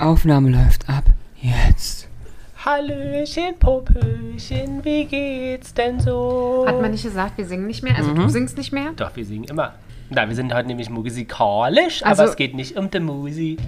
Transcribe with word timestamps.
Aufnahme 0.00 0.50
läuft 0.50 0.88
ab. 0.88 1.04
Jetzt. 1.40 2.08
Hallöchen, 2.64 3.54
Popöchen, 3.58 4.84
wie 4.84 5.04
geht's 5.04 5.72
denn 5.74 6.00
so? 6.00 6.64
Hat 6.66 6.80
man 6.80 6.90
nicht 6.90 7.04
gesagt, 7.04 7.38
wir 7.38 7.46
singen 7.46 7.66
nicht 7.66 7.82
mehr? 7.82 7.96
Also 7.96 8.12
du 8.12 8.28
singst 8.28 8.58
nicht 8.58 8.72
mehr? 8.72 8.92
Doch, 8.96 9.14
wir 9.16 9.24
singen 9.24 9.44
immer. 9.44 9.74
Na, 10.10 10.28
wir 10.28 10.34
sind 10.34 10.52
heute 10.54 10.68
nämlich 10.68 10.90
musikalisch, 10.90 12.04
Also- 12.04 12.22
aber 12.22 12.30
es 12.30 12.36
geht 12.36 12.54
nicht 12.54 12.76
um 12.76 12.90
die 12.90 13.00
Musik. 13.00 13.58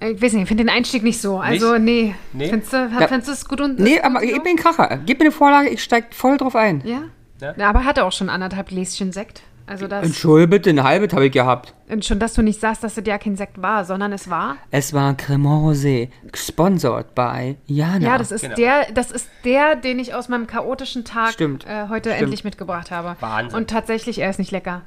Äh, 0.00 0.10
Ich 0.12 0.22
weiß 0.22 0.32
nicht, 0.32 0.42
ich 0.42 0.48
finde 0.48 0.64
den 0.64 0.70
Einstieg 0.70 1.02
nicht 1.04 1.20
so. 1.20 1.38
Also, 1.38 1.78
nee. 1.78 2.14
Nee? 2.32 2.48
Findest 2.48 2.72
du, 2.72 2.76
Ja. 2.76 3.06
findest 3.06 3.28
du 3.28 3.32
es 3.32 3.44
gut 3.48 3.60
und. 3.60 3.78
Nee, 3.78 3.94
gut 3.96 4.04
aber 4.04 4.20
so? 4.20 4.26
gib 4.26 4.42
mir 4.44 4.50
einen 4.50 4.58
Kracher. 4.58 4.98
Gib 5.06 5.18
mir 5.20 5.26
eine 5.26 5.32
Vorlage, 5.32 5.68
ich 5.68 5.82
steig 5.82 6.12
voll 6.14 6.36
drauf 6.36 6.56
ein. 6.56 6.82
Ja? 6.84 7.02
Ja. 7.40 7.54
ja? 7.56 7.68
Aber 7.70 7.80
er 7.80 7.84
hatte 7.84 8.04
auch 8.04 8.12
schon 8.12 8.28
anderthalb 8.28 8.68
Gläschen 8.68 9.12
Sekt. 9.12 9.42
Also, 9.66 9.86
das. 9.86 10.04
Entschuldigung, 10.04 10.50
bitte, 10.50 10.70
eine 10.70 10.84
halbe 10.84 11.08
habe 11.14 11.26
ich 11.26 11.32
gehabt. 11.32 11.72
Und 11.88 12.04
schon, 12.04 12.18
dass 12.18 12.34
du 12.34 12.42
nicht 12.42 12.60
sagst, 12.60 12.84
dass 12.84 12.98
es 12.98 13.06
ja 13.06 13.16
kein 13.18 13.34
Sekt 13.36 13.62
war, 13.62 13.84
sondern 13.86 14.12
es 14.12 14.28
war. 14.28 14.56
Es 14.70 14.92
war 14.92 15.14
Cremant 15.16 15.64
Rosé, 15.64 16.08
gesponsert 16.30 17.14
bei 17.14 17.56
Jana. 17.66 18.04
Ja, 18.06 18.18
das 18.18 18.30
ist 18.30 18.42
Genau. 18.42 18.56
der, 18.56 18.86
das 18.92 19.10
ist 19.10 19.28
der, 19.44 19.74
den 19.76 19.98
ich 19.98 20.14
aus 20.14 20.28
meinem 20.28 20.46
chaotischen 20.46 21.04
Tag 21.04 21.32
Stimmt. 21.32 21.66
Äh, 21.66 21.88
heute 21.88 22.10
Stimmt. 22.10 22.22
endlich 22.24 22.44
mitgebracht 22.44 22.90
habe. 22.90 23.16
Wahnsinn. 23.20 23.58
Und 23.58 23.70
tatsächlich, 23.70 24.18
er 24.18 24.28
ist 24.28 24.38
nicht 24.38 24.50
lecker. 24.50 24.82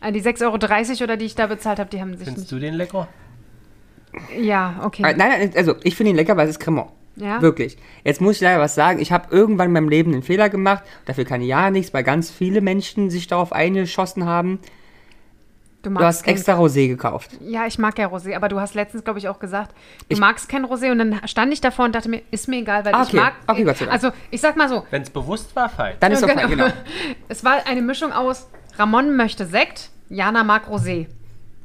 Äh, 0.00 0.12
Die 0.12 0.22
6,30 0.22 0.44
Euro 0.46 1.04
oder 1.04 1.16
die 1.18 1.26
ich 1.26 1.34
da 1.34 1.46
bezahlt 1.46 1.78
habe, 1.78 1.90
die 1.90 2.00
haben 2.00 2.16
sich 2.16 2.24
Findest 2.24 2.38
nicht. 2.38 2.52
du 2.52 2.58
den 2.58 2.74
lecker? 2.74 3.08
Ja, 4.40 4.80
okay. 4.82 5.02
Äh, 5.02 5.14
Nein, 5.16 5.30
nein, 5.40 5.52
also 5.56 5.74
ich 5.82 5.94
finde 5.96 6.10
ihn 6.10 6.16
lecker, 6.16 6.36
weil 6.36 6.44
es 6.46 6.52
ist 6.56 6.60
Cremant. 6.60 6.90
Ja? 7.16 7.42
Wirklich. 7.42 7.76
Jetzt 8.04 8.20
muss 8.20 8.36
ich 8.36 8.40
leider 8.40 8.60
was 8.60 8.74
sagen. 8.74 8.98
Ich 9.00 9.12
habe 9.12 9.26
irgendwann 9.34 9.66
in 9.66 9.72
meinem 9.72 9.88
Leben 9.88 10.12
einen 10.12 10.22
Fehler 10.22 10.48
gemacht. 10.48 10.82
Dafür 11.04 11.24
kann 11.24 11.40
ich 11.42 11.48
ja 11.48 11.70
nichts, 11.70 11.92
weil 11.92 12.04
ganz 12.04 12.30
viele 12.30 12.60
Menschen 12.60 13.10
sich 13.10 13.26
darauf 13.26 13.52
eingeschossen 13.52 14.24
haben. 14.24 14.60
Du 15.82 15.98
hast 15.98 16.22
kein- 16.22 16.34
extra 16.36 16.54
Rosé 16.56 16.86
gekauft. 16.86 17.30
Ja, 17.40 17.66
ich 17.66 17.76
mag 17.76 17.98
ja 17.98 18.06
Rosé, 18.06 18.36
aber 18.36 18.48
du 18.48 18.60
hast 18.60 18.74
letztens, 18.74 19.02
glaube 19.02 19.18
ich, 19.18 19.28
auch 19.28 19.40
gesagt, 19.40 19.74
du 20.08 20.16
magst 20.16 20.48
kein 20.48 20.64
Rosé 20.64 20.92
und 20.92 20.98
dann 20.98 21.20
stand 21.26 21.52
ich 21.52 21.60
davor 21.60 21.86
und 21.86 21.94
dachte 21.96 22.08
mir, 22.08 22.22
ist 22.30 22.46
mir 22.46 22.60
egal, 22.60 22.84
weil 22.84 22.94
Ah, 22.94 23.02
ich 23.02 23.08
okay. 23.08 23.16
mag. 23.16 23.32
Okay, 23.48 23.64
Gott 23.64 23.76
sei 23.78 23.86
Dank. 23.86 23.92
Also, 23.94 24.10
ich 24.30 24.40
sag 24.40 24.56
mal 24.56 24.68
so, 24.68 24.86
Wenn 24.90 25.02
es 25.02 25.10
bewusst 25.10 25.54
war, 25.56 25.68
fein. 25.68 25.96
Dann 25.98 26.12
ist 26.12 26.20
Ja, 26.24 26.28
okay, 26.28 26.46
genau. 26.48 26.68
es 27.28 27.44
war 27.44 27.66
eine 27.66 27.82
Mischung 27.82 28.12
aus 28.12 28.46
Ramon 28.78 29.16
möchte 29.16 29.44
Sekt, 29.44 29.90
Jana 30.08 30.44
mag 30.44 30.68
Rosé. 30.68 31.06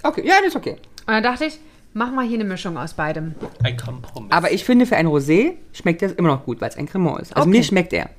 Okay, 0.01 0.23
ja, 0.25 0.35
das 0.39 0.47
ist 0.47 0.55
okay. 0.55 0.77
Und 1.05 1.13
dann 1.13 1.21
dachte 1.23 1.45
ich, 1.45 1.59
mach 1.93 2.11
mal 2.11 2.25
hier 2.25 2.35
eine 2.39 2.43
Mischung 2.47 2.77
aus 2.77 2.93
beidem. 2.93 3.35
Ein 3.63 3.77
Kompromiss. 3.77 4.31
Aber 4.31 4.51
ich 4.51 4.63
finde, 4.65 4.85
für 4.85 4.95
ein 4.97 5.07
Rosé 5.07 5.53
schmeckt 5.73 6.01
er 6.01 6.17
immer 6.17 6.29
noch 6.29 6.45
gut, 6.45 6.61
weil 6.61 6.69
es 6.69 6.77
ein 6.77 6.87
Cremant 6.87 7.21
ist. 7.21 7.35
Also 7.35 7.47
Okay. 7.47 7.57
mir 7.57 7.63
schmeckt 7.63 7.93
er. 7.93 8.09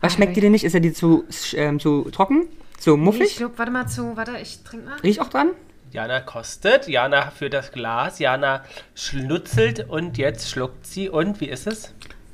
Was 0.00 0.12
Ah, 0.12 0.16
schmeckt 0.16 0.36
dir 0.36 0.40
denn 0.40 0.52
nicht? 0.52 0.64
Ist 0.64 0.74
er 0.74 0.80
dir 0.80 0.94
zu, 0.94 1.24
ähm, 1.54 1.78
zu 1.78 2.04
trocken? 2.10 2.46
Zu 2.78 2.94
Ich 2.94 3.00
muffig? 3.00 3.36
glaub, 3.36 3.58
warte 3.58 3.70
mal 3.70 3.86
zu, 3.86 4.16
warte, 4.16 4.32
ich 4.40 4.62
trink 4.62 4.86
mal. 4.86 4.96
Riech 5.02 5.20
auch 5.20 5.28
dran? 5.28 5.48
Jana 5.92 6.20
kostet, 6.20 6.88
Jana 6.88 7.30
für 7.30 7.50
das 7.50 7.72
Glas, 7.72 8.18
Jana 8.20 8.62
schlutzelt 8.94 9.88
und 9.90 10.16
jetzt 10.18 10.48
schluckt 10.48 10.86
sie. 10.86 11.08
Und 11.10 11.40
wie 11.40 11.48
ist 11.50 11.66
es? 11.66 11.92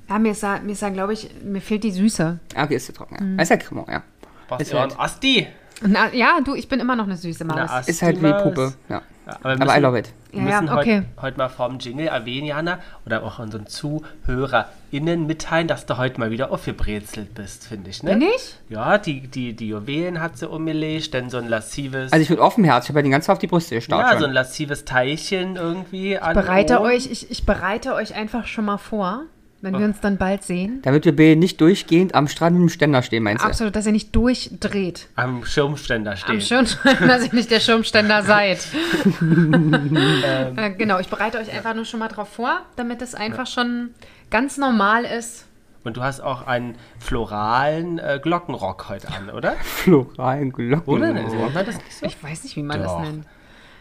Ja, 0.09 0.19
mir 0.21 0.33
ist 0.33 0.43
da, 0.43 0.61
mir 0.61 0.73
ist 0.73 0.83
da, 0.83 0.91
glaube 0.91 1.15
ich, 1.15 1.31
mir 1.43 1.61
fehlt 1.61 1.83
die 1.83 1.91
Süße. 1.91 2.39
Ah, 2.55 2.65
Okay, 2.65 2.77
ist 2.77 2.87
zu 2.87 2.93
trocken. 2.93 3.17
Mhm. 3.33 3.37
Ja. 3.39 3.43
Ist 3.43 3.49
ja 3.49 3.57
Cremant, 3.57 3.89
ja. 3.89 4.03
Was 4.49 4.61
Ist 4.61 4.69
ist 4.69 4.75
halt- 4.79 4.93
ein 4.93 5.01
Asti? 5.01 5.47
Na, 5.83 6.13
ja, 6.15 6.39
du, 6.45 6.55
ich 6.55 6.69
bin 6.69 6.79
immer 6.81 6.95
noch 6.95 7.05
eine 7.07 7.17
süße 7.17 7.45
Maus. 7.45 7.57
Na, 7.57 7.65
Asti 7.79 7.91
Ist 7.91 8.03
halt 8.03 8.23
wie. 8.23 8.33
Puppe. 8.43 8.75
Ja. 8.89 9.03
Aber 9.27 9.43
wir 9.45 9.51
Aber 9.51 9.65
I 9.65 9.67
müssen- 9.67 9.83
love 9.83 9.99
it. 9.99 10.13
Wir 10.31 10.43
Ja, 10.43 10.49
ja, 10.51 10.61
müssen 10.63 10.75
okay. 10.77 10.97
heute, 10.99 11.23
heute 11.23 11.39
mal 11.39 11.49
vom 11.49 11.79
Jingle 11.79 12.09
erwähnen, 12.09 12.47
Jana, 12.47 12.79
oder 13.07 13.23
auch 13.25 13.39
unseren 13.39 13.67
ZuhörerInnen 13.67 15.27
mitteilen, 15.27 15.67
dass 15.69 15.87
du 15.87 15.97
heute 15.97 16.21
mal 16.21 16.31
wieder 16.31 16.51
aufgebrezelt 16.51 17.35
bist, 17.35 17.67
finde 17.67 17.91
ich, 17.91 18.03
ne? 18.03 18.11
Bin 18.13 18.23
ich? 18.23 18.57
Ja, 18.69 18.99
die, 18.99 19.27
die, 19.29 19.55
die 19.55 19.69
Juwelen 19.69 20.21
hat 20.21 20.39
sie 20.39 20.49
umgelegt, 20.49 21.15
dann 21.15 21.31
so 21.31 21.39
ein 21.39 21.49
lassives, 21.49 22.13
Also 22.13 22.23
ich 22.23 22.29
bin 22.29 22.39
offen 22.39 22.65
Herz. 22.65 22.85
Ich 22.85 22.91
habe 22.91 22.99
ja 23.01 23.03
den 23.03 23.13
ganzen 23.13 23.31
auf 23.31 23.39
die 23.39 23.47
Brüste 23.47 23.75
gestarrt 23.77 24.03
ja, 24.05 24.11
schon. 24.13 24.21
so 24.21 24.27
ein 24.27 24.33
lassives 24.33 24.85
Teilchen 24.85 25.57
irgendwie 25.57 26.19
an 26.19 26.35
Bereite 26.35 26.81
Ohren. 26.81 26.93
euch, 26.93 27.11
ich, 27.11 27.31
ich 27.31 27.45
bereite 27.47 27.95
euch 27.95 28.15
einfach 28.15 28.47
schon 28.47 28.65
mal 28.67 28.79
vor, 28.79 29.23
wenn 29.63 29.79
wir 29.79 29.87
uns 29.87 30.01
dann 30.01 30.17
bald 30.17 30.43
sehen. 30.43 30.81
Damit 30.83 31.05
wir 31.05 31.17
beide 31.17 31.37
nicht 31.37 31.61
durchgehend 31.61 32.15
am 32.15 32.29
Strand 32.29 32.57
mit 32.57 32.69
dem 32.69 32.73
Ständer 32.73 33.03
stehen, 33.03 33.23
meinst 33.23 33.43
du? 33.43 33.49
Absolut, 33.49 33.75
dass 33.75 33.87
ihr 33.87 33.93
nicht 33.93 34.15
durchdreht. 34.15 35.09
am 35.17 35.45
Schirmständer 35.45 36.17
stehen. 36.17 36.37
Am 36.37 36.41
Schirmständer, 36.41 37.07
dass 37.07 37.27
ihr 37.27 37.35
nicht 37.35 37.51
der 37.51 37.61
Schirmständer 37.61 38.23
seid. 38.23 38.67
äh, 40.57 40.71
genau, 40.73 40.99
ich 40.99 41.09
bereite 41.09 41.39
euch 41.39 41.53
einfach 41.53 41.75
nur 41.75 41.85
schon 41.85 42.01
mal 42.01 42.09
drauf 42.09 42.29
vor, 42.29 42.61
damit 42.77 43.03
es 43.03 43.15
einfach 43.15 43.47
schon 43.47 43.91
ganz 44.31 44.59
normal 44.59 45.05
ist. 45.05 45.47
Und 45.85 45.97
du 45.97 46.03
hast 46.03 46.21
auch 46.21 46.49
einen 46.49 46.75
floralen 46.99 48.01
äh, 48.01 48.19
Glockenrock 48.21 48.89
heute 48.89 49.09
an, 49.09 49.31
oder? 49.31 49.53
Floralen 49.63 50.51
Glocken. 50.51 50.93
Oder? 50.93 51.13
Nennt 51.13 51.55
man 51.55 51.65
das 51.65 51.77
nicht 51.77 51.93
so? 51.93 52.07
Ich 52.07 52.23
weiß 52.23 52.43
nicht, 52.43 52.57
wie 52.57 52.63
man 52.65 52.83
Doch. 52.83 52.99
das 52.99 53.09
nennt. 53.09 53.27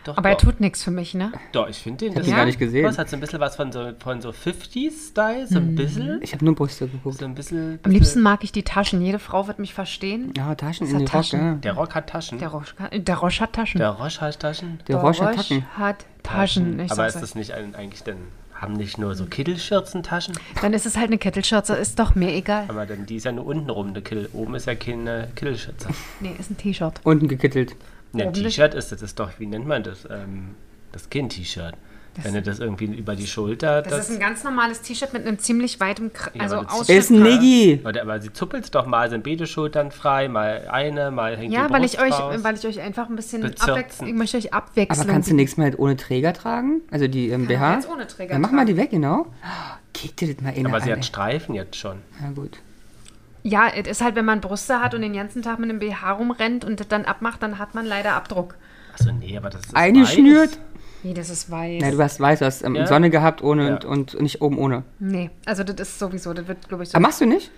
Doch, 0.06 0.18
Aber 0.18 0.30
er 0.30 0.36
doch. 0.36 0.44
tut 0.44 0.62
nichts 0.62 0.84
für 0.84 0.92
mich, 0.92 1.14
ne? 1.14 1.32
Doch, 1.52 1.68
ich 1.68 1.78
finde 1.78 2.06
den. 2.06 2.10
hab 2.14 2.20
das- 2.20 2.28
ihn 2.30 2.36
gar 2.36 2.46
nicht 2.46 2.58
gesehen. 2.60 2.84
Das 2.84 2.98
hat 2.98 3.10
so 3.10 3.18
ein 3.18 3.20
bisschen 3.20 3.40
was 3.42 3.56
von 3.58 3.72
so, 3.72 3.92
von 4.00 4.22
so 4.22 4.32
50s-Style, 4.32 5.48
so 5.48 5.58
ein 5.58 5.76
bisschen. 5.76 6.20
Ich 6.22 6.34
habe 6.34 6.46
nur 6.46 6.56
Brüste 6.56 6.88
geguckt. 6.88 7.18
So 7.18 7.26
ein 7.26 7.36
bisschen. 7.36 7.80
Am 7.84 7.92
liebsten 7.92 8.22
mag 8.22 8.44
ich 8.44 8.52
die 8.52 8.64
Taschen. 8.64 9.02
Jede 9.02 9.20
Frau 9.20 9.48
wird 9.48 9.60
mich 9.60 9.74
verstehen. 9.74 10.34
Ja, 10.38 10.56
Taschen 10.56 10.88
in 10.88 10.94
hat 10.94 11.00
die 11.02 11.06
Rock, 11.06 11.12
Taschen. 11.12 11.40
ja. 11.40 11.54
Der 11.56 11.74
Rock 11.74 11.96
hat 11.96 12.08
Taschen. 12.10 12.38
Der 12.40 12.48
Roche, 12.50 12.74
der 12.94 13.16
Roche 13.18 13.40
hat 13.42 13.54
Taschen. 13.54 13.80
Der 13.80 13.90
Roche 13.90 14.22
hat 14.22 14.40
Taschen. 14.40 14.80
Der 14.88 14.98
Roche 14.98 15.26
hat 15.26 15.36
Tacken. 15.36 15.66
hat 15.78 16.06
Taschen. 16.24 16.80
Ich 16.80 16.92
Aber 16.92 17.08
ist 17.08 17.20
das 17.22 17.36
nicht 17.36 17.52
ein, 17.52 17.76
eigentlich 17.76 18.04
dann. 18.04 18.18
Haben 18.54 18.74
nicht 18.74 18.98
nur 18.98 19.16
so 19.16 19.26
Kittelschürzen 19.26 20.02
Taschen? 20.02 20.34
Dann 20.62 20.72
ist 20.72 20.86
es 20.86 20.96
halt 20.96 21.08
eine 21.08 21.18
Kittelschürze, 21.18 21.76
ist 21.76 22.00
doch 22.00 22.16
mir 22.16 22.32
egal. 22.34 22.64
Aber 22.70 22.86
dann 22.86 23.06
die 23.06 23.18
ist 23.18 23.26
ja 23.26 23.34
nur 23.34 23.46
unten 23.46 23.70
rum, 23.70 23.90
eine 23.90 24.02
Kittel. 24.02 24.30
Oben 24.32 24.56
ist 24.56 24.66
ja 24.66 24.76
keine 24.76 25.28
Kittelschürze. 25.36 25.90
Nee, 26.22 26.34
ist 26.40 26.50
ein 26.52 26.56
T-Shirt. 26.58 27.02
Unten 27.04 27.28
gekittelt. 27.28 27.76
Ne, 28.16 28.24
ein. 28.28 28.34
T-Shirt 28.34 28.74
ist 28.74 28.92
das, 28.92 29.02
ist 29.02 29.20
doch, 29.20 29.32
wie 29.40 29.46
nennt 29.46 29.68
man 29.68 29.84
das? 29.84 30.06
Ähm, 30.10 30.56
das 30.92 31.10
Kind-T-Shirt. 31.10 31.76
Wenn 32.24 32.34
du 32.34 32.42
das 32.42 32.60
irgendwie 32.60 32.86
über 32.86 33.14
die 33.16 33.28
Schulter. 33.28 33.82
Das, 33.82 34.08
ist 34.08 34.12
ein 34.16 34.22
ganz 34.22 34.42
normales 34.46 34.82
T-Shirt 34.82 35.12
mit 35.12 35.28
einem 35.28 35.38
ziemlich 35.38 35.82
weitem, 35.82 36.14
Kr 36.14 36.32
Ja, 36.34 36.44
also 36.44 36.56
aber 36.56 36.64
das- 36.66 36.74
Ausschnitt. 36.74 36.98
Ist 36.98 37.10
ein 37.10 37.22
Niggi. 37.24 37.80
Warte, 37.84 38.02
aber 38.02 38.22
sie 38.22 38.32
zuppelt 38.32 38.74
doch 38.74 38.86
mal, 38.86 39.10
sind 39.10 39.26
beide 39.26 39.46
Schultern 39.46 39.92
frei, 39.92 40.30
mal 40.30 40.66
eine, 40.72 41.12
mal 41.12 41.36
hängt 41.36 41.54
Ja, 41.54 41.68
die 41.68 41.74
weil 41.74 41.82
Brust 41.82 41.96
ich 41.96 42.00
euch, 42.00 42.14
raus. 42.18 42.42
weil 42.42 42.56
ich 42.56 42.66
euch 42.66 42.80
einfach 42.80 43.10
ein 43.10 43.18
bisschen 43.18 43.44
abwechseln. 43.44 44.08
Ich 44.10 44.16
möchte 44.16 44.38
euch 44.38 44.54
abwechseln. 44.54 45.02
Aber 45.02 45.12
kannst 45.12 45.30
du 45.30 45.36
nächstes 45.36 45.58
Mal 45.58 45.66
halt 45.66 45.80
ohne 45.80 45.98
Träger 45.98 46.32
tragen? 46.32 46.82
Also 46.90 47.10
die 47.10 47.28
ähm, 47.30 47.48
BH? 47.48 47.74
jetzt 47.76 47.90
ohne 47.90 48.08
Träger 48.08 48.32
Ja, 48.34 48.40
mach 48.40 48.52
mal 48.52 48.66
die 48.66 48.78
weg, 48.78 48.92
genau. 48.92 49.26
Kick 49.94 50.16
dir 50.16 50.34
das 50.34 50.42
mal 50.42 50.52
in 50.52 50.68
aber 50.68 50.80
sie 50.80 50.92
Hand, 50.92 51.00
hat 51.00 51.06
Streifen 51.06 51.54
jetzt 51.54 51.76
schon. 51.76 51.98
Ja, 52.22 52.30
gut. 52.32 52.60
Ja, 53.48 53.68
es 53.68 53.88
ist 53.88 54.02
halt, 54.04 54.16
wenn 54.16 54.26
man 54.26 54.42
Brüste 54.42 54.82
hat 54.82 54.96
und 54.96 55.02
den 55.02 55.14
ganzen 55.14 55.44
Tag 55.44 55.60
mit 55.60 55.70
einem 55.70 55.78
BH 55.78 56.14
rumrennt 56.14 56.66
und 56.66 56.80
das 56.80 56.88
dann 56.88 57.06
abmacht, 57.06 57.44
dann 57.44 57.60
hat 57.60 57.76
man 57.76 57.86
leider 57.86 58.14
Abdruck. 58.14 58.56
Achso, 58.94 59.12
nee, 59.12 59.38
aber 59.38 59.52
das 59.52 59.66
ist 59.68 59.76
Eingeschnürt? 59.76 60.52
weiß. 60.52 60.60
Wie, 61.04 61.14
das 61.14 61.30
ist 61.30 61.52
weiß. 61.52 61.84
Ja, 61.84 61.92
du 61.92 62.02
hast 62.02 62.20
weiß, 62.20 62.40
du 62.40 62.46
hast 62.46 62.64
ähm, 62.64 62.74
Ja. 62.76 62.88
Sonne 62.88 63.12
gehabt 63.12 63.44
ohne 63.44 63.68
Ja. 63.68 63.74
und, 63.76 63.86
und 64.16 64.20
nicht 64.22 64.42
oben 64.42 64.58
ohne. 64.58 64.84
nee, 64.98 65.30
also 65.46 65.64
das 65.64 65.76
ist 65.90 66.00
sowieso, 66.00 66.34
das 66.34 66.48
wird, 66.48 66.68
glaube 66.68 66.84
ich, 66.84 66.90
so 66.90 66.96
Aber 66.98 67.04
machst 67.08 67.22
du 67.22 67.26
nicht? 67.28 67.52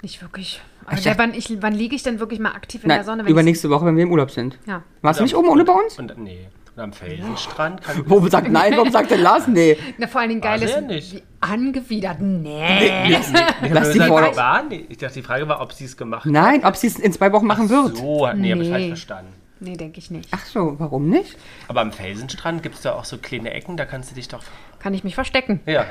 nicht 0.00 0.22
wirklich. 0.22 0.62
ich 0.84 0.88
Also, 0.88 1.04
dachte- 1.10 1.18
wann, 1.18 1.34
ich, 1.34 1.60
wann 1.60 1.74
liege 1.74 1.94
ich 1.94 2.02
denn 2.04 2.20
wirklich 2.20 2.40
mal 2.40 2.52
aktiv 2.52 2.84
in 2.84 2.88
Nein, 2.88 2.98
der 2.98 3.04
Sonne? 3.04 3.24
wenn 3.24 3.30
übernächste 3.32 3.68
Woche, 3.68 3.84
wenn 3.84 3.96
wir 3.96 4.04
im 4.04 4.12
Urlaub 4.12 4.30
sind. 4.30 4.58
Ja. 4.66 4.82
Warst 5.02 5.20
du 5.20 5.24
nicht 5.24 5.36
oben 5.36 5.48
ohne 5.48 5.64
bei 5.64 5.74
uns? 5.74 5.98
Und, 5.98 6.16
nee. 6.16 6.48
Am 6.78 6.92
Felsenstrand 6.92 7.82
kann 7.82 8.02
Warum 8.06 8.28
sagt 8.28 8.48
nein? 8.50 8.72
Warum 8.76 8.90
sagt 8.90 9.10
denn 9.10 9.20
Lars? 9.22 9.46
Nee. 9.48 9.76
Na, 9.98 10.06
vor 10.06 10.20
allen 10.20 10.30
Dingen 10.30 10.40
geil 10.40 10.60
War 10.60 10.66
ist, 10.66 10.74
sie 10.74 10.80
ja 10.80 10.86
nicht. 10.86 11.14
wie 11.14 11.22
angewidert. 11.40 12.20
Nee. 12.20 13.10
Lass 13.70 13.92
die 13.92 13.98
war, 14.00 14.62
nee. 14.64 14.84
Ich 14.88 14.98
dachte, 14.98 15.14
die 15.14 15.22
Frage 15.22 15.48
war, 15.48 15.60
ob 15.60 15.72
sie 15.72 15.84
es 15.84 15.96
gemacht 15.96 16.24
hat. 16.24 16.32
Nein, 16.32 16.64
ob 16.64 16.76
sie 16.76 16.86
es 16.86 16.98
in 16.98 17.12
zwei 17.12 17.32
Wochen 17.32 17.46
machen 17.46 17.68
wird. 17.68 17.96
So, 17.96 18.28
nee, 18.34 18.52
habe 18.52 18.62
ich 18.62 18.68
Nee. 18.68 18.70
falsch 18.74 18.86
verstanden. 18.88 19.32
Nee, 19.60 19.76
denke 19.76 19.98
ich 19.98 20.10
nicht. 20.10 20.28
Ach 20.30 20.44
so, 20.44 20.76
warum 20.78 21.08
nicht? 21.08 21.36
Aber 21.66 21.80
am 21.80 21.90
Felsenstrand 21.90 22.62
gibt 22.62 22.76
es 22.76 22.82
da 22.82 22.92
auch 22.92 23.04
so 23.04 23.18
kleine 23.18 23.52
Ecken, 23.52 23.76
da 23.76 23.84
kannst 23.86 24.10
du 24.10 24.14
dich 24.14 24.28
doch. 24.28 24.42
Kann 24.78 24.94
ich 24.94 25.02
mich 25.02 25.16
verstecken. 25.16 25.60
Ja. 25.66 25.84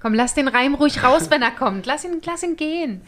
Komm, 0.00 0.14
lass 0.14 0.32
den 0.32 0.48
Reim 0.48 0.74
ruhig 0.74 1.02
raus, 1.04 1.30
wenn 1.30 1.42
er 1.42 1.50
kommt. 1.50 1.84
Lass 1.84 2.04
ihn, 2.04 2.20
lass 2.24 2.42
ihn 2.42 2.56
gehen. 2.56 3.02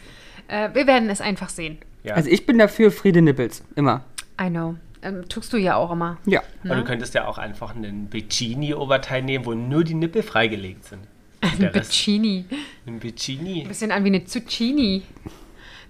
Äh, 0.47 0.69
wir 0.73 0.85
werden 0.85 1.09
es 1.09 1.21
einfach 1.21 1.49
sehen. 1.49 1.79
ja. 2.03 2.13
Also 2.15 2.29
ich 2.29 2.45
bin 2.45 2.57
dafür 2.59 2.91
Friede 2.91 3.21
Nippels. 3.23 3.63
Immer. 3.75 4.03
I 4.39 4.49
know. 4.49 4.75
Ähm, 5.01 5.27
tust 5.29 5.53
du 5.53 5.57
ja 5.57 5.75
auch 5.75 5.91
immer. 5.91 6.17
Ja. 6.25 6.41
Aber 6.65 6.75
du 6.75 6.83
könntest 6.83 7.13
ja 7.13 7.27
auch 7.27 7.37
einfach 7.37 7.75
einen 7.75 8.07
Bikini-Oberteil 8.07 9.21
nehmen, 9.23 9.45
wo 9.45 9.53
nur 9.53 9.83
die 9.83 9.93
Nippel 9.93 10.23
freigelegt 10.23 10.85
sind. 10.85 11.01
Und 11.41 11.63
Rest 11.75 11.91
Bikini. 11.91 12.45
ein 12.85 12.99
Bikini. 12.99 13.63
Bisschen 13.67 13.91
an 13.91 14.03
wie 14.03 14.09
eine 14.09 14.25
Zucchini. 14.25 15.03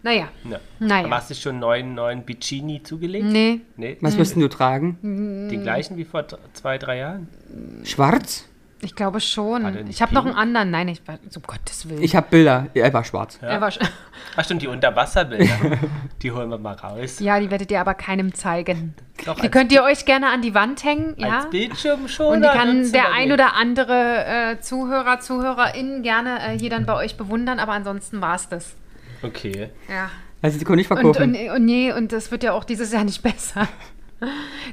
Naja. 0.04 0.30
Ja. 0.50 0.60
Naja. 0.80 1.06
Aber 1.06 1.16
hast 1.18 1.30
du 1.30 1.36
schon 1.36 1.54
einen 1.54 1.60
neuen, 1.60 1.94
neuen 1.96 2.24
Bikini 2.24 2.84
zugelegt? 2.84 3.26
Nee. 3.26 3.62
Nee. 3.78 3.98
Was 4.02 4.18
wirst 4.18 4.36
denn 4.36 4.42
du 4.42 4.48
tragen? 4.48 5.48
Die 5.52 5.58
gleichen 5.58 5.98
wie 5.98 6.06
vor 6.06 6.26
zwei, 6.54 6.78
drei 6.78 7.00
Jahren? 7.00 7.28
Schwarz? 7.84 8.49
Ich 8.82 8.96
glaube 8.96 9.20
schon. 9.20 9.64
Nicht 9.74 9.90
Ich 9.90 10.02
habe 10.02 10.14
noch 10.14 10.26
einen 10.26 10.36
anderen. 10.36 10.72
Nein, 10.72 10.88
ich 10.88 11.06
war, 11.08 11.16
um 11.36 11.42
Gottes 11.46 11.90
Willen. 11.90 12.02
Ich 12.02 12.16
habe 12.16 12.28
Bilder. 12.30 12.68
Er 12.74 12.94
war 12.94 13.04
schwarz. 13.04 13.38
Er 13.42 13.60
war 13.60 13.70
sch- 13.70 13.86
Ach 14.38 14.44
stimmt, 14.46 14.62
die 14.62 14.68
Unterwasserbilder. 14.68 15.78
die 16.22 16.32
holen 16.32 16.50
wir 16.50 16.58
mal 16.58 16.76
raus. 16.76 17.20
ja, 17.20 17.40
die 17.40 17.52
werdet 17.52 17.72
ihr 17.72 17.82
aber 17.82 17.94
keinem 17.94 18.34
zeigen. 18.34 18.94
Doch, 19.26 19.40
Die 19.40 19.50
könnt 19.50 19.72
ihr 19.74 19.84
euch 19.84 20.06
gerne 20.06 20.28
an 20.30 20.42
die 20.42 20.54
Wand 20.54 20.84
hängen, 20.86 21.14
ja? 21.18 21.40
als 21.40 21.50
Bildschirm 21.50 22.08
schon. 22.08 22.36
Und 22.38 22.42
die 22.44 22.48
kann 22.48 22.90
der 22.94 23.12
ein 23.12 23.32
oder 23.34 23.56
andere 23.56 24.26
äh, 24.54 24.60
Zuhörer, 24.62 25.20
Zuhörerin 25.20 26.02
gerne 26.04 26.40
äh, 26.40 26.58
hier 26.58 26.70
dann 26.70 26.86
bei 26.86 26.94
euch 26.96 27.18
bewundern, 27.18 27.60
aber 27.60 27.74
ansonsten 27.74 28.22
war 28.22 28.36
es 28.36 28.48
das. 28.48 28.76
Okay. 29.24 29.70
Ja. 29.90 30.10
Also 30.42 30.58
die 30.58 30.64
konnte 30.64 30.82
ich 30.82 30.90
Und, 30.90 30.98
verkaufen. 31.00 31.36
und, 31.36 31.50
und 31.50 31.66
nee, 31.66 31.92
und 31.92 32.14
das 32.14 32.32
wird 32.32 32.44
ja 32.44 32.54
auch 32.54 32.64
dieses 32.64 32.94
Jahr 32.94 33.04
nicht 33.04 33.22
besser. 33.24 33.68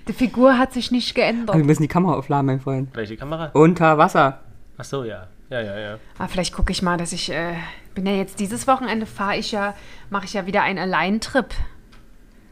Die 0.08 0.12
Figur 0.12 0.58
hat 0.58 0.72
sich 0.72 0.90
nicht 0.90 1.10
Aber 1.12 1.16
wir 1.26 1.32
geändert. 1.32 1.64
müssen 1.64 1.82
die 1.82 1.88
Kamera 1.88 2.14
aufladen, 2.14 2.46
mein 2.46 2.60
Freund. 2.60 2.88
Welche 2.94 3.16
Kamera? 3.16 3.50
Unter 3.52 3.96
Wasser. 3.98 4.40
Ach 4.78 4.84
so, 4.84 5.04
ja. 5.04 5.28
Ja, 5.50 5.60
ja, 5.60 5.78
ja. 5.78 5.98
Aber 6.18 6.28
vielleicht 6.28 6.52
gucke 6.54 6.72
ich 6.72 6.82
mal, 6.82 6.96
dass 6.96 7.12
ich, 7.12 7.30
äh, 7.30 7.54
bin 7.94 8.04
ja 8.06 8.12
jetzt 8.12 8.40
dieses 8.40 8.66
Wochenende, 8.66 9.06
fahre 9.06 9.36
ich 9.36 9.52
ja, 9.52 9.74
mache 10.10 10.24
ich 10.24 10.32
ja 10.32 10.46
wieder 10.46 10.62
einen 10.62 10.78
Alleintrip. 10.80 11.54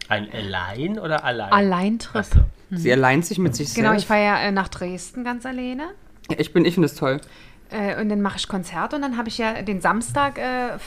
Ein 0.08 0.28
Allein 0.32 0.98
oder 0.98 1.24
allein? 1.24 1.52
Alleintrip. 1.52 2.24
Ach 2.24 2.24
so. 2.24 2.40
Sie 2.70 2.92
alleint 2.92 3.24
sich 3.26 3.38
mit 3.38 3.54
sich 3.56 3.74
Genau, 3.74 3.88
ich 3.90 4.00
selbst. 4.00 4.06
fahre 4.08 4.22
ja 4.24 4.38
äh, 4.38 4.52
nach 4.52 4.68
Dresden 4.68 5.24
ganz 5.24 5.44
alleine. 5.46 5.84
Ja, 6.30 6.36
ich 6.38 6.52
bin, 6.52 6.64
ich 6.64 6.74
finde 6.74 6.88
das 6.88 6.96
toll. 6.96 7.20
Äh, 7.70 8.00
und 8.00 8.08
dann 8.08 8.20
mache 8.22 8.36
ich 8.36 8.46
Konzerte 8.48 8.96
und 8.96 9.02
dann 9.02 9.16
habe 9.16 9.28
ich 9.28 9.38
ja 9.38 9.62
den 9.62 9.80
Samstag 9.80 10.38
äh, 10.38 10.78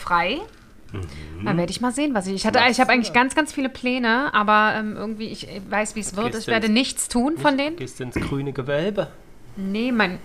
frei. 0.92 1.00
Dann 1.46 1.58
werde 1.58 1.72
ich 1.72 1.82
mal 1.82 1.92
sehen, 1.92 2.14
was 2.14 2.28
ich. 2.28 2.34
Ich, 2.36 2.46
hatte, 2.46 2.60
ich 2.70 2.80
habe 2.80 2.92
eigentlich 2.92 3.14
ganz, 3.14 3.36
ganz 3.36 3.54
viele 3.54 3.70
Pläne, 3.70 4.34
aber 4.34 4.74
ähm, 4.78 4.96
irgendwie, 4.96 5.28
ich 5.28 5.48
weiß, 5.70 5.96
wie 5.96 6.00
es 6.00 6.16
wird. 6.16 6.28
Gehst 6.28 6.40
Ich 6.40 6.46
du 6.46 6.52
werde 6.52 6.68
ins- 6.68 6.74
nichts 6.74 7.08
tun 7.10 7.38
von 7.38 7.58
denen. 7.58 7.76
Gehst 7.76 8.00
ins 8.02 8.16
grüne 8.16 8.54
Gewölbe. 8.54 9.08
Nee, 9.56 9.92
mein, 9.92 10.20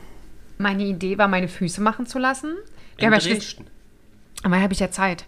meine 0.58 0.84
Idee 0.84 1.18
war, 1.18 1.28
meine 1.28 1.48
Füße 1.48 1.80
machen 1.80 2.06
zu 2.06 2.18
lassen. 2.18 2.56
In 2.98 3.10
ja 3.12 3.18
Dresden. 3.18 3.66
aber 4.42 4.60
habe 4.60 4.72
ich 4.72 4.80
ja 4.80 4.90
Zeit. 4.90 5.24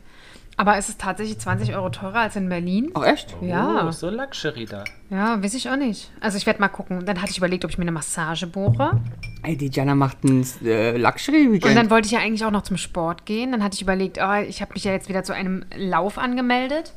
Aber 0.57 0.77
es 0.77 0.89
ist 0.89 1.01
tatsächlich 1.01 1.39
20 1.41 1.75
Euro 1.75 1.89
teurer 1.91 2.21
als 2.21 2.37
in 2.37 2.49
Berlin. 2.49 2.93
Ach, 2.95 3.03
echt? 3.03 3.35
Ja. 3.41 3.89
Oh, 3.89 3.91
so 3.91 4.09
Luxury 4.09 4.67
da. 4.67 4.85
Ja, 5.11 5.43
weiß 5.43 5.55
ich 5.55 5.69
auch 5.69 5.75
nicht. 5.77 6.13
Also 6.21 6.37
ich 6.39 6.47
werde 6.47 6.61
mal 6.61 6.69
gucken. 6.69 7.05
Dann 7.07 7.21
hatte 7.21 7.33
ich 7.33 7.39
überlegt, 7.39 7.65
ob 7.65 7.73
ich 7.73 7.79
mir 7.79 7.83
eine 7.83 7.91
Massage 7.91 8.47
buche. 8.47 9.01
Ey, 9.45 9.57
die 9.57 9.69
Jana 9.71 9.95
macht 9.95 10.25
ein 10.25 10.45
äh, 10.65 10.97
Luxury-Weekend. 10.97 11.65
Und 11.71 11.75
dann 11.77 11.91
wollte 11.91 12.07
ich 12.07 12.13
ja 12.13 12.21
eigentlich 12.21 12.45
auch 12.45 12.51
noch 12.51 12.63
zum 12.63 12.77
Sport 12.77 13.27
gehen. 13.27 13.53
Dann 13.53 13.63
hatte 13.63 13.75
ich 13.75 13.83
überlegt, 13.83 14.19
oh, 14.21 14.33
ich 14.49 14.61
habe 14.63 14.73
mich 14.75 14.85
ja 14.85 14.93
jetzt 14.93 15.09
wieder 15.09 15.23
zu 15.23 15.35
einem 15.35 15.65
Lauf 15.77 16.19
angemeldet. 16.19 16.93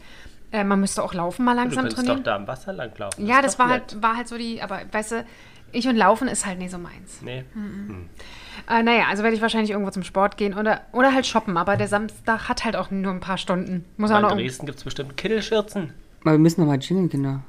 Äh, 0.51 0.63
man 0.63 0.79
müsste 0.79 1.03
auch 1.03 1.13
Laufen 1.13 1.43
mal 1.45 1.55
Du 1.55 1.61
langsam 1.61 1.83
kannst 1.83 1.97
trainieren. 1.97 2.17
doch 2.19 2.23
da 2.23 2.35
am 2.37 2.47
Wasser 2.47 2.71
langlaufen. 2.73 3.25
ja, 3.27 3.41
das 3.41 3.53
doch 3.57 3.59
war 3.65 3.67
nett. 3.67 3.91
halt, 3.91 4.01
war 4.03 4.15
halt 4.17 4.27
so 4.29 4.37
die, 4.37 4.61
aber 4.61 4.79
weißt 4.91 5.11
du, 5.11 5.25
ich 5.73 5.87
und 5.89 5.97
Laufen 5.97 6.29
ist 6.29 6.45
halt 6.45 6.57
nicht 6.59 6.71
so 6.71 6.77
meins. 6.77 7.21
Nee. 7.21 7.43
Äh, 8.69 8.83
naja, 8.83 9.03
also 9.09 9.23
werde 9.23 9.35
ich 9.35 9.41
wahrscheinlich 9.41 9.71
irgendwo 9.71 9.91
zum 9.91 10.03
Sport 10.03 10.37
gehen 10.37 10.53
oder, 10.53 10.81
oder 10.93 11.13
halt 11.13 11.27
shoppen. 11.27 11.57
Aber 11.57 11.75
der 11.75 11.87
Samstag 11.89 12.47
hat 12.47 12.63
halt 12.63 12.75
auch 12.77 12.91
nur 12.91 13.11
ein 13.11 13.19
paar 13.19 13.37
Stunden. 13.37 13.83
Muss 13.97 14.09
auch 14.11 14.15
Aber 14.15 14.29
noch. 14.29 14.31
in 14.31 14.37
Dresden 14.39 14.65
gibt 14.65 14.77
es 14.77 14.83
bestimmt 14.85 15.17
Kittelschürzen. 15.17 15.91
Aber 16.21 16.31
wir 16.31 16.39
müssen 16.39 16.61
nochmal 16.61 16.79
jingeln, 16.79 17.09
Kinder. 17.09 17.41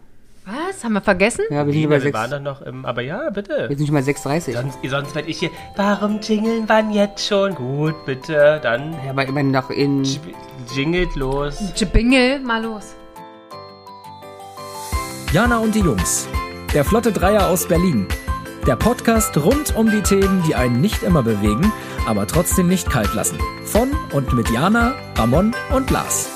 Was? 0.50 0.82
Haben 0.82 0.94
wir 0.94 1.02
vergessen? 1.02 1.44
Ja, 1.50 1.66
wir 1.66 1.72
sind, 1.74 1.90
bei 1.90 2.02
wir 2.02 2.12
waren 2.14 2.30
6, 2.30 2.30
doch 2.30 2.40
noch 2.40 2.62
im. 2.62 2.86
Aber 2.86 3.02
ja, 3.02 3.28
bitte. 3.28 3.68
wir 3.68 3.76
sind 3.76 3.86
schon 3.86 3.94
bei 3.94 4.00
6,30. 4.00 4.52
Sonst, 4.54 4.78
sonst 4.88 5.14
werde 5.14 5.28
ich 5.28 5.38
hier. 5.40 5.50
Warum 5.76 6.20
jingeln 6.22 6.64
wann 6.68 6.90
jetzt 6.90 7.26
schon? 7.26 7.54
Gut, 7.54 7.94
bitte. 8.06 8.58
Dann 8.62 8.94
Ja, 9.04 9.10
aber 9.10 9.26
immerhin 9.26 9.50
noch 9.50 9.68
in. 9.68 10.04
jingelt 10.74 11.14
los. 11.16 11.58
Jibingel, 11.76 12.40
mal 12.40 12.62
los. 12.62 12.94
Jana 15.32 15.58
und 15.58 15.74
die 15.74 15.80
Jungs. 15.80 16.26
Der 16.72 16.84
Flotte 16.84 17.12
Dreier 17.12 17.48
aus 17.48 17.68
Berlin. 17.68 18.06
Der 18.66 18.76
Podcast 18.76 19.36
rund 19.36 19.76
um 19.76 19.90
die 19.90 20.02
Themen, 20.02 20.42
die 20.46 20.54
einen 20.54 20.80
nicht 20.80 21.02
immer 21.02 21.22
bewegen, 21.22 21.72
aber 22.06 22.26
trotzdem 22.26 22.68
nicht 22.68 22.88
kalt 22.88 23.12
lassen. 23.14 23.38
Von 23.64 23.90
und 24.12 24.32
mit 24.32 24.48
Jana, 24.50 24.94
Ramon 25.16 25.54
und 25.74 25.90
Lars. 25.90 26.30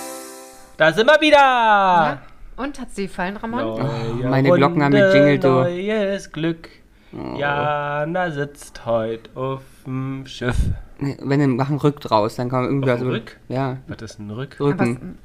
Da 0.76 0.93
sind 0.93 1.06
wir 1.06 1.20
wieder. 1.20 1.38
Ja. 1.38 2.19
Und 2.62 2.79
hat 2.79 2.94
sie 2.94 3.06
gefallen, 3.06 3.37
Ramon? 3.37 3.61
Neue 3.61 4.31
meine 4.31 4.50
Glocken 4.50 4.82
haben 4.85 4.93
gejingelt, 4.93 5.43
du. 5.43 5.49
Neues 5.49 6.31
Glück. 6.31 6.69
Jana 7.12 8.31
sitzt 8.31 8.87
heute 8.87 9.29
auf 9.35 9.62
dem 9.85 10.25
Schiff. 10.26 10.56
Wenn 10.99 11.41
wir 11.41 11.49
machen 11.49 11.79
Rück 11.79 12.00
draus, 12.00 12.37
dann 12.37 12.49
kann 12.49 12.62
man 12.62 12.70
irgendwie. 12.70 12.91
Auf 12.91 12.99
also- 13.00 13.11
Rück? 13.11 13.37
Ja, 13.49 13.79
Was 13.88 14.03
ist 14.03 14.20
ein 14.20 14.31
Rück? 14.31 14.56
Aber, 14.61 14.69
Rücken. 14.69 15.19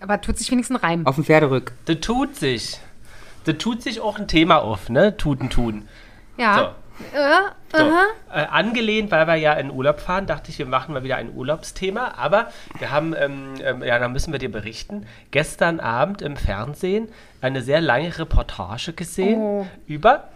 aber 0.00 0.20
tut 0.20 0.38
sich 0.38 0.50
wenigstens 0.50 0.76
ein 0.76 0.86
Reim. 0.86 1.06
Auf 1.06 1.14
dem 1.14 1.24
Pferderück. 1.24 1.72
Das 1.86 2.00
tut 2.00 2.36
sich. 2.36 2.78
Das 3.44 3.56
tut 3.58 3.82
sich 3.82 4.00
auch 4.00 4.18
ein 4.18 4.28
Thema 4.28 4.58
auf, 4.58 4.90
ne? 4.90 5.16
Tuten 5.16 5.48
tun. 5.48 5.88
Ja. 6.36 6.74
Äh, 7.12 7.76
So, 7.76 7.84
äh, 8.32 8.46
angelehnt, 8.50 9.10
weil 9.10 9.26
wir 9.26 9.34
ja 9.34 9.52
in 9.54 9.70
Urlaub 9.70 10.00
fahren, 10.00 10.26
dachte 10.26 10.50
ich, 10.50 10.58
wir 10.58 10.66
machen 10.66 10.94
mal 10.94 11.02
wieder 11.02 11.16
ein 11.16 11.34
Urlaubsthema. 11.34 12.14
Aber 12.16 12.48
wir 12.78 12.90
haben, 12.90 13.14
ähm, 13.18 13.54
ähm, 13.62 13.82
ja, 13.82 13.98
da 13.98 14.08
müssen 14.08 14.32
wir 14.32 14.38
dir 14.38 14.50
berichten, 14.50 15.06
gestern 15.32 15.80
Abend 15.80 16.22
im 16.22 16.36
Fernsehen 16.36 17.08
eine 17.40 17.62
sehr 17.62 17.80
lange 17.80 18.16
Reportage 18.18 18.92
gesehen 18.92 19.38
Oh. 19.40 19.66
über 19.86 20.28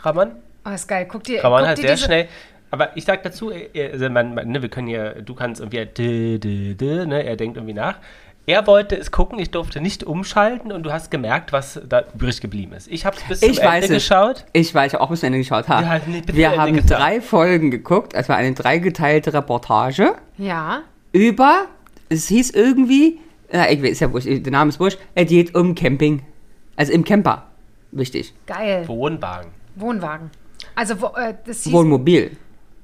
Ramon. 0.00 0.32
Oh, 0.66 0.70
ist 0.70 0.88
geil. 0.88 1.06
Guck 1.08 1.24
dir, 1.24 1.44
Ramon 1.44 1.60
guck 1.60 1.68
hat 1.68 1.78
dir 1.78 1.82
sehr 1.88 1.96
schnell. 1.96 2.28
Aber 2.70 2.96
ich 2.96 3.04
sag 3.04 3.22
dazu, 3.22 3.52
äh, 3.52 3.90
also 3.92 4.10
man, 4.10 4.34
man, 4.34 4.48
ne, 4.48 4.60
wir 4.60 4.68
können 4.68 4.88
ja, 4.88 5.12
du 5.12 5.34
kannst 5.34 5.60
irgendwie, 5.60 5.86
dü, 5.86 6.38
dü, 6.40 6.74
dü, 6.74 7.06
ne, 7.06 7.22
er 7.24 7.36
denkt 7.36 7.56
irgendwie 7.56 7.74
nach. 7.74 7.98
Er 8.46 8.66
wollte 8.66 8.96
es 8.96 9.10
gucken, 9.10 9.38
ich 9.38 9.50
durfte 9.50 9.80
nicht 9.80 10.04
umschalten 10.04 10.70
und 10.70 10.82
du 10.82 10.92
hast 10.92 11.10
gemerkt, 11.10 11.52
was 11.52 11.80
da 11.88 12.02
übrig 12.14 12.40
geblieben 12.42 12.74
ist. 12.74 12.88
Ich 12.88 13.06
habe 13.06 13.16
es 13.16 13.22
bis 13.24 13.42
Ich 13.42 13.56
zum 13.56 13.64
weiß 13.64 13.84
Ende 13.84 13.96
es. 13.96 14.02
geschaut. 14.08 14.44
Ich 14.52 14.74
weiß 14.74 14.96
auch 14.96 15.08
bis 15.08 15.20
zum 15.20 15.28
Ende 15.28 15.38
geschaut 15.38 15.66
habe. 15.68 15.82
Ja, 15.86 16.00
nee, 16.06 16.22
wir 16.26 16.46
Ende 16.48 16.60
haben 16.60 16.76
gesagt. 16.76 17.00
drei 17.00 17.20
Folgen 17.22 17.70
geguckt. 17.70 18.12
Es 18.14 18.28
war 18.28 18.36
eine 18.36 18.52
dreigeteilte 18.52 19.32
Reportage 19.32 20.14
Ja. 20.36 20.82
über. 21.12 21.66
Es 22.10 22.28
hieß 22.28 22.50
irgendwie. 22.50 23.18
Äh, 23.50 23.72
ich 23.74 23.82
weiß, 23.82 23.90
ist 23.92 24.00
ja 24.00 24.12
wurscht, 24.12 24.28
der 24.28 24.52
Name 24.52 24.68
ist 24.68 24.78
wurscht. 24.78 24.98
Es 25.14 25.26
geht 25.28 25.54
um 25.54 25.74
Camping. 25.74 26.22
Also 26.76 26.92
im 26.92 27.04
Camper. 27.04 27.46
Wichtig. 27.92 28.34
Geil. 28.46 28.86
Wohnwagen. 28.88 29.52
Wohnwagen. 29.76 30.30
Also, 30.74 31.00
wo, 31.00 31.06
äh, 31.16 31.34
das 31.46 31.62
hieß, 31.62 31.72
Wohnmobil. 31.72 32.36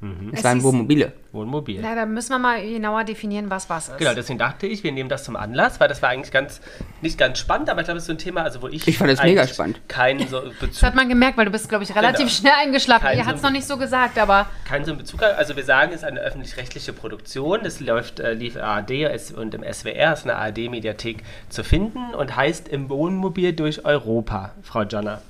Mhm. 0.03 0.31
Es 0.33 0.39
Es 0.39 0.45
waren 0.45 0.63
Wohnmobile. 0.63 1.13
Wohnmobil. 1.33 1.79
na, 1.83 1.95
da 1.95 2.07
müssen 2.07 2.31
wir 2.31 2.39
mal 2.39 2.61
genauer 2.63 3.05
definieren, 3.05 3.51
was 3.51 3.69
was 3.69 3.91
ist. 3.91 3.99
Genau, 3.99 4.15
deswegen 4.15 4.39
dachte 4.39 4.67
ich, 4.67 4.83
wir 4.83 4.93
nehmen 4.93 5.11
das 5.11 5.25
zum 5.25 5.37
Anlass, 5.37 5.79
weil 5.79 5.89
das 5.89 6.01
war 6.01 6.09
eigentlich 6.09 6.33
ganz, 6.33 6.63
nicht 7.03 7.19
ganz 7.19 7.39
spannend, 7.39 7.69
aber 7.69 7.83
ich 7.83 7.85
glaube, 7.85 7.99
es 7.99 8.05
ist 8.05 8.07
so 8.07 8.15
ein 8.15 8.19
Thema, 8.19 8.43
also 8.43 8.63
wo 8.63 8.69
ich. 8.69 8.89
Ich 8.89 8.97
fand 8.97 9.11
das 9.11 9.23
mega 9.23 9.47
spannend. 9.47 9.79
Keinen 9.89 10.27
so 10.27 10.41
Das 10.41 10.55
Bezug, 10.59 10.83
hat 10.85 10.95
man 10.95 11.09
gemerkt, 11.11 11.37
weil 11.37 11.45
du 11.45 11.51
bist, 11.51 11.69
glaube 11.69 11.85
ich, 11.85 11.95
relativ 11.95 12.21
Genau. 12.21 12.31
schnell 12.31 12.53
eingeschlafen. 12.59 13.05
Kein 13.09 13.19
Ihr 13.19 13.27
hat 13.27 13.35
es 13.37 13.43
so- 13.43 13.47
noch 13.49 13.53
nicht 13.53 13.67
so 13.67 13.77
gesagt, 13.77 14.19
aber 14.19 14.47
keinen 14.67 14.87
so 14.87 14.93
einen 14.93 14.99
Bezug. 15.01 15.23
Also 15.23 15.55
wir 15.55 15.65
sagen, 15.65 15.91
es 15.93 15.99
ist 15.99 16.05
eine 16.05 16.21
öffentlich-rechtliche 16.21 16.95
Produktion. 16.95 17.61
Das 17.63 17.81
läuft, 17.81 18.21
äh, 18.21 18.33
lief 18.33 18.57
ARD 18.57 19.05
es- 19.05 19.31
und 19.33 19.53
im 19.55 19.63
SWR, 19.63 20.15
ist 20.15 20.25
eine 20.25 20.37
ARD-Mediathek 20.37 21.23
zu 21.51 21.63
finden 21.63 22.15
und 22.15 22.37
heißt 22.37 22.69
Im 22.69 22.89
Wohnmobil 22.89 23.53
durch 23.53 23.85
Europa, 23.85 24.53
Frau 24.63 24.83
Jonna. 24.85 25.21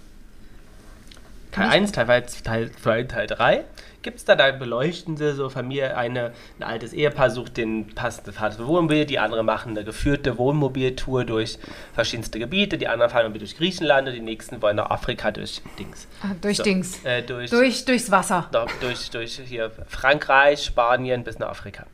Teil 1.52 1.68
1, 1.68 1.90
Teil 1.90 2.06
2, 2.26 2.70
Teil, 2.84 3.06
Teil 3.08 3.26
3 3.26 3.64
gibt 4.02 4.18
es 4.18 4.24
da, 4.24 4.34
da 4.34 4.50
beleuchten 4.52 5.16
sie 5.16 5.34
so 5.34 5.48
Familie, 5.50 5.96
eine, 5.96 6.32
ein 6.58 6.62
altes 6.62 6.92
Ehepaar 6.92 7.30
sucht 7.30 7.56
den 7.56 7.86
passenden 7.94 8.32
Vater 8.32 8.56
für 8.56 8.66
Wohnmobil, 8.66 9.04
die 9.04 9.18
andere 9.18 9.42
machen 9.44 9.70
eine 9.72 9.84
geführte 9.84 10.38
Wohnmobiltour 10.38 11.24
durch 11.24 11.58
verschiedenste 11.92 12.38
Gebiete, 12.38 12.78
die 12.78 12.88
anderen 12.88 13.10
fahren 13.10 13.32
durch 13.34 13.56
Griechenland 13.56 14.08
und 14.08 14.14
die 14.14 14.20
nächsten 14.20 14.62
wollen 14.62 14.76
nach 14.76 14.90
Afrika 14.90 15.30
durch 15.30 15.60
Dings. 15.78 16.08
ah, 16.22 16.28
durch 16.40 16.56
So, 16.58 16.62
Dings. 16.62 17.04
Äh, 17.04 17.22
durch, 17.22 17.50
Durch, 17.50 17.84
durchs 17.84 18.10
Wasser. 18.10 18.48
da- 18.52 18.66
durch, 18.80 19.10
durch 19.10 19.38
hier 19.44 19.70
Frankreich, 19.88 20.64
Spanien 20.64 21.22
bis 21.24 21.38
nach 21.38 21.48
Afrika. 21.50 21.84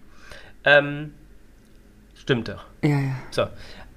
Ähm, 0.65 1.15
stimmt 2.15 2.49
doch. 2.49 2.65
Ja, 2.83 2.99
ja. 3.01 3.17
So. 3.31 3.47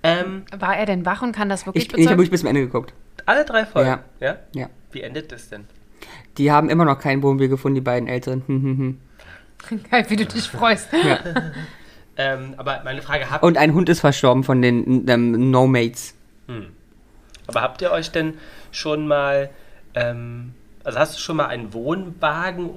Ähm, 0.03 0.43
War 0.57 0.77
er 0.77 0.85
denn 0.85 1.05
wach 1.05 1.21
und 1.21 1.31
kann 1.33 1.49
das 1.49 1.65
wirklich 1.65 1.87
Ich, 1.87 1.93
ich 1.97 2.05
habe 2.07 2.17
wirklich 2.17 2.31
bis 2.31 2.39
zum 2.41 2.47
Ende 2.49 2.61
geguckt. 2.61 2.93
alle 3.25 3.43
drei 3.45 3.65
Folgen. 3.65 3.89
Ja. 3.89 4.03
ja? 4.19 4.37
Ja. 4.53 4.69
Wie 4.91 5.01
endet 5.01 5.31
das 5.31 5.49
denn? 5.49 5.67
Die 6.39 6.51
haben 6.51 6.69
immer 6.69 6.85
noch 6.85 6.97
kein 6.99 7.21
Wohnmobil 7.21 7.49
gefunden, 7.49 7.75
die 7.75 7.81
beiden 7.81 8.07
Älteren. 8.09 8.41
Hm, 8.47 8.63
hm, 8.63 8.77
hm. 9.69 9.83
Geil, 9.91 10.05
wie 10.09 10.15
du 10.15 10.25
dich 10.25 10.49
freust. 10.49 10.87
Ja. 10.93 11.19
Ähm, 12.21 12.55
aber 12.57 12.81
meine 12.83 13.01
Frage, 13.01 13.29
habt, 13.31 13.43
Und 13.45 13.57
ein 13.57 13.73
Hund 13.73 13.87
ist 13.87 14.01
verstorben 14.01 14.43
von 14.43 14.61
den 14.61 15.07
ähm, 15.07 15.51
No-Mates. 15.51 16.15
aber 17.47 17.61
habt 17.61 17.81
ihr 17.81 17.91
euch 17.91 18.11
denn 18.11 18.33
schon 18.73 19.07
mal, 19.07 19.49
ähm, 19.95 20.53
also 20.83 20.99
hast 20.99 21.15
du 21.15 21.21
schon 21.21 21.37
mal 21.37 21.45
einen 21.45 21.73
Wohnwagen 21.73 22.69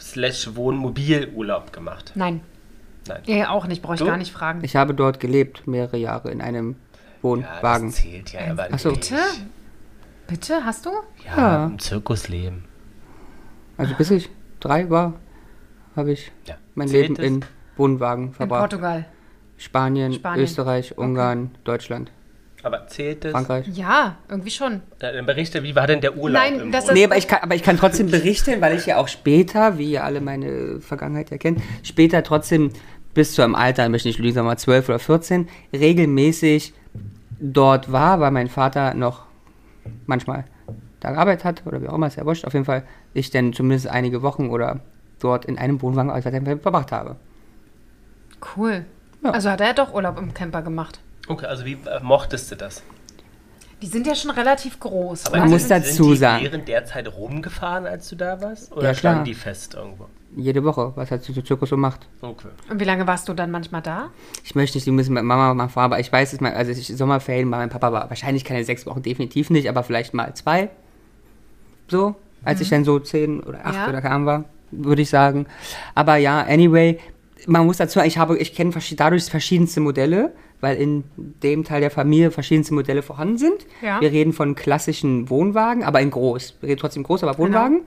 slash 0.00 0.56
Wohnmobilurlaub 0.56 1.72
gemacht? 1.72 2.10
Nein. 2.16 2.40
Nein. 3.06 3.22
Ja, 3.26 3.50
auch 3.50 3.68
nicht, 3.68 3.82
brauche 3.82 3.94
ich 3.94 4.00
Du? 4.00 4.06
gar 4.06 4.16
nicht 4.16 4.32
fragen. 4.32 4.64
Ich 4.64 4.74
habe 4.74 4.92
dort 4.92 5.20
gelebt, 5.20 5.68
mehrere 5.68 5.96
Jahre 5.96 6.32
in 6.32 6.40
einem 6.40 6.70
Ja, 6.72 6.76
Wohnwagen. 7.22 7.90
das 7.90 7.96
zählt 8.00 8.32
ja 8.32 8.40
aber 8.50 8.66
Ach 8.72 8.78
so. 8.80 8.90
nicht. 8.90 9.10
Bitte? 9.10 9.22
Bitte, 10.28 10.64
hast 10.64 10.86
du? 10.86 10.90
Ja, 11.24 11.36
Ja. 11.36 11.66
im 11.66 11.78
Zirkusleben. 11.78 12.64
Also 13.76 13.94
bis 13.94 14.10
ich 14.10 14.30
drei 14.60 14.88
war, 14.90 15.14
habe 15.94 16.12
ich 16.12 16.32
Ja. 16.46 16.56
mein 16.74 16.88
Zählt 16.88 17.18
Leben 17.18 17.22
in 17.22 17.44
Wohnwagen 17.76 18.28
In 18.28 18.32
verbracht. 18.34 18.60
Portugal. 18.70 19.04
Spanien, 19.58 20.12
Spanien. 20.12 20.44
Österreich, 20.44 20.98
Ungarn, 20.98 21.50
Deutschland, 21.64 22.10
Aber 22.62 22.86
zählt 22.88 23.24
es? 23.24 23.32
Frankreich. 23.32 23.66
Ja, 23.68 24.16
irgendwie 24.28 24.50
schon. 24.50 24.82
Dann 24.98 25.24
berichte, 25.24 25.62
wie 25.62 25.74
war 25.76 25.86
denn 25.86 26.00
der 26.00 26.16
Urlaub? 26.16 26.42
Nein, 26.42 26.60
im 26.60 26.72
das 26.72 26.84
Urlaub? 26.84 26.96
Nee, 26.96 27.04
aber 27.04 27.16
ich, 27.16 27.28
kann, 27.28 27.38
aber 27.42 27.54
ich 27.54 27.62
kann 27.62 27.76
trotzdem 27.76 28.10
berichten, 28.10 28.60
weil 28.60 28.76
ich 28.76 28.86
ja 28.86 28.96
auch 28.96 29.08
später, 29.08 29.78
wie 29.78 29.92
ihr 29.92 30.04
alle 30.04 30.20
meine 30.20 30.80
Vergangenheit 30.80 31.30
ja 31.30 31.38
kennt, 31.38 31.62
später 31.84 32.22
trotzdem 32.24 32.72
bis 33.14 33.34
zu 33.34 33.42
einem 33.42 33.54
Alter, 33.54 33.84
ich 33.84 33.90
möchte 33.90 34.08
nicht 34.08 34.18
lügen, 34.18 34.34
sagen 34.34 34.46
wir 34.46 34.50
mal 34.52 34.58
12 34.58 34.88
oder 34.88 34.98
14, 34.98 35.48
regelmäßig 35.72 36.74
dort 37.38 37.92
war, 37.92 38.20
weil 38.20 38.30
mein 38.32 38.48
Vater 38.48 38.94
noch 38.94 39.25
manchmal 40.06 40.44
da 41.00 41.10
gearbeitet 41.12 41.44
hat 41.44 41.62
oder 41.66 41.80
wie 41.82 41.88
auch 41.88 41.94
immer, 41.94 42.06
ist 42.06 42.16
ja 42.16 42.24
wurscht. 42.24 42.44
Auf 42.44 42.52
jeden 42.52 42.64
Fall 42.64 42.82
ich 43.14 43.30
dann 43.30 43.52
zumindest 43.52 43.86
einige 43.88 44.22
Wochen 44.22 44.48
oder 44.50 44.80
dort 45.20 45.44
in 45.44 45.58
einem 45.58 45.80
Wohnwagen 45.82 46.10
als 46.10 46.24
verbracht 46.24 46.92
habe. 46.92 47.16
Cool. 48.56 48.84
Ja. 49.22 49.30
Also 49.30 49.50
hat 49.50 49.60
er 49.60 49.74
doch 49.74 49.94
Urlaub 49.94 50.18
im 50.18 50.34
Camper 50.34 50.62
gemacht. 50.62 51.00
Okay, 51.28 51.46
also 51.46 51.64
wie 51.64 51.72
äh, 51.72 52.00
mochtest 52.02 52.50
du 52.52 52.56
das? 52.56 52.82
Die 53.82 53.86
sind 53.86 54.06
ja 54.06 54.14
schon 54.14 54.30
relativ 54.30 54.80
groß. 54.80 55.26
Aber 55.26 55.38
Man 55.38 55.50
muss 55.50 55.68
dazu 55.68 56.04
sind 56.04 56.10
die 56.12 56.16
sagen- 56.16 56.44
während 56.44 56.68
der 56.68 56.84
Zeit 56.86 57.12
rumgefahren, 57.14 57.86
als 57.86 58.08
du 58.08 58.16
da 58.16 58.40
warst? 58.40 58.72
Oder 58.72 58.84
Ja, 58.88 58.92
klar. 58.94 59.12
standen 59.12 59.24
die 59.24 59.34
fest 59.34 59.74
irgendwo? 59.74 60.06
Jede 60.34 60.64
Woche, 60.64 60.92
was 60.96 61.10
halt 61.10 61.22
so 61.22 61.32
der 61.32 61.44
Zirkus 61.44 61.70
so 61.70 61.76
macht. 61.76 62.08
Okay. 62.20 62.48
Und 62.68 62.80
wie 62.80 62.84
lange 62.84 63.06
warst 63.06 63.28
du 63.28 63.32
dann 63.32 63.50
manchmal 63.50 63.80
da? 63.80 64.10
Ich 64.44 64.54
möchte 64.54 64.76
nicht, 64.76 64.86
die 64.86 64.90
müssen 64.90 65.14
mit 65.14 65.22
Mama 65.24 65.54
mal 65.54 65.68
fahren, 65.68 65.86
aber 65.86 66.00
ich 66.00 66.12
weiß 66.12 66.32
es 66.32 66.40
mal, 66.40 66.52
also 66.52 66.72
ich, 66.72 66.88
Sommerferien 66.88 67.50
bei 67.50 67.58
meinem 67.58 67.70
Papa 67.70 67.92
war 67.92 68.10
wahrscheinlich 68.10 68.44
keine 68.44 68.64
sechs 68.64 68.84
Wochen, 68.86 69.02
definitiv 69.02 69.50
nicht, 69.50 69.68
aber 69.68 69.82
vielleicht 69.82 70.12
mal 70.14 70.34
zwei. 70.34 70.68
So, 71.88 72.16
als 72.44 72.60
ich 72.60 72.68
dann 72.68 72.84
so 72.84 72.98
zehn 72.98 73.40
oder 73.40 73.64
acht 73.64 73.74
Ja. 73.76 73.88
oder 73.88 74.02
kam 74.02 74.26
war, 74.26 74.44
würde 74.72 75.02
ich 75.02 75.10
sagen. 75.10 75.46
Aber 75.94 76.16
ja, 76.16 76.40
anyway, 76.42 76.98
man 77.46 77.64
muss 77.64 77.76
dazu 77.76 77.94
sagen, 77.94 78.08
ich 78.08 78.18
habe, 78.18 78.36
ich 78.38 78.54
kenne 78.54 78.72
dadurch 78.96 79.24
verschiedenste 79.24 79.80
Modelle, 79.80 80.32
weil 80.60 80.76
in 80.76 81.04
dem 81.16 81.64
Teil 81.64 81.80
der 81.80 81.90
Familie 81.90 82.30
verschiedenste 82.30 82.74
Modelle 82.74 83.02
vorhanden 83.02 83.38
sind. 83.38 83.66
Ja. 83.82 84.00
Wir 84.00 84.10
reden 84.10 84.32
von 84.32 84.54
klassischen 84.54 85.28
Wohnwagen, 85.30 85.84
aber 85.84 86.00
in 86.00 86.10
groß. 86.10 86.56
Wir 86.60 86.70
reden 86.70 86.80
trotzdem 86.80 87.02
groß, 87.02 87.22
aber 87.22 87.38
Wohnwagen. 87.38 87.82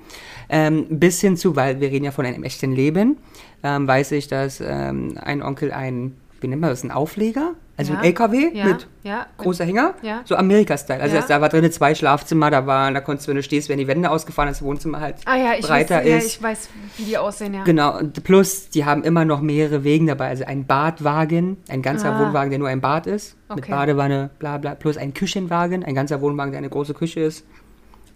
Ähm, 0.49 0.85
bis 0.89 1.21
hin 1.21 1.37
zu, 1.37 1.55
weil 1.55 1.79
wir 1.79 1.91
reden 1.91 2.05
ja 2.05 2.11
von 2.11 2.25
einem 2.25 2.43
echten 2.43 2.71
Leben, 2.71 3.17
ähm, 3.63 3.87
weiß 3.87 4.11
ich, 4.13 4.27
dass 4.27 4.61
ähm, 4.65 5.17
ein 5.21 5.41
Onkel 5.43 5.71
ein, 5.71 6.15
wie 6.41 6.47
nennt 6.47 6.61
man 6.61 6.69
das, 6.69 6.83
ein 6.83 6.91
Aufleger? 6.91 7.53
Also 7.77 7.93
Ja. 7.93 7.99
ein 7.99 8.05
LKW 8.05 8.51
Ja, 8.53 8.65
mit 8.65 8.87
ja. 9.03 9.25
großer 9.37 9.63
Hänger, 9.65 9.93
Ja. 10.01 10.21
so 10.25 10.35
Amerika-Style. 10.35 11.01
Also 11.01 11.15
Ja. 11.15 11.23
da 11.27 11.39
war 11.41 11.47
drinnen 11.49 11.71
zwei 11.71 11.95
Schlafzimmer, 11.95 12.51
da 12.51 12.65
waren, 12.67 12.93
da 12.93 12.99
konntest 13.01 13.27
du, 13.27 13.29
wenn 13.29 13.37
du 13.37 13.43
stehst, 13.43 13.69
werden 13.69 13.79
die 13.79 13.87
Wände 13.87 14.09
ausgefahren, 14.11 14.49
das 14.49 14.61
Wohnzimmer 14.61 14.99
halt 14.99 15.15
Ah 15.25 15.37
ja, 15.37 15.53
ich 15.57 15.65
breiter 15.65 15.97
weiß, 15.99 16.07
ja, 16.07 16.17
ist. 16.17 16.25
ich 16.27 16.43
weiß, 16.43 16.69
wie 16.97 17.03
die 17.03 17.17
aussehen, 17.17 17.53
ja. 17.53 17.63
Genau, 17.63 17.97
und 17.97 18.23
plus, 18.23 18.69
die 18.69 18.83
haben 18.85 19.03
immer 19.03 19.23
noch 19.25 19.39
mehrere 19.41 19.83
Wegen 19.83 20.07
dabei. 20.07 20.27
Also 20.27 20.43
ein 20.45 20.65
Badwagen, 20.65 21.57
ein 21.69 21.81
ganzer 21.81 22.13
Ah. 22.15 22.19
Wohnwagen, 22.19 22.49
der 22.49 22.59
nur 22.59 22.67
ein 22.67 22.81
Bad 22.81 23.07
ist, 23.07 23.37
mit 23.49 23.59
Okay. 23.59 23.71
Badewanne, 23.71 24.29
bla 24.39 24.57
bla, 24.57 24.75
plus 24.75 24.97
ein 24.97 25.13
Küchenwagen, 25.13 25.83
ein 25.85 25.95
ganzer 25.95 26.19
Wohnwagen, 26.21 26.51
der 26.51 26.59
eine 26.59 26.69
große 26.69 26.93
Küche 26.93 27.21
ist. 27.21 27.45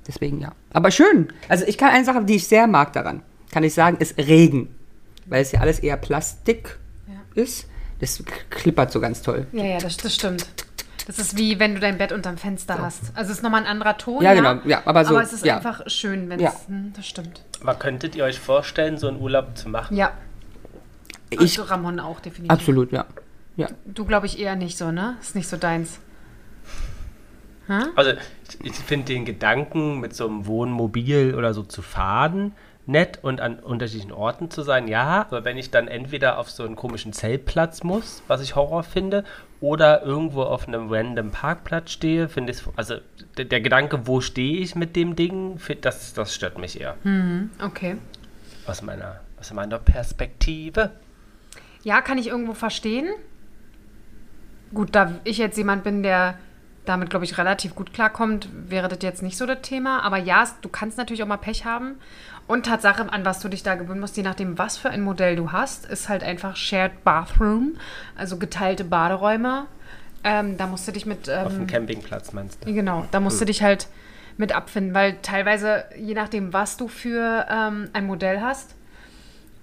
Deswegen 0.08 0.42
ja. 0.42 0.51
Aber 0.74 0.92
schön. 0.92 1.30
Also 1.48 1.63
ich 1.65 1.77
kann 1.77 1.92
eine 1.92 2.03
Sache, 2.03 2.24
die 2.25 2.36
ich 2.36 2.48
sehr 2.48 2.68
mag 2.68 2.92
daran, 2.92 3.22
kann 3.51 3.63
ich 3.63 3.74
sagen, 3.74 3.96
ist 4.00 4.18
Regen. 4.18 4.75
Weil 5.25 5.42
es 5.42 5.53
ja 5.53 5.62
alles 5.62 5.80
eher 5.80 5.96
Plastik 5.96 6.77
ist. 7.34 7.68
Das 8.00 8.24
klippert 8.50 8.92
so 8.92 9.00
ganz 9.00 9.22
toll. 9.22 9.48
Ja, 9.54 9.64
ja, 9.64 9.78
das, 9.80 9.98
das 9.98 10.14
stimmt. 10.16 10.46
Das 11.08 11.20
ist 11.20 11.38
wie 11.38 11.60
wenn 11.60 11.74
du 11.76 11.82
dein 11.82 11.98
Bett 11.98 12.12
unterm 12.14 12.38
Fenster 12.38 12.80
hast. 12.80 13.12
Also 13.14 13.32
es 13.32 13.38
ist 13.38 13.44
nochmal 13.44 13.62
ein 13.62 13.68
anderer 13.68 13.98
Ton. 13.98 14.22
Ja, 14.24 14.34
genau, 14.34 14.56
ja, 14.66 14.82
aber 14.86 15.04
so, 15.04 15.16
Aber 15.16 15.24
es 15.24 15.34
ist 15.34 15.46
ja. 15.46 15.58
einfach 15.58 15.82
schön, 15.88 16.30
wenn 16.30 16.40
Ja. 16.40 16.50
es. 16.50 16.68
Hm, 16.68 16.94
das 16.96 17.06
stimmt. 17.06 17.42
Aber 17.62 17.76
könntet 17.76 18.16
ihr 18.16 18.24
euch 18.24 18.40
vorstellen, 18.40 18.98
so 18.98 19.08
einen 19.10 19.20
Urlaub 19.20 19.58
zu 19.58 19.68
machen? 19.70 19.96
Ja. 19.98 20.12
Ich, 21.30 21.40
also 21.40 21.64
Ramon 21.64 22.00
auch 22.00 22.20
definitiv. 22.20 22.52
absolut, 22.52 22.92
ja. 22.92 23.06
Ja. 23.58 23.68
Du 23.86 24.06
glaube 24.06 24.26
ich 24.28 24.40
eher 24.40 24.56
nicht 24.56 24.78
so, 24.78 24.92
ne? 24.92 25.18
Ist 25.22 25.36
nicht 25.36 25.48
so 25.48 25.58
deins. 25.58 26.00
Hä? 27.68 27.80
Also 27.96 28.12
ich, 28.62 28.66
ich 28.66 28.74
finde 28.76 29.06
den 29.06 29.26
Gedanken, 29.26 30.00
mit 30.00 30.16
so 30.16 30.28
einem 30.28 30.46
Wohnmobil 30.46 31.36
oder 31.36 31.54
so 31.54 31.64
zu 31.64 31.82
fahren, 31.82 32.54
nett 32.86 33.20
und 33.22 33.40
an 33.40 33.60
unterschiedlichen 33.60 34.12
Orten 34.12 34.52
zu 34.52 34.62
sein, 34.62 34.88
ja. 34.88 35.22
Aber 35.22 35.46
wenn 35.46 35.58
ich 35.58 35.72
dann 35.72 35.88
entweder 35.88 36.38
auf 36.38 36.50
so 36.50 36.63
einen 36.63 36.75
komischen 36.75 37.13
Zeltplatz 37.13 37.84
muss, 37.84 38.22
was 38.28 38.42
ich 38.42 38.56
Horror 38.56 38.84
finde, 38.84 39.24
oder 39.62 40.04
irgendwo 40.04 40.44
auf 40.44 40.68
einem 40.68 40.92
random 40.92 41.32
Parkplatz 41.32 41.92
stehe, 41.92 42.28
finde 42.28 42.52
ich 42.52 42.60
also 42.75 42.96
der, 43.38 43.46
der 43.46 43.62
Gedanke, 43.62 44.08
wo 44.08 44.20
stehe 44.20 44.58
ich 44.58 44.75
mit 44.75 44.96
dem 44.96 45.16
Ding, 45.16 45.60
das, 45.82 46.13
das 46.13 46.36
stört 46.36 46.58
mich 46.58 46.80
eher. 46.80 46.96
Okay. 47.63 47.96
Aus 48.68 48.82
meiner, 48.82 49.22
aus 49.40 49.54
meiner 49.54 49.80
Perspektive. 49.80 50.92
Ja, 51.84 52.02
kann 52.02 52.18
ich 52.18 52.28
irgendwo 52.28 52.54
verstehen. 52.54 53.10
Gut, 54.74 54.96
da 54.96 55.13
ich 55.24 55.38
jetzt 55.38 55.58
jemand 55.58 55.84
bin, 55.84 56.04
der 56.04 56.38
damit, 56.86 57.10
glaube 57.10 57.25
ich, 57.25 57.38
relativ 57.38 57.75
gut 57.75 57.94
klarkommt, 57.94 58.50
wäre 58.70 58.88
das 58.88 59.00
jetzt 59.02 59.22
nicht 59.22 59.38
so 59.38 59.46
das 59.46 59.62
Thema. 59.62 60.02
Aber 60.04 60.18
ja, 60.18 60.46
du 60.62 60.70
kannst 60.70 60.98
natürlich 60.98 61.24
auch 61.24 61.28
mal 61.28 61.38
Pech 61.38 61.66
haben. 61.66 61.96
Und 62.48 62.66
Tatsache, 62.66 63.12
an 63.12 63.26
was 63.26 63.40
du 63.40 63.48
dich 63.48 63.64
da 63.64 63.76
gewöhnen 63.76 64.02
musst, 64.02 64.18
je 64.18 64.24
nachdem, 64.24 64.58
was 64.58 64.78
für 64.78 64.90
ein 64.90 65.02
Modell 65.02 65.36
du 65.36 65.52
hast, 65.52 65.86
ist 65.86 66.10
halt 66.10 66.24
einfach 66.24 66.56
Shared 66.56 67.04
Bathroom, 67.04 67.78
also 68.18 68.38
geteilte 68.38 68.84
Baderäume. 68.84 69.66
Ähm, 70.26 70.58
da 70.58 70.68
musst 70.68 70.88
du 70.88 70.92
dich 70.92 71.06
mit. 71.06 71.30
Auf 71.30 71.54
dem 71.54 71.62
Ähm, 71.62 71.68
Campingplatz 71.68 72.34
meinst 72.34 72.64
du? 72.66 72.74
Genau, 72.74 73.06
da 73.12 73.20
musst 73.20 73.40
du 73.42 73.46
dich 73.46 73.62
halt 73.64 73.88
mit 74.38 74.54
abfinden, 74.56 74.94
weil 74.94 75.18
teilweise, 75.22 75.86
je 75.98 76.14
nachdem, 76.14 76.54
was 76.54 76.78
du 76.78 76.88
für 76.88 77.46
ähm, 77.50 77.90
ein 77.94 78.06
Modell 78.08 78.42
hast 78.42 78.76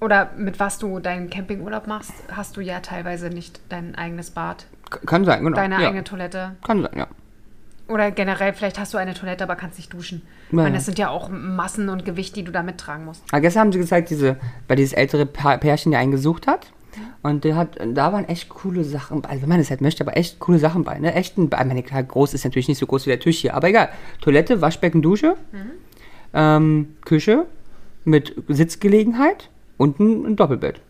oder 0.01 0.31
mit 0.37 0.61
was 0.61 0.79
du 0.79 1.01
deinen 1.01 1.29
Campingurlaub 1.29 1.87
machst, 1.87 2.13
hast 2.35 2.57
du 2.57 2.61
ja 2.61 2.81
teilweise 2.81 3.29
nicht 3.31 3.61
dein 3.69 3.95
eigenes 3.95 4.31
Bad, 4.31 4.67
Kann 5.07 5.25
sein, 5.25 5.45
genau. 5.45 5.57
deine 5.57 5.81
ja. 5.81 5.89
eigene 5.89 6.05
Toilette. 6.05 6.57
Kann 6.65 6.83
sein, 6.83 6.93
ja. 6.97 7.09
Oder 7.91 8.11
generell, 8.13 8.53
vielleicht 8.53 8.79
hast 8.79 8.95
du 8.95 8.99
eine 8.99 9.15
Toilette, 9.15 9.45
aber 9.45 9.57
kannst 9.57 9.79
nicht 9.79 9.93
duschen. 9.93 10.23
Ich 10.47 10.53
Ja, 10.53 10.63
meine, 10.63 10.77
das 10.77 10.87
sind 10.87 10.99
ja 10.99 11.11
auch 11.11 11.29
Massen 11.29 11.89
und 11.89 12.05
Gewicht, 12.05 12.37
die 12.37 12.45
du 12.45 12.53
da 12.53 12.63
mittragen 12.63 13.05
musst. 13.05 13.23
Aber 13.31 13.41
gestern 13.41 13.63
haben 13.63 13.73
sie 13.73 13.79
gezeigt, 13.79 14.11
diese, 14.11 14.37
weil 14.69 14.77
dieses 14.77 14.93
ältere 14.93 15.27
Pärchen, 15.27 15.91
der 15.91 16.01
einen 16.01 16.13
gesucht 16.13 16.47
hat. 16.47 16.73
Und 17.23 17.45
der 17.45 17.57
hat, 17.57 17.79
da 17.95 18.13
waren 18.13 18.29
echt 18.29 18.49
coole 18.49 18.83
Sachen, 18.83 19.23
bei. 19.23 19.31
also 19.31 19.43
wenn 19.43 19.49
man 19.51 19.59
das 19.59 19.71
halt 19.71 19.81
möchte, 19.81 20.03
aber 20.05 20.17
echt 20.17 20.39
coole 20.39 20.59
Sachen 20.59 20.85
bei, 20.85 20.99
ne? 20.99 21.15
Echt 21.15 21.39
ein, 21.39 21.45
ich 21.45 21.51
meine, 21.51 21.83
klar, 21.83 22.03
groß 22.03 22.35
ist 22.35 22.45
natürlich 22.45 22.69
nicht 22.69 22.79
so 22.79 22.87
groß 22.87 23.07
wie 23.07 23.11
der 23.11 23.21
Tisch 23.21 23.39
hier, 23.39 23.55
aber 23.55 23.69
egal. 23.69 23.91
Toilette, 24.21 24.61
Waschbecken, 24.61 25.03
Dusche, 25.03 25.37
ähm, 26.35 26.97
Küche 27.05 27.47
mit 28.05 28.35
Sitzgelegenheit 28.49 29.51
und 29.77 30.01
ein, 30.01 30.27
ein 30.27 30.37
Doppelbett. 30.37 30.81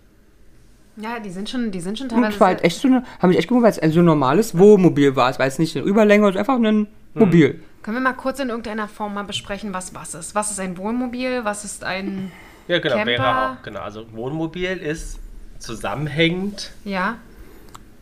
Ja, 1.03 1.19
die 1.21 1.31
sind 1.31 1.49
schon, 1.49 1.71
die 1.71 1.81
sind 1.81 1.99
schon 1.99 2.07
Und 2.09 2.15
teilweise. 2.15 2.35
es 2.35 2.41
war 2.41 2.47
halt 2.49 2.65
echt 2.65 2.81
so 2.81 2.89
eine, 2.89 3.05
habe 3.21 3.33
ich 3.33 3.39
echt 3.39 3.49
gewundert, 3.49 3.65
weil 3.65 3.71
es 3.73 3.79
ein 3.83 3.93
so 3.93 4.01
ein 4.01 4.05
normales 4.05 4.57
Wohnmobil 4.59 5.17
war. 5.17 5.31
Es 5.31 5.39
war 5.39 5.47
jetzt 5.47 5.59
nicht 5.59 5.77
eine 5.77 5.85
Überlänge, 5.87 6.29
es 6.29 6.35
war 6.35 6.41
einfach 6.41 6.57
ein 6.57 6.87
Mobil. 7.15 7.61
Können 7.83 7.97
wir 7.97 8.03
mal 8.03 8.13
kurz 8.13 8.39
in 8.41 8.49
irgendeiner 8.51 8.89
Form 8.89 9.15
mal 9.15 9.25
besprechen, 9.25 9.73
was 9.73 9.95
was 9.95 10.15
ist? 10.15 10.35
Was 10.35 10.51
ist 10.51 10.61
ein 10.61 10.77
Wohnmobil? 10.77 11.45
Was 11.45 11.65
ist 11.65 11.83
ein. 11.85 12.31
Ja, 12.69 12.79
genau, 12.79 12.97
Camper. 12.97 13.07
wäre 13.11 13.51
auch. 13.59 13.63
Genau, 13.63 13.81
also 13.81 14.07
Wohnmobil 14.13 14.77
ist 14.77 15.19
zusammenhängend. 15.59 16.73
Ja? 16.85 17.17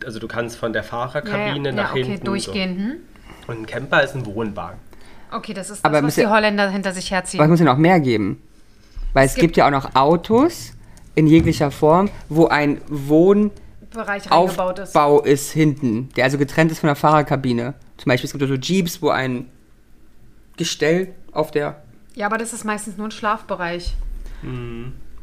Also 0.05 0.19
du 0.19 0.27
kannst 0.27 0.57
von 0.57 0.73
der 0.73 0.81
Ja, 0.81 0.85
ja, 0.85 0.91
Fahrerkabine 0.91 1.69
ja 1.69 1.75
nach 1.75 1.91
okay, 1.91 2.03
hinten. 2.03 2.25
durchgehen. 2.25 2.77
Hm? 2.77 2.91
So. 3.45 3.51
Und 3.51 3.61
ein 3.61 3.65
Camper 3.65 4.03
ist 4.03 4.15
ein 4.15 4.25
Wohnwagen. 4.25 4.79
Okay, 5.31 5.53
das 5.53 5.69
ist 5.69 5.83
das, 5.83 5.85
Aber 5.91 6.03
was 6.05 6.15
die 6.15 6.27
Holländer 6.27 6.69
hinter 6.69 6.91
sich 6.91 7.11
herziehen. 7.11 7.39
Aber 7.39 7.45
es 7.45 7.51
muss 7.51 7.59
ja 7.59 7.65
noch 7.65 7.77
mehr 7.77 7.99
geben. 7.99 8.41
Weil 9.13 9.25
es, 9.25 9.31
Es 9.31 9.35
gibt, 9.35 9.47
gibt- 9.47 9.57
ja 9.57 9.67
auch 9.67 9.71
noch 9.71 9.95
Autos 9.95 10.73
in 11.19 11.27
jeglicher 11.27 11.69
Form, 11.69 12.09
wo 12.29 12.47
ein 12.47 12.79
Wohnaufbau 12.87 14.71
ist. 15.21 15.45
ist 15.45 15.51
hinten, 15.51 16.09
der 16.15 16.23
also 16.23 16.37
getrennt 16.37 16.71
ist 16.71 16.79
von 16.79 16.87
der 16.87 16.95
Fahrerkabine. 16.95 17.73
Zum 17.97 18.09
Beispiel, 18.09 18.27
es 18.27 18.31
gibt 18.33 18.47
so 18.47 18.55
Jeeps, 18.55 19.01
wo 19.01 19.09
ein 19.09 19.49
Gestell 20.55 21.13
auf 21.33 21.51
der. 21.51 21.83
Ja, 22.15 22.25
aber 22.27 22.37
das 22.37 22.53
ist 22.53 22.63
meistens 22.63 22.97
nur 22.97 23.07
ein 23.07 23.11
Schlafbereich. 23.11 23.95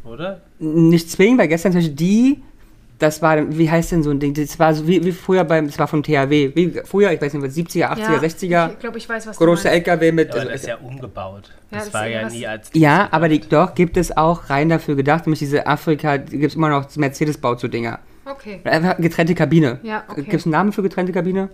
Oder? 0.04 0.42
Nicht 0.58 1.10
zwingend, 1.10 1.40
weil 1.40 1.48
gestern 1.48 1.72
zum 1.72 1.80
Beispiel 1.80 1.96
die. 1.96 2.42
Das 2.98 3.20
war, 3.20 3.36
wie 3.58 3.70
heißt 3.70 3.92
denn 3.92 4.02
so 4.02 4.10
ein 4.10 4.18
Ding? 4.20 4.32
Das 4.32 4.58
war 4.58 4.72
so 4.72 4.86
wie, 4.88 5.04
wie 5.04 5.12
früher 5.12 5.44
beim, 5.44 5.66
das 5.66 5.78
war 5.78 5.86
vom 5.86 6.02
THW. 6.02 6.52
Wie 6.54 6.70
früher, 6.84 7.12
ich 7.12 7.20
weiß 7.20 7.34
nicht, 7.34 7.42
was, 7.42 7.54
70er, 7.54 7.92
80er, 7.92 7.98
ja, 7.98 8.18
60er. 8.18 8.70
Ich 8.72 8.78
glaube, 8.78 8.98
ich 8.98 9.08
weiß, 9.08 9.26
was 9.26 9.36
Große. 9.36 9.68
LKW 9.70 10.12
mit. 10.12 10.30
Aber 10.30 10.38
also- 10.40 10.52
das 10.52 10.60
ist 10.62 10.66
ja 10.68 10.76
umgebaut. 10.76 11.50
Ja, 11.70 11.78
Das 11.78 11.84
das 11.86 11.94
war 11.94 12.06
ja 12.06 12.28
nie 12.28 12.46
als. 12.46 12.70
Ja, 12.72 13.08
aber 13.10 13.28
die, 13.28 13.40
doch, 13.40 13.74
gibt 13.74 13.96
es 13.98 14.16
auch 14.16 14.48
rein 14.48 14.68
dafür 14.70 14.96
gedacht, 14.96 15.26
nämlich 15.26 15.40
diese 15.40 15.66
Afrika, 15.66 16.16
gibt 16.16 16.44
es 16.44 16.54
immer 16.54 16.70
noch 16.70 16.94
Mercedes-Baut 16.96 17.60
so 17.60 17.68
Dinger. 17.68 17.98
Okay. 18.24 18.60
Einfach 18.64 18.96
getrennte 18.96 19.34
Kabine. 19.34 19.78
Ja, 19.82 20.04
okay. 20.08 20.22
Gibt 20.22 20.34
es 20.34 20.44
einen 20.46 20.52
Namen 20.52 20.72
für 20.72 20.82
getrennte 20.82 21.12
Kabine? 21.12 21.50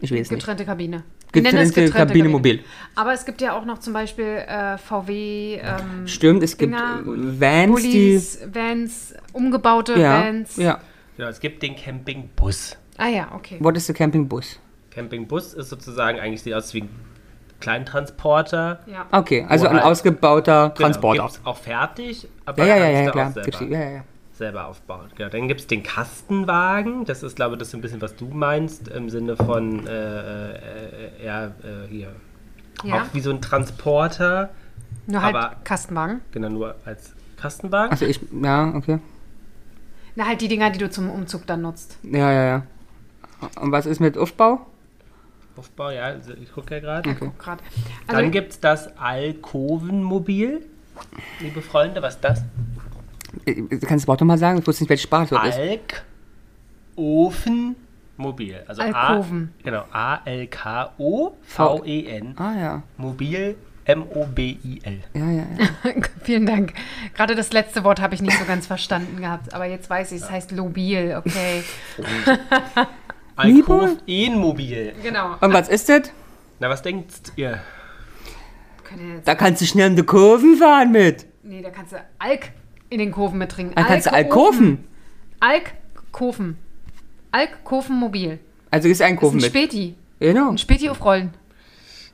Ich 0.00 0.12
weiß 0.12 0.30
nicht. 0.30 0.40
Getrennte 0.40 0.64
Kabine. 0.64 1.02
Getrennte, 1.32 1.82
es 1.84 1.92
Kabine 1.92 2.28
mobil. 2.28 2.64
Aber 2.94 3.12
es 3.12 3.24
gibt 3.24 3.40
ja 3.40 3.56
auch 3.56 3.64
noch 3.64 3.78
zum 3.78 3.92
Beispiel 3.92 4.24
äh, 4.46 4.78
VW, 4.78 5.56
ähm, 5.56 6.06
Stimmt, 6.06 6.42
es 6.42 6.56
gibt 6.56 6.72
Dinger, 6.72 7.00
Vans, 7.04 7.82
die. 7.82 7.88
Bullis, 7.92 8.40
Vans, 8.52 9.14
umgebaute 9.32 9.98
Ja, 9.98 10.24
Vans. 10.24 10.56
ja. 10.56 10.80
Genau, 11.16 11.28
es 11.28 11.40
gibt 11.40 11.62
den 11.62 11.76
Campingbus. 11.76 12.76
Ah 12.96 13.08
ja, 13.08 13.28
okay. 13.34 13.56
What 13.60 13.76
is 13.76 13.86
the 13.86 13.92
Campingbus? 13.92 14.58
Campingbus 14.90 15.54
ist 15.54 15.68
sozusagen 15.68 16.18
eigentlich 16.18 16.42
sieht 16.42 16.54
aus 16.54 16.72
wie 16.74 16.82
ein 16.82 16.88
Kleintransporter. 17.60 18.80
Ja. 18.86 19.06
Okay, 19.12 19.44
also 19.48 19.66
ein 19.66 19.74
halt- 19.76 19.84
ausgebauter 19.84 20.72
Transporter. 20.74 21.22
Genau, 21.22 21.28
gibt's 21.32 21.46
auch 21.46 21.56
fertig, 21.56 22.28
aber 22.44 22.64
ja, 22.64 22.76
ja, 22.76 22.88
ja, 22.88 23.00
ja, 23.02 23.10
klar. 23.10 23.30
auch 23.30 23.34
Gibt's 23.42 23.58
die, 23.58 23.68
selber, 23.68 23.78
ja, 23.78 23.84
ja, 23.90 23.96
ja. 23.96 24.04
Selber 24.38 24.66
aufbauen. 24.66 25.10
Genau. 25.16 25.28
Dann 25.30 25.48
gibt 25.48 25.60
es 25.60 25.66
den 25.66 25.82
Kastenwagen. 25.82 27.04
Das 27.04 27.22
ist, 27.22 27.36
glaube 27.36 27.54
ich, 27.54 27.58
das 27.58 27.68
ist 27.68 27.74
ein 27.74 27.80
bisschen, 27.80 28.00
was 28.00 28.16
du 28.16 28.26
meinst, 28.26 28.88
im 28.88 29.10
Sinne 29.10 29.36
von 29.36 29.86
äh, 29.86 29.90
äh, 29.90 30.54
äh, 31.20 31.24
ja, 31.26 31.46
äh, 31.46 31.50
hier. 31.90 32.12
Ja. 32.84 33.02
Auch 33.02 33.06
wie 33.14 33.20
so 33.20 33.30
ein 33.30 33.40
Transporter, 33.42 34.50
Nur 35.06 35.22
halt 35.22 35.34
aber- 35.34 35.56
Kastenwagen. 35.64 36.20
genau 36.30 36.48
nur 36.48 36.76
als 36.84 37.12
Kastenwagen. 37.36 37.90
Also 37.90 38.06
ich, 38.06 38.20
ja, 38.42 38.72
okay. 38.74 39.00
Na, 40.14 40.26
halt 40.26 40.40
die 40.40 40.48
Dinger, 40.48 40.70
die 40.70 40.78
du 40.78 40.88
zum 40.90 41.10
Umzug 41.10 41.46
dann 41.46 41.62
nutzt. 41.62 41.98
Ja, 42.04 42.32
ja, 42.32 42.44
ja. 42.44 42.62
Und 43.60 43.70
was 43.72 43.86
ist 43.86 44.00
mit 44.00 44.16
Aufbau? 44.16 44.66
Aufbau, 45.56 45.90
ja, 45.90 46.04
also 46.04 46.32
ich 46.34 46.52
gucke 46.52 46.74
ja 46.76 46.80
gerade. 46.80 47.14
Guck 47.16 47.36
grad. 47.38 47.60
Also, 48.06 48.20
Dann 48.20 48.30
gibt 48.30 48.52
es 48.52 48.60
das 48.60 48.96
Alkovenmobil. 48.96 50.64
Liebe 51.40 51.62
Freunde, 51.62 52.00
was 52.02 52.14
ist 52.16 52.24
das? 52.24 52.42
Äh, 53.48 53.54
Kannst 53.68 53.82
du 53.82 53.86
das 53.88 54.08
Wort 54.08 54.20
nochmal 54.20 54.38
sagen? 54.38 54.58
Ich 54.58 54.66
wusste 54.66 54.82
nicht, 54.84 54.90
welche 54.90 55.04
Sprache 55.04 55.34
das 55.34 55.48
ist. 55.48 55.58
Alk, 55.58 56.04
Ofen, 56.96 57.76
Mobil. 58.16 58.62
Also 58.66 58.82
Alkoven. 58.82 59.52
A, 59.58 59.62
genau, 59.64 59.84
A-L-K-O-V-E-N. 60.98 62.34
Ah 62.36 62.54
ja. 62.58 62.82
Mobil, 62.96 63.56
M-O-B-I-L. 63.84 65.00
Ja, 65.14 65.30
ja, 65.30 65.46
ja. 65.58 65.68
Vielen 66.22 66.44
Dank. 66.46 66.74
Gerade 67.14 67.34
das 67.34 67.52
letzte 67.52 67.84
Wort 67.84 68.00
habe 68.00 68.14
ich 68.14 68.22
nicht 68.22 68.38
so 68.38 68.44
ganz 68.44 68.66
verstanden 68.66 69.20
gehabt, 69.20 69.54
aber 69.54 69.64
jetzt 69.66 69.88
weiß 69.88 70.12
ich, 70.12 70.22
es 70.22 70.30
heißt 70.30 70.52
Lobil, 70.52 71.14
okay. 71.16 71.62
Alkoven-Mobil. 73.36 74.94
Genau. 75.02 75.36
Und 75.40 75.52
was 75.52 75.68
ist 75.68 75.88
das? 75.88 76.10
Na, 76.58 76.68
was 76.68 76.82
denkt 76.82 77.32
ihr? 77.36 77.60
Da 79.24 79.34
kannst 79.34 79.62
du 79.62 79.66
schnell 79.66 79.90
in 79.90 79.96
die 79.96 80.02
Kurven 80.02 80.56
fahren 80.56 80.90
mit. 80.92 81.26
Nee, 81.42 81.62
da 81.62 81.70
kannst 81.70 81.92
du 81.92 81.96
Alk 82.18 82.50
in 82.90 82.98
den 82.98 83.12
Kurven 83.12 83.38
mit 83.38 83.50
trinken. 83.50 83.74
Da 83.74 83.84
kannst 83.84 84.06
du 84.06 84.12
Alkoven. 84.12 84.84
Alkoven. 85.40 85.68
Alkoven. 86.10 86.56
Alkovenmobil. 87.30 88.38
Also 88.70 88.88
ist 88.88 89.02
ein 89.02 89.14
Ist 89.14 89.20
Kurven 89.20 89.38
ein 89.38 89.42
mit. 89.42 89.50
Späti. 89.50 89.94
Genau. 90.20 90.50
Ein 90.50 90.58
Späti 90.58 90.88
auf 90.88 91.04
Rollen. 91.04 91.30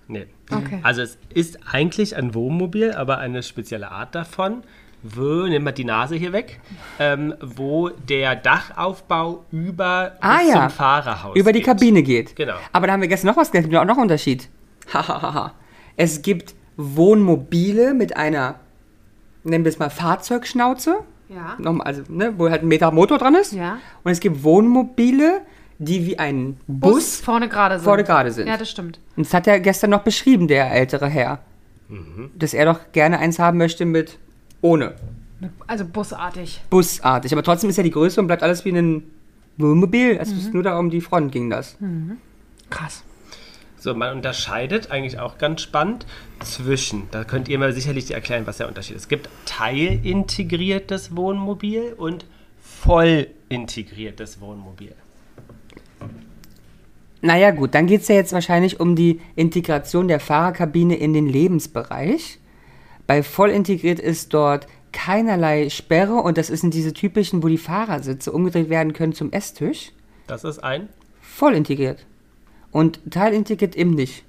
Nee. 0.08 0.26
Okay. 0.50 0.78
Also 0.82 1.00
es 1.02 1.16
ist 1.32 1.58
eigentlich 1.72 2.16
ein 2.16 2.34
Wohnmobil, 2.34 2.92
aber 2.92 3.18
eine 3.18 3.42
spezielle 3.42 3.90
Art 3.90 4.14
davon. 4.14 4.62
Wo, 5.02 5.46
nimm 5.46 5.62
mal 5.64 5.72
die 5.72 5.84
Nase 5.84 6.16
hier 6.16 6.32
weg, 6.32 6.60
ähm, 6.98 7.34
wo 7.40 7.90
der 7.90 8.36
Dachaufbau 8.36 9.44
über 9.52 10.12
Ah 10.20 10.40
ja. 10.46 10.54
zum 10.54 10.70
Fahrerhaus 10.70 11.36
Über 11.36 11.52
die 11.52 11.58
geht. 11.60 11.66
Kabine 11.66 12.02
geht. 12.02 12.36
Genau. 12.36 12.54
Aber 12.72 12.86
da 12.86 12.94
haben 12.94 13.00
wir 13.02 13.08
gestern 13.08 13.28
noch 13.28 13.36
was 13.36 13.50
gelernt. 13.50 13.66
Es 13.66 13.70
gibt 13.70 13.80
auch 13.82 13.86
noch 13.86 13.94
einen 13.96 14.02
Unterschied. 14.02 14.48
Hahaha. 14.92 15.52
es 15.96 16.22
gibt 16.22 16.54
Wohnmobile 16.76 17.92
mit 17.94 18.16
einer, 18.16 18.56
nennen 19.44 19.64
wir 19.64 19.70
es 19.70 19.78
mal 19.78 19.90
Fahrzeugschnauze. 19.90 20.96
Ja. 21.28 21.56
Nochmal, 21.58 21.86
Also, 21.86 22.02
ne, 22.08 22.34
wo 22.36 22.50
halt 22.50 22.62
ein 22.62 22.68
Meter 22.68 22.90
Motor 22.90 23.18
dran 23.18 23.34
ist. 23.34 23.52
Ja. 23.52 23.78
Und 24.02 24.12
es 24.12 24.20
gibt 24.20 24.42
Wohnmobile, 24.44 25.40
die 25.78 26.06
wie 26.06 26.18
ein 26.18 26.58
Bus, 26.66 26.94
Bus. 26.94 27.20
vorne 27.20 27.48
gerade 27.48 27.76
sind. 27.76 27.84
vorne 27.84 28.04
gerade 28.04 28.30
sind. 28.32 28.46
Ja, 28.46 28.56
das 28.56 28.70
stimmt. 28.70 28.98
Und 29.16 29.26
das 29.26 29.34
hat 29.34 29.46
er 29.46 29.58
gestern 29.60 29.90
noch 29.90 30.02
beschrieben, 30.02 30.48
der 30.48 30.70
ältere 30.72 31.08
Herr. 31.08 31.40
Dass 32.36 32.54
er 32.54 32.64
doch 32.66 32.80
gerne 32.92 33.18
eins 33.18 33.38
haben 33.38 33.58
möchte 33.58 33.84
mit 33.84 34.18
ohne. 34.60 34.94
Also 35.66 35.84
busartig. 35.84 36.62
Busartig. 36.70 37.32
Aber 37.32 37.42
trotzdem 37.42 37.68
ist 37.70 37.76
ja 37.76 37.82
die 37.82 37.90
Größe 37.90 38.20
und 38.20 38.26
bleibt 38.26 38.42
alles 38.42 38.64
wie 38.64 38.70
ein 38.70 39.02
Wohnmobil. 39.58 40.16
Es 40.20 40.32
ist 40.32 40.54
nur 40.54 40.62
da 40.62 40.78
um 40.78 40.90
die 40.90 41.00
Front 41.00 41.30
ging 41.32 41.50
das. 41.50 41.76
Krass. 42.70 43.04
So, 43.84 43.94
man 43.94 44.16
unterscheidet 44.16 44.90
eigentlich 44.90 45.18
auch 45.18 45.36
ganz 45.36 45.60
spannend 45.60 46.06
zwischen, 46.42 47.02
da 47.10 47.22
könnt 47.22 47.50
ihr 47.50 47.58
mir 47.58 47.70
sicherlich 47.74 48.10
erklären, 48.12 48.46
was 48.46 48.56
der 48.56 48.66
Unterschied 48.66 48.96
ist. 48.96 49.02
Es 49.02 49.08
gibt 49.08 49.28
teilintegriertes 49.44 51.14
Wohnmobil 51.14 51.92
und 51.92 52.24
voll 52.62 53.26
integriertes 53.50 54.40
Wohnmobil. 54.40 54.94
Naja 57.20 57.50
gut, 57.50 57.74
dann 57.74 57.86
geht 57.86 58.00
es 58.00 58.08
ja 58.08 58.14
jetzt 58.14 58.32
wahrscheinlich 58.32 58.80
um 58.80 58.96
die 58.96 59.20
Integration 59.36 60.08
der 60.08 60.18
Fahrerkabine 60.18 60.96
in 60.96 61.12
den 61.12 61.26
Lebensbereich. 61.26 62.38
Bei 63.06 63.22
voll 63.22 63.50
integriert 63.50 64.00
ist 64.00 64.32
dort 64.32 64.66
keinerlei 64.92 65.68
Sperre 65.68 66.14
und 66.14 66.38
das 66.38 66.46
sind 66.46 66.72
diese 66.72 66.94
typischen, 66.94 67.42
wo 67.42 67.48
die 67.48 67.58
Fahrersitze 67.58 68.32
umgedreht 68.32 68.70
werden 68.70 68.94
können 68.94 69.12
zum 69.12 69.30
Esstisch. 69.30 69.92
Das 70.26 70.42
ist 70.42 70.60
ein. 70.60 70.88
Voll 71.20 71.52
integriert. 71.52 72.06
Und 72.74 72.98
teilintegriert 73.10 73.76
eben 73.76 73.92
nicht. 73.92 74.24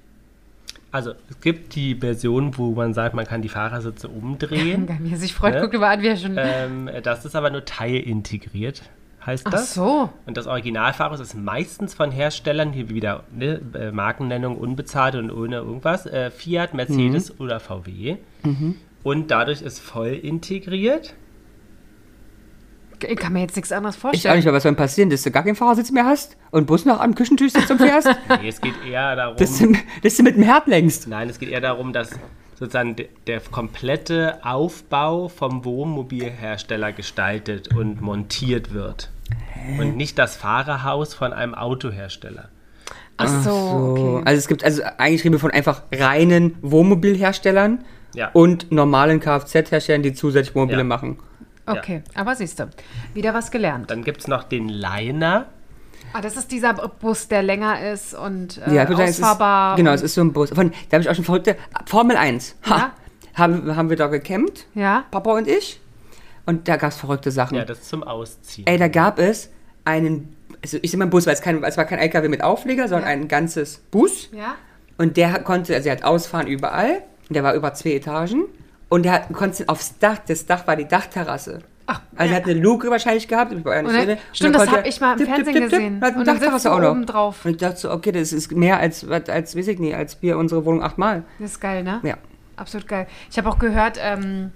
Also, 0.92 1.12
es 1.28 1.40
gibt 1.40 1.74
die 1.74 1.96
Version, 1.96 2.56
wo 2.56 2.70
man 2.72 2.94
sagt, 2.94 3.14
man 3.14 3.26
kann 3.26 3.42
die 3.42 3.48
Fahrersitze 3.48 4.08
umdrehen. 4.08 4.88
Wie 5.00 5.12
er 5.12 5.18
sich 5.18 5.34
freut, 5.34 5.54
Ne? 5.54 5.60
guckt 5.60 5.74
über 5.74 5.88
an, 5.88 6.00
wie 6.00 6.06
er 6.06 6.16
schon. 6.16 6.36
ähm, 6.38 6.88
das 7.02 7.24
ist 7.24 7.34
aber 7.36 7.50
nur 7.50 7.64
teilintegriert, 7.64 8.82
heißt 9.26 9.46
Ach 9.48 9.50
das. 9.50 9.74
so. 9.74 10.10
Und 10.26 10.36
das 10.36 10.46
Originalfahrhaus 10.46 11.18
ist 11.20 11.34
meistens 11.34 11.92
von 11.92 12.12
Herstellern, 12.12 12.72
hier 12.72 12.88
wieder 12.88 13.24
ne, 13.34 13.60
äh, 13.74 13.90
Markennennung 13.90 14.56
unbezahlt 14.56 15.16
und 15.16 15.30
ohne 15.32 15.56
irgendwas, 15.56 16.06
äh, 16.06 16.30
Fiat, 16.30 16.72
Mercedes 16.72 17.30
Mhm. 17.34 17.40
oder 17.40 17.58
VW. 17.60 18.16
Und 19.02 19.30
dadurch 19.32 19.62
ist 19.62 19.80
voll 19.80 20.12
integriert. 20.12 21.14
Ich 23.06 23.16
kann 23.16 23.32
mir 23.32 23.40
jetzt 23.40 23.56
nichts 23.56 23.72
anderes 23.72 23.96
Ich 23.96 24.00
vorstellen. 24.00 24.32
auch 24.32 24.36
nicht, 24.36 24.46
weil 24.46 24.52
was 24.54 24.62
soll 24.62 24.72
denn 24.72 24.76
passieren, 24.76 25.10
dass 25.10 25.22
du 25.22 25.30
gar 25.30 25.42
keinen 25.42 25.56
Fahrersitz 25.56 25.90
mehr 25.90 26.06
hast 26.06 26.36
und 26.50 26.66
Bus 26.66 26.84
noch 26.84 27.00
am 27.00 27.14
Küchentisch 27.14 27.52
sitzt 27.52 27.70
und 27.70 27.78
fährst, 27.78 28.08
Nee, 28.40 28.48
es 28.48 28.60
geht 28.60 28.74
eher 28.88 29.14
darum. 29.16 29.36
dass, 29.36 29.58
du, 29.58 29.72
dass 30.02 30.16
du 30.16 30.22
mit 30.22 30.36
dem 30.36 30.42
Herd 30.42 30.66
lenkst. 30.66 31.06
Nein, 31.08 31.28
es 31.28 31.38
geht 31.38 31.50
eher 31.50 31.60
darum, 31.60 31.92
dass 31.92 32.10
sozusagen 32.58 32.96
de- 32.96 33.08
der 33.26 33.40
komplette 33.40 34.38
Aufbau 34.42 35.28
vom 35.28 35.64
Wohnmobilhersteller 35.64 36.92
gestaltet 36.92 37.74
und 37.76 38.00
montiert 38.00 38.72
wird. 38.72 39.10
Und 39.78 39.96
nicht 39.96 40.18
das 40.18 40.36
Fahrerhaus 40.36 41.12
von 41.12 41.32
einem 41.32 41.54
Autohersteller. 41.54 42.48
Ach 43.18 43.28
so, 43.42 43.50
So, 43.50 43.94
okay. 44.16 44.22
Also 44.26 44.38
es 44.38 44.48
gibt, 44.48 44.62
also 44.64 44.82
eigentlich 44.98 45.24
reden 45.24 45.34
wir 45.34 45.40
von 45.40 45.50
einfach 45.50 45.82
reinen 45.92 46.56
Wohnmobilherstellern 46.62 47.84
Ja. 48.14 48.30
und 48.32 48.70
normalen 48.72 49.20
Kfz-Herstellern, 49.20 50.02
die 50.02 50.12
zusätzlich 50.14 50.54
Wohnmobile 50.54 50.78
Ja. 50.78 50.84
machen. 50.84 51.18
Okay, 51.66 52.02
aber 52.14 52.34
siehst 52.36 52.58
du, 52.60 52.68
wieder 53.14 53.34
was 53.34 53.50
gelernt. 53.50 53.90
Dann 53.90 54.04
gibt 54.04 54.20
es 54.20 54.28
noch 54.28 54.44
den 54.44 54.68
Liner. 54.68 55.46
Ah, 56.12 56.20
das 56.20 56.36
ist 56.36 56.50
dieser 56.52 56.72
Bus, 56.74 57.28
der 57.28 57.42
länger 57.42 57.90
ist 57.90 58.14
und 58.14 58.58
äh, 58.66 58.74
Ja, 58.74 58.84
es 58.84 59.20
ausfahrbar. 59.20 59.72
ist, 59.74 59.76
genau, 59.78 59.90
es 59.92 60.02
ist 60.02 60.14
so 60.14 60.20
ein 60.22 60.32
Bus. 60.32 60.50
Von, 60.50 60.70
da 60.88 60.94
habe 60.96 61.02
ich 61.02 61.10
auch 61.10 61.14
schon 61.14 61.24
verrückte. 61.24 61.56
Formel 61.86 62.16
1. 62.16 62.56
Ha, 62.68 62.76
Ja. 62.78 62.92
haben, 63.34 63.74
haben 63.76 63.90
wir 63.90 63.96
da 63.96 64.06
gecampt, 64.06 64.66
Ja, 64.74 65.04
Papa 65.10 65.32
und 65.32 65.48
ich. 65.48 65.80
Und 66.46 66.68
da 66.68 66.76
gab 66.76 66.92
es 66.92 66.96
verrückte 66.98 67.30
Sachen. 67.32 67.56
Ja, 67.56 67.64
das 67.64 67.80
ist 67.80 67.88
zum 67.88 68.04
Ausziehen. 68.04 68.66
Ey, 68.68 68.78
da 68.78 68.86
gab 68.88 69.18
es 69.18 69.50
einen, 69.84 70.36
also 70.62 70.78
ich 70.80 70.90
sehe 70.92 70.98
mal 70.98 71.06
Bus, 71.08 71.26
weil 71.26 71.34
es, 71.34 71.40
kein, 71.42 71.62
es 71.64 71.76
war 71.76 71.84
kein 71.86 71.98
LKW 71.98 72.28
mit 72.28 72.42
Aufleger, 72.42 72.86
sondern 72.88 73.08
Ja. 73.08 73.16
ein 73.16 73.28
ganzes 73.28 73.78
Bus. 73.90 74.28
ja. 74.32 74.54
Und 74.98 75.16
der 75.18 75.40
konnte, 75.40 75.74
also 75.74 75.88
er 75.90 75.96
hat 75.96 76.04
ausfahren 76.04 76.46
überall. 76.46 77.02
Und 77.28 77.34
der 77.34 77.42
war 77.42 77.52
über 77.54 77.74
zwei 77.74 77.90
Etagen. 77.94 78.44
Und 78.88 79.04
der 79.04 79.12
hat, 79.12 79.32
konnte 79.32 79.64
aufs 79.68 79.98
Dach, 79.98 80.18
das 80.26 80.46
Dach 80.46 80.66
war 80.66 80.76
die 80.76 80.86
Dachterrasse. 80.86 81.60
Ach, 81.88 82.00
Also 82.16 82.32
er 82.32 82.36
hat 82.40 82.44
eine 82.48 82.54
Luke 82.60 82.90
wahrscheinlich 82.90 83.28
gehabt. 83.28 83.52
Ich 83.52 83.64
war 83.64 83.76
ja 83.76 83.82
nicht 83.82 83.90
Und 83.92 83.96
dann- 83.96 84.06
drin. 84.06 84.18
stimmt, 84.32 84.54
dann 84.56 84.60
das 84.60 84.60
konnte 84.70 84.78
hab 84.78 84.84
er 84.84 84.88
ich 84.88 85.00
mal 85.00 85.12
im 85.12 85.18
tipp, 85.18 85.26
Fernsehen 85.28 85.44
tipp, 85.54 85.62
tipp, 85.62 85.70
gesehen. 85.70 86.00
Hat 86.02 86.16
Und 86.16 86.26
dann 86.26 86.40
sitzt 86.40 86.66
auch 86.66 86.80
noch. 86.80 86.90
oben 86.90 87.06
drauf. 87.06 87.44
Und 87.44 87.50
ich 87.52 87.56
dachte 87.58 87.76
so, 87.76 87.90
okay, 87.92 88.12
das 88.12 88.32
ist 88.32 88.50
mehr 88.52 88.78
als, 88.80 89.08
als 89.08 89.56
weiß 89.56 89.68
ich 89.68 89.78
nicht, 89.78 89.94
als 89.94 90.20
wir 90.22 90.36
unsere 90.38 90.64
Wohnung 90.64 90.82
achtmal. 90.82 91.22
Das 91.38 91.52
ist 91.52 91.60
geil, 91.60 91.82
ne? 91.84 92.00
Ja. 92.02 92.16
Absolut 92.56 92.88
geil. 92.88 93.06
Ich 93.30 93.38
habe 93.38 93.48
auch 93.48 93.58
gehört, 93.58 93.98
ähm, 94.02 94.50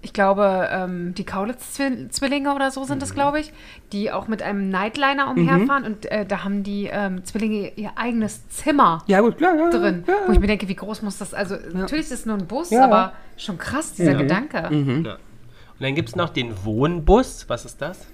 ich 0.00 0.12
glaube, 0.12 0.68
ähm, 0.70 1.12
die 1.14 1.24
Kaulitz-Zwillinge 1.24 2.54
oder 2.54 2.70
so 2.70 2.80
Mhm. 2.82 2.84
sind 2.86 3.02
das, 3.02 3.14
glaube 3.14 3.40
ich, 3.40 3.52
die 3.92 4.12
auch 4.12 4.28
mit 4.28 4.42
einem 4.42 4.68
Nightliner 4.70 5.28
umherfahren 5.30 5.84
und 5.84 6.06
äh, 6.06 6.24
da 6.24 6.44
haben 6.44 6.62
die 6.62 6.88
ähm, 6.90 7.24
Zwillinge 7.24 7.72
ihr 7.76 7.90
eigenes 7.96 8.48
Zimmer 8.48 9.02
Ja, 9.06 9.20
gut, 9.20 9.38
klar. 9.38 9.56
Ja, 9.56 9.70
drin. 9.70 10.04
Ja, 10.06 10.14
Wo 10.26 10.32
ich 10.32 10.38
mir 10.40 10.46
denke, 10.46 10.68
wie 10.68 10.76
groß 10.76 11.02
muss 11.02 11.18
das, 11.18 11.34
also 11.34 11.56
natürlich 11.72 12.06
ist 12.06 12.12
es 12.12 12.26
nur 12.26 12.36
ein 12.36 12.46
Bus, 12.46 12.70
Ja. 12.70 12.84
aber 12.84 13.12
schon 13.36 13.58
krass, 13.58 13.92
dieser 13.94 14.12
Ja. 14.12 14.18
Gedanke. 14.18 14.56
Ja. 14.58 14.68
Und 14.68 15.84
dann 15.84 15.94
gibt 15.94 16.08
es 16.10 16.16
noch 16.16 16.28
den 16.30 16.64
Wohnbus. 16.64 17.44
Was 17.48 17.64
ist 17.64 17.80
das? 17.82 18.06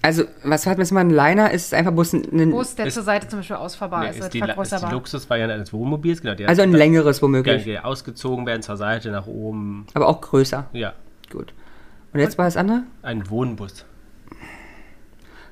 Also, 0.00 0.24
was 0.44 0.66
hat 0.66 0.78
man? 0.78 1.08
Ein 1.08 1.10
Liner 1.10 1.50
ist 1.50 1.74
einfach 1.74 1.92
bloß 1.92 2.14
ein, 2.14 2.50
Bus, 2.50 2.74
der 2.74 2.86
Ist- 2.86 2.94
zur 2.94 3.02
Seite 3.02 3.28
zum 3.28 3.40
Beispiel 3.40 3.56
ausfahrbar 3.56 4.00
Nee, 4.04 4.10
ist, 4.10 4.18
ist, 4.20 4.34
die, 4.34 4.40
ist 4.40 4.56
die. 4.82 4.90
Luxusvariante 4.90 5.54
eines 5.54 5.72
Wohnmobils. 5.72 6.22
Genau, 6.22 6.34
die 6.34 6.46
also 6.46 6.62
ein 6.62 6.72
längeres 6.72 7.18
kann 7.18 7.22
womöglich. 7.28 7.64
die 7.64 7.78
ausgezogen 7.78 8.46
werden 8.46 8.62
zur 8.62 8.76
Seite, 8.76 9.10
nach 9.10 9.26
oben. 9.26 9.86
Aber 9.94 10.08
auch 10.08 10.20
größer. 10.20 10.66
Ja, 10.72 10.94
Gut. 11.30 11.52
Und 12.12 12.20
jetzt 12.20 12.36
war 12.38 12.44
das 12.44 12.56
andere? 12.56 12.82
ein 13.02 13.28
Wohnbus. 13.30 13.84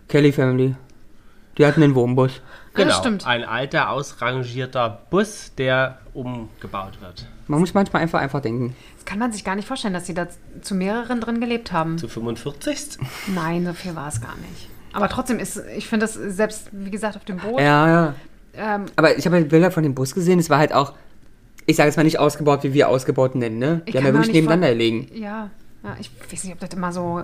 Kelly 0.08 0.32
Family. 0.32 0.74
Die 1.58 1.66
hatten 1.66 1.82
einen 1.82 1.94
Wohnbus. 1.94 2.36
Ja, 2.36 2.42
Genau, 2.74 2.88
das 2.90 2.98
stimmt. 2.98 3.26
ein 3.26 3.44
alter, 3.44 3.90
ausrangierter 3.90 5.00
Bus, 5.10 5.52
der 5.56 5.98
umgebaut 6.14 7.00
wird. 7.00 7.26
Man 7.50 7.60
muss 7.60 7.74
manchmal 7.74 8.02
einfach 8.02 8.20
einfach 8.20 8.40
denken. 8.40 8.76
Das 8.96 9.04
kann 9.04 9.18
man 9.18 9.32
sich 9.32 9.44
gar 9.44 9.56
nicht 9.56 9.66
vorstellen, 9.66 9.92
dass 9.94 10.06
sie 10.06 10.14
da 10.14 10.28
zu 10.62 10.74
mehreren 10.74 11.20
drin 11.20 11.40
gelebt 11.40 11.72
haben. 11.72 11.98
Zu 11.98 12.08
45. 12.08 12.98
Nein, 13.34 13.66
so 13.66 13.72
viel 13.72 13.96
war 13.96 14.08
es 14.08 14.20
gar 14.20 14.36
nicht. 14.36 14.68
Aber 14.92 15.08
trotzdem 15.08 15.38
ist, 15.38 15.60
ich 15.76 15.88
finde 15.88 16.04
das 16.06 16.14
selbst, 16.14 16.68
wie 16.72 16.90
gesagt, 16.90 17.16
auf 17.16 17.24
dem 17.24 17.38
Boot. 17.38 17.60
Ja, 17.60 17.88
ja. 17.88 18.14
Ähm, 18.54 18.86
Aber 18.96 19.16
ich 19.16 19.26
habe 19.26 19.38
ja 19.38 19.44
Bilder 19.44 19.70
von 19.70 19.82
dem 19.82 19.94
Bus 19.94 20.14
gesehen. 20.14 20.38
Es 20.38 20.48
war 20.50 20.58
halt 20.58 20.72
auch, 20.72 20.94
ich 21.66 21.76
sage 21.76 21.88
jetzt 21.88 21.96
mal 21.96 22.02
nicht 22.04 22.18
ausgebaut, 22.18 22.62
wie 22.62 22.72
wir 22.72 22.88
ausgebaut 22.88 23.34
nennen, 23.34 23.58
ne? 23.58 23.82
Die 23.86 23.90
Ich 23.90 23.96
haben 23.96 24.04
kann 24.04 24.14
ja 24.14 24.18
wirklich 24.20 24.34
nebeneinander 24.34 24.74
liegen. 24.74 25.08
ja, 25.14 25.50
ja, 25.82 25.96
ich 25.98 26.10
weiß 26.30 26.44
nicht, 26.44 26.52
ob 26.52 26.60
das 26.60 26.70
immer 26.70 26.92
so 26.92 27.22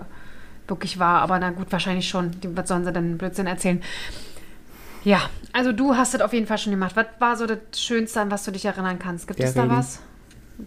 wirklich 0.68 0.98
war, 0.98 1.20
aber 1.22 1.38
na 1.38 1.50
gut, 1.50 1.70
wahrscheinlich 1.70 2.08
schon. 2.08 2.32
Die- 2.40 2.56
Was 2.56 2.68
sollen 2.68 2.84
sie 2.84 2.92
denn 2.92 3.16
Blödsinn 3.18 3.46
erzählen? 3.46 3.80
Ja, 5.04 5.20
also 5.52 5.70
du 5.72 5.94
hast 5.96 6.14
das 6.14 6.20
auf 6.20 6.32
jeden 6.32 6.46
Fall 6.46 6.58
schon 6.58 6.72
gemacht. 6.72 6.96
Was 6.96 7.06
war 7.20 7.36
so 7.36 7.46
das 7.46 7.58
Schönste, 7.80 8.20
an 8.20 8.30
was 8.30 8.44
du 8.44 8.50
dich 8.50 8.64
erinnern 8.64 8.98
kannst? 8.98 9.28
Gibt 9.28 9.38
Der 9.38 9.48
es 9.48 9.54
da 9.54 9.62
Regen. 9.62 9.76
was? 9.76 10.00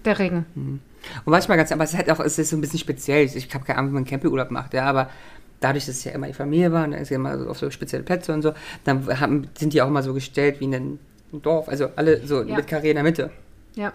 Der 0.05 0.19
Regen. 0.19 0.45
Und 0.55 1.31
manchmal 1.31 1.57
ganz, 1.57 1.71
aber 1.71 1.83
es 1.83 1.91
ist 1.91 1.97
halt 1.97 2.11
auch, 2.11 2.19
es 2.19 2.37
ist 2.37 2.49
so 2.49 2.57
ein 2.57 2.61
bisschen 2.61 2.79
speziell. 2.79 3.23
Ich 3.25 3.53
habe 3.53 3.63
keine 3.65 3.79
Ahnung, 3.79 3.91
wie 3.91 3.95
man 3.95 4.05
Campingurlaub 4.05 4.51
macht, 4.51 4.73
ja, 4.73 4.85
aber 4.85 5.09
dadurch, 5.59 5.85
dass 5.85 5.95
es 5.95 6.03
ja 6.03 6.11
immer 6.11 6.27
die 6.27 6.33
Familie 6.33 6.71
war, 6.71 6.85
und 6.85 6.91
dann 6.91 7.01
ist 7.01 7.09
ja 7.09 7.15
immer 7.15 7.37
so 7.37 7.49
auf 7.49 7.57
so 7.57 7.69
spezielle 7.71 8.03
Plätze 8.03 8.33
und 8.33 8.41
so, 8.41 8.53
dann 8.83 9.05
haben, 9.19 9.47
sind 9.57 9.73
die 9.73 9.81
auch 9.81 9.87
immer 9.87 10.03
so 10.03 10.13
gestellt 10.13 10.59
wie 10.59 10.65
in 10.65 10.75
einem 10.75 10.99
Dorf, 11.31 11.67
also 11.69 11.89
alle 11.95 12.25
so 12.25 12.43
Ja. 12.43 12.55
mit 12.55 12.67
Karriere 12.67 12.89
in 12.91 12.95
der 12.95 13.03
Mitte. 13.03 13.31
Ja. 13.75 13.93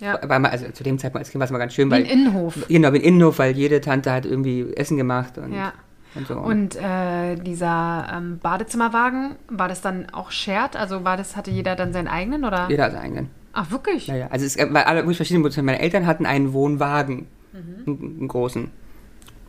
Ja. 0.00 0.18
Weil 0.26 0.40
man, 0.40 0.50
also 0.50 0.66
zu 0.72 0.82
dem 0.82 0.98
Zeitpunkt 0.98 1.24
als 1.24 1.30
Kind 1.30 1.38
war 1.40 1.44
es 1.46 1.52
mal 1.52 1.58
ganz 1.58 1.72
schön, 1.74 1.88
Wie 1.88 1.92
weil 1.92 2.00
ein 2.04 2.10
Innenhof. 2.10 2.66
genau, 2.68 2.92
wie 2.92 2.98
ein 2.98 3.02
Innenhof, 3.04 3.38
weil 3.38 3.56
jede 3.56 3.80
Tante 3.80 4.10
hat 4.12 4.26
irgendwie 4.26 4.72
Essen 4.74 4.96
gemacht 4.96 5.38
und 5.38 5.52
Ja. 5.52 5.72
und 6.16 6.26
so. 6.26 6.34
Und 6.36 6.74
äh, 6.76 7.36
dieser 7.36 8.08
ähm, 8.12 8.38
Badezimmerwagen, 8.42 9.36
war 9.48 9.68
das 9.68 9.82
dann 9.82 10.06
auch 10.10 10.32
shared? 10.32 10.74
Also 10.74 11.04
war 11.04 11.16
das, 11.16 11.36
hatte 11.36 11.52
jeder 11.52 11.76
dann 11.76 11.92
seinen 11.92 12.08
eigenen 12.08 12.44
oder? 12.44 12.66
Jeder 12.68 12.84
hat 12.84 12.92
seinen 12.92 13.02
eigenen. 13.04 13.30
Ach, 13.54 13.70
wirklich? 13.70 14.06
Ja, 14.08 14.16
ja. 14.16 14.26
Also 14.28 14.44
es 14.46 14.56
gab 14.56 14.74
alle 14.74 15.00
wirklich 15.00 15.16
verschiedene 15.16 15.44
Boote. 15.44 15.62
Meine 15.62 15.78
Eltern 15.80 16.06
hatten 16.06 16.26
einen 16.26 16.52
Wohnwagen. 16.52 17.26
Mhm. 17.52 17.58
Einen, 17.86 18.16
einen 18.18 18.28
großen. 18.28 18.70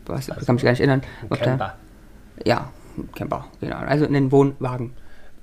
Was, 0.06 0.28
ich 0.30 0.46
kann 0.46 0.56
mich 0.56 0.64
gar 0.64 0.72
nicht 0.72 0.80
erinnern. 0.80 1.02
ob 1.24 1.38
der- 1.38 1.48
Camper. 1.48 1.76
Ja, 2.46 2.70
ein 2.98 3.10
Camper, 3.16 3.46
genau. 3.60 3.78
Also 3.78 4.06
einen 4.06 4.32
Wohnwagen. 4.32 4.94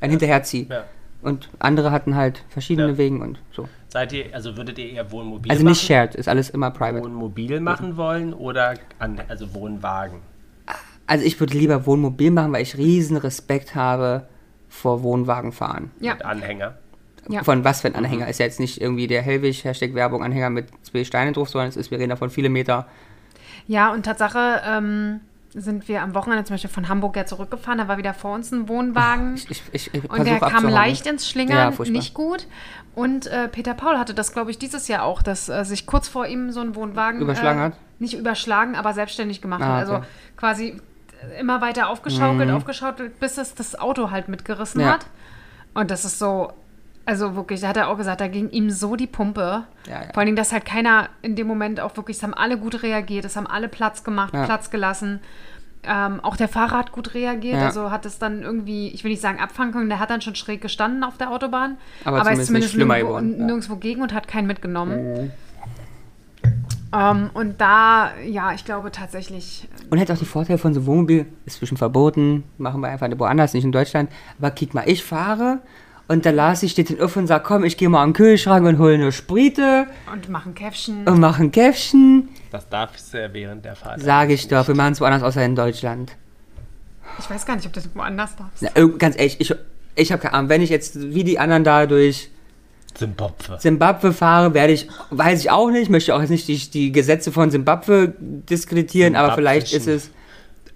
Ein 0.00 0.10
Hinterherzieh. 0.10 0.68
Ja. 0.70 0.84
Und 1.22 1.48
andere 1.58 1.90
hatten 1.90 2.14
halt 2.16 2.44
verschiedene 2.48 2.90
Ja. 2.92 2.98
Wegen 2.98 3.20
und 3.22 3.38
so. 3.52 3.68
Seid 3.88 4.12
ihr, 4.12 4.26
also 4.32 4.56
würdet 4.56 4.78
ihr 4.78 4.90
eher 4.90 5.10
Wohnmobil 5.12 5.50
Also 5.50 5.62
machen? 5.62 5.70
nicht 5.72 5.82
shared, 5.86 6.14
ist 6.14 6.28
alles 6.28 6.50
immer 6.50 6.70
private. 6.70 7.04
Wohnmobil 7.04 7.60
machen 7.60 7.96
wollen 7.96 8.32
oder 8.34 8.74
an, 8.98 9.20
also 9.28 9.52
Wohnwagen? 9.54 10.18
Also 11.06 11.24
ich 11.24 11.38
würde 11.40 11.56
lieber 11.58 11.84
Wohnmobil 11.86 12.30
machen, 12.30 12.52
weil 12.52 12.62
ich 12.62 12.76
riesen 12.76 13.16
Respekt 13.16 13.74
habe 13.74 14.26
vor 14.68 15.02
Wohnwagenfahren. 15.02 15.90
Ja. 16.00 16.14
Mit 16.14 16.24
Anhänger? 16.24 16.74
Ja. 17.28 17.44
Von 17.44 17.64
was 17.64 17.82
für 17.82 17.88
ein 17.88 17.94
Anhänger? 17.94 18.26
Ist 18.28 18.40
ja 18.40 18.46
jetzt 18.46 18.58
nicht 18.60 18.80
irgendwie 18.80 19.06
der 19.06 19.22
Hellwig, 19.22 19.64
Hashtag 19.64 19.94
Werbung, 19.94 20.24
Anhänger 20.24 20.50
mit 20.50 20.68
zwei 20.82 21.04
Steinen 21.04 21.34
drauf, 21.34 21.48
sondern 21.50 21.68
es 21.68 21.76
ist, 21.76 21.90
wir 21.90 21.98
reden 21.98 22.10
davon 22.10 22.30
viele 22.30 22.48
Meter. 22.48 22.86
Ja, 23.68 23.92
und 23.92 24.02
Tatsache 24.04 24.60
ähm, 24.66 25.20
sind 25.54 25.86
wir 25.86 26.02
am 26.02 26.14
Wochenende 26.14 26.44
zum 26.44 26.54
Beispiel 26.54 26.70
von 26.70 26.88
Hamburg 26.88 27.14
ja 27.16 27.24
zurückgefahren. 27.24 27.78
Da 27.78 27.86
war 27.86 27.96
wieder 27.96 28.12
vor 28.12 28.34
uns 28.34 28.50
ein 28.50 28.68
Wohnwagen. 28.68 29.34
Ich, 29.36 29.48
ich, 29.50 29.62
ich, 29.72 29.94
ich 29.94 30.10
Und 30.10 30.26
der 30.26 30.40
kam 30.40 30.68
leicht 30.68 31.06
ins 31.06 31.24
Ja, 31.26 31.30
Schlingern, 31.30 31.72
furchtbar. 31.72 31.96
nicht 31.96 32.14
gut. 32.14 32.46
Und 32.94 33.28
äh, 33.28 33.48
Peter 33.48 33.74
Paul 33.74 33.98
hatte 33.98 34.14
das, 34.14 34.32
glaube 34.32 34.50
ich, 34.50 34.58
dieses 34.58 34.88
Jahr 34.88 35.04
auch, 35.04 35.22
dass 35.22 35.48
äh, 35.48 35.64
sich 35.64 35.86
kurz 35.86 36.08
vor 36.08 36.26
ihm 36.26 36.50
so 36.50 36.60
ein 36.60 36.74
Wohnwagen 36.74 37.20
Überschlagen 37.20 37.60
äh, 37.60 37.62
hat? 37.62 37.72
Nicht 38.00 38.14
überschlagen, 38.14 38.74
aber 38.74 38.94
selbstständig 38.94 39.40
gemacht 39.40 39.62
Ah, 39.62 39.66
hat. 39.66 39.78
Also 39.80 39.94
okay. 39.94 40.02
Mhm. 40.02 40.36
quasi 40.36 40.80
immer 41.38 41.60
weiter 41.60 41.88
aufgeschaukelt, 41.88 42.50
aufgeschaukelt, 42.50 43.20
bis 43.20 43.38
es 43.38 43.54
das 43.54 43.78
Auto 43.78 44.10
halt 44.10 44.28
mitgerissen 44.28 44.80
Ja. 44.80 44.94
hat. 44.94 45.06
Und 45.72 45.90
das 45.92 46.04
ist 46.04 46.18
so, 46.18 46.52
also 47.04 47.34
wirklich, 47.34 47.60
da 47.60 47.68
hat 47.68 47.76
er 47.76 47.88
auch 47.88 47.96
gesagt, 47.96 48.20
da 48.20 48.28
ging 48.28 48.50
ihm 48.50 48.70
so 48.70 48.96
die 48.96 49.06
Pumpe. 49.06 49.64
Ja, 49.86 49.92
ja. 49.92 50.02
Vor 50.12 50.18
allen 50.18 50.26
Dingen, 50.26 50.36
dass 50.36 50.52
halt 50.52 50.64
keiner 50.64 51.08
in 51.22 51.36
dem 51.36 51.46
Moment 51.46 51.80
auch 51.80 51.96
wirklich, 51.96 52.16
es 52.16 52.22
haben 52.22 52.34
alle 52.34 52.58
gut 52.58 52.82
reagiert, 52.82 53.24
es 53.24 53.36
haben 53.36 53.46
alle 53.46 53.68
Platz 53.68 54.04
gemacht, 54.04 54.34
Ja. 54.34 54.44
Platz 54.44 54.70
gelassen. 54.70 55.20
Ähm, 55.84 56.20
auch 56.20 56.36
der 56.36 56.46
Fahrer 56.46 56.78
hat 56.78 56.92
gut 56.92 57.14
reagiert, 57.14 57.60
also 57.60 57.90
hat 57.90 58.06
es 58.06 58.20
dann 58.20 58.42
irgendwie, 58.42 58.90
ich 58.90 59.02
will 59.02 59.10
nicht 59.10 59.20
sagen 59.20 59.40
abfangen 59.40 59.72
können, 59.72 59.88
der 59.88 59.98
hat 59.98 60.10
dann 60.10 60.20
schon 60.20 60.36
schräg 60.36 60.60
gestanden 60.60 61.02
auf 61.02 61.18
der 61.18 61.32
Autobahn, 61.32 61.76
Aber 62.04 62.20
aber, 62.20 62.30
ist 62.30 62.46
zumindest 62.46 62.76
nicht 62.76 62.84
zumindest 62.86 63.10
nirgendwo, 63.18 63.44
nirgendwo 63.44 63.76
gegen 63.76 64.00
und 64.00 64.14
hat 64.14 64.28
keinen 64.28 64.46
mitgenommen. 64.46 65.32
Ähm, 66.94 67.30
und 67.34 67.60
da, 67.60 68.10
ja, 68.24 68.52
ich 68.52 68.64
glaube 68.64 68.92
tatsächlich, 68.92 69.68
Und 69.90 69.98
hätte 69.98 70.12
auch 70.12 70.18
die 70.18 70.24
Vorteile 70.24 70.58
von 70.58 70.74
so 70.74 70.86
Wohnmobil, 70.86 71.26
ist 71.46 71.58
bestimmt 71.58 71.78
verboten, 71.78 72.44
machen 72.58 72.80
wir 72.80 72.88
einfach 72.88 73.08
woanders, 73.18 73.54
nicht 73.54 73.64
in 73.64 73.72
Deutschland. 73.72 74.10
Aber 74.38 74.50
kick 74.52 74.74
mal, 74.74 74.84
ich 74.86 75.02
fahre 75.02 75.62
und 76.12 76.24
der 76.24 76.32
Lasi 76.32 76.68
steht 76.68 76.90
in 76.90 76.98
Öff 76.98 77.16
und 77.16 77.26
sagt, 77.26 77.46
komm, 77.46 77.64
ich 77.64 77.76
gehe 77.76 77.88
mal 77.88 78.02
an 78.02 78.10
den 78.10 78.14
Kühlschrank 78.14 78.66
und 78.66 78.78
hole 78.78 78.94
eine 78.94 79.12
Sprite 79.12 79.86
und 80.12 80.28
machen 80.28 80.54
Käffchen. 80.54 81.06
und 81.08 81.18
mache 81.20 81.42
ein 81.42 81.50
Käffchen. 81.50 82.28
Das 82.50 82.68
darfst 82.68 83.14
du 83.14 83.30
während 83.32 83.64
der 83.64 83.74
Fahrt. 83.76 84.00
Sage 84.00 84.34
ich 84.34 84.46
doch, 84.48 84.68
wir 84.68 84.74
machen 84.74 84.92
es 84.92 85.00
woanders 85.00 85.22
außer 85.22 85.44
in 85.44 85.56
Deutschland. 85.56 86.12
Ich 87.18 87.28
weiß 87.30 87.44
gar 87.46 87.56
nicht, 87.56 87.66
ob 87.66 87.72
das 87.72 87.88
woanders 87.94 88.36
darf. 88.36 88.48
Na, 88.60 88.68
irg- 88.70 88.98
ganz 88.98 89.16
ehrlich, 89.18 89.40
ich, 89.40 89.54
ich 89.96 90.12
habe 90.12 90.22
keine 90.22 90.34
Ahnung, 90.34 90.48
wenn 90.50 90.60
ich 90.62 90.70
jetzt 90.70 90.98
wie 91.14 91.24
die 91.24 91.38
anderen 91.38 91.64
da 91.64 91.86
durch 91.86 92.30
Zimbabwe. 92.94 93.56
Zimbabwe 93.58 94.12
fahre, 94.12 94.52
werde 94.54 94.74
ich, 94.74 94.86
weiß 95.10 95.40
ich 95.40 95.50
auch 95.50 95.70
nicht, 95.70 95.90
möchte 95.90 96.14
auch 96.14 96.20
jetzt 96.20 96.30
nicht 96.30 96.46
die, 96.48 96.58
die 96.70 96.92
Gesetze 96.92 97.32
von 97.32 97.50
Zimbabwe 97.50 98.12
diskreditieren, 98.20 99.16
aber 99.16 99.34
vielleicht 99.34 99.72
ist 99.72 99.86
es 99.88 100.10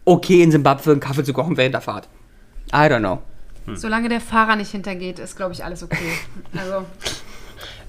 okay, 0.07 0.43
in 0.43 0.51
Zimbabwe 0.51 0.93
einen 0.93 1.01
Kaffee 1.01 1.25
zu 1.25 1.33
kochen 1.35 1.57
während 1.59 1.75
der 1.75 1.83
Fahrt. 1.83 2.09
I 2.73 2.77
don't 2.89 3.01
know. 3.01 3.19
Solange 3.75 4.09
der 4.09 4.21
Fahrer 4.21 4.57
nicht 4.57 4.71
hintergeht, 4.71 5.19
ist, 5.19 5.37
glaube 5.37 5.53
ich, 5.53 5.65
alles 5.65 5.83
okay. 5.83 6.13
Also, 6.59 6.85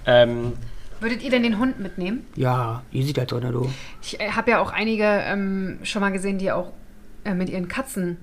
Ähm, 0.06 0.54
würdet 1.00 1.22
ihr 1.22 1.30
denn 1.30 1.44
den 1.44 1.60
Hund 1.60 1.80
mitnehmen? 1.80 2.26
Ja, 2.36 2.82
easy 2.92 3.13
da 3.13 3.26
drin, 3.26 3.52
du. 3.52 3.70
Ich 4.02 4.20
äh, 4.20 4.30
habe 4.32 4.52
ja 4.52 4.60
auch 4.60 4.72
einige 4.72 5.04
ähm, 5.04 5.80
schon 5.84 6.02
mal 6.02 6.12
gesehen, 6.12 6.40
die 6.40 6.52
auch 6.52 6.72
äh, 7.24 7.34
mit 7.34 7.50
ihren 7.50 7.68
Katzen 7.68 8.18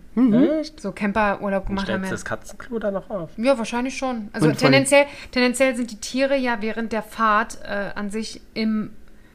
Echt? 0.60 0.80
so 0.80 0.90
Camperurlaub 0.90 1.66
gemacht 1.66 1.88
haben. 1.90 2.04
Das 2.08 2.24
Katzenklo 2.24 2.78
da 2.78 2.90
noch 2.90 3.10
auf? 3.10 3.30
ja, 3.36 3.56
wahrscheinlich 3.58 3.96
schon. 3.96 4.28
Also 4.32 4.50
tendenziell, 4.52 5.06
tendenziell 5.30 5.76
sind 5.76 5.90
die 5.90 6.00
Tiere 6.00 6.36
ja 6.36 6.56
während 6.60 6.92
der 6.92 7.02
Fahrt 7.02 7.58
äh, 7.62 7.90
an 7.94 8.10
sich 8.10 8.40
im 8.54 8.90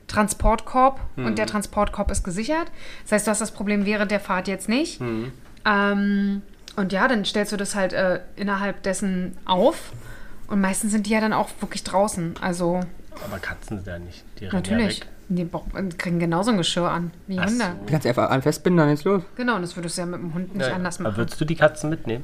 Transportkorb 0.08 1.00
und 1.18 1.38
der 1.38 1.46
Transportkorb 1.46 2.10
ist 2.10 2.24
gesichert. 2.24 2.72
Das 3.04 3.12
heißt, 3.12 3.28
du 3.28 3.32
hast 3.32 3.42
das 3.42 3.52
Problem 3.52 3.86
während 3.86 4.10
der 4.10 4.20
Fahrt 4.20 4.48
jetzt 4.48 4.68
nicht. 4.68 5.00
Ähm, 5.66 6.42
und 6.80 6.92
ja, 6.94 7.08
dann 7.08 7.26
stellst 7.26 7.52
du 7.52 7.58
das 7.58 7.76
halt 7.76 7.94
äh, 7.94 8.20
innerhalb 8.36 8.82
dessen 8.84 9.38
auf. 9.46 9.92
Und 10.48 10.62
meistens 10.62 10.92
sind 10.92 11.06
die 11.06 11.12
ja 11.12 11.22
dann 11.22 11.34
auch 11.34 11.50
wirklich 11.60 11.84
draußen. 11.84 12.36
Also 12.42 12.80
Aber 13.26 13.38
Katzen 13.40 13.78
sind 13.78 13.88
ja 13.88 14.00
nicht. 14.00 14.24
Die 14.40 14.48
natürlich. 14.48 15.00
Ja 15.00 15.06
weg. 15.06 15.12
Die 15.32 15.48
kriegen 16.00 16.18
genauso 16.18 16.50
ein 16.50 16.58
Geschirr 16.58 16.90
an 16.90 17.12
wie 17.28 17.38
Ach 17.38 17.46
Hunde. 17.46 17.64
so. 17.64 17.86
Du 17.86 17.92
kannst 17.92 18.08
einfach 18.08 18.32
an 18.32 18.42
festbinden, 18.42 18.78
dann 18.80 18.90
ist 18.90 19.04
los. 19.04 19.22
Genau, 19.36 19.58
und 19.58 19.62
das 19.62 19.76
würdest 19.76 19.96
du 19.98 20.02
ja 20.02 20.08
mit 20.08 20.20
dem 20.20 20.34
Hund 20.34 20.56
nicht 20.56 20.66
Ja, 20.68 20.74
anders 20.74 21.00
Aber 21.00 21.10
machen. 21.10 21.18
würdest 21.20 21.40
du 21.40 21.46
die 21.46 21.54
Katzen 21.56 21.92
mitnehmen? 21.92 22.24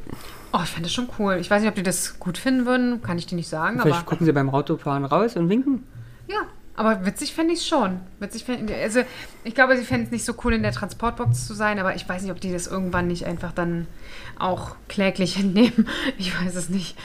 Oh, 0.51 0.59
ich 0.63 0.69
fände 0.69 0.87
das 0.87 0.93
schon 0.93 1.07
cool. 1.19 1.35
Ich 1.39 1.51
weiß 1.51 1.61
nicht, 1.61 1.69
ob 1.69 1.75
die 1.75 1.83
das 1.83 2.17
gut 2.19 2.39
finden 2.39 2.65
würden, 2.65 3.03
kann 3.03 3.19
ich 3.19 3.27
dir 3.27 3.35
nicht 3.35 3.47
sagen, 3.47 3.79
Vielleicht 3.79 3.97
aber 3.99 4.05
gucken 4.07 4.25
sie 4.25 4.31
beim 4.31 4.49
Autofahren 4.49 5.05
raus 5.05 5.35
und 5.35 5.49
winken. 5.49 5.83
ja. 6.27 6.39
Aber 6.77 7.05
witzig 7.05 7.33
fände 7.33 7.53
ich 7.53 7.59
es 7.59 7.67
schon. 7.67 8.01
Witzig 8.19 8.43
fänd, 8.43 8.69
also 8.69 9.01
ich 9.43 9.55
glaube, 9.55 9.77
sie 9.77 9.85
fänden 9.85 10.07
es 10.07 10.11
nicht 10.11 10.25
so 10.25 10.33
cool, 10.43 10.53
in 10.53 10.63
der 10.63 10.73
Transportbox 10.73 11.47
zu 11.47 11.53
sein, 11.53 11.79
aber 11.79 11.95
ich 11.95 12.07
weiß 12.07 12.21
nicht, 12.21 12.31
ob 12.31 12.41
die 12.41 12.51
das 12.51 12.67
irgendwann 12.67 13.07
nicht 13.07 13.25
einfach 13.25 13.53
dann 13.53 13.87
auch 14.37 14.75
kläglich 14.89 15.39
entnehmen. 15.39 15.87
Ich 16.17 16.37
weiß 16.39 16.55
es 16.55 16.69
nicht. 16.69 16.97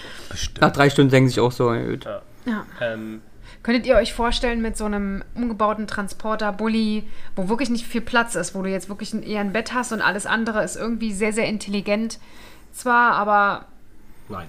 Nach 0.61 0.73
drei 0.73 0.91
Stunden 0.91 1.11
denken 1.11 1.29
sie 1.29 1.35
sich 1.35 1.41
auch 1.41 1.53
so, 1.53 1.71
gut. 1.73 2.05
Ja. 2.05 2.23
Ja. 2.47 2.67
Ähm, 2.81 3.23
Könntet 3.63 3.87
ihr 3.87 3.97
euch 3.97 4.15
vorstellen, 4.15 4.63
mit 4.63 4.77
so 4.77 4.87
einem 4.87 5.23
umgebauten 5.35 5.87
Transporter, 5.87 6.51
Bulli, 6.51 7.05
wo 7.37 7.51
wirklich 7.51 7.69
nicht 7.69 7.87
viel 7.87 8.01
Platz 8.01 8.35
ist, 8.35 8.55
wo 8.55 8.63
du 8.63 8.71
jetzt 8.71 8.89
wirklich 8.89 9.13
ein, 9.13 9.23
eher 9.23 9.41
ein 9.41 9.53
Bett 9.53 9.75
hast 9.75 9.93
und 9.93 10.01
alles 10.01 10.25
andere 10.25 10.65
ist 10.65 10.77
irgendwie 10.77 11.13
sehr, 11.13 11.35
sehr 11.35 11.47
intelligent 11.47 12.19
zwar, 12.73 13.13
aber 13.13 13.67
nein. 14.29 14.47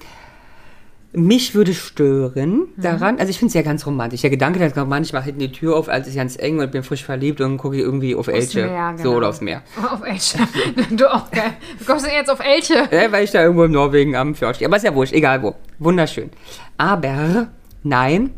Mich 1.13 1.53
würde 1.55 1.73
stören 1.73 2.51
Mhm. 2.51 2.67
daran, 2.81 3.19
also 3.19 3.29
ich 3.29 3.37
finde 3.37 3.49
es 3.49 3.53
ja 3.53 3.63
ganz 3.63 3.85
romantisch. 3.85 4.21
Der 4.21 4.29
Gedanke, 4.29 4.59
dass 4.59 4.73
manchmal 4.85 5.23
hinten 5.23 5.39
die 5.41 5.51
Tür 5.51 5.75
auf, 5.75 5.89
als 5.89 6.07
ist 6.07 6.15
ganz 6.15 6.37
eng 6.39 6.59
und 6.59 6.71
bin 6.71 6.83
frisch 6.83 7.03
verliebt 7.03 7.41
und 7.41 7.57
gucke 7.57 7.77
irgendwie 7.77 8.15
auf 8.15 8.27
Elche. 8.29 8.65
Meer, 8.67 8.93
So 8.97 9.03
genau. 9.03 9.17
oder 9.17 9.29
aufs 9.29 9.41
Meer. 9.41 9.61
auf 9.91 10.01
Elche. 10.05 10.37
du 10.91 11.13
auch, 11.13 11.29
gell? 11.31 11.43
Du 11.79 11.85
kommst 11.85 12.05
denn 12.05 12.13
jetzt 12.13 12.29
auf 12.29 12.39
Elche? 12.39 12.87
Ja, 12.91 13.11
weil 13.11 13.25
ich 13.25 13.31
da 13.31 13.41
irgendwo 13.41 13.65
in 13.65 13.71
Norwegen 13.71 14.15
am 14.15 14.35
Fjord 14.35 14.55
stehe. 14.55 14.67
Aber 14.69 14.77
ist 14.77 14.83
ja 14.83 14.95
wurscht, 14.95 15.13
egal 15.13 15.41
wo. 15.43 15.55
Wunderschön. 15.79 16.29
Aber, 16.77 17.47
nein, 17.83 18.31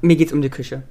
mir 0.00 0.14
geht's 0.16 0.32
um 0.32 0.42
die 0.42 0.50
Küche. 0.50 0.84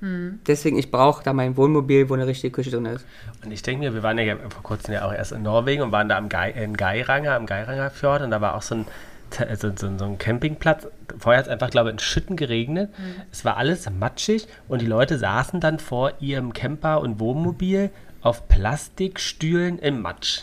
Hm. 0.00 0.38
Deswegen, 0.46 0.78
ich 0.78 0.90
brauche 0.90 1.24
da 1.24 1.32
mein 1.32 1.56
Wohnmobil, 1.56 2.08
wo 2.10 2.14
eine 2.14 2.26
richtige 2.26 2.52
Küche 2.52 2.70
drin 2.70 2.86
ist. 2.86 3.04
Und 3.44 3.50
ich 3.50 3.62
denke 3.62 3.80
mir, 3.84 3.94
wir 3.94 4.02
waren 4.02 4.18
ja 4.18 4.36
vor 4.36 4.62
kurzem 4.62 4.94
ja 4.94 5.04
auch 5.06 5.12
erst 5.12 5.32
in 5.32 5.42
Norwegen 5.42 5.82
und 5.82 5.92
waren 5.92 6.08
da 6.08 6.16
am 6.16 6.28
Geiranger, 6.28 7.34
am 7.34 7.46
Geiranger 7.46 7.90
Fjord 7.90 8.22
und 8.22 8.30
da 8.30 8.40
war 8.40 8.54
auch 8.54 8.62
so 8.62 8.74
ein, 8.76 8.86
Te- 9.34 9.56
so, 9.56 9.70
so, 9.74 9.98
so 9.98 10.04
ein 10.04 10.18
Campingplatz. 10.18 10.86
Vorher 11.18 11.40
hat 11.40 11.46
es 11.46 11.52
einfach, 11.52 11.70
glaube 11.70 11.88
ich, 11.88 11.94
in 11.94 11.98
Schütten 11.98 12.36
geregnet. 12.36 12.90
Es 13.32 13.44
war 13.44 13.56
alles 13.56 13.88
matschig 13.90 14.46
und 14.68 14.80
die 14.80 14.86
Leute 14.86 15.18
saßen 15.18 15.58
dann 15.58 15.80
vor 15.80 16.12
ihrem 16.20 16.52
Camper 16.52 17.00
und 17.00 17.18
Wohnmobil 17.18 17.90
auf 18.22 18.46
Plastikstühlen 18.48 19.78
im 19.80 20.02
Matsch. 20.02 20.42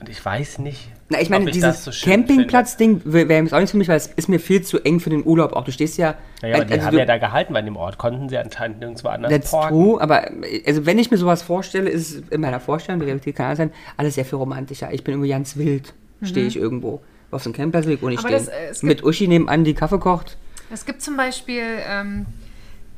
Und 0.00 0.08
ich 0.08 0.24
weiß 0.24 0.58
nicht, 0.58 0.88
Na, 1.10 1.20
ich 1.20 1.30
meine, 1.30 1.44
ich 1.44 1.52
dieses 1.52 1.84
so 1.84 1.92
Campingplatz-Ding 1.92 3.02
wäre 3.04 3.32
jetzt 3.32 3.54
auch 3.54 3.60
nicht 3.60 3.70
für 3.70 3.76
mich, 3.76 3.86
weil 3.86 3.98
es 3.98 4.08
ist 4.08 4.28
mir 4.28 4.40
viel 4.40 4.62
zu 4.62 4.80
eng 4.80 4.98
für 4.98 5.10
den 5.10 5.24
Urlaub. 5.24 5.52
Auch 5.52 5.62
du 5.62 5.70
stehst 5.70 5.98
ja. 5.98 6.16
finde. 6.40 6.48
Ja, 6.48 6.56
aber 6.56 6.64
die 6.64 6.72
also 6.72 6.86
haben 6.86 6.98
ja 6.98 7.04
da 7.04 7.18
gehalten 7.18 7.52
bei 7.52 7.62
dem 7.62 7.76
Ort, 7.76 7.98
konnten 7.98 8.28
sie 8.28 8.36
anscheinend 8.38 8.80
nirgendwo 8.80 9.08
anders 9.08 9.30
That's 9.30 9.50
parken. 9.52 9.68
true, 9.76 10.00
aber 10.00 10.28
also 10.66 10.86
wenn 10.86 10.98
ich 10.98 11.12
mir 11.12 11.18
sowas 11.18 11.42
vorstelle, 11.42 11.88
ist 11.88 12.10
es 12.10 12.22
in 12.30 12.40
meiner 12.40 12.58
Vorstellung, 12.58 12.98
die 12.98 13.06
Realität 13.06 13.36
kann 13.36 13.54
sein, 13.54 13.70
alles 13.96 14.16
sehr 14.16 14.24
viel 14.24 14.38
romantischer. 14.38 14.92
Ich 14.92 15.04
bin 15.04 15.14
irgendwie 15.14 15.30
ganz 15.30 15.56
wild, 15.56 15.94
stehe 16.22 16.46
ich 16.46 16.56
irgendwo. 16.56 17.00
Auf 17.32 17.44
einem 17.44 17.54
Campingplatz 17.54 17.86
lieg 17.86 18.02
und 18.02 18.12
ich 18.12 18.20
stehe. 18.20 18.36
äh, 18.36 18.68
es 18.70 18.82
Mit 18.82 19.02
Uschi 19.02 19.26
nebenan, 19.26 19.64
die 19.64 19.74
Kaffee 19.74 19.98
kocht. 19.98 20.36
Es 20.70 20.86
gibt 20.86 21.02
zum 21.02 21.16
Beispiel, 21.16 21.64
ähm, 21.86 22.26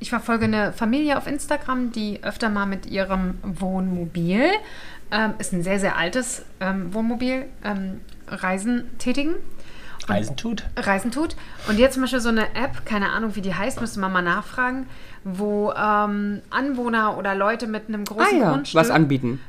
ich 0.00 0.10
verfolge 0.10 0.44
eine 0.44 0.72
Familie 0.72 1.16
auf 1.16 1.26
Instagram, 1.26 1.92
die 1.92 2.22
öfter 2.22 2.50
mal 2.50 2.66
mit 2.66 2.86
ihrem 2.86 3.38
Wohnmobil, 3.42 4.42
ähm, 5.10 5.34
ist 5.38 5.52
ein 5.52 5.62
sehr, 5.62 5.80
sehr 5.80 5.96
altes 5.96 6.44
ähm, 6.60 6.92
Wohnmobil, 6.92 7.46
ähm, 7.64 8.00
Reisen 8.28 8.90
tätigen. 8.98 9.34
Reisen 10.08 10.36
tut. 10.36 10.64
Reisen 10.76 11.10
tut. 11.10 11.36
Und 11.68 11.78
jetzt 11.78 11.94
zum 11.94 12.02
Beispiel 12.02 12.20
so 12.20 12.28
eine 12.28 12.54
App, 12.54 12.84
keine 12.84 13.10
Ahnung, 13.10 13.36
wie 13.36 13.40
die 13.40 13.54
heißt, 13.54 13.80
müsste 13.80 14.00
man 14.00 14.12
mal 14.12 14.22
nachfragen, 14.22 14.86
wo 15.24 15.72
ähm, 15.72 16.42
Anwohner 16.50 17.16
oder 17.16 17.34
Leute 17.34 17.66
mit 17.66 17.88
einem 17.88 18.02
Ah 18.02 18.12
großen 18.12 18.38
ja, 18.38 18.50
Grundstück 18.50 18.80
was 18.80 18.90
anbieten. 18.90 19.40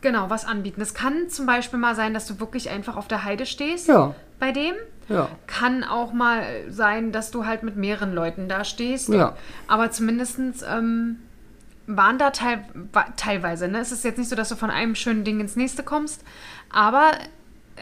genau 0.00 0.30
was 0.30 0.44
anbieten. 0.44 0.80
Es 0.80 0.94
kann 0.94 1.28
zum 1.28 1.46
Beispiel 1.46 1.78
mal 1.78 1.96
sein, 1.96 2.14
dass 2.14 2.26
du 2.26 2.38
wirklich 2.38 2.70
einfach 2.70 2.96
auf 2.96 3.08
der 3.08 3.24
Heide 3.24 3.44
stehst 3.46 3.88
Ja. 3.88 4.14
Bei 4.44 4.52
dem. 4.52 4.74
Ja. 5.08 5.28
Kann 5.46 5.84
auch 5.84 6.12
mal 6.12 6.44
sein, 6.68 7.12
dass 7.12 7.30
du 7.30 7.46
halt 7.46 7.62
mit 7.62 7.76
mehreren 7.76 8.14
Leuten 8.14 8.48
da 8.48 8.64
stehst. 8.64 9.08
Ja. 9.08 9.36
Aber 9.68 9.90
zumindest 9.90 10.38
ähm, 10.68 11.16
waren 11.86 12.18
da 12.18 12.30
teil, 12.30 12.64
teilweise. 13.16 13.68
Ne? 13.68 13.78
Es 13.78 13.92
ist 13.92 14.04
jetzt 14.04 14.18
nicht 14.18 14.28
so, 14.28 14.36
dass 14.36 14.50
du 14.50 14.56
von 14.56 14.70
einem 14.70 14.94
schönen 14.94 15.24
Ding 15.24 15.40
ins 15.40 15.56
nächste 15.56 15.82
kommst, 15.82 16.22
aber 16.70 17.12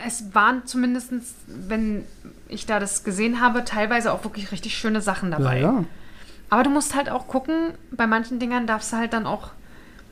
es 0.06 0.34
waren 0.34 0.66
zumindest, 0.66 1.12
wenn 1.46 2.04
ich 2.48 2.66
da 2.66 2.80
das 2.80 3.04
gesehen 3.04 3.40
habe, 3.40 3.64
teilweise 3.64 4.12
auch 4.12 4.24
wirklich 4.24 4.52
richtig 4.52 4.76
schöne 4.76 5.00
Sachen 5.00 5.30
dabei. 5.30 5.60
Ja, 5.60 5.72
ja. 5.72 5.84
Aber 6.48 6.62
du 6.62 6.70
musst 6.70 6.94
halt 6.94 7.10
auch 7.10 7.28
gucken, 7.28 7.74
bei 7.90 8.06
manchen 8.06 8.38
Dingern 8.38 8.66
darfst 8.66 8.92
du 8.92 8.96
halt 8.96 9.12
dann 9.12 9.26
auch, 9.26 9.50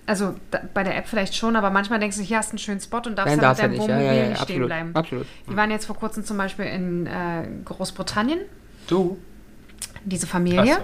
also 0.07 0.35
da, 0.51 0.61
bei 0.75 0.83
der 0.83 0.97
App 0.97 1.07
vielleicht 1.07 1.35
schon, 1.37 1.55
aber 1.57 1.71
manchmal 1.71 1.99
denkst 2.01 2.17
du, 2.17 2.23
hier 2.23 2.39
hast 2.39 2.49
du 2.51 2.53
einen 2.53 2.59
schönen 2.59 2.81
Spot 2.81 2.99
und 2.99 3.17
darfst 3.17 3.37
Nein, 3.37 3.41
dann 3.41 3.51
mit 3.51 3.59
deinem 3.61 3.71
nicht. 3.73 3.81
Ja, 3.81 3.89
Wohnmobil 3.89 4.07
ja, 4.07 4.13
ja, 4.13 4.29
nicht 4.31 4.37
stehen 4.39 4.43
absolut. 4.43 4.67
bleiben. 4.69 4.91
Absolut. 4.95 5.27
Die 5.49 5.57
waren 5.57 5.71
jetzt 5.71 5.85
vor 5.87 5.97
kurzem 5.97 6.25
zum 6.25 6.37
Beispiel 6.37 6.65
in 6.67 7.07
äh, 7.07 7.47
Großbritannien, 7.65 8.41
Du? 8.89 9.19
diese 10.05 10.27
Familie. 10.27 10.79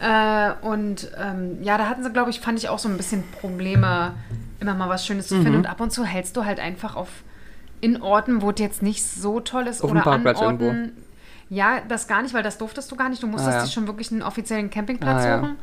Äh, 0.00 0.52
und 0.62 1.10
ähm, 1.18 1.62
ja, 1.62 1.78
da 1.78 1.88
hatten 1.88 2.02
sie, 2.02 2.10
glaube 2.10 2.30
ich, 2.30 2.40
fand 2.40 2.58
ich 2.58 2.68
auch 2.68 2.78
so 2.78 2.88
ein 2.88 2.96
bisschen 2.96 3.22
Probleme, 3.40 4.14
immer 4.60 4.74
mal 4.74 4.88
was 4.88 5.06
Schönes 5.06 5.28
zu 5.28 5.36
Mhm. 5.36 5.42
finden. 5.42 5.58
Und 5.58 5.66
ab 5.66 5.80
und 5.80 5.92
zu 5.92 6.04
hältst 6.04 6.36
du 6.36 6.44
halt 6.44 6.60
einfach 6.60 6.96
auf 6.96 7.08
in 7.80 8.00
Orten, 8.02 8.40
wo 8.42 8.50
es 8.50 8.58
jetzt 8.60 8.82
nicht 8.82 9.04
so 9.04 9.40
toll 9.40 9.66
ist 9.66 9.82
Auf 9.82 9.90
oder 9.90 10.06
an 10.06 10.26
Orten. 10.26 10.42
irgendwo. 10.60 10.92
Ja, 11.50 11.80
das 11.88 12.08
gar 12.08 12.22
nicht, 12.22 12.34
weil 12.34 12.42
das 12.42 12.56
durftest 12.58 12.90
du 12.90 12.96
gar 12.96 13.08
nicht. 13.08 13.22
Du 13.22 13.26
musstest 13.26 13.56
Ah, 13.56 13.60
ja. 13.60 13.66
schon 13.66 13.86
wirklich 13.86 14.10
einen 14.10 14.22
offiziellen 14.22 14.70
Campingplatz 14.70 15.24
Ah, 15.24 15.28
ja. 15.28 15.38
suchen. 15.40 15.56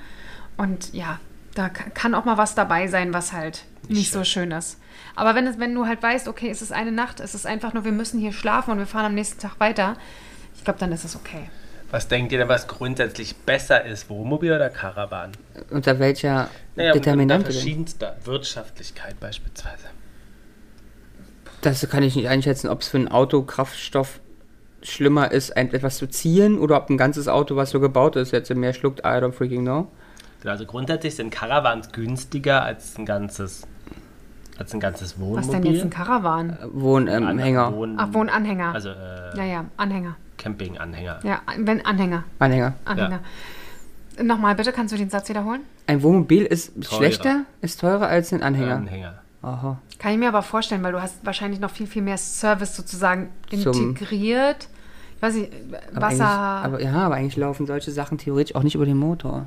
Und 0.58 0.94
ja, 0.94 1.20
da 1.56 1.70
ka- 1.70 1.90
kann 1.94 2.16
auch 2.16 2.26
mal 2.26 2.38
was 2.38 2.56
dabei 2.56 2.88
sein, 2.88 3.14
was 3.14 3.34
halt 3.34 3.66
nicht, 3.88 4.12
so 4.12 4.24
schön 4.24 4.52
ist. 4.52 4.78
Aber 5.16 5.36
wenn, 5.36 5.46
es, 5.48 5.60
wenn 5.60 5.74
du 5.76 5.86
halt 5.86 6.02
weißt, 6.02 6.28
okay, 6.28 6.50
es 6.50 6.62
ist 6.62 6.72
eine 6.72 6.92
Nacht, 6.92 7.20
es 7.20 7.36
ist 7.36 7.46
einfach 7.46 7.74
nur, 7.74 7.84
wir 7.86 7.92
müssen 7.92 8.20
hier 8.20 8.32
schlafen 8.32 8.72
und 8.72 8.78
wir 8.80 8.86
fahren 8.86 9.06
am 9.06 9.14
nächsten 9.16 9.40
Tag 9.40 9.60
weiter, 9.60 9.98
ich 10.56 10.64
glaube, 10.64 10.80
dann 10.80 10.92
ist 10.92 11.04
es 11.04 11.16
okay. 11.16 11.50
Was 11.90 12.08
denkt 12.08 12.32
ihr 12.32 12.38
denn, 12.38 12.48
was 12.48 12.68
grundsätzlich 12.68 13.36
besser 13.36 13.84
ist? 13.84 14.10
Wohnmobil 14.10 14.54
oder 14.54 14.70
Caravan? 14.70 15.34
Unter 15.72 16.00
welcher 16.00 16.50
Naja, 16.78 16.94
Determinante 16.94 17.48
unter 17.48 17.52
verschiedenster 17.52 18.16
Wirtschaftlichkeit 18.24 19.20
beispielsweise. 19.20 19.88
Das 21.60 21.88
kann 21.90 22.04
ich 22.04 22.16
nicht 22.16 22.30
einschätzen, 22.30 22.70
ob 22.70 22.82
es 22.82 22.88
für 22.88 22.98
ein 22.98 23.10
Auto 23.10 23.42
Kraftstoff 23.44 24.22
schlimmer 24.82 25.32
ist, 25.32 25.50
etwas 25.52 25.98
zu 25.98 26.08
ziehen 26.08 26.58
oder 26.58 26.78
ob 26.78 26.90
ein 26.90 26.98
ganzes 26.98 27.28
Auto, 27.28 27.56
was 27.56 27.72
so 27.72 27.80
gebaut 27.80 28.16
ist, 28.16 28.32
jetzt 28.32 28.54
mehr 28.56 28.74
schluckt. 28.74 29.02
I 29.02 29.20
don't 29.20 29.34
freaking 29.34 29.62
know. 29.64 29.92
Also 30.46 30.66
grundsätzlich 30.66 31.16
sind 31.16 31.30
Caravans 31.32 31.92
günstiger 31.92 32.64
als 32.64 32.98
ein 32.98 33.06
ganzes, 33.06 33.68
als 34.58 34.74
ein 34.74 34.80
ganzes 34.80 35.20
Wohnmobil. 35.20 35.38
Was 35.44 35.50
denn 35.52 35.64
jetzt 35.64 35.84
ein 35.84 35.90
Caravan? 35.90 36.58
Wohnhänger. 36.74 37.28
An- 37.28 37.38
Hänger. 37.40 37.74
Wohn 37.76 37.96
Ach, 38.00 38.08
Wohnanhänger. 38.14 38.74
Also 38.74 38.90
äh, 38.90 39.38
ja, 39.38 39.44
ja, 39.44 39.66
Anhänger. 39.78 40.16
Campinganhänger. 40.38 41.20
Ja, 41.24 41.42
wenn 41.58 41.86
Anhänger. 41.86 42.24
Anhänger. 42.40 42.74
Anhänger. 42.86 43.20
Nochmal 44.22 44.56
bitte, 44.56 44.72
kannst 44.72 44.94
du 44.94 44.98
den 44.98 45.10
Satz 45.10 45.30
wiederholen? 45.30 45.62
Ein 45.88 46.02
Wohnmobil 46.04 46.44
ist 46.46 46.74
Teurer. 46.84 46.98
schlechter, 46.98 47.42
ist 47.62 47.80
teurer 47.80 48.08
als 48.08 48.34
ein 48.34 48.44
Anhänger. 48.44 48.76
Anhänger. 48.76 49.14
Aha. 49.44 49.80
Kann 50.00 50.12
ich 50.14 50.18
mir 50.20 50.28
aber 50.28 50.42
vorstellen, 50.42 50.84
weil 50.84 50.92
du 50.92 51.02
hast 51.02 51.26
wahrscheinlich 51.26 51.60
noch 51.60 51.72
viel, 51.72 51.88
viel 51.88 52.02
mehr 52.02 52.18
Service 52.18 52.76
sozusagen 52.76 53.30
Zum- 53.62 53.74
integriert. 53.90 54.68
Ich 55.16 55.22
weiß 55.22 55.36
nicht, 55.36 55.52
Aber 55.96 56.02
Wasser. 56.02 56.26
eigentlich- 56.64 56.66
Aber, 56.66 56.82
ja, 56.82 56.94
aber 57.06 57.16
eigentlich 57.16 57.38
laufen 57.38 57.66
solche 57.68 57.92
Sachen 57.92 58.18
theoretisch 58.18 58.56
auch 58.56 58.64
nicht 58.64 58.76
über 58.76 58.86
den 58.86 58.98
Motor. 58.98 59.46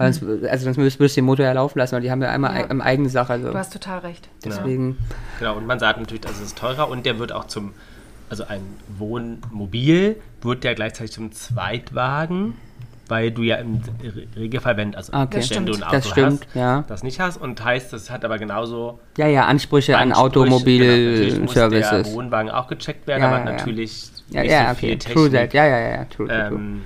Weil 0.00 0.12
sonst, 0.12 0.44
also 0.46 0.64
sonst 0.64 0.76
müsstest 0.78 1.00
müsst 1.00 1.16
du 1.16 1.20
den 1.20 1.26
Motor 1.26 1.44
ja 1.46 1.52
laufen 1.52 1.78
lassen, 1.78 1.94
weil 1.94 2.02
die 2.02 2.10
haben 2.10 2.22
ja 2.22 2.30
einmal 2.30 2.56
Ja. 2.58 2.80
eigene 2.84 3.08
Sache. 3.08 3.34
Also 3.34 3.50
du 3.52 3.58
hast 3.58 3.72
total 3.72 3.98
recht. 4.00 4.28
deswegen. 4.44 4.96
Genau, 5.38 5.56
und 5.56 5.66
man 5.66 5.78
sagt 5.78 6.00
natürlich, 6.00 6.22
das 6.22 6.40
ist 6.40 6.56
teurer 6.58 6.88
und 6.88 7.04
der 7.06 7.18
wird 7.18 7.32
auch 7.32 7.44
zum, 7.46 7.72
also 8.28 8.44
ein 8.46 8.62
Wohnmobil 8.98 10.16
wird 10.42 10.64
ja 10.64 10.74
gleichzeitig 10.74 11.12
zum 11.12 11.32
Zweitwagen, 11.32 12.54
weil 13.08 13.30
du 13.32 13.42
ja 13.42 13.56
im 13.56 13.80
Re- 14.02 14.26
Regelfall, 14.36 14.76
wenn, 14.76 14.94
also 14.94 15.12
Ah, 15.12 15.24
Okay. 15.24 15.40
Das 15.40 15.50
wenn 15.50 15.66
du 15.66 15.72
ein 15.72 15.76
stimmt. 15.76 15.86
Auto 15.88 15.96
Das 15.96 16.08
stimmt, 16.08 16.46
hast, 16.46 16.54
ja. 16.56 16.84
das 16.86 17.02
nicht 17.02 17.20
hast 17.20 17.36
und 17.38 17.62
heißt, 17.62 17.92
das 17.92 18.08
hat 18.10 18.24
aber 18.24 18.38
genauso 18.38 19.00
Ja, 19.18 19.26
ja, 19.26 19.46
Ansprüche, 19.46 19.98
an 19.98 20.10
genau. 20.10 20.24
Natürlich 20.28 20.50
muss 20.50 21.54
der 21.54 21.66
Automobil-Services. 21.66 22.14
Wohnwagen 22.14 22.50
auch 22.50 22.68
gecheckt 22.68 23.06
werden, 23.06 23.22
Ja, 23.22 23.28
aber 23.28 23.38
ja, 23.40 23.44
ja. 23.46 23.52
natürlich 23.52 24.10
ja, 24.30 24.42
nicht 24.42 24.52
ja, 24.52 24.64
so 24.66 24.70
okay. 24.70 24.74
viel 24.76 24.98
True 24.98 25.30
Technik 25.30 25.50
that. 25.50 25.54
Ja, 25.54 25.66
ja, 25.66 25.78
ja, 25.90 26.04
true, 26.04 26.28
true, 26.28 26.48
true. 26.48 26.58
ähm, 26.58 26.82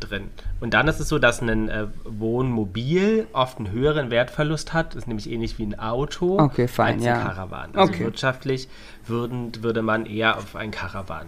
drin. 0.00 0.30
Und 0.64 0.72
dann 0.72 0.88
ist 0.88 0.98
es 0.98 1.10
so, 1.10 1.18
dass 1.18 1.42
ein 1.42 1.68
äh, 1.68 1.88
Wohnmobil 2.04 3.26
oft 3.34 3.58
einen 3.58 3.70
höheren 3.70 4.10
Wertverlust 4.10 4.72
hat, 4.72 4.94
ist 4.94 5.06
nämlich 5.06 5.30
ähnlich 5.30 5.58
wie 5.58 5.66
ein 5.66 5.78
Auto 5.78 6.40
Okay, 6.40 6.68
fine, 6.68 6.86
als 6.86 6.96
ein 6.96 7.02
ja. 7.02 7.22
Caravan. 7.22 7.74
Also 7.74 7.92
Okay. 7.92 8.04
wirtschaftlich 8.04 8.68
würden, 9.06 9.52
würde 9.62 9.82
man 9.82 10.06
eher 10.06 10.38
auf 10.38 10.56
ein 10.56 10.70
Caravan 10.70 11.26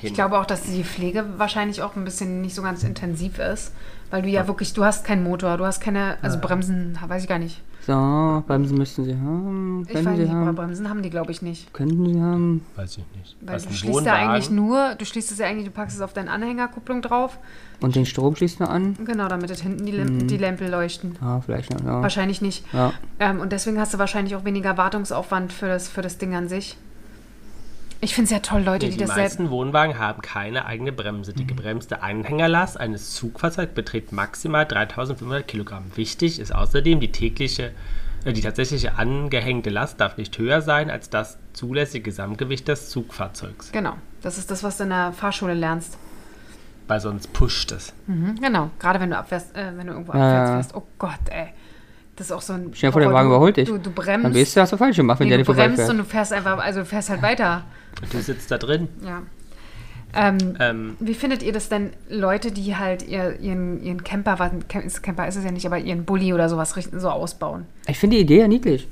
hin. 0.00 0.10
Ich 0.10 0.14
glaube 0.14 0.38
auch, 0.38 0.46
dass 0.46 0.62
die 0.62 0.84
Pflege 0.84 1.24
wahrscheinlich 1.36 1.82
auch 1.82 1.96
ein 1.96 2.04
bisschen 2.04 2.42
nicht 2.42 2.54
so 2.54 2.62
ganz 2.62 2.84
intensiv 2.84 3.40
ist, 3.40 3.72
weil 4.12 4.22
du 4.22 4.28
ja 4.28 4.46
wirklich, 4.46 4.72
du 4.72 4.84
hast 4.84 5.04
keinen 5.04 5.24
Motor, 5.24 5.56
du 5.56 5.66
hast 5.66 5.80
keine, 5.80 6.16
also 6.22 6.38
Bremsen, 6.38 6.96
weiß 7.04 7.24
ich 7.24 7.28
gar 7.28 7.40
nicht. 7.40 7.60
So, 7.86 8.42
Bremsen 8.46 8.78
müssten 8.78 9.04
sie 9.04 9.14
haben. 9.14 9.84
Ich 9.88 9.94
weiß 9.94 10.04
nicht, 10.06 10.30
aber 10.30 10.46
haben. 10.46 10.54
Bremsen 10.54 10.88
haben 10.88 11.02
die, 11.02 11.10
glaube 11.10 11.32
ich, 11.32 11.42
nicht. 11.42 11.72
Könnten 11.74 12.06
sie 12.06 12.20
haben. 12.20 12.64
Weiß 12.76 12.92
ich 12.98 13.04
nicht. 13.16 13.36
Weil 13.42 13.56
Was, 13.56 13.66
du 13.66 13.74
schließt 13.74 13.84
ja 13.94 14.00
Wohnwagen? 14.12 14.28
eigentlich 14.30 14.50
nur, 14.50 14.94
du 14.96 15.04
schließt 15.04 15.30
es 15.32 15.38
ja 15.38 15.46
eigentlich, 15.46 15.66
du 15.66 15.70
packst 15.70 15.96
es 15.96 16.02
auf 16.02 16.12
deine 16.14 16.30
Anhängerkupplung 16.30 17.02
drauf, 17.02 17.38
Und 17.82 17.94
den 17.94 18.06
Strom 18.06 18.34
schließt 18.36 18.60
du 18.60 18.64
an? 18.68 18.96
genau, 19.04 19.28
damit 19.28 19.50
es 19.50 19.60
hinten 19.60 19.84
die, 19.84 19.92
Mhm. 19.92 19.98
Lamp 19.98 20.28
die 20.28 20.36
Lämpel 20.38 20.70
leuchten. 20.70 21.16
Ja, 21.20 21.40
vielleicht 21.40 21.72
noch, 21.74 21.84
ja. 21.84 22.00
Wahrscheinlich 22.00 22.40
nicht. 22.40 22.64
Ja. 22.72 22.92
Ähm, 23.20 23.40
und 23.40 23.52
deswegen 23.52 23.78
hast 23.78 23.92
du 23.92 23.98
wahrscheinlich 23.98 24.34
auch 24.36 24.44
weniger 24.44 24.78
Wartungsaufwand 24.78 25.52
für 25.52 25.66
das, 25.68 25.88
für 25.88 26.00
das 26.02 26.16
Ding 26.18 26.34
an 26.34 26.48
sich. 26.48 26.78
Ich 28.00 28.14
finde 28.14 28.24
es 28.26 28.30
ja 28.32 28.40
toll, 28.40 28.62
Leute, 28.62 28.84
Nee, 28.86 28.92
die, 28.92 28.98
die 28.98 29.04
das 29.04 29.14
selbst. 29.14 29.38
meisten 29.38 29.50
Wohnwagen 29.50 29.98
haben 29.98 30.20
keine 30.20 30.66
eigene 30.66 30.92
Bremse. 30.92 31.32
Die 31.32 31.46
gebremste 31.46 32.02
Anhängerlast 32.02 32.78
eines 32.78 33.14
Zugfahrzeugs 33.14 33.72
beträgt 33.72 34.12
maximal 34.12 34.66
3500 34.66 35.46
Kilogramm. 35.48 35.84
Wichtig 35.94 36.38
ist 36.38 36.54
außerdem, 36.54 37.00
die 37.00 37.10
tägliche, 37.12 37.72
äh, 38.26 38.32
die 38.34 38.42
tatsächliche 38.42 38.98
angehängte 38.98 39.70
Last 39.70 40.00
darf 40.00 40.18
nicht 40.18 40.36
höher 40.38 40.60
sein 40.60 40.90
als 40.90 41.08
das 41.08 41.38
zulässige 41.54 42.02
Gesamtgewicht 42.04 42.68
des 42.68 42.90
Zugfahrzeugs, 42.90 43.72
Genau, 43.72 43.94
das 44.22 44.36
ist 44.38 44.50
das, 44.50 44.62
was 44.62 44.76
du 44.76 44.82
in 44.84 44.90
der 44.90 45.12
Fahrschule 45.12 45.54
lernst. 45.54 45.96
weil 46.86 47.00
sonst 47.00 47.32
pusht 47.32 47.72
es. 47.72 47.94
Mhm, 48.06 48.34
genau, 48.40 48.70
gerade 48.78 49.00
wenn 49.00 49.08
du 49.10 49.16
abfährst, 49.16 49.56
äh, 49.56 49.72
wenn 49.76 49.86
du 49.86 49.94
irgendwo 49.94 50.12
abwärts 50.12 50.48
ja. 50.50 50.54
fährst. 50.56 50.74
Oh 50.74 50.82
Gott, 50.98 51.20
ey. 51.30 51.48
Das 52.16 52.26
ist 52.26 52.32
auch 52.32 52.42
so 52.42 52.52
ein. 52.52 52.70
Stell 52.74 52.88
dir 52.88 52.92
vor, 52.92 53.00
der. 53.00 53.12
Wagen 53.12 53.28
du, 53.28 53.34
überholt 53.34 53.56
dich. 53.56 53.68
Du, 53.68 53.78
du 53.78 53.90
bremst. 53.90 54.24
Dann 54.24 54.34
weißt 54.34 54.56
du, 54.56 54.60
hast 54.60 54.72
du 54.72 54.76
falsch 54.76 54.96
gemacht, 54.96 55.18
wenn 55.20 55.28
nee, 55.28 55.36
der 55.36 55.44
du 55.44 55.52
dir 55.52 55.56
bremst 55.56 55.78
und 55.80 55.84
vorbeifährt. 55.86 56.06
du 56.06 56.10
fährst 56.10 56.32
einfach, 56.32 56.58
also 56.58 56.80
du 56.80 56.86
fährst 56.86 57.10
halt 57.10 57.22
weiter. 57.22 57.64
Und 58.00 58.14
du 58.14 58.20
sitzt 58.20 58.50
da 58.50 58.58
drin. 58.58 58.88
Ja. 59.04 59.22
Ähm, 60.16 60.38
Ähm, 60.60 60.96
Wie 61.00 61.14
findet 61.14 61.42
ihr 61.42 61.52
das 61.52 61.68
denn, 61.68 61.90
Leute, 62.08 62.52
die 62.52 62.76
halt 62.76 63.02
ihr, 63.08 63.40
ihren, 63.40 63.82
ihren 63.82 64.04
Camper, 64.04 64.38
was, 64.38 64.52
Cam- 64.68 64.86
Camper 65.02 65.26
ist 65.26 65.34
es 65.36 65.44
ja 65.44 65.50
nicht, 65.50 65.66
aber 65.66 65.78
ihren 65.78 66.04
Bulli 66.04 66.32
oder 66.32 66.48
sowas 66.48 66.76
richten, 66.76 67.00
so 67.00 67.10
ausbauen? 67.10 67.66
Ich 67.88 67.98
finde 67.98 68.16
die 68.16 68.22
Idee 68.22 68.38
ja 68.40 68.46
niedlich. 68.48 68.86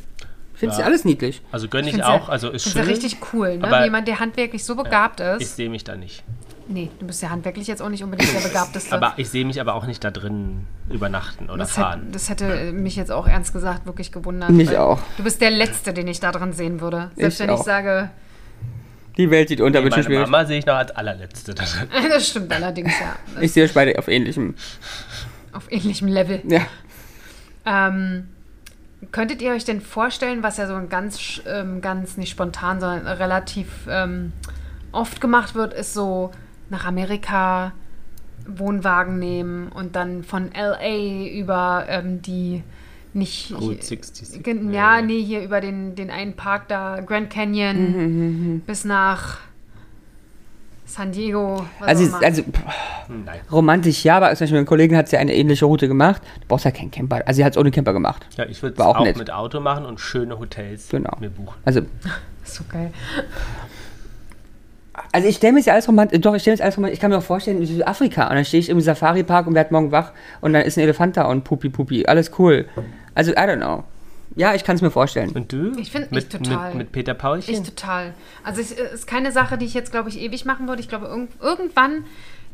Ich 0.54 0.58
finde 0.58 0.72
Ja. 0.74 0.78
sie 0.78 0.82
alles 0.84 1.04
niedlich. 1.04 1.40
also 1.52 1.68
gönne 1.68 1.86
ich 1.88 1.94
find's 1.94 2.06
auch. 2.08 2.26
Ja, 2.26 2.32
also 2.32 2.50
ist 2.50 2.64
schön. 2.68 2.82
ja 2.82 2.88
richtig 2.88 3.18
cool, 3.32 3.58
ne? 3.58 3.64
aber- 3.68 3.84
Jemand, 3.84 4.08
der 4.08 4.18
handwerklich 4.18 4.64
so 4.64 4.74
begabt 4.74 5.20
Ich 5.20 5.42
ist. 5.42 5.56
sehe 5.56 5.70
mich 5.70 5.84
da 5.84 5.94
nicht. 5.94 6.24
Nee, 6.68 6.90
du 6.98 7.06
bist 7.06 7.22
ja 7.22 7.30
handwerklich 7.30 7.66
jetzt 7.66 7.82
auch 7.82 7.88
nicht 7.88 8.02
unbedingt 8.04 8.32
der 8.34 8.40
begabteste. 8.48 8.94
Aber 8.94 9.14
ich 9.16 9.28
sehe 9.30 9.44
mich 9.44 9.60
aber 9.60 9.74
auch 9.74 9.86
nicht 9.86 10.02
da 10.04 10.10
drin 10.10 10.66
übernachten 10.90 11.46
oder 11.50 11.58
das, 11.58 11.70
hätte, 11.76 11.80
fahren. 11.80 12.08
das 12.12 12.28
hätte 12.28 12.72
mich 12.72 12.96
jetzt 12.96 13.10
auch 13.12 13.26
ernst 13.26 13.52
gesagt 13.52 13.86
wirklich 13.86 14.12
gewundert. 14.12 14.50
Mich 14.50 14.76
auch. 14.76 15.00
Du 15.16 15.22
bist 15.24 15.40
der 15.40 15.50
Letzte, 15.50 15.92
den 15.92 16.08
ich 16.08 16.20
da 16.20 16.32
drin 16.32 16.52
sehen 16.52 16.80
würde. 16.80 17.10
Selbst 17.16 17.40
Ich 17.40 17.46
wenn 17.46 17.54
ich 17.54 17.60
auch. 17.60 17.64
sage, 17.64 18.10
Die 19.16 19.30
Welt 19.30 19.48
sieht 19.48 19.60
unter, 19.60 19.80
Nee, 19.82 19.90
meine 19.90 20.02
schwierig. 20.02 20.26
Mama 20.28 20.44
sehe 20.46 20.58
ich 20.58 20.66
noch 20.66 20.74
als 20.76 20.90
allerletzte 20.92 21.54
da 21.54 21.64
drin. 21.64 21.88
das 22.08 22.28
stimmt 22.28 22.52
allerdings, 22.52 22.92
ja. 23.00 23.16
Das 23.34 23.42
Ich 23.44 23.52
sehe 23.52 23.64
euch 23.64 23.74
beide 23.74 23.98
auf 23.98 24.08
ähnlichem. 24.08 24.54
auf 25.52 25.70
ähnlichem 25.70 26.08
Level. 26.08 26.40
Ja. 26.48 26.62
Ähm, 27.64 28.28
könntet 29.10 29.42
ihr 29.42 29.52
euch 29.52 29.64
denn 29.64 29.80
vorstellen, 29.80 30.42
was 30.42 30.56
ja 30.56 30.66
so 30.66 30.74
ein 30.74 30.88
ganz, 30.88 31.40
ähm, 31.46 31.80
ganz 31.80 32.16
nicht 32.16 32.30
spontan, 32.30 32.80
sondern 32.80 33.06
relativ 33.06 33.68
ähm, 33.88 34.32
oft 34.92 35.20
gemacht 35.20 35.54
wird, 35.54 35.74
ist 35.74 35.94
so 35.94 36.30
nach 36.72 36.84
Amerika 36.86 37.70
Wohnwagen 38.46 39.20
nehmen 39.20 39.68
und 39.68 39.94
dann 39.94 40.24
von 40.24 40.50
LA 40.52 41.28
über 41.38 41.84
ähm, 41.88 42.20
die 42.22 42.64
nicht. 43.14 43.52
Route 43.54 43.82
66. 43.84 44.42
Gen- 44.42 44.72
Ja, 44.72 45.00
nee, 45.00 45.22
hier 45.22 45.42
über 45.44 45.60
den, 45.60 45.94
den 45.94 46.10
einen 46.10 46.34
Park 46.34 46.66
da, 46.66 47.00
Grand 47.00 47.30
Canyon, 47.30 48.62
bis 48.66 48.84
nach 48.84 49.38
San 50.86 51.12
Diego. 51.12 51.64
Was 51.78 51.88
Also, 51.88 52.16
also 52.16 52.42
pff, 52.42 52.60
Nein. 53.08 53.40
romantisch 53.52 54.02
ja, 54.04 54.16
aber 54.16 54.30
zum 54.34 54.40
Beispiel 54.44 54.56
meine 54.58 54.66
Kollegin 54.66 54.96
hat 54.96 55.10
ja 55.12 55.18
eine 55.20 55.34
ähnliche 55.34 55.64
Route 55.66 55.86
gemacht. 55.88 56.20
Du 56.40 56.48
brauchst 56.48 56.64
ja 56.64 56.70
keinen 56.70 56.90
Camper. 56.90 57.20
Also 57.26 57.36
sie 57.38 57.44
hat 57.44 57.52
es 57.52 57.58
ohne 57.58 57.70
Camper 57.70 57.92
gemacht. 57.92 58.26
Ja, 58.36 58.44
ich 58.46 58.62
würde 58.62 58.74
es 58.74 58.80
auch, 58.80 58.96
auch 58.96 59.14
mit 59.16 59.30
Auto 59.30 59.60
machen 59.60 59.84
und 59.86 60.00
schöne 60.00 60.38
Hotels 60.38 60.88
Genau. 60.88 61.16
mir 61.20 61.30
buchen. 61.30 61.56
Also, 61.64 61.82
so 62.44 62.64
geil. 62.68 62.92
Also 65.12 65.28
ich 65.28 65.36
stelle 65.36 65.54
mir 65.54 65.60
ja 65.60 65.72
alles 65.72 65.88
romantisch, 65.88 66.20
doch, 66.20 66.34
ich 66.34 66.42
stelle 66.42 66.56
mir 66.58 66.62
alles 66.64 66.76
romantisch, 66.76 66.94
ich 66.96 67.00
kann 67.00 67.10
mir 67.10 67.18
auch 67.18 67.22
vorstellen, 67.22 67.58
in 67.58 67.66
Südafrika 67.66 68.28
und 68.28 68.34
dann 68.36 68.44
stehe 68.44 68.60
ich 68.60 68.68
im 68.68 68.80
Safari-Park 68.80 69.46
und 69.46 69.54
werde 69.54 69.72
morgen 69.72 69.90
wach 69.92 70.12
und 70.40 70.52
dann 70.52 70.62
ist 70.62 70.76
ein 70.76 70.80
Elefant 70.82 71.16
da 71.16 71.24
und 71.24 71.44
pupi 71.44 71.68
pupi, 71.70 72.06
alles 72.06 72.30
cool. 72.38 72.66
Also, 73.14 73.32
I 73.32 73.36
don't 73.36 73.56
know. 73.56 73.84
Ja, 74.34 74.54
ich 74.54 74.64
kann 74.64 74.76
es 74.76 74.82
mir 74.82 74.90
vorstellen. 74.90 75.30
Und 75.32 75.52
du? 75.52 75.72
Ich 75.78 75.90
find- 75.92 76.06
ich 76.06 76.10
mit, 76.12 76.30
total. 76.30 76.68
Mit, 76.70 76.78
mit 76.78 76.92
Peter 76.92 77.12
Paulchen? 77.12 77.52
Ich 77.52 77.62
total. 77.62 78.14
Also 78.42 78.62
es 78.62 78.70
ist 78.72 79.06
keine 79.06 79.30
Sache, 79.30 79.58
die 79.58 79.66
ich 79.66 79.74
jetzt, 79.74 79.90
glaube 79.92 80.08
ich, 80.08 80.18
ewig 80.18 80.46
machen 80.46 80.68
würde. 80.68 80.80
Ich 80.80 80.88
glaube, 80.88 81.04
irgend, 81.06 81.30
irgendwann 81.42 82.04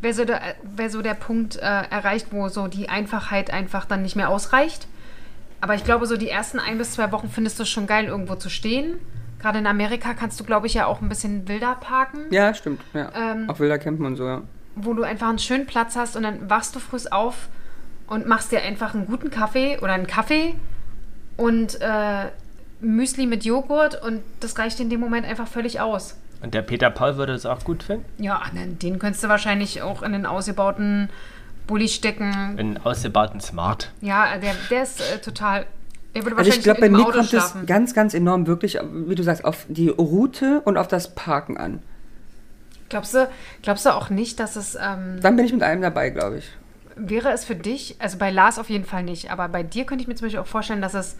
wäre 0.00 0.12
so, 0.14 0.24
der- 0.24 0.40
wär 0.74 0.90
so 0.90 1.02
der 1.02 1.14
Punkt 1.14 1.54
äh, 1.56 1.60
erreicht, 1.60 2.26
wo 2.32 2.48
so 2.48 2.66
die 2.66 2.88
Einfachheit 2.88 3.52
einfach 3.52 3.84
dann 3.84 4.02
nicht 4.02 4.16
mehr 4.16 4.28
ausreicht. 4.28 4.88
Aber 5.60 5.76
ich 5.76 5.84
glaube, 5.84 6.06
so 6.06 6.16
die 6.16 6.28
ersten 6.28 6.58
ein 6.58 6.78
bis 6.78 6.92
zwei 6.92 7.12
Wochen 7.12 7.28
findest 7.30 7.60
du 7.60 7.62
es 7.62 7.68
schon 7.68 7.86
geil, 7.86 8.06
irgendwo 8.06 8.34
zu 8.34 8.48
stehen. 8.50 8.94
Gerade 9.38 9.58
in 9.58 9.66
Amerika 9.66 10.14
kannst 10.14 10.38
du, 10.40 10.44
glaube 10.44 10.66
ich, 10.66 10.74
ja 10.74 10.86
auch 10.86 11.00
ein 11.00 11.08
bisschen 11.08 11.46
wilder 11.48 11.76
parken, 11.76 12.20
Ja, 12.30 12.52
stimmt. 12.54 12.80
Ja. 12.94 13.10
Ähm, 13.14 13.48
Auch 13.48 13.58
wilder 13.60 13.78
campen 13.78 14.04
und 14.04 14.16
so, 14.16 14.26
ja. 14.26 14.42
wo 14.74 14.94
du 14.94 15.02
einfach 15.04 15.28
einen 15.28 15.38
schönen 15.38 15.66
Platz 15.66 15.94
hast 15.96 16.16
und 16.16 16.24
dann 16.24 16.50
wachst 16.50 16.74
du 16.74 16.80
früh 16.80 16.98
auf 17.10 17.48
und 18.08 18.26
machst 18.26 18.50
dir 18.52 18.62
einfach 18.62 18.94
einen 18.94 19.06
guten 19.06 19.30
Kaffee 19.30 19.78
oder 19.78 19.92
einen 19.92 20.06
Kaffee 20.08 20.54
und 21.36 21.80
äh, 21.80 22.26
Müsli 22.80 23.26
mit 23.26 23.44
Joghurt 23.44 24.00
und 24.02 24.22
das 24.40 24.58
reicht 24.58 24.80
in 24.80 24.90
dem 24.90 25.00
Moment 25.00 25.26
einfach 25.26 25.46
völlig 25.48 25.80
aus. 25.80 26.16
Und 26.40 26.54
der 26.54 26.62
Peter 26.62 26.90
Paul 26.90 27.16
würde 27.16 27.32
es 27.32 27.46
auch 27.46 27.64
gut 27.64 27.82
finden? 27.82 28.04
Ja, 28.22 28.40
den- 28.54 28.78
den 28.78 28.98
könntest 28.98 29.24
du 29.24 29.28
wahrscheinlich 29.28 29.82
auch 29.82 30.02
in 30.02 30.12
den 30.12 30.26
ausgebauten 30.26 31.10
Bulli 31.66 31.88
stecken. 31.88 32.56
In 32.58 32.78
ausgebauten 32.78 33.40
Smart. 33.40 33.90
Ja, 34.00 34.38
der, 34.38 34.54
der 34.70 34.82
ist 34.84 35.00
äh, 35.00 35.18
total. 35.18 35.66
Der 36.14 36.24
würde 36.24 36.36
Also 36.36 36.50
ich 36.50 36.62
glaube, 36.62 36.80
bei 36.80 36.88
mir 36.88 37.06
Auto 37.06 37.12
kommt 37.18 37.28
schlafen. 37.28 37.60
es 37.62 37.66
ganz, 37.66 37.94
ganz 37.94 38.14
enorm 38.14 38.46
wirklich, 38.46 38.78
wie 39.06 39.14
du 39.14 39.22
sagst, 39.22 39.44
auf 39.44 39.66
die 39.68 39.88
Route 39.88 40.60
und 40.64 40.76
auf 40.76 40.88
das 40.88 41.14
Parken 41.14 41.56
an. 41.56 41.82
Glaubst 42.88 43.14
du, 43.14 43.28
glaubst 43.62 43.84
du 43.84 43.90
auch 43.94 44.08
nicht, 44.10 44.40
dass 44.40 44.56
es 44.56 44.74
ähm, 44.74 45.18
Dann 45.20 45.36
bin 45.36 45.44
ich 45.44 45.52
mit 45.52 45.62
einem 45.62 45.82
dabei, 45.82 46.10
glaube 46.10 46.38
ich. 46.38 46.50
wäre 46.96 47.30
es 47.32 47.44
für 47.44 47.54
dich, 47.54 47.96
also 47.98 48.18
bei 48.18 48.30
Lars 48.30 48.58
auf 48.58 48.70
jeden 48.70 48.84
Fall 48.86 49.02
nicht, 49.02 49.30
aber 49.30 49.48
bei 49.48 49.62
dir 49.62 49.84
könnte 49.84 50.02
ich 50.02 50.08
mir 50.08 50.14
zum 50.14 50.26
Beispiel 50.26 50.40
auch 50.40 50.46
vorstellen, 50.46 50.80
dass 50.80 50.94
es 50.94 51.16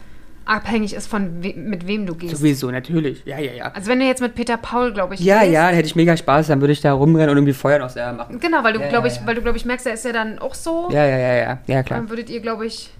abhängig 0.48 0.94
ist 0.94 1.06
von 1.06 1.42
we 1.42 1.52
mit 1.54 1.86
wem 1.86 2.06
du 2.06 2.14
gehst. 2.14 2.36
Sowieso, 2.36 2.70
natürlich. 2.70 3.22
Ja, 3.24 3.38
ja, 3.38 3.52
ja. 3.52 3.64
Also 3.72 3.90
wenn 3.90 4.00
du 4.00 4.06
jetzt 4.06 4.20
mit 4.20 4.34
Peter 4.34 4.56
Paul, 4.56 4.92
glaube 4.92 5.14
ich, 5.14 5.20
Ja, 5.20 5.40
gehst, 5.40 5.52
ja, 5.52 5.66
dann 5.66 5.74
hätte 5.74 5.86
ich 5.86 5.96
mega 5.96 6.16
Spaß, 6.16 6.48
dann 6.48 6.60
würde 6.60 6.72
ich 6.72 6.80
da 6.80 6.92
rumrennen 6.92 7.30
und 7.30 7.36
irgendwie 7.36 7.52
Feuer 7.52 7.78
noch 7.78 7.90
selber 7.90 8.12
machen. 8.14 8.40
Genau, 8.40 8.64
weil 8.64 8.72
du, 8.72 8.80
Ja, 8.80 8.88
glaube 8.88 9.08
ja, 9.08 9.14
ich, 9.14 9.20
ja. 9.20 9.26
weil 9.26 9.34
du, 9.34 9.42
glaube 9.42 9.56
ich, 9.58 9.64
merkst, 9.64 9.86
er 9.86 9.94
ist 9.94 10.04
ja 10.04 10.12
dann 10.12 10.38
auch 10.38 10.54
so. 10.54 10.88
Ja, 10.90 11.04
ja, 11.04 11.18
ja, 11.18 11.34
ja. 11.34 11.58
Ja, 11.66 11.82
klar. 11.82 12.00
Dann 12.00 12.10
würdet 12.10 12.30
ihr, 12.30 12.40
glaube 12.40 12.66
ich, 12.66 12.90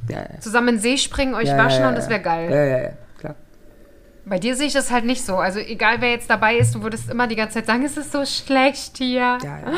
zusammen 0.41 0.69
in 0.69 0.75
den 0.77 0.81
See 0.81 0.99
springen, 0.99 1.35
euch 1.35 1.49
waschen 1.51 1.85
und 1.87 1.97
das 1.97 2.09
wäre 2.09 2.21
geil. 2.21 2.51
Ja, 2.51 2.65
ja, 2.65 2.83
ja. 2.83 2.91
Bei 4.29 4.39
dir 4.39 4.57
sehe 4.57 4.67
ich 4.67 4.73
das 4.73 4.91
halt 4.91 5.05
nicht 5.05 5.25
so. 5.25 5.37
Also 5.37 5.59
egal, 5.59 6.01
wer 6.01 6.11
jetzt 6.11 6.29
dabei 6.29 6.57
ist, 6.57 6.75
du 6.75 6.83
würdest 6.83 7.11
immer 7.11 7.27
die 7.27 7.37
ganze 7.37 7.55
Zeit 7.55 7.67
sagen, 7.67 7.85
es 7.85 7.97
ist 7.97 8.13
so 8.13 8.25
schlecht 8.25 8.99
hier. 8.99 9.39
Ja, 9.43 9.59
ja. 9.59 9.73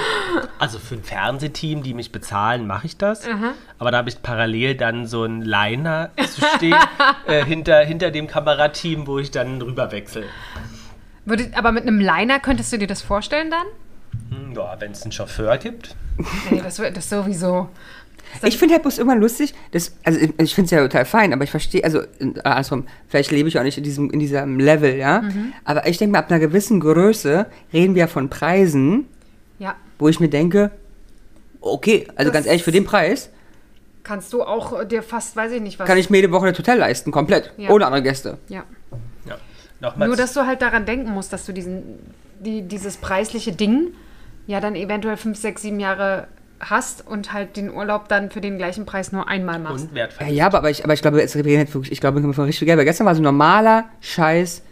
Also 0.59 0.79
für 0.79 0.97
ein 0.97 1.05
Fernsehteam, 1.05 1.83
die 1.83 1.95
mich 1.95 2.11
bezahlen, 2.11 2.67
mache 2.67 2.87
ich 2.87 2.97
das. 2.97 3.27
Aber 3.79 3.91
da 3.91 3.99
habe 3.99 4.09
ich 4.09 4.23
parallel 4.23 4.75
dann 4.75 5.07
so 5.07 5.23
einen 5.23 5.43
Liner 5.43 6.11
zu 6.17 6.43
stehen 6.57 6.77
äh, 7.27 7.45
hinter, 7.45 7.81
hinter 7.81 8.11
dem 8.11 8.27
Kamerateam, 8.27 9.07
wo 9.07 9.19
ich 9.19 9.31
dann 9.31 9.63
rüber 9.63 9.93
wechsle. 9.93 10.25
Würde, 11.25 11.51
aber 11.55 11.71
mit 11.71 11.83
einem 11.83 12.01
Liner 12.01 12.41
könntest 12.41 12.73
du 12.73 12.79
dir 12.79 12.89
das 12.89 13.03
vorstellen 13.03 13.51
dann? 13.51 13.67
Hm, 14.31 14.55
ja, 14.55 14.77
wenn 14.79 14.93
es 14.93 15.03
einen 15.03 15.13
Chauffeur 15.13 15.57
gibt. 15.59 15.95
Nee, 16.51 16.61
das, 16.63 16.77
das 16.77 17.09
sowieso. 17.09 17.69
Ich 18.43 18.59
finde 18.59 18.75
halt 18.75 18.83
bloß 18.83 18.99
irgendwann 18.99 19.21
lustig, 19.21 19.55
das, 19.73 19.97
also 20.05 20.19
ich, 20.21 20.33
ich 20.39 20.55
finde 20.55 20.67
es 20.67 20.71
ja 20.71 20.81
total 20.83 21.05
fein, 21.05 21.33
aber 21.33 21.45
ich 21.45 21.51
verstehe, 21.51 21.83
also 21.85 22.01
äh, 22.01 22.07
andersrum, 22.45 22.87
vielleicht 23.09 23.31
lebe 23.31 23.49
ich 23.49 23.59
auch 23.59 23.63
nicht 23.63 23.79
in 23.79 23.85
diesem, 23.85 24.11
in 24.11 24.19
diesem 24.21 24.59
Level, 24.61 24.97
ja. 24.97 25.23
Mhm. 25.23 25.53
Aber 25.65 25.87
ich 25.87 25.99
denke 25.99 26.13
mal, 26.13 26.19
ab 26.21 26.31
einer 26.31 26.41
gewissen 26.41 26.81
Größe 26.81 27.47
reden 27.73 27.95
wir 27.95 28.09
von 28.09 28.29
Preisen, 28.31 29.07
Ja. 29.59 29.75
wo 29.99 30.09
ich 30.09 30.21
mir 30.21 30.29
denke, 30.29 30.71
okay, 31.61 32.07
also 32.17 32.31
Das- 32.31 32.35
ganz 32.35 32.47
ehrlich, 32.47 32.63
für 32.65 32.73
den 32.73 32.85
Preis 32.85 33.31
Kannst 34.03 34.33
du 34.33 34.43
auch 34.43 34.81
äh, 34.81 34.87
dir 34.87 35.03
fast, 35.03 35.37
weiß 35.37 35.53
ich 35.53 35.61
nicht 35.61 35.79
was. 35.79 35.87
kann 35.87 35.99
ich 35.99 36.09
mir 36.09 36.17
jede 36.17 36.33
Woche 36.33 36.47
ein 36.47 36.57
Hotel 36.57 36.79
leisten, 36.79 37.11
komplett, 37.13 37.53
Ja. 37.59 37.69
ohne 37.71 37.87
andere 37.87 38.03
Gäste. 38.03 38.39
ja. 38.49 38.65
Ja. 39.27 39.37
Nochmal 39.81 40.09
Nur, 40.09 40.17
dass 40.17 40.33
du 40.35 40.47
halt 40.47 40.63
daran 40.63 40.87
denken 40.87 41.11
musst, 41.11 41.33
dass 41.33 41.45
du 41.47 41.53
diesen, 41.53 41.83
die, 42.41 42.63
dieses 42.63 42.97
preisliche 42.97 43.53
Ding 43.53 43.89
ja 44.47 44.61
dann 44.61 44.75
eventuell 44.75 45.17
fünf, 45.19 45.39
sechs, 45.39 45.63
sieben 45.63 45.79
Jahre 45.81 46.27
hast 46.61 47.07
und 47.07 47.33
halt 47.33 47.57
den 47.57 47.73
Urlaub 47.73 48.09
dann 48.09 48.31
für 48.31 48.41
den 48.41 48.59
gleichen 48.59 48.87
Preis 48.87 49.13
nur 49.13 49.29
einmal 49.29 49.59
machst. 49.59 49.85
und 49.87 49.91
Ja, 49.91 49.95
wertverlust. 49.97 50.37
ja 50.37 50.47
aber, 50.47 50.59
aber, 50.59 50.71
ich, 50.71 50.85
aber 50.85 50.93
ich 50.93 51.03
glaube, 51.03 51.23
es 51.23 51.35
reden 51.35 51.59
halt 51.59 51.73
wirklich, 51.75 51.93
ich 51.93 52.01
glaube, 52.01 52.17
wir 52.17 52.21
können 52.23 52.35
von 52.35 52.45
richtig 52.45 52.59
viel 52.61 52.67
Geld, 52.67 52.79
weil 52.79 52.85
gestern 52.85 53.07
war 53.07 53.15
so 53.15 53.21
ein 53.21 53.25
normaler 53.25 53.85
Scheiß 54.01 54.63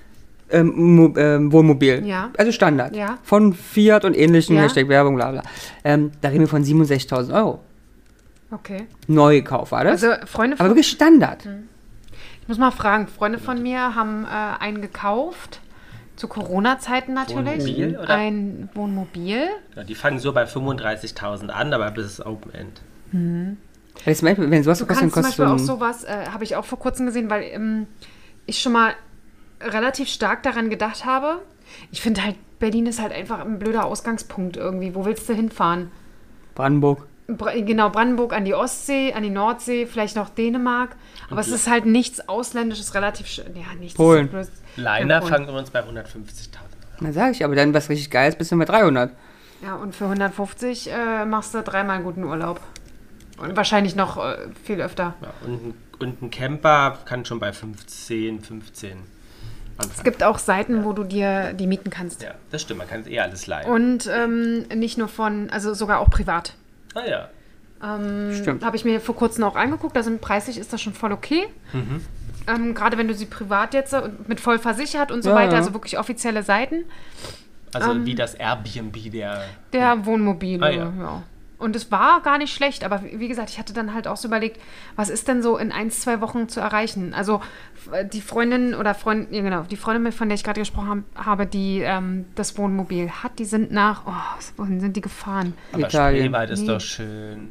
ähm, 0.51 1.15
ähm, 1.17 1.53
Wohnmobil. 1.53 2.07
Ja. 2.07 2.31
Also 2.39 2.53
Standard. 2.53 2.95
Ja. 2.97 3.19
Von 3.23 3.53
Fiat 3.55 4.05
und 4.05 4.17
ähnlichen, 4.17 4.57
Ja. 4.57 4.63
Hashtag 4.63 4.89
Werbung, 4.89 5.17
bla 5.17 5.31
bla. 5.31 5.43
Ähm, 5.85 6.11
da 6.21 6.29
reden 6.29 6.41
wir 6.41 6.49
von 6.49 6.65
67.000 6.65 7.35
Euro. 7.35 7.61
Okay. 8.51 8.87
Neukauf 9.09 9.73
war 9.73 9.85
das. 9.85 10.03
Also 10.03 10.27
Freunde 10.27 10.55
aber 10.57 10.69
von, 10.69 10.71
wirklich 10.71 10.89
Standard. 10.89 11.47
ich 12.43 12.49
muss 12.49 12.57
mal 12.59 12.71
fragen, 12.71 13.07
Freunde 13.09 13.39
von 13.39 13.63
mir 13.63 13.95
haben 13.95 14.25
äh, 14.25 14.63
einen 14.63 14.81
gekauft, 14.81 15.61
zu 16.19 16.29
Corona-Zeiten 16.29 17.15
natürlich. 17.15 17.65
Wohnmobil, 17.65 17.99
oder? 17.99 18.15
Ein 18.15 18.69
Wohnmobil. 18.75 19.49
Ja, 19.77 19.85
die 19.85 19.95
fangen 19.95 20.19
so 20.19 20.33
bei 20.33 20.45
35.000 20.45 21.49
an, 21.49 21.73
aber 21.73 21.91
bis 21.93 22.07
es 22.07 22.27
Open 22.27 22.53
End. 22.53 22.81
Das 24.05 24.21
Beispiel, 24.23 24.51
wenn 24.51 24.63
sowas 24.63 24.79
Du 24.79 24.87
kostet, 24.87 25.01
kannst 25.13 25.15
zum 25.15 25.23
kostet 25.23 25.39
Beispiel 25.39 25.59
so 25.59 25.75
auch 25.75 25.77
sowas, 25.77 26.05
äh, 26.05 26.27
habe 26.31 26.45
ich 26.45 26.57
auch 26.57 26.65
vor 26.65 26.79
kurzem 26.79 27.07
gesehen, 27.07 27.31
weil 27.31 27.43
ähm, 27.45 27.87
ich 28.47 28.61
schon 28.61 28.73
mal 28.73 28.95
relativ 29.61 30.09
stark 30.09 30.43
daran 30.43 30.71
gedacht 30.71 31.05
habe. 31.05 31.41
Ich 31.91 32.01
finde 32.01 32.25
halt, 32.25 32.37
Berlin 32.59 32.87
ist 32.87 33.01
halt 33.01 33.13
einfach 33.13 33.45
ein 33.45 33.59
blöder 33.59 33.85
Ausgangspunkt 33.85 34.57
irgendwie. 34.57 34.95
Wo 34.95 35.05
willst 35.05 35.29
du 35.29 35.35
hinfahren? 35.35 35.91
Brandenburg. 36.55 37.07
Genau, 37.29 37.91
Brandenburg 37.91 38.33
an 38.33 38.47
die 38.47 38.55
Ostsee, 38.55 39.13
an 39.13 39.23
die 39.23 39.29
Nordsee, 39.29 39.85
vielleicht 39.85 40.17
noch 40.17 40.31
Dänemark. 40.31 40.97
Aber 41.29 41.41
es 41.43 41.49
ist 41.49 41.69
halt 41.69 41.85
nichts 41.85 42.27
Ausländisches, 42.27 42.95
relativ 42.95 43.27
Ja, 43.37 43.75
nichts. 43.79 43.97
Polen. 43.99 44.31
Ja, 44.77 44.97
Polen. 44.97 45.23
fangen 45.23 45.47
übrigens 45.49 45.71
bei 45.71 45.81
150.000 45.81 46.57
an. 46.57 46.63
Na 47.01 47.13
sag 47.13 47.33
ich, 47.33 47.45
aber 47.45 47.55
dann 47.55 47.75
was 47.75 47.91
richtig 47.91 48.11
Geiles 48.11 48.35
bist 48.37 48.51
du 48.51 48.57
mit 48.57 48.71
300. 48.71 49.13
Ja, 49.63 49.75
und 49.75 49.95
für 49.95 50.05
150 50.05 50.91
äh, 50.91 51.27
machst 51.27 51.53
du 51.53 51.63
dreimal 51.63 51.97
einen 51.97 52.05
guten 52.05 52.25
Urlaub. 52.25 52.61
Und 53.37 53.55
wahrscheinlich 53.57 53.95
noch 53.95 54.17
äh, 54.17 54.37
viel 54.65 54.81
öfter. 54.81 55.15
Ja, 55.21 55.29
und, 55.47 55.53
ein- 55.67 55.75
und 55.99 56.23
ein 56.23 56.31
Camper 56.31 56.97
kann 57.05 57.27
schon 57.27 57.41
bei 57.41 57.53
15, 57.53 58.41
15 58.41 58.91
anfangen. 59.77 59.93
Es 59.95 60.03
gibt 60.03 60.23
auch 60.25 60.39
Seiten, 60.39 60.83
wo 60.85 60.95
du 60.95 61.05
dir 61.05 61.53
die 61.53 61.67
mieten 61.67 61.91
kannst. 61.91 62.23
ja, 62.23 62.31
das 62.51 62.63
stimmt, 62.63 62.79
man 62.79 62.89
kann 62.89 63.03
es 63.03 63.07
eh 63.07 63.21
alles 63.21 63.47
leihen. 63.47 63.71
Und 63.71 64.07
ähm, 64.11 64.63
nicht 64.75 64.97
nur 64.97 65.09
von, 65.09 65.51
also 65.51 65.75
sogar 65.75 66.01
auch 66.01 66.09
privat. 66.09 66.55
Ah 66.99 67.09
ja. 67.09 67.29
Stimmt. 68.33 68.65
Habe 68.65 68.77
ich 68.77 68.85
mir 68.85 69.01
vor 69.01 69.15
kurzem 69.15 69.45
auch 69.45 69.55
angeguckt. 69.55 69.97
Also 69.97 70.11
preislich 70.21 70.59
ist 70.59 70.73
das 70.73 70.81
schon 70.83 70.95
voll 70.95 71.13
okay. 71.13 71.45
Ähm, 72.49 72.75
Gerade 72.75 72.99
wenn 72.99 73.07
du 73.09 73.15
sie 73.15 73.27
privat 73.27 73.73
jetzt 73.75 73.95
mit 74.27 74.41
voll 74.41 74.59
versichert 74.59 75.13
und 75.13 75.23
so 75.23 75.31
Ja, 75.31 75.37
weiter, 75.37 75.53
ja. 75.53 75.59
also 75.59 75.75
wirklich 75.75 75.99
offizielle 75.99 76.43
Seiten. 76.43 76.85
Also 77.73 77.91
Ähm, 77.93 78.07
wie 78.07 78.15
das 78.15 78.35
Airbnb 78.35 79.11
der. 79.13 79.45
Der 79.73 80.07
Wohnmobile, 80.07 80.65
Ah, 80.67 80.71
ja. 80.71 80.93
ja. 80.99 81.23
Und 81.59 81.75
es 81.75 81.91
war 81.91 82.21
gar 82.23 82.39
nicht 82.39 82.55
schlecht, 82.55 82.85
aber 82.85 83.03
wie 83.03 83.27
gesagt, 83.27 83.51
ich 83.51 83.59
hatte 83.59 83.73
dann 83.73 83.93
halt 83.93 84.07
auch 84.07 84.17
so 84.17 84.29
überlegt, 84.29 84.61
was 84.95 85.11
ist 85.11 85.27
denn 85.27 85.43
so 85.43 85.57
in 85.59 85.73
ein, 85.73 85.91
zwei 85.91 86.21
Wochen 86.21 86.49
zu 86.49 86.61
erreichen? 86.61 87.15
Also 87.15 87.41
die 88.13 88.21
Freundin 88.21 88.75
oder 88.77 88.95
Freund, 88.95 89.33
ja 89.33 89.43
genau, 89.43 89.63
die 89.63 89.77
Freundin, 89.77 90.13
von 90.13 90.29
der 90.29 90.37
ich 90.37 90.45
gerade 90.45 90.61
gesprochen 90.61 91.05
hab- 91.17 91.27
habe, 91.27 91.47
die 91.47 91.81
ähm, 91.81 92.27
das 92.37 92.57
Wohnmobil 92.59 93.11
hat, 93.11 93.39
die 93.41 93.45
sind 93.45 93.73
nach, 93.73 94.03
oh, 94.07 94.43
wohin 94.57 94.79
sind 94.81 94.95
die 94.97 95.01
gefahren? 95.01 95.55
Aber 95.73 95.83
Italien. 95.89 96.27
Spreewald 96.27 96.51
ist 96.51 96.61
Nee. 96.61 96.67
doch 96.69 96.81
schön. 96.81 97.49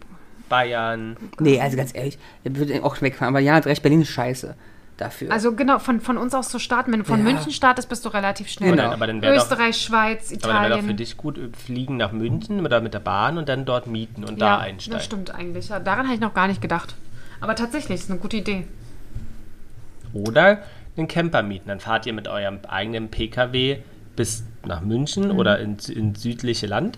Bayern. 0.48 1.18
Nee, 1.40 1.60
also 1.60 1.76
ganz 1.76 1.94
ehrlich, 1.94 2.18
der 2.46 2.56
würde 2.56 2.82
auch 2.86 3.02
wegfahren. 3.02 3.34
Aber 3.36 3.42
ja, 3.42 3.56
hat 3.56 3.66
recht, 3.66 3.82
Berlin 3.84 4.02
ist 4.04 4.10
scheiße 4.10 4.56
dafür. 4.98 5.32
Also 5.32 5.54
genau, 5.54 5.80
von, 5.80 6.02
von 6.02 6.18
uns 6.18 6.34
aus 6.36 6.50
zu 6.50 6.60
starten. 6.60 6.92
Wenn 6.92 7.00
du 7.00 7.06
von 7.06 7.20
Ja. 7.26 7.32
München 7.32 7.52
startest, 7.52 7.88
bist 7.90 8.04
du 8.06 8.10
relativ 8.10 8.48
schnell. 8.50 8.72
Genau. 8.72 8.92
Aber 8.92 9.08
dann 9.08 9.22
wäre 9.22 9.36
doch, 9.36 9.44
Österreich, 9.44 9.78
Schweiz, 9.78 10.32
aber 10.44 10.54
dann 10.54 10.62
wär 10.64 10.70
doch 10.70 10.76
für 10.76 10.80
Italien. 10.82 10.98
dich 10.98 11.18
gut, 11.18 11.40
fliegen 11.56 11.98
nach 11.98 12.12
München 12.12 12.66
oder 12.66 12.82
mit 12.82 12.94
der 12.94 13.00
Bahn 13.00 13.38
und 13.38 13.48
dann 13.50 13.66
dort 13.66 13.88
mieten 13.88 14.24
und 14.24 14.42
da 14.42 14.46
ja, 14.46 14.58
einsteigen. 14.60 14.98
das 14.98 15.06
stimmt 15.06 15.34
eigentlich. 15.34 15.70
Ja, 15.70 15.80
daran 15.80 16.06
habe 16.06 16.16
ich 16.16 16.22
noch 16.22 16.34
gar 16.34 16.48
nicht 16.48 16.62
gedacht. 16.62 16.96
Aber 17.40 17.56
tatsächlich, 17.56 18.00
ist 18.02 18.10
eine 18.10 18.20
gute 18.20 18.38
Idee. 18.38 18.66
Oder 20.14 20.60
einen 20.98 21.08
Camper 21.08 21.44
mieten. 21.44 21.68
Dann 21.70 21.80
fahrt 21.80 22.06
ihr 22.06 22.14
mit 22.14 22.28
eurem 22.28 22.60
eigenen 22.68 23.10
PKW 23.10 23.78
bis 24.16 24.44
nach 24.66 24.82
München 24.82 25.30
Mhm. 25.30 25.38
oder 25.40 25.60
ins 25.60 25.90
in 25.90 26.16
südliche 26.16 26.66
Land 26.66 26.98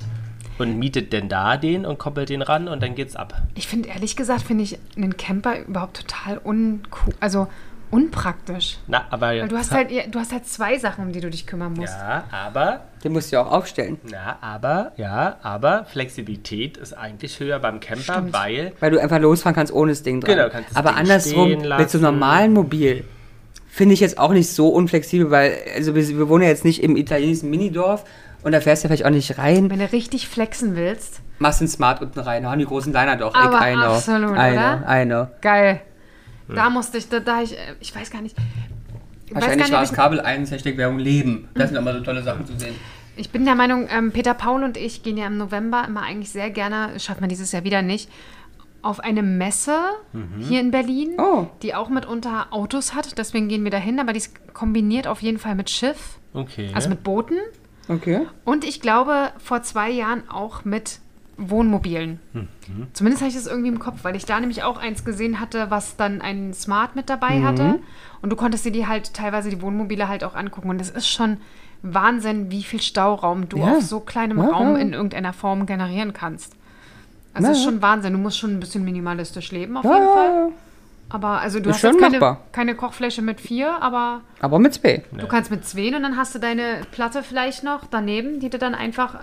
und 0.57 0.77
mietet 0.79 1.11
denn 1.13 1.27
da 1.29 1.57
den 1.57 1.85
und 1.85 1.99
koppelt 1.99 2.29
den 2.29 2.41
ran 2.41 2.67
und 2.67 2.81
dann 2.81 2.95
geht's 2.95 3.15
ab. 3.15 3.41
Ich 3.55 3.67
finde, 3.67 3.89
ehrlich 3.89 4.15
gesagt, 4.15 4.43
finde 4.43 4.63
ich 4.63 4.79
einen 4.95 5.17
Camper 5.17 5.59
überhaupt 5.59 5.97
total 6.07 6.37
uncool, 6.37 7.13
also 7.19 7.47
unpraktisch. 7.91 8.77
Na, 8.87 9.05
aber 9.09 9.27
Weil 9.27 9.47
du 9.47 9.57
hast 9.57 9.71
halt, 9.71 9.91
ja, 9.91 10.03
du 10.07 10.19
hast 10.19 10.31
halt 10.31 10.45
zwei 10.45 10.77
Sachen, 10.77 11.05
um 11.05 11.11
die 11.11 11.21
du 11.21 11.29
dich 11.29 11.45
kümmern 11.47 11.73
musst. 11.73 11.93
ja, 11.93 12.23
aber 12.31 12.81
Den 13.03 13.13
musst 13.13 13.31
du 13.31 13.37
ja 13.37 13.43
auch 13.43 13.51
aufstellen. 13.51 13.97
na, 14.09 14.37
aber 14.41 14.91
ja, 14.97 15.37
aber 15.41 15.85
Flexibilität 15.85 16.77
ist 16.77 16.93
eigentlich 16.93 17.39
höher 17.39 17.59
beim 17.59 17.79
Camper, 17.79 18.01
Stimmt. 18.13 18.33
weil 18.33 18.73
Weil 18.79 18.91
du 18.91 18.99
einfach 19.01 19.19
losfahren 19.19 19.55
kannst 19.55 19.73
ohne 19.73 19.91
das 19.91 20.03
Ding 20.03 20.21
dran. 20.21 20.35
Genau, 20.35 20.49
kannst 20.49 20.69
das 20.71 20.77
Aber 20.77 20.89
Ding 20.89 20.99
andersrum, 20.99 21.49
mit 21.77 21.89
so 21.89 21.97
einem 21.97 22.03
normalen 22.05 22.53
Mobil, 22.53 23.05
finde 23.67 23.93
ich 23.93 23.99
jetzt 23.99 24.17
auch 24.17 24.31
nicht 24.33 24.49
so 24.51 24.69
unflexibel, 24.69 25.31
weil, 25.31 25.57
also 25.75 25.95
wir, 25.95 26.07
wir 26.07 26.29
wohnen 26.29 26.43
ja 26.43 26.49
jetzt 26.49 26.65
nicht 26.65 26.83
im 26.83 26.95
italienischen 26.95 27.49
Minidorf 27.49 28.03
und 28.43 28.51
da 28.51 28.61
fährst 28.61 28.83
du 28.83 28.87
ja 28.87 28.89
vielleicht 28.89 29.05
auch 29.05 29.09
nicht 29.15 29.37
rein. 29.37 29.69
Wenn 29.69 29.79
du 29.79 29.91
richtig 29.91 30.27
flexen 30.27 30.75
willst, 30.75 31.21
Machst 31.41 31.61
den 31.61 31.69
Smart 31.69 32.01
unten 32.01 32.19
rein, 32.19 32.45
haben 32.45 32.59
die 32.59 32.65
großen 32.65 32.91
Liner 32.91 33.15
doch. 33.15 33.33
Aber 33.33 33.59
ich, 33.61 33.73
I 33.73 33.75
know. 33.75 33.93
absolut, 33.95 34.31
I 34.31 34.33
oder? 34.51 34.77
know, 34.85 34.91
I 34.93 35.05
know. 35.05 35.27
geil. 35.39 35.81
Da 36.55 36.69
musste 36.69 36.97
ich, 36.97 37.09
da, 37.09 37.19
da 37.19 37.41
ich, 37.41 37.53
äh, 37.57 37.75
ich 37.79 37.95
weiß 37.95 38.09
gar 38.11 38.21
nicht. 38.21 38.35
Wahrscheinlich 39.31 39.59
nicht, 39.67 39.71
war 39.71 39.83
es 39.83 39.93
Kabel 39.93 40.19
1, 40.19 40.49
Hashtag 40.51 40.77
Werbung 40.77 40.97
Leben. 40.99 41.47
Das 41.53 41.69
sind 41.69 41.77
immer 41.77 41.93
so 41.93 41.99
tolle 42.01 42.23
Sachen 42.23 42.45
zu 42.45 42.57
sehen. 42.57 42.75
ich 43.15 43.29
bin 43.29 43.45
der 43.45 43.55
Meinung, 43.55 43.87
ähm, 43.91 44.11
Peter 44.11 44.33
Paul 44.33 44.63
und 44.63 44.75
ich 44.77 45.03
gehen 45.03 45.17
ja 45.17 45.27
im 45.27 45.37
November 45.37 45.83
immer 45.87 46.01
eigentlich 46.03 46.31
sehr 46.31 46.49
gerne, 46.49 46.99
schaffen 46.99 47.21
wir 47.21 47.27
dieses 47.27 47.51
Jahr 47.51 47.63
wieder 47.63 47.81
nicht, 47.83 48.09
auf 48.81 49.01
eine 49.01 49.21
Messe 49.21 49.77
hier 50.39 50.61
in 50.61 50.71
Berlin, 50.71 51.15
Oh. 51.19 51.47
die 51.61 51.75
auch 51.75 51.89
mitunter 51.89 52.47
Autos 52.51 52.93
hat. 52.95 53.17
Deswegen 53.17 53.49
gehen 53.49 53.63
wir 53.65 53.71
dahin, 53.71 53.99
aber 53.99 54.13
die 54.13 54.19
ist 54.19 54.53
kombiniert 54.53 55.05
auf 55.05 55.21
jeden 55.21 55.37
Fall 55.37 55.53
mit 55.55 55.69
Schiff, 55.69 56.17
Okay. 56.33 56.71
also 56.73 56.87
mit 56.89 57.03
Booten. 57.03 57.37
Okay. 57.89 58.21
Und 58.45 58.63
ich 58.63 58.79
glaube, 58.81 59.31
vor 59.37 59.61
zwei 59.63 59.89
Jahren 59.91 60.23
auch 60.29 60.63
mit 60.63 60.99
Wohnmobilen. 61.39 62.19
Zumindest 62.93 63.21
habe 63.21 63.29
ich 63.29 63.35
das 63.35 63.47
irgendwie 63.47 63.69
im 63.69 63.79
Kopf, 63.79 63.99
weil 64.03 64.15
ich 64.15 64.25
da 64.25 64.39
nämlich 64.39 64.63
auch 64.63 64.77
eins 64.77 65.05
gesehen 65.05 65.39
hatte, 65.39 65.67
was 65.71 65.95
dann 65.95 66.21
ein 66.21 66.53
Smart 66.53 66.95
mit 66.95 67.09
dabei 67.09 67.41
hatte. 67.43 67.79
Und 68.21 68.29
du 68.29 68.35
konntest 68.35 68.65
dir 68.65 68.71
die 68.71 68.87
halt 68.87 69.13
teilweise 69.13 69.49
die 69.49 69.61
Wohnmobile 69.61 70.07
halt 70.07 70.23
auch 70.23 70.35
angucken. 70.35 70.69
Und 70.69 70.81
es 70.81 70.89
ist 70.89 71.07
schon 71.07 71.37
Wahnsinn, 71.81 72.51
wie 72.51 72.63
viel 72.63 72.81
Stauraum 72.81 73.47
du 73.47 73.57
Ja. 73.59 73.77
auf 73.77 73.81
so 73.83 73.99
kleinem 74.01 74.37
Ja, 74.39 74.47
Raum 74.49 74.75
ja. 74.75 74.81
in 74.81 74.93
irgendeiner 74.93 75.31
Form 75.33 75.65
generieren 75.65 76.11
kannst. 76.13 76.53
Also 77.33 77.47
Ja, 77.47 77.51
es 77.53 77.59
ist 77.59 77.63
schon 77.63 77.81
Wahnsinn. 77.81 78.13
Du 78.13 78.19
musst 78.19 78.37
schon 78.37 78.51
ein 78.51 78.59
bisschen 78.59 78.83
minimalistisch 78.83 79.51
leben 79.51 79.77
auf 79.77 79.85
Ja, 79.85 79.93
jeden 79.95 80.07
Fall. 80.07 80.47
Aber 81.11 81.39
also 81.41 81.59
du 81.59 81.69
Ist 81.69 81.77
hast 81.77 81.83
jetzt 81.83 81.99
keine, 81.99 82.37
keine 82.51 82.75
Kochfläche 82.75 83.21
mit 83.21 83.39
vier, 83.41 83.81
aber 83.81 84.21
Aber 84.41 84.59
mit 84.59 84.75
Spay. 84.75 85.03
Du 85.17 85.27
kannst 85.27 85.49
mit 85.49 85.65
zwei 85.65 85.95
und 85.95 86.03
dann 86.03 86.17
hast 86.17 86.35
du 86.35 86.39
deine 86.39 86.81
Platte 86.91 87.23
vielleicht 87.23 87.63
noch 87.63 87.85
daneben, 87.89 88.39
die 88.39 88.49
du 88.49 88.59
dann 88.59 88.75
einfach 88.75 89.15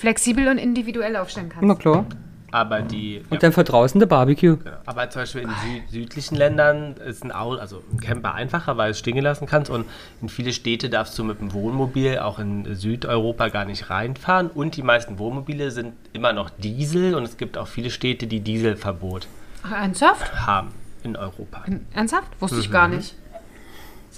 flexibel 0.00 0.48
und 0.48 0.58
individuell 0.58 1.16
aufstellen 1.16 1.48
kannst. 1.50 1.66
Na 1.66 1.74
klar. 1.74 2.06
aber 2.52 2.80
die. 2.82 3.22
Und 3.30 3.42
dann 3.42 3.52
für 3.52 3.62
draußen 3.64 4.00
der 4.00 4.06
Barbecue. 4.08 4.56
Ja, 4.64 4.80
Aber 4.86 5.08
zum 5.10 5.22
Beispiel 5.22 5.42
in 5.42 5.48
Sü 5.50 5.80
südlichen 5.92 6.36
Ländern 6.36 6.94
ist 7.06 7.22
ein, 7.22 7.30
Au 7.32 7.52
also 7.54 7.82
ein 7.92 8.00
Camper 8.00 8.34
einfacher, 8.34 8.76
weil 8.76 8.88
du 8.88 8.90
es 8.92 8.98
stehen 8.98 9.22
lassen 9.22 9.46
kannst. 9.46 9.70
Und 9.70 9.84
in 10.20 10.28
viele 10.28 10.52
Städte 10.52 10.90
darfst 10.90 11.16
du 11.18 11.22
mit 11.22 11.40
dem 11.40 11.52
Wohnmobil 11.52 12.18
auch 12.18 12.38
in 12.40 12.74
Südeuropa 12.74 13.48
gar 13.48 13.66
nicht 13.66 13.88
reinfahren. 13.90 14.48
Und 14.48 14.76
die 14.76 14.82
meisten 14.82 15.18
Wohnmobile 15.20 15.70
sind 15.70 15.92
immer 16.12 16.32
noch 16.32 16.50
Diesel. 16.50 17.14
Und 17.14 17.22
es 17.22 17.36
gibt 17.36 17.56
auch 17.56 17.68
viele 17.68 17.90
Städte, 17.90 18.26
die 18.26 18.40
Dieselverbot 18.40 19.28
Ach, 19.62 19.72
ernsthaft? 19.72 20.46
haben 20.46 20.70
in 21.04 21.16
Europa. 21.16 21.62
Ernsthaft? 21.94 22.28
Wusste 22.40 22.58
ich 22.58 22.70
gar 22.72 22.88
nicht. 22.88 23.14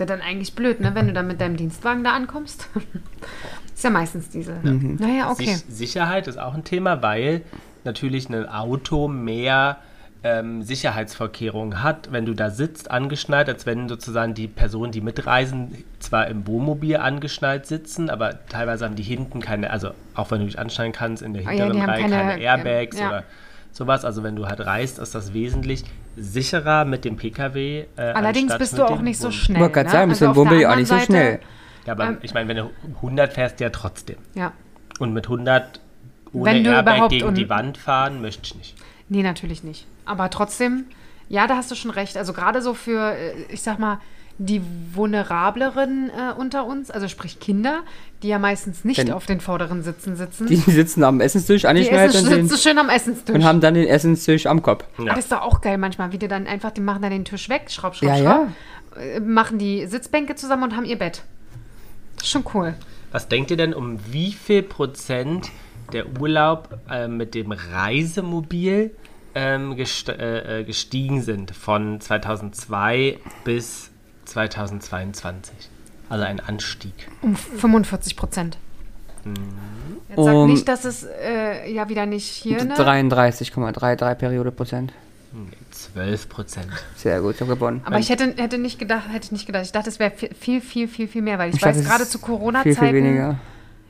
Ist 0.03 0.09
ja 0.11 0.16
dann 0.16 0.26
eigentlich 0.26 0.55
blöd, 0.55 0.80
ne? 0.80 0.94
Wenn 0.94 1.07
du 1.07 1.12
dann 1.12 1.28
mit 1.28 1.40
deinem 1.40 1.57
Dienstwagen 1.57 2.03
da 2.03 2.12
ankommst. 2.12 2.68
ist 3.74 3.84
ja 3.84 3.90
meistens 3.90 4.28
Diesel. 4.30 4.57
Naja, 4.62 5.30
okay. 5.30 5.55
Sich 5.55 5.64
Sicherheit 5.68 6.26
ist 6.26 6.38
auch 6.38 6.55
ein 6.55 6.64
Thema, 6.64 7.03
weil 7.03 7.42
natürlich 7.84 8.28
ein 8.28 8.48
Auto 8.48 9.07
mehr 9.07 9.78
ähm, 10.24 10.62
Sicherheitsvorkehrungen 10.62 11.84
hat, 11.84 12.11
wenn 12.11 12.26
du 12.26 12.34
da 12.34 12.50
sitzt, 12.50 12.90
angeschnallt, 12.90 13.48
als 13.48 13.64
wenn 13.64 13.88
sozusagen 13.88 14.34
die 14.34 14.48
Personen, 14.48 14.90
die 14.90 15.00
mitreisen, 15.00 15.84
zwar 16.00 16.26
im 16.26 16.46
Wohnmobil 16.48 16.96
angeschnallt 16.96 17.66
sitzen, 17.66 18.11
aber 18.11 18.44
teilweise 18.46 18.84
haben 18.84 18.96
die 18.96 19.03
hinten 19.05 19.40
keine, 19.40 19.70
also 19.70 19.90
auch 20.14 20.32
wenn 20.32 20.40
du 20.40 20.46
dich 20.46 20.59
anschnallen 20.59 20.92
kannst, 20.92 21.22
in 21.22 21.34
der 21.34 21.46
Ah 21.46 21.53
ja, 21.53 21.64
hinteren 21.64 21.82
haben 21.82 21.90
Reihe 21.90 22.03
keine- 22.03 22.16
keine, 22.16 22.40
Airbags 22.42 22.98
ja. 22.98 23.09
oder 23.09 23.22
sowas. 23.72 24.05
Also 24.05 24.22
wenn 24.22 24.34
du 24.36 24.46
halt 24.46 24.61
reist, 24.61 24.98
ist 24.98 25.14
das 25.14 25.32
wesentlich 25.32 25.84
sicherer 26.17 26.85
mit 26.85 27.05
dem 27.05 27.17
Pkw. 27.17 27.87
Äh, 27.97 28.01
Allerdings 28.01 28.57
bist 28.59 28.73
mit 28.73 28.81
du 28.81 28.85
auch 28.87 28.97
dem 28.97 29.05
nicht 29.05 29.19
so 29.19 29.31
schnell. 29.31 29.57
Ich 29.57 29.61
wollte 29.63 29.75
gerade 29.75 29.87
ne? 29.89 29.93
sagen, 29.93 30.09
bist 30.11 30.21
du 30.21 30.27
Also 30.29 30.41
auf 30.41 30.47
der 30.47 30.51
Wohnmobil 30.53 30.67
auch 30.67 30.77
nicht 30.77 30.89
so 30.89 30.95
anderen 30.95 31.07
schnell. 31.07 31.31
Seite- 31.33 31.45
Ja, 31.87 31.93
aber 31.93 32.05
Ähm, 32.07 32.19
ich 32.23 32.35
meine, 32.35 32.49
wenn 32.49 32.57
du 32.59 32.71
100 32.97 33.33
fährst, 33.33 33.61
ja 33.61 33.71
trotzdem. 33.71 34.17
Ja. 34.35 34.53
Und 34.99 35.13
mit 35.13 35.27
100 35.27 35.81
ohne 36.33 36.45
Wenn 36.47 36.65
du 36.65 36.71
Airbag 36.71 36.95
überhaupt 36.95 37.13
gegen 37.13 37.35
die 37.35 37.49
Wand 37.49 37.77
fahren, 37.79 38.23
möchte 38.23 38.43
ich 38.45 38.55
nicht. 38.55 38.77
Nee, 39.09 39.23
natürlich 39.23 39.63
nicht. 39.65 39.87
Aber 40.07 40.31
trotzdem, 40.31 40.85
ja, 41.29 41.47
da 41.47 41.57
hast 41.57 41.71
du 41.71 41.75
schon 41.75 41.91
recht. 41.91 42.17
Also 42.17 42.33
gerade 42.33 42.63
so 42.63 42.73
für, 42.75 43.13
äh, 43.15 43.33
ich 43.51 43.63
sag 43.63 43.79
mal, 43.79 43.99
die 44.39 44.61
vulnerableren 44.95 46.11
äh, 46.11 46.33
unter 46.39 46.66
uns, 46.66 46.91
also 46.91 47.07
sprich 47.09 47.39
Kinder, 47.41 47.83
die 48.22 48.28
ja 48.28 48.39
meistens 48.39 48.85
nicht 48.85 48.99
Wenn- 48.99 49.12
auf 49.12 49.26
den 49.26 49.41
vorderen 49.41 49.83
Sitzen 49.83 50.16
sitzen. 50.16 50.47
Die 50.47 50.57
sitzen 50.57 51.05
am 51.05 51.20
Essenstisch 51.20 51.62
die 51.62 51.68
angeschnallt 51.68 52.14
essen, 52.14 52.26
und, 52.26 52.33
den, 52.33 52.49
sitzen 52.49 52.62
schön 52.68 52.78
am 52.78 52.89
Essenstisch. 52.89 53.35
und 53.35 53.45
haben 53.45 53.61
dann 53.61 53.74
den 53.74 53.87
Essenstisch 53.87 54.47
am 54.47 54.62
Kopf. 54.62 54.85
Ah, 54.99 55.05
Das 55.05 55.18
ist 55.18 55.33
doch 55.33 55.43
auch 55.43 55.61
geil 55.61 55.78
manchmal, 55.78 56.12
wie 56.12 56.18
die 56.18 56.28
dann 56.28 56.47
einfach, 56.47 56.70
die 56.70 56.80
machen 56.80 57.03
dann 57.03 57.11
den 57.11 57.24
Tisch 57.24 57.49
weg, 57.49 57.70
schraub, 57.70 57.95
schraub, 57.95 58.09
Ja, 58.09 58.18
schraub, 58.18 58.49
äh, 59.01 59.20
machen 59.20 59.59
die 59.59 59.87
Sitzbänke 59.87 60.35
zusammen 60.35 60.64
und 60.64 60.76
haben 60.76 60.85
ihr 60.87 60.99
Bett. 60.99 61.22
Das 62.16 62.24
ist 62.24 62.30
schon 62.30 62.45
cool. 62.55 62.74
Was 63.11 63.28
denkt 63.28 63.51
ihr 63.51 63.57
denn, 63.57 63.74
um 63.74 63.99
wie 64.11 64.33
viel 64.33 64.62
Prozent 64.62 65.51
der 65.93 66.07
Urlaub 66.20 66.78
äh, 66.91 67.07
mit 67.09 67.35
dem 67.35 67.53
Reisemobil 67.53 68.91
ähm, 69.35 69.76
gest 69.76 70.09
äh, 70.09 70.61
äh, 70.61 70.64
gestiegen 70.64 71.22
sind 71.22 71.55
von 71.55 72.01
2002 72.01 73.18
bis 73.45 73.91
2022? 74.33 75.55
Also 76.09 76.24
ein 76.24 76.41
Anstieg. 76.41 76.93
Um 77.22 77.37
45 77.37 78.16
Prozent. 78.16 78.59
Mhm. 79.24 79.35
Jetzt 80.09 80.24
sag 80.24 80.35
Um- 80.35 80.51
nicht, 80.51 80.68
dass 80.68 80.85
es 80.85 81.05
äh, 81.05 81.70
ja 81.72 81.89
wieder 81.89 82.07
nicht 82.07 82.26
hier, 82.28 82.64
ne? 82.64 82.74
33,33 82.74 84.14
Periode 84.16 84.51
Prozent. 84.51 84.93
12 85.70 86.28
Prozent. 86.28 86.66
Sehr 86.97 87.20
gut, 87.22 87.37
ich 87.37 87.41
habe 87.41 87.55
gewonnen. 87.55 87.80
Aber 87.85 87.99
ich 87.99 88.11
hätte, 88.11 88.35
hätte 88.37 88.59
nicht 88.59 88.78
gedacht, 88.78 89.05
hätte 89.11 89.24
ich 89.26 89.33
nicht 89.33 89.47
gedacht. 89.47 89.64
Ich 89.64 89.72
dachte, 89.72 89.89
es 89.89 89.99
wäre 89.99 90.11
viel, 90.11 90.28
viel, 90.35 90.61
viel, 90.61 90.89
viel, 90.89 91.09
viel 91.09 91.22
mehr, 91.22 91.39
weil 91.39 91.49
ich, 91.51 91.57
Ich 91.57 91.62
weiß 91.62 91.83
gerade 91.85 92.05
zu 92.07 92.18
Viel, 92.18 92.26
Corona-Zeiten. 92.26 92.76
viel 92.76 92.93
weniger. 92.93 93.39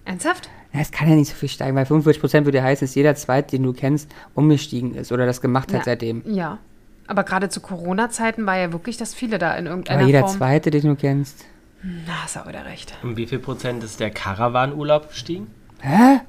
Ernsthaft? 0.05 0.49
Ja, 0.73 0.81
es 0.81 0.93
kann 0.93 1.09
ja 1.09 1.17
nicht 1.17 1.31
so 1.31 1.35
viel 1.35 1.49
steigen, 1.49 1.75
weil 1.77 1.85
45 1.87 2.21
Prozent 2.21 2.47
würde 2.47 2.59
ja 2.59 2.65
heißen, 2.65 2.87
dass 2.87 2.95
jeder 2.95 3.15
Zweite, 3.17 3.57
den 3.57 3.65
du 3.65 3.73
kennst, 3.73 4.09
umgestiegen 4.35 4.95
ist 4.95 5.11
oder 5.11 5.27
das 5.27 5.41
gemacht 5.41 5.69
hat 5.73 5.81
Ja. 5.81 5.85
seitdem. 5.85 6.23
Ja. 6.27 6.59
Aber 7.07 7.25
gerade 7.25 7.49
zu 7.49 7.61
Corona-Zeiten 7.61 8.47
war 8.47 8.57
ja 8.57 8.73
wirklich, 8.73 8.97
dass 8.97 9.15
viele 9.15 9.39
da 9.39 9.55
in 9.55 9.67
irgendeiner 9.67 10.01
Aber 10.01 10.07
jeder 10.07 10.21
Form. 10.21 10.37
Zweite, 10.39 10.71
den 10.71 10.83
du 10.83 10.97
kennst. 10.97 11.45
Na, 11.83 12.23
hast 12.23 12.37
du 12.37 12.47
wieder 12.49 12.65
recht. 12.65 12.95
Um 13.03 13.17
wie 13.17 13.27
viel 13.27 13.41
Prozent 13.41 13.83
ist 13.83 13.99
der 14.01 14.11
Caravan-Urlaub 14.11 15.09
gestiegen? 15.09 15.49
Hä? 15.81 16.21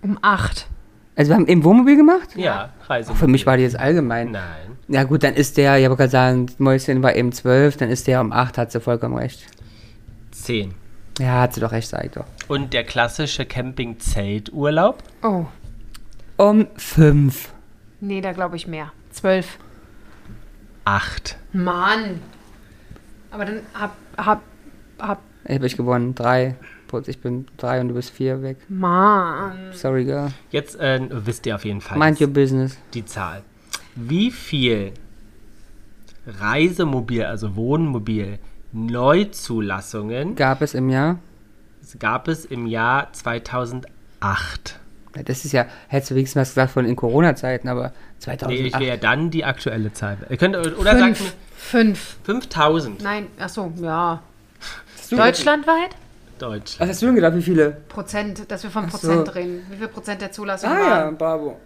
Um 0.00 0.18
acht. 0.22 0.68
Also 1.14 1.30
wir 1.30 1.36
haben 1.36 1.46
im 1.46 1.62
Wohnmobil 1.64 1.96
gemacht? 1.96 2.30
Ja, 2.34 2.70
Reisemobil. 2.88 3.20
Für 3.20 3.28
mich 3.28 3.44
war 3.44 3.58
die 3.58 3.64
jetzt 3.64 3.78
allgemein. 3.78 4.30
Nein. 4.30 4.78
Ja 4.88 5.04
gut, 5.04 5.22
dann 5.22 5.34
ist 5.34 5.58
der, 5.58 5.78
ich 5.78 5.84
habe 5.84 5.96
gerade 5.96 6.10
sagen, 6.10 6.46
Mäuschen 6.58 7.02
war 7.02 7.14
eben 7.14 7.32
12, 7.32 7.76
dann 7.76 7.90
ist 7.90 8.06
der 8.06 8.22
um 8.22 8.32
8, 8.32 8.56
hat 8.56 8.72
sie 8.72 8.80
vollkommen 8.80 9.16
recht. 9.16 9.46
10. 10.30 10.74
Ja, 11.18 11.42
hat 11.42 11.52
sie 11.52 11.60
doch 11.60 11.72
recht, 11.72 11.88
sag 11.88 12.06
ich 12.06 12.12
doch. 12.12 12.24
Und 12.48 12.72
der 12.72 12.84
klassische 12.84 13.44
Camping-Zelturlaub? 13.44 15.02
Oh. 15.22 15.44
Um 16.38 16.66
5. 16.76 17.52
Nee, 18.00 18.22
da 18.22 18.32
glaube 18.32 18.56
ich 18.56 18.66
mehr. 18.66 18.92
Zwölf. 19.10 19.58
8. 20.84 21.36
Mann. 21.52 22.20
Aber 23.30 23.44
dann 23.44 23.60
hab, 23.74 23.96
hab, 24.16 24.42
hab, 24.98 25.22
Ich 25.46 25.54
habe 25.54 25.66
ich 25.66 25.76
gewonnen. 25.76 26.14
3. 26.14 26.56
Ich 27.06 27.20
bin 27.20 27.46
3 27.56 27.80
und 27.80 27.88
du 27.88 27.94
bist 27.94 28.10
4 28.10 28.42
weg. 28.42 28.58
Mann. 28.68 29.72
Sorry, 29.72 30.04
girl. 30.04 30.30
Jetzt 30.50 30.78
äh, 30.78 31.00
wisst 31.10 31.46
ihr 31.46 31.54
auf 31.54 31.64
jeden 31.64 31.80
Fall 31.80 31.98
Mind 31.98 32.20
your 32.20 32.26
business. 32.26 32.76
die 32.92 33.04
Zahl. 33.04 33.42
Wie 33.94 34.30
viel 34.30 34.92
Reisemobil, 36.26 37.24
also 37.24 37.56
Wohnmobil, 37.56 38.38
Neuzulassungen 38.72 40.34
Gab 40.36 40.62
es 40.62 40.74
im 40.74 40.88
Jahr? 40.88 41.18
gab 41.98 42.28
es 42.28 42.44
im 42.44 42.66
Jahr 42.66 43.12
2008? 43.12 44.78
Ja, 45.16 45.22
Das 45.22 45.44
ist 45.44 45.52
ja, 45.52 45.66
hättest 45.88 46.10
du 46.10 46.14
wenigstens 46.14 46.40
was 46.40 46.48
gesagt 46.50 46.72
von 46.72 46.84
in 46.86 46.96
Corona-Zeiten, 46.96 47.68
aber 47.68 47.88
Nee, 47.88 47.90
ich 48.18 48.24
2008. 48.24 48.80
will 48.80 48.86
ja 48.88 48.96
dann 48.96 49.30
die 49.30 49.44
aktuelle 49.44 49.92
Zahl. 49.92 50.16
Ihr 50.30 50.36
könnt, 50.36 50.56
oder 50.56 50.96
sagt 50.96 51.10
mir 51.10 51.14
Fünf. 51.14 51.34
Fünf. 51.56 52.16
5000 52.24 53.02
Nein, 53.02 53.26
ach 53.38 53.48
so, 53.48 53.72
ja. 53.80 54.22
Deutschlandweit? 55.10 55.90
Was 55.90 56.38
Deutschland. 56.38 56.90
hast 56.90 57.02
du 57.02 57.06
denn 57.06 57.14
gedacht, 57.16 57.34
wie 57.36 57.42
viele? 57.42 57.70
Prozent, 57.88 58.50
dass 58.50 58.62
wir 58.64 58.70
von 58.70 58.84
so. 58.90 58.98
Prozent 58.98 59.34
reden. 59.34 59.66
Wie 59.70 59.76
viel 59.76 59.88
Prozent 59.88 60.20
der 60.22 60.32
Zulassung 60.32 60.70
Ah 60.70 60.78
ja, 60.80 60.90
waren? 61.04 61.16
bravo. 61.18 61.56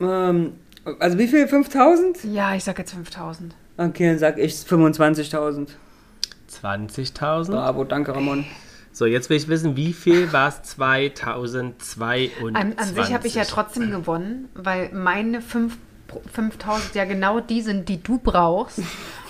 Ähm, 0.00 0.52
also 0.98 1.18
wie 1.18 1.26
viel? 1.28 1.48
5000? 1.48 2.24
Ja, 2.24 2.54
ich 2.54 2.62
sag 2.64 2.78
jetzt 2.78 2.92
5000. 2.92 3.54
Okay, 3.78 4.08
dann 4.10 4.18
sag 4.18 4.38
ich 4.38 4.52
25.000. 4.54 5.68
20.000. 6.62 7.50
Bravo, 7.50 7.84
danke 7.84 8.14
Ramon. 8.14 8.44
So, 8.92 9.06
jetzt 9.06 9.30
will 9.30 9.38
ich 9.38 9.48
wissen, 9.48 9.76
wie 9.76 9.92
viel 9.94 10.32
war 10.32 10.48
es 10.48 10.62
2022? 10.64 12.54
An, 12.54 12.74
an 12.76 12.94
sich 12.94 13.12
habe 13.14 13.26
ich 13.26 13.34
ja 13.34 13.44
trotzdem 13.44 13.90
gewonnen, 13.90 14.48
weil 14.54 14.90
meine 14.92 15.40
fünf- 15.40 15.78
5000 16.34 16.94
ja 16.94 17.06
genau 17.06 17.40
die 17.40 17.62
sind, 17.62 17.88
die 17.88 18.02
du 18.02 18.18
brauchst, 18.18 18.80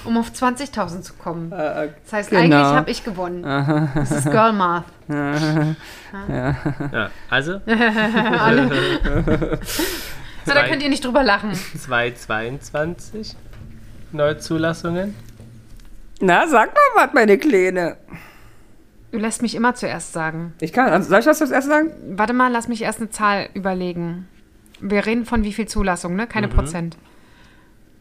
um 0.05 0.19
auf 0.19 0.31
20.000 0.33 1.03
zu 1.03 1.13
kommen. 1.15 1.53
Äh, 1.53 1.91
Das 2.05 2.13
heißt, 2.13 2.31
genau. 2.31 2.41
eigentlich 2.43 2.77
habe 2.77 2.91
ich 2.91 3.05
gewonnen. 3.05 3.43
Das 3.95 4.11
ist 4.11 4.31
Girl 4.31 4.53
Math. 4.53 4.85
Ja, 6.29 7.11
also 7.31 7.53
So, 10.45 10.53
da 10.55 10.65
könnt 10.69 10.83
ihr 10.83 10.89
nicht 10.89 11.05
drüber 11.05 11.23
lachen. 11.23 11.53
222 11.55 13.37
Neuzulassungen. 14.11 15.15
Na, 16.21 16.47
sag 16.49 16.75
mal 16.75 16.81
was, 17.07 17.15
meine 17.15 17.39
Kleine. 17.39 17.97
Du 19.13 19.19
lässt 19.19 19.43
mich 19.43 19.55
immer 19.55 19.75
zuerst 19.75 20.13
sagen. 20.13 20.55
Ich 20.61 20.73
kann, 20.73 20.89
also, 20.91 21.09
soll 21.11 21.19
ich 21.21 21.25
das 21.27 21.39
das 21.39 21.51
erst 21.51 21.69
sagen? 21.69 21.91
Warte 22.17 22.33
mal, 22.33 22.51
lass 22.51 22.67
mich 22.67 22.83
erst 22.83 22.99
eine 22.99 23.11
Zahl 23.11 23.49
überlegen. 23.55 24.27
Wir 24.81 25.07
reden 25.07 25.27
von 25.27 25.45
wie 25.45 25.53
viel 25.53 25.69
Zulassung, 25.69 26.17
ne? 26.17 26.27
Keine 26.27 26.49
Prozent. 26.49 26.97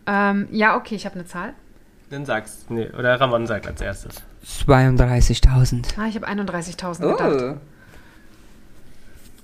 Ähm, 0.07 0.47
ja, 0.51 0.75
okay, 0.77 0.95
ich 0.95 1.05
habe 1.05 1.15
eine 1.15 1.25
Zahl. 1.25 1.53
Dann 2.09 2.25
sagst 2.25 2.71
nee, 2.71 2.87
oder 2.97 3.19
Ramon 3.21 3.45
sagt 3.45 3.67
als 3.67 3.81
erstes. 3.81 4.15
32.000. 4.45 5.85
Ah, 5.97 6.07
ich 6.07 6.15
habe 6.15 6.27
31.000 6.27 6.99
gedacht. 7.11 7.57
Oh. 7.57 7.57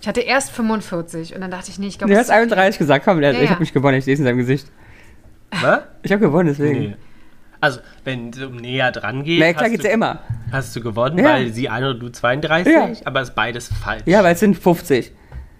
Ich 0.01 0.07
hatte 0.07 0.21
erst 0.21 0.51
45 0.51 1.35
und 1.35 1.41
dann 1.41 1.51
dachte 1.51 1.69
ich, 1.69 1.79
nee, 1.79 1.87
ich 1.87 1.97
glaube, 1.97 2.11
Du 2.13 2.17
das 2.17 2.29
hast 2.29 2.35
ist 2.35 2.49
zu 2.49 2.49
viel. 2.49 2.59
31 2.59 2.79
gesagt, 2.79 3.05
komm, 3.05 3.21
Ja, 3.21 3.31
ich 3.31 3.41
ja. 3.41 3.49
habe 3.49 3.59
mich 3.59 3.73
gewonnen, 3.73 3.97
ich 3.97 4.05
sehe 4.05 4.13
es 4.13 4.19
in 4.19 4.25
seinem 4.25 4.37
Gesicht. 4.37 4.67
Was? 5.61 5.81
Ich 6.03 6.11
habe 6.11 6.21
gewonnen, 6.21 6.47
deswegen. 6.49 6.79
Nee. 6.79 6.95
Also, 7.59 7.79
wenn 8.03 8.29
es 8.29 8.39
um 8.41 8.55
näher 8.57 8.91
dran 8.91 9.23
geht, 9.23 9.39
Na 9.39 9.47
ja, 9.47 9.53
klar 9.53 9.65
hast, 9.65 9.71
geht's 9.71 9.83
du, 9.83 9.87
ja 9.89 9.93
immer. 9.95 10.19
hast 10.51 10.75
du 10.75 10.81
gewonnen, 10.81 11.17
Ja. 11.19 11.25
weil 11.25 11.51
sie 11.53 11.69
eine 11.69 11.91
und 11.91 11.99
du 11.99 12.09
32, 12.09 12.73
Ja. 12.73 12.89
aber 13.05 13.21
es 13.21 13.29
ist 13.29 13.35
beides 13.35 13.69
falsch. 13.83 14.03
Ja, 14.05 14.23
weil 14.23 14.33
es 14.33 14.39
sind 14.39 14.55
50. 14.57 15.11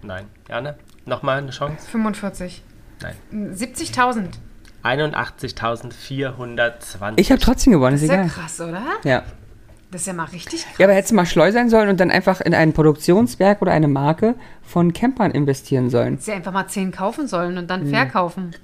Nein. 0.02 0.24
Jana, 0.48 0.74
nochmal 1.06 1.38
eine 1.38 1.50
Chance? 1.50 1.88
45. 1.90 2.62
Nein. 3.02 3.14
70.000. 3.54 4.38
81.420. 4.84 7.12
Ich 7.16 7.30
habe 7.30 7.40
trotzdem 7.40 7.72
gewonnen, 7.72 7.94
ist 7.96 8.02
Das 8.02 8.10
ist 8.10 8.14
ja 8.16 8.22
egal. 8.22 8.28
krass, 8.28 8.60
oder? 8.60 8.82
Ja. 9.04 9.22
Das 9.90 10.02
ist 10.02 10.06
ja 10.06 10.12
mal 10.12 10.24
richtig 10.26 10.64
krass. 10.64 10.74
Ja, 10.78 10.86
aber 10.86 10.94
hättest 10.94 11.12
du 11.12 11.16
mal 11.16 11.24
schlau 11.26 11.50
sein 11.50 11.70
sollen 11.70 11.88
und 11.88 11.98
dann 11.98 12.10
einfach 12.10 12.40
in 12.42 12.54
ein 12.54 12.72
Produktionswerk 12.74 13.62
oder 13.62 13.72
eine 13.72 13.88
Marke 13.88 14.34
von 14.62 14.92
Campern 14.92 15.30
investieren 15.30 15.88
sollen. 15.90 16.10
Hättest 16.12 16.28
ja 16.28 16.34
einfach 16.34 16.52
mal 16.52 16.66
10 16.68 16.92
kaufen 16.92 17.26
sollen 17.26 17.56
und 17.58 17.68
dann 17.68 17.86
verkaufen. 17.88 18.54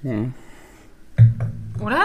Oder? 1.81 1.99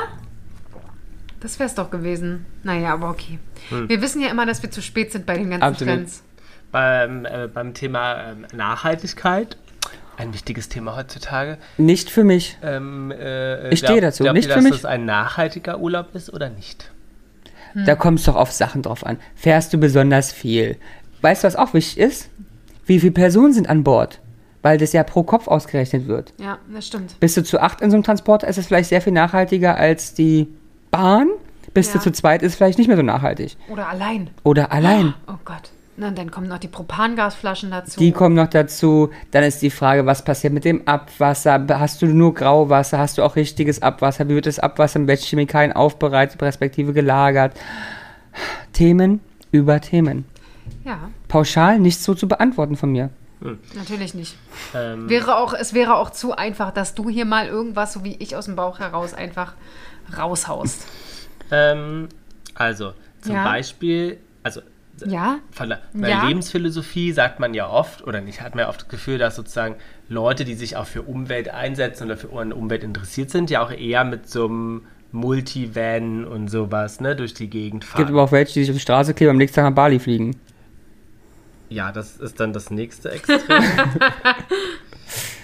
Das 1.41 1.59
wär's 1.59 1.75
doch 1.75 1.91
gewesen. 1.91 2.45
Naja, 2.63 2.93
aber 2.93 3.09
okay. 3.11 3.39
Wir 3.71 4.03
wissen 4.03 4.21
ja 4.21 4.29
immer, 4.31 4.45
dass 4.47 4.63
wir 4.63 4.71
zu 4.71 4.83
spät 4.83 5.13
sind 5.13 5.25
bei 5.27 5.35
den 5.39 5.51
ganzen 5.51 5.63
Absolut. 5.63 5.95
Trends. 5.95 6.23
beim, 6.71 7.25
äh, 7.25 7.49
beim 7.53 7.73
Thema 7.75 8.31
ähm, 8.33 8.47
Nachhaltigkeit, 8.55 9.57
ein 10.19 10.35
wichtiges 10.35 10.69
Thema 10.69 10.97
heutzutage. 10.97 11.57
Nicht 11.79 12.11
für 12.11 12.25
mich. 12.25 12.59
Ähm, 12.63 13.11
äh, 13.11 13.71
Ich 13.71 13.79
stehe 13.79 14.03
dazu, 14.03 14.23
Glaubt 14.25 14.37
nicht 14.37 14.49
ihr, 14.49 14.53
für 14.53 14.57
dass 14.61 14.65
mich. 14.65 14.73
das 14.83 14.85
ein 14.85 15.07
nachhaltiger 15.07 15.81
Urlaub 15.81 16.15
ist 16.15 16.33
oder 16.33 16.51
nicht? 16.51 16.91
Da 17.75 17.95
kommt 17.95 18.19
es 18.19 18.25
doch 18.27 18.35
auf 18.37 18.51
Sachen 18.53 18.83
drauf 18.83 19.07
an. 19.07 19.17
Fährst 19.37 19.73
du 19.73 19.79
besonders 19.79 20.33
viel? 20.33 20.77
Weißt 21.23 21.43
du, 21.45 21.47
was 21.47 21.55
auch 21.57 21.73
wichtig 21.73 21.99
ist? 21.99 22.29
Wie 22.85 22.99
viele 22.99 23.13
Personen 23.13 23.53
sind 23.53 23.69
an 23.69 23.85
Bord? 23.85 24.19
Weil 24.63 24.77
das 24.77 24.93
ja 24.93 25.05
pro 25.05 25.23
Kopf 25.23 25.47
ausgerechnet 25.47 26.07
wird. 26.09 26.35
Ja, 26.39 26.59
das 26.75 26.87
stimmt. 26.89 27.19
Bist 27.21 27.37
du 27.37 27.45
zu 27.45 27.61
acht 27.61 27.81
in 27.81 27.91
so 27.91 27.97
einem 27.97 28.03
Transporter, 28.05 28.47
ist 28.49 28.59
es 28.59 28.67
vielleicht 28.67 28.89
sehr 28.91 29.01
viel 29.01 29.13
nachhaltiger 29.13 29.77
als 29.77 30.13
die 30.13 30.49
Bahn. 30.91 31.29
Bist 31.73 31.95
Ja. 31.95 31.99
du 32.01 32.05
zu 32.05 32.13
zweit, 32.13 32.43
ist 32.43 32.57
vielleicht 32.57 32.79
nicht 32.79 32.89
mehr 32.89 32.97
so 32.97 33.03
nachhaltig. 33.03 33.57
Oder 33.69 33.89
allein. 33.89 34.31
Oder 34.43 34.73
allein. 34.73 35.15
Oh 35.29 35.35
Gott. 35.45 35.71
Na, 35.97 36.11
dann 36.11 36.31
kommen 36.31 36.49
noch 36.49 36.59
die 36.59 36.67
Propangasflaschen 36.69 37.71
dazu. 37.71 38.01
Die 38.01 38.11
kommen 38.11 38.35
noch 38.35 38.49
dazu. 38.49 39.11
Dann 39.33 39.45
ist 39.45 39.61
die 39.61 39.71
Frage, 39.71 40.07
was 40.07 40.25
passiert 40.25 40.53
mit 40.53 40.65
dem 40.65 40.89
Abwasser? 40.89 41.65
Hast 41.69 42.01
du 42.03 42.07
nur 42.07 42.35
Grauwasser? 42.35 42.99
Hast 42.99 43.19
du 43.19 43.23
auch 43.23 43.37
richtiges 43.37 43.83
Abwasser? 43.83 44.29
Wie 44.29 44.35
wird 44.35 44.47
das 44.47 44.59
Abwasser 44.59 44.99
mit 44.99 45.09
welchen 45.09 45.27
Chemikalien 45.27 45.73
aufbereitet, 45.73 46.43
respektive 46.43 46.93
gelagert? 46.95 47.53
Themen 48.73 49.21
über 49.53 49.81
Themen. 49.81 50.25
ja, 50.85 51.11
Pauschal 51.29 51.79
nicht 51.79 52.01
so 52.03 52.15
zu 52.15 52.27
beantworten 52.29 52.77
von 52.77 52.91
mir. 52.93 53.11
natürlich 53.75 54.15
nicht. 54.15 54.37
Ähm, 54.75 55.09
Wäre 55.09 55.37
auch, 55.37 55.53
es 55.55 55.73
wäre 55.75 55.97
auch 55.97 56.11
zu 56.11 56.35
einfach, 56.37 56.73
dass 56.73 56.95
du 56.95 57.09
hier 57.09 57.25
mal 57.25 57.47
irgendwas, 57.47 57.93
so 57.93 58.05
wie 58.05 58.17
ich 58.17 58.37
aus 58.37 58.45
dem 58.47 58.57
Bauch 58.57 58.79
heraus, 58.79 59.15
einfach 59.15 59.55
raushaust. 60.17 60.87
ähm, 61.51 62.09
also, 62.55 62.93
zum 63.23 63.35
Ja. 63.35 63.45
Beispiel, 63.45 64.19
also 64.43 64.61
Ja? 65.07 65.39
der 65.95 66.09
Ja. 66.09 66.27
Lebensphilosophie 66.27 67.13
sagt 67.13 67.41
man 67.41 67.55
ja 67.55 67.69
oft, 67.69 68.07
oder 68.07 68.21
nicht, 68.21 68.41
hat 68.43 68.55
man 68.55 68.65
ja 68.65 68.69
oft 68.69 68.83
das 68.83 68.89
Gefühl, 68.89 69.19
dass 69.19 69.37
sozusagen 69.37 69.77
Leute, 70.09 70.45
die 70.45 70.55
sich 70.55 70.77
auch 70.77 70.87
für 70.87 71.03
Umwelt 71.03 71.49
einsetzen 71.49 72.05
oder 72.05 72.17
für 72.17 72.39
eine 72.39 72.55
Umwelt 72.55 72.83
interessiert 72.85 73.31
sind, 73.31 73.49
ja 73.51 73.63
auch 73.65 73.71
eher 73.71 74.05
mit 74.05 74.29
so 74.29 74.47
einem 74.47 74.83
Multivan 75.13 76.25
und 76.25 76.49
sowas, 76.49 77.01
ne, 77.01 77.17
durch 77.17 77.35
die 77.35 77.49
Gegend 77.51 77.85
Es 77.85 77.91
fahren. 77.91 77.99
gibt 78.03 78.11
aber 78.11 78.23
auch 78.23 78.33
welche, 78.33 78.53
die 78.55 78.61
sich 78.61 78.71
auf 78.71 78.77
die 78.77 78.81
Straße 78.81 79.15
kleben 79.15 79.31
und 79.31 79.35
am 79.35 79.39
nächsten 79.39 79.57
Tag 79.57 79.65
nach 79.65 79.75
Bali 79.75 79.99
fliegen. 79.99 80.37
Ja, 81.69 81.93
das 81.93 82.17
ist 82.17 82.39
dann 82.41 82.53
das 82.53 82.71
nächste 82.71 83.11
Extrem. 83.11 83.39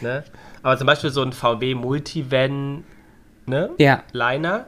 ne? 0.01 0.25
Aber 0.63 0.77
zum 0.77 0.87
Beispiel 0.87 1.11
so 1.11 1.23
ein 1.23 1.33
VW 1.33 1.75
Multivan, 1.75 2.85
ne? 3.47 3.71
Ja. 3.79 4.03
Liner, 4.13 4.67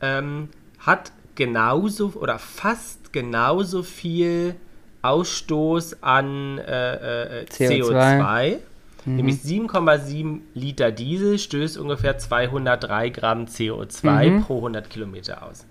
ähm, 0.00 0.48
hat 0.78 1.12
genauso 1.34 2.12
oder 2.14 2.38
fast 2.38 3.12
genauso 3.12 3.82
viel 3.82 4.56
Ausstoß 5.02 6.02
an 6.02 6.58
äh, 6.58 7.42
äh, 7.42 7.44
CO2. 7.44 7.88
CO2. 7.90 8.58
Nämlich 9.06 9.36
7,7 9.36 10.40
Liter 10.54 10.90
Diesel 10.90 11.38
stößt 11.38 11.78
ungefähr 11.78 12.18
203 12.18 13.10
Gramm 13.10 13.44
CO2 13.44 14.42
pro 14.42 14.56
100 14.56 14.90
Kilometer 14.90 15.44
aus. 15.44 15.64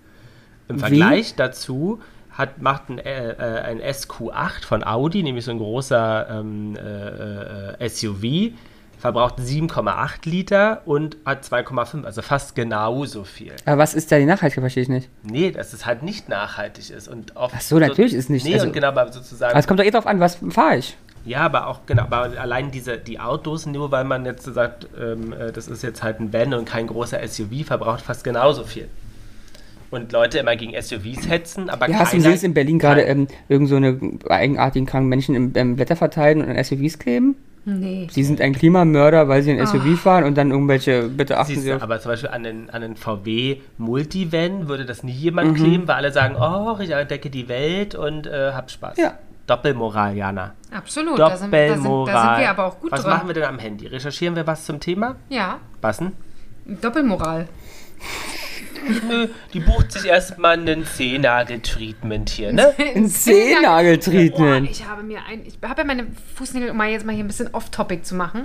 Im 0.68 0.76
Wie? 0.76 0.80
Vergleich 0.80 1.34
dazu 1.34 2.00
hat, 2.30 2.62
macht 2.62 2.88
ein, 2.88 2.98
äh, 2.98 3.32
äh, 3.32 3.60
ein 3.60 3.80
SQ8 3.80 4.64
von 4.64 4.84
Audi, 4.84 5.22
nämlich 5.22 5.44
so 5.44 5.50
ein 5.50 5.58
großer 5.58 6.28
ähm, 6.30 6.76
äh, 6.76 7.84
äh, 7.84 7.88
SUV, 7.88 8.54
verbraucht 8.98 9.36
7,8 9.38 10.28
Liter 10.28 10.82
und 10.86 11.16
hat 11.24 11.44
2,5, 11.44 12.04
also 12.04 12.22
fast 12.22 12.54
genauso 12.54 13.24
viel. 13.24 13.52
Aber 13.64 13.78
was 13.78 13.94
ist 13.94 14.10
da 14.10 14.18
die 14.18 14.24
Nachhaltigkeit, 14.24 14.62
verstehe 14.62 14.82
ich 14.84 14.88
nicht. 14.88 15.08
Nee, 15.22 15.50
dass 15.50 15.72
es 15.72 15.84
halt 15.86 16.02
nicht 16.02 16.28
nachhaltig 16.28 16.90
ist. 16.90 17.06
Und 17.08 17.36
oft 17.36 17.54
Ach 17.56 17.60
so, 17.60 17.78
natürlich 17.78 18.14
ist 18.14 18.30
nicht- 18.30 18.44
Nee, 18.46 18.54
also- 18.54 18.66
und 18.66 18.72
genau, 18.72 18.88
aber 18.88 19.12
sozusagen. 19.12 19.50
Aber 19.52 19.60
es 19.60 19.66
kommt 19.66 19.80
doch 19.80 19.84
eh 19.84 19.90
drauf 19.90 20.06
an, 20.06 20.18
was 20.20 20.38
fahre 20.50 20.78
ich. 20.78 20.96
ja, 21.24 21.40
aber 21.40 21.66
auch, 21.66 21.80
genau, 21.86 22.04
aber 22.04 22.30
allein 22.40 22.70
diese, 22.70 22.98
die 22.98 23.18
Autos, 23.20 23.66
nur 23.66 23.90
weil 23.90 24.04
man 24.04 24.24
jetzt 24.24 24.44
so 24.44 24.52
sagt, 24.52 24.86
ähm, 24.98 25.32
äh, 25.32 25.52
das 25.52 25.68
ist 25.68 25.82
jetzt 25.82 26.02
halt 26.02 26.20
ein 26.20 26.32
Van 26.32 26.54
und 26.54 26.64
kein 26.66 26.86
großer 26.86 27.20
SUV, 27.26 27.64
verbraucht 27.66 28.00
fast 28.00 28.24
genauso 28.24 28.64
viel. 28.64 28.88
Und 29.90 30.10
Leute 30.12 30.38
immer 30.38 30.56
gegen 30.56 30.72
SUVs 30.80 31.28
hetzen, 31.28 31.70
aber 31.70 31.88
Ja, 31.88 32.00
hast 32.00 32.12
du 32.12 32.16
gesehen, 32.16 32.38
in 32.42 32.54
Berlin 32.54 32.78
gerade 32.78 33.02
ähm, 33.02 33.28
irgend 33.48 33.68
so 33.68 33.76
eine 33.76 33.98
eigenartigen 34.28 34.84
kranken 34.86 35.08
Menschen 35.08 35.34
im 35.36 35.52
ähm, 35.54 35.76
Blätter 35.76 35.94
verteilen 35.96 36.42
und 36.42 36.48
an 36.48 36.62
SUVs 36.62 36.98
kleben? 36.98 37.36
Nee. 37.68 38.06
Sie 38.12 38.22
sind 38.22 38.40
ein 38.40 38.52
Klimamörder, 38.54 39.26
weil 39.26 39.42
sie 39.42 39.50
ein 39.50 39.66
SUV 39.66 39.98
fahren 39.98 40.22
und 40.22 40.36
dann 40.38 40.52
irgendwelche, 40.52 41.08
bitte 41.08 41.36
achten 41.36 41.54
Siehst 41.54 41.64
Sie 41.64 41.72
auf. 41.74 41.82
aber 41.82 42.00
zum 42.00 42.12
Beispiel 42.12 42.30
an 42.30 42.44
den, 42.44 42.70
an 42.70 42.80
den 42.80 42.94
VW 42.94 43.56
Multivan 43.76 44.68
würde 44.68 44.84
das 44.86 45.02
nie 45.02 45.10
jemand 45.10 45.56
kleben, 45.56 45.88
weil 45.88 45.96
alle 45.96 46.12
sagen, 46.12 46.36
oh, 46.36 46.78
ich 46.80 46.90
entdecke 46.90 47.28
die 47.28 47.48
Welt 47.48 47.96
und 47.96 48.28
äh, 48.28 48.52
hab 48.52 48.70
Spaß. 48.70 48.96
Ja. 48.98 49.14
Doppelmoral, 49.48 50.16
Jana. 50.16 50.54
Absolut. 50.72 51.18
Da 51.18 51.36
sind, 51.36 51.52
da, 51.52 51.58
sind, 51.68 51.76
Doppelmoral. 51.78 52.14
da 52.14 52.34
sind 52.34 52.40
wir 52.44 52.50
aber 52.50 52.64
auch 52.66 52.80
gut 52.80 52.92
Was 52.92 53.02
drin. 53.02 53.10
machen 53.10 53.26
wir 53.28 53.34
denn 53.34 53.44
am 53.44 53.58
Handy? 53.58 53.86
Recherchieren 53.88 54.36
wir 54.36 54.46
was 54.46 54.64
zum 54.64 54.78
Thema? 54.78 55.16
Ja, 55.28 55.58
Bassen? 55.80 56.12
Doppelmoral. 56.66 57.48
Die 59.52 59.60
bucht 59.60 59.92
sich 59.92 60.04
erstmal 60.06 60.58
einen 60.58 60.84
Zehennagel-Treatment 60.84 62.30
hier, 62.30 62.52
ne? 62.52 62.74
Ein 62.94 63.08
Zehennagel-Treatment. 63.08 64.66
Boah, 64.66 64.70
ich 64.70 64.86
habe 64.86 65.02
mir 65.02 65.18
ein, 65.28 65.44
ich 65.46 65.58
habe 65.62 65.82
ja 65.82 65.86
meine 65.86 66.06
Fußnägel, 66.34 66.70
um 66.70 66.76
mal 66.76 66.88
jetzt 66.88 67.04
mal 67.06 67.14
hier 67.14 67.24
ein 67.24 67.28
bisschen 67.28 67.52
off-topic 67.52 68.02
zu 68.04 68.14
machen. 68.14 68.44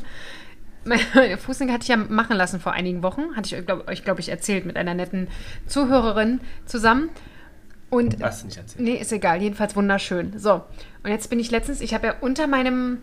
Meine 0.84 1.38
Fußnägel 1.38 1.74
hatte 1.74 1.84
ich 1.84 1.90
ja 1.90 1.98
machen 1.98 2.36
lassen 2.36 2.60
vor 2.60 2.74
einigen 2.74 3.04
Wochen. 3.04 3.36
Hatte 3.36 3.48
ich 3.48 3.56
euch, 3.56 3.66
glaube 3.66 3.94
ich, 3.94 4.04
glaub 4.04 4.20
ich, 4.20 4.30
erzählt 4.30 4.66
mit 4.66 4.78
einer 4.78 4.94
netten 4.94 5.28
Zuhörerin 5.68 6.42
zusammen. 6.66 7.10
Und 7.92 8.24
Hast 8.24 8.44
du 8.44 8.48
nicht 8.48 8.58
erzählt. 8.58 8.82
nee, 8.82 8.96
ist 8.96 9.12
egal, 9.12 9.42
jedenfalls 9.42 9.76
wunderschön. 9.76 10.40
So, 10.40 10.64
und 11.04 11.12
jetzt 11.12 11.30
bin 11.30 11.40
ich 11.40 11.52
letztens, 11.52 11.82
ich 11.82 11.94
habe 11.94 12.08
ja 12.08 12.16
unter 12.22 12.48
meinem, 12.48 13.00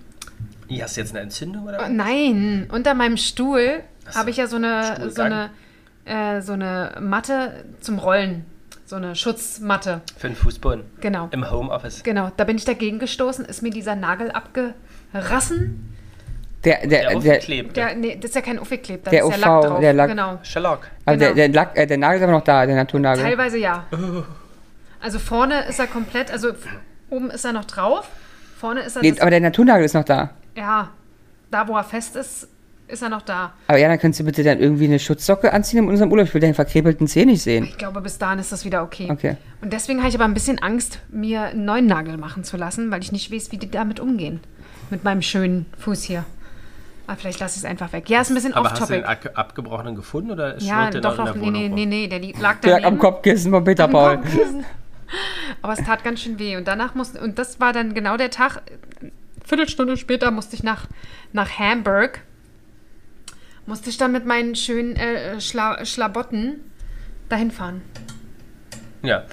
Hier 0.67 0.85
hast 0.85 0.97
du 0.97 1.03
jetzt 1.03 1.11
eine 1.11 1.21
Entzündung 1.21 1.65
oder 1.65 1.79
oh, 1.79 1.83
was? 1.83 1.91
nein, 1.91 2.69
unter 2.73 2.95
meinem 2.95 3.19
Stuhl 3.19 3.83
habe 4.15 4.31
ich 4.31 4.39
ja 4.39 4.47
so 4.47 4.57
eine, 4.57 5.11
so 5.11 5.21
eine, 5.21 5.51
äh, 6.09 6.41
so 6.41 6.55
eine 6.55 6.97
Matte 7.01 7.65
zum 7.81 7.99
Rollen. 7.99 8.45
So 8.87 8.97
eine 8.97 9.15
Schutzmatte. 9.15 10.01
Für 10.17 10.29
den 10.29 10.37
Fußboden. 10.37 10.83
Genau. 11.01 11.29
Im 11.31 11.51
Homeoffice. 11.51 12.03
Genau, 12.03 12.31
da 12.37 12.45
bin 12.45 12.57
ich 12.57 12.65
dagegen 12.65 12.99
gestoßen, 12.99 13.45
ist 13.45 13.61
mir 13.63 13.71
dieser 13.71 13.95
Nagel 13.95 14.31
abgerassen. 14.33 15.95
Der, 16.65 16.81
der, 16.87 17.11
Der 17.11 17.21
der, 17.21 17.39
der. 17.41 17.63
Der, 17.65 17.95
nee, 17.95 18.17
das 18.17 18.31
ist 18.31 18.35
ja 18.35 18.41
kein 18.41 18.59
Aufgekleb, 18.59 19.05
da 19.05 19.11
Der 19.11 19.25
ist 19.25 19.31
ja 19.31 19.37
UV, 19.37 19.41
Lack 19.63 19.63
drauf. 19.71 19.81
der 19.81 19.93
Lack. 19.93 20.09
Genau. 20.09 20.39
Sherlock. 20.43 20.81
also 21.05 21.19
der, 21.19 21.29
genau. 21.29 21.37
der, 21.37 21.49
Lack, 21.51 21.77
äh, 21.79 21.87
der 21.87 21.99
Nagel 21.99 22.17
ist 22.19 22.23
aber 22.25 22.33
noch 22.33 22.43
da, 22.45 22.67
der 22.67 22.75
Naturnagel. 22.77 23.23
Teilweise 23.23 23.59
ja. 23.59 23.85
Also 25.01 25.19
vorne 25.21 25.67
ist 25.69 25.79
er 25.79 25.87
komplett, 25.87 26.33
also 26.33 26.53
oben 27.11 27.31
ist 27.31 27.45
er 27.45 27.53
noch 27.53 27.65
drauf, 27.67 28.09
vorne 28.59 28.81
ist 28.81 28.97
er, 28.97 29.03
Nee, 29.03 29.15
aber 29.21 29.31
der 29.31 29.41
Naturnagel 29.41 29.85
ist 29.85 29.95
noch 29.95 30.05
da. 30.05 30.31
ja, 30.57 30.91
da 31.51 31.69
wo 31.69 31.77
er 31.77 31.85
fest 31.85 32.17
ist, 32.17 32.49
ist 32.89 33.03
er 33.03 33.09
noch 33.09 33.23
da. 33.23 33.53
Aber 33.67 33.79
ja, 33.79 33.89
dann 33.89 33.99
könntest 33.99 34.21
du 34.21 34.25
bitte 34.25 34.43
dann 34.43 34.59
irgendwie 34.61 34.87
eine 34.87 34.99
Schutzsocke 34.99 35.53
anziehen 35.53 35.85
in 35.85 35.89
unserem 35.89 36.11
Urlaub. 36.11 36.27
Ich 36.27 36.35
will 36.35 36.41
deinen 36.41 36.55
verkrepelten 36.55 37.07
Zeh 37.07 37.25
nicht 37.25 37.43
sehen. 37.43 37.65
Ich 37.65 37.79
glaube, 37.79 38.01
bis 38.01 38.19
dahin 38.19 38.39
ist 38.39 38.51
das 38.53 38.65
wieder 38.65 38.83
okay. 38.83 39.09
Okay. 39.11 39.37
Und 39.61 39.73
deswegen 39.73 39.99
habe 40.01 40.09
ich 40.09 40.15
aber 40.15 40.25
ein 40.25 40.35
bisschen 40.35 40.59
Angst, 40.59 41.01
mir 41.11 41.43
einen 41.43 41.65
neuen 41.65 41.87
Nagel 41.87 42.17
machen 42.17 42.45
zu 42.45 42.57
lassen, 42.57 42.91
weil 42.91 43.03
ich 43.03 43.13
nicht 43.13 43.31
weiß, 43.33 43.53
wie 43.53 43.59
die 43.59 43.71
damit 43.71 44.01
umgehen. 44.01 44.41
Mit 44.91 45.05
meinem 45.05 45.23
schönen 45.23 45.67
Fuß 45.79 46.03
hier. 46.05 46.25
Aber 47.07 47.17
vielleicht 47.17 47.41
lasse 47.41 47.57
ich 47.59 47.65
es 47.65 47.71
einfach 47.71 47.93
weg. 47.93 48.09
Ja, 48.11 48.21
ist 48.21 48.31
ein 48.31 48.35
bisschen 48.35 48.53
Aber 48.55 48.71
hast 48.71 48.83
du 48.83 48.87
den 48.87 49.05
off-topic. 49.05 49.29
ab 49.31 49.39
abgebrochenen 49.39 49.95
gefunden 49.95 50.31
oder 50.31 50.59
Ja, 50.59 50.83
schwirrt 50.91 50.95
der 50.95 51.01
doch, 51.01 51.17
noch 51.19 51.35
in 51.35 51.41
nee, 51.41 51.45
der 51.45 51.51
nee, 51.51 51.65
Wohnung 51.65 51.75
nee, 51.75 51.83
rum? 51.83 51.89
nee, 51.89 52.09
der 52.35 52.43
lag 52.43 52.61
Der 52.61 52.81
lag 52.81 52.87
am. 52.87 52.99
Kopfkissen 52.99 53.51
von 53.51 53.65
Peter 53.65 53.89
Paul. 53.89 54.19
Aber 55.63 55.73
es 55.73 55.83
tat 55.85 56.05
ganz 56.05 56.21
schön 56.21 56.39
weh. 56.39 56.57
Und 56.57 56.69
danach 56.69 56.95
musste, 56.95 57.21
und 57.21 57.39
das 57.39 57.61
war 57.61 57.73
dann 57.73 57.95
genau 57.95 58.17
der 58.19 58.31
Tag, 58.31 58.61
Viertelstunde 59.45 59.97
später 59.97 60.31
musste 60.31 60.55
ich 60.55 60.63
nach, 60.63 60.87
nach 61.33 61.59
Hamburg. 61.59 62.21
Musste 63.69 63.91
ich 63.91 63.99
dann 63.99 64.13
mit 64.13 64.25
meinen 64.25 64.55
schönen 64.55 64.97
äh, 64.97 65.43
Schla 65.43 65.85
Schlabotten 65.85 66.61
dahin 67.29 67.51
fahren. 67.51 67.83
Ja. 69.03 69.25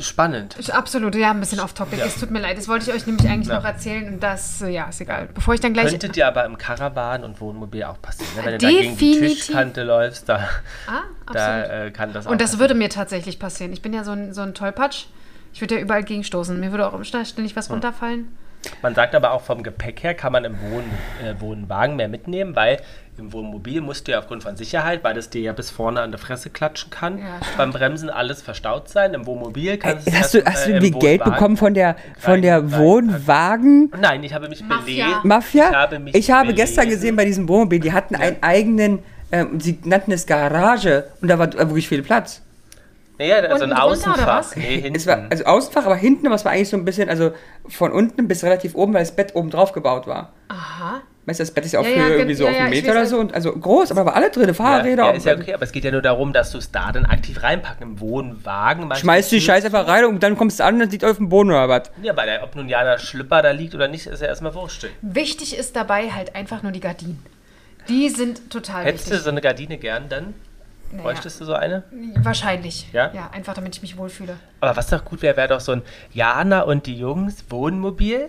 spannend. 0.00 0.56
Absolut, 0.72 1.16
ja, 1.16 1.32
ein 1.32 1.40
bisschen 1.40 1.58
off-topic. 1.58 1.98
Ja. 1.98 2.06
Es 2.06 2.20
tut 2.20 2.30
mir 2.30 2.38
leid, 2.38 2.58
das 2.58 2.68
wollte 2.68 2.88
ich 2.88 2.96
euch 2.96 3.06
nämlich 3.08 3.28
eigentlich 3.28 3.48
Ja. 3.48 3.56
noch 3.56 3.64
erzählen 3.64 4.06
und 4.06 4.22
das, 4.22 4.60
ja, 4.60 4.84
ist 4.88 5.00
egal. 5.00 5.28
Bevor 5.34 5.52
ich 5.54 5.58
dann 5.58 5.72
gleich. 5.72 5.90
Könnte 5.90 6.10
dir 6.10 6.28
aber 6.28 6.44
im 6.44 6.58
Caravan 6.58 7.24
und 7.24 7.40
Wohnmobil 7.40 7.82
auch 7.82 8.00
passieren. 8.00 8.30
Ne? 8.36 8.44
Wenn 8.44 8.52
du 8.52 8.58
da 8.58 8.68
gegen 8.68 8.96
die. 8.96 9.18
Tischkante 9.18 9.82
läufst, 9.82 10.28
da, 10.28 10.48
ah, 10.86 11.02
da 11.32 11.86
äh, 11.86 11.90
kann 11.90 12.12
das 12.12 12.28
auch 12.28 12.30
und 12.30 12.40
das 12.40 12.50
passieren. 12.50 12.60
würde 12.60 12.74
mir 12.74 12.88
tatsächlich 12.88 13.40
passieren. 13.40 13.72
Ich 13.72 13.82
bin 13.82 13.92
ja 13.92 14.04
so 14.04 14.12
ein, 14.12 14.32
so 14.32 14.42
ein 14.42 14.54
Tollpatsch. 14.54 15.06
Ich 15.52 15.60
würde 15.60 15.74
ja 15.74 15.80
überall 15.80 16.04
gegenstoßen. 16.04 16.58
Mir 16.60 16.70
würde 16.70 16.86
auch 16.86 17.02
ständig 17.02 17.56
was 17.56 17.68
runterfallen. 17.68 18.28
Man 18.82 18.94
sagt 18.94 19.14
aber 19.14 19.32
auch 19.32 19.42
vom 19.42 19.62
Gepäck 19.62 20.02
her 20.02 20.14
kann 20.14 20.32
man 20.32 20.44
im 20.44 20.60
Wohn 20.60 20.84
äh, 21.22 21.38
Wohnwagen 21.40 21.96
mehr 21.96 22.08
mitnehmen, 22.08 22.56
weil 22.56 22.80
im 23.16 23.32
Wohnmobil 23.32 23.80
musst 23.80 24.06
du 24.08 24.12
ja 24.12 24.18
aufgrund 24.18 24.42
von 24.42 24.56
Sicherheit, 24.56 25.04
weil 25.04 25.14
das 25.14 25.30
dir 25.30 25.40
ja 25.40 25.52
bis 25.52 25.70
vorne 25.70 26.00
an 26.00 26.10
der 26.10 26.18
Fresse 26.18 26.50
klatschen 26.50 26.90
kann, 26.90 27.18
Ja, 27.18 27.38
beim 27.56 27.70
Bremsen 27.70 28.10
alles 28.10 28.42
verstaut 28.42 28.88
sein. 28.88 29.14
Im 29.14 29.24
Wohnmobil 29.26 29.76
kannst 29.78 30.08
Äh, 30.08 30.12
Hast 30.12 30.34
du, 30.34 30.44
hast 30.44 30.66
äh, 30.66 30.70
du 30.72 30.76
im 30.78 30.82
wie 30.82 30.90
Geld 30.90 31.22
bekommen 31.22 31.56
von 31.56 31.74
der, 31.74 31.96
von 32.18 32.42
der 32.42 32.58
rein- 32.58 32.72
Wohnwagen? 32.72 33.92
Nein, 34.00 34.22
ich 34.24 34.34
habe 34.34 34.48
mich 34.48 34.62
Mafia. 34.64 35.04
belesen. 35.06 35.20
Mafia? 35.28 35.68
Ich 35.68 35.74
habe 35.76 35.98
mich 36.00 36.14
ich 36.14 36.30
habe 36.30 36.54
gestern 36.54 36.88
gesehen 36.88 37.14
bei 37.16 37.24
diesem 37.24 37.48
Wohnmobil, 37.48 37.80
die 37.80 37.92
hatten 37.92 38.16
einen 38.16 38.42
eigenen, 38.42 38.98
ähm, 39.30 39.60
sie 39.60 39.78
nannten 39.84 40.12
es 40.12 40.26
Garage 40.26 41.04
und 41.20 41.28
da 41.28 41.38
war 41.38 41.52
wirklich 41.52 41.88
viel 41.88 42.02
Platz. 42.02 42.42
Naja, 43.16 43.36
also 43.36 43.62
Unten 43.64 43.72
ein 43.76 43.78
Außenfach. 43.80 44.26
was? 44.26 44.56
Nee, 44.56 44.80
hinten. 44.80 44.96
Es 44.96 45.06
war 45.06 45.26
also 45.30 45.44
Außenfach, 45.44 45.86
aber 45.86 45.94
hinten, 45.94 46.26
es 46.32 46.44
war 46.44 46.50
eigentlich 46.50 46.68
so 46.68 46.76
ein 46.76 46.84
bisschen, 46.84 47.08
also 47.08 47.30
von 47.68 47.92
unten 47.92 48.26
bis 48.26 48.42
relativ 48.42 48.74
oben, 48.74 48.92
weil 48.92 49.02
das 49.02 49.14
Bett 49.14 49.36
oben 49.36 49.50
drauf 49.50 49.70
gebaut 49.70 50.08
war. 50.08 50.32
Aha. 50.48 51.02
Weißt 51.26 51.40
du, 51.40 51.42
das 51.44 51.52
Bett 51.52 51.64
ist 51.64 51.72
ja 51.72 51.80
auch 51.80 51.84
Ja, 51.84 51.90
für 51.90 51.98
ja, 51.98 52.06
irgendwie 52.08 52.26
ge- 52.26 52.34
so 52.34 52.44
ja, 52.44 52.50
auf 52.50 52.56
einen 52.58 52.70
Meter 52.70 52.90
oder 52.92 53.06
so 53.06 53.18
und 53.18 53.32
also 53.32 53.52
groß, 53.52 53.90
aber 53.92 54.04
war 54.04 54.14
alle 54.14 54.30
drin, 54.30 54.52
Fahrräder. 54.54 55.04
ja, 55.04 55.10
und- 55.10 55.16
ist 55.16 55.24
ja 55.24 55.34
okay, 55.34 55.54
aber 55.54 55.62
es 55.62 55.72
geht 55.72 55.84
ja 55.84 55.90
nur 55.90 56.02
darum, 56.02 56.34
dass 56.34 56.50
du 56.52 56.58
es 56.58 56.70
da 56.70 56.92
dann 56.92 57.06
aktiv 57.06 57.42
reinpacken. 57.42 57.82
Im 57.92 58.00
Wohnwagen. 58.00 58.94
Schmeißt 58.94 59.32
die 59.32 59.40
Scheiße 59.40 59.66
einfach 59.68 59.88
rein 59.88 60.04
und 60.04 60.22
dann 60.22 60.36
kommst 60.36 60.60
du 60.60 60.64
an 60.64 60.82
und 60.82 60.92
liegt 60.92 61.02
auf 61.04 61.16
dem 61.16 61.30
Boden 61.30 61.48
oder 61.50 61.68
was. 61.70 61.90
Ja, 62.02 62.14
weil 62.14 62.26
der, 62.26 62.42
ob 62.44 62.54
nun 62.56 62.68
Jana 62.68 62.98
Schlüpper 62.98 63.40
da 63.40 63.52
liegt 63.52 63.74
oder 63.74 63.88
nicht, 63.88 64.06
ist 64.06 64.20
ja 64.20 64.26
erstmal 64.28 64.54
wurscht. 64.54 64.86
Wichtig 65.00 65.56
ist 65.56 65.74
dabei 65.76 66.10
halt 66.10 66.34
einfach 66.36 66.62
nur 66.62 66.72
die 66.72 66.80
Gardinen. 66.80 67.24
Die 67.88 68.10
sind 68.10 68.50
total 68.50 68.84
Hättest 68.84 69.06
du 69.06 69.10
wichtig. 69.12 69.24
so 69.24 69.30
eine 69.30 69.40
Gardine 69.40 69.78
gern 69.78 70.08
dann? 70.10 70.34
Naja, 70.90 71.02
Bräuchtest 71.04 71.40
du 71.40 71.44
so 71.46 71.54
eine? 71.54 71.82
wahrscheinlich. 72.22 72.86
Ja? 72.92 73.10
Ja, 73.14 73.30
einfach 73.32 73.54
damit 73.54 73.74
ich 73.76 73.82
mich 73.82 73.96
wohlfühle. 73.96 74.36
Aber 74.60 74.76
was 74.76 74.88
doch 74.88 75.04
gut 75.04 75.22
wäre, 75.22 75.36
wäre 75.36 75.48
doch 75.48 75.60
so 75.60 75.72
ein 75.72 75.82
Jana 76.12 76.60
und 76.62 76.86
die 76.86 76.94
Jungs 76.96 77.44
Wohnmobil. 77.50 78.28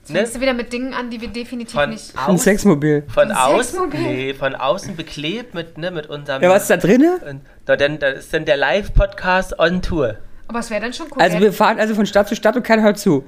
Jetzt 0.00 0.10
Ne? 0.10 0.16
fängst 0.18 0.36
du 0.36 0.40
wieder 0.40 0.54
mit 0.54 0.72
Dingen 0.72 0.94
an, 0.94 1.10
die 1.10 1.20
wir 1.20 1.28
definitiv 1.28 1.74
Von 1.78 1.90
nicht. 1.90 2.14
Ein 2.16 2.24
außen, 2.24 2.38
Sexmobil. 2.38 3.04
von 3.12 3.30
Ein 3.30 3.36
außen, 3.36 3.62
Sexmobil? 3.80 4.00
nee, 4.00 4.34
von 4.34 4.54
außen 4.54 4.96
beklebt 4.96 5.54
mit, 5.54 5.76
ne, 5.78 5.90
mit 5.90 6.06
unserem. 6.08 6.42
Ja, 6.42 6.48
was 6.50 6.62
ist 6.62 6.70
da 6.70 6.76
drinne? 6.78 7.18
Und 7.28 7.42
da, 7.66 7.76
dann, 7.76 7.98
da 7.98 8.08
ist 8.08 8.32
dann 8.32 8.44
der 8.44 8.56
Live-Podcast 8.56 9.58
on 9.58 9.82
Tour. 9.82 10.16
Aber 10.48 10.58
es 10.58 10.70
wäre 10.70 10.80
dann 10.80 10.92
schon 10.92 11.06
cool. 11.14 11.22
Also 11.22 11.38
wir 11.38 11.52
fahren 11.52 11.78
also 11.78 11.94
von 11.94 12.06
Stadt 12.06 12.28
zu 12.28 12.34
Stadt 12.34 12.56
und 12.56 12.62
keiner 12.64 12.82
hört 12.82 12.98
zu. 12.98 13.24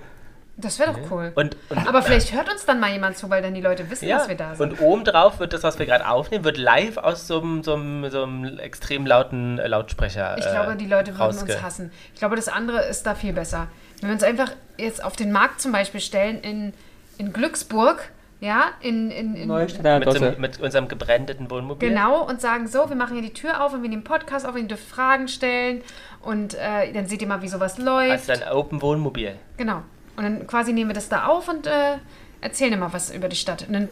Das 0.65 0.79
wäre 0.79 0.93
doch 0.93 1.11
cool. 1.11 1.33
Und, 1.35 1.57
und, 1.69 1.87
Aber 1.89 2.03
vielleicht 2.03 2.33
hört 2.33 2.51
uns 2.51 2.65
dann 2.65 2.81
mal 2.81 2.91
jemand 2.91 3.17
zu, 3.17 3.29
weil 3.31 3.43
dann 3.43 3.55
die 3.55 3.61
Leute 3.61 3.91
wissen, 3.91 4.09
ja, 4.09 4.19
dass 4.19 4.29
wir 4.29 4.37
da 4.37 4.55
sind. 4.55 4.73
und 4.73 4.81
obendrauf 4.81 5.39
wird 5.41 5.53
das, 5.53 5.63
was 5.63 5.79
wir 5.79 5.87
gerade 5.87 6.09
aufnehmen, 6.09 6.45
wird 6.45 6.57
live 6.59 6.97
aus 6.97 7.27
so 7.27 7.41
einem, 7.41 7.63
so 7.63 7.75
einem, 7.75 8.09
so 8.11 8.23
einem 8.23 8.59
extrem 8.59 9.07
lauten 9.07 9.59
äh, 9.59 9.67
Lautsprecher. 9.67 10.37
Ich 10.39 10.47
äh, 10.47 10.51
glaube, 10.51 10.77
die 10.77 10.87
Leute 10.87 11.13
würden 11.19 11.37
rausge- 11.37 11.53
uns 11.55 11.63
hassen. 11.63 11.93
Ich 12.15 12.19
glaube, 12.21 12.37
das 12.37 12.49
andere 12.49 12.85
ist 12.87 13.05
da 13.07 13.15
viel 13.15 13.33
besser. 13.33 13.69
Wenn 14.01 14.09
wir 14.11 14.15
uns 14.15 14.23
einfach 14.25 14.51
jetzt 14.79 15.05
auf 15.05 15.17
den 15.17 15.33
Markt 15.33 15.61
zum 15.61 15.73
Beispiel 15.73 16.01
stellen 16.01 16.41
in, 16.41 16.73
in 17.19 17.33
Glücksburg, 17.33 18.11
ja, 18.41 18.73
in, 18.81 19.13
in, 19.13 19.37
in 19.37 19.47
Neustadt 19.47 20.05
Mit, 20.05 20.13
so, 20.13 20.33
mit 20.37 20.61
unserem 20.61 20.89
gebrandeten 20.89 21.49
Wohnmobil. 21.49 21.89
Genau, 21.91 22.27
und 22.27 22.41
sagen 22.41 22.67
so, 22.67 22.89
wir 22.89 22.97
machen 22.97 23.13
hier 23.15 23.23
die 23.23 23.33
Tür 23.33 23.63
auf 23.65 23.73
und 23.73 23.83
wir 23.83 23.89
nehmen 23.89 24.03
Podcast 24.03 24.45
auf 24.45 24.57
und 24.57 24.63
ihr 24.63 24.67
dürft 24.69 24.89
Fragen 24.89 25.29
stellen 25.29 25.83
und 26.23 26.55
äh, 26.55 26.93
dann 26.93 27.07
seht 27.07 27.23
ihr 27.23 27.29
mal, 27.29 27.41
wie 27.43 27.49
sowas 27.49 27.79
läuft. 27.79 28.29
Also 28.29 28.45
ein 28.45 28.53
Open 28.53 28.83
Wohnmobil. 28.83 29.37
Genau. 29.57 29.83
Und 30.17 30.25
dann 30.25 30.47
quasi 30.47 30.73
nehmen 30.73 30.91
wir 30.91 30.95
das 30.95 31.09
da 31.09 31.27
auf 31.27 31.49
und 31.49 31.67
äh, 31.67 31.97
erzählen 32.41 32.73
immer 32.75 32.93
was 32.93 33.11
über 33.11 33.29
die 33.29 33.37
Stadt. 33.37 33.67
Und 33.67 33.73
dann 33.73 33.89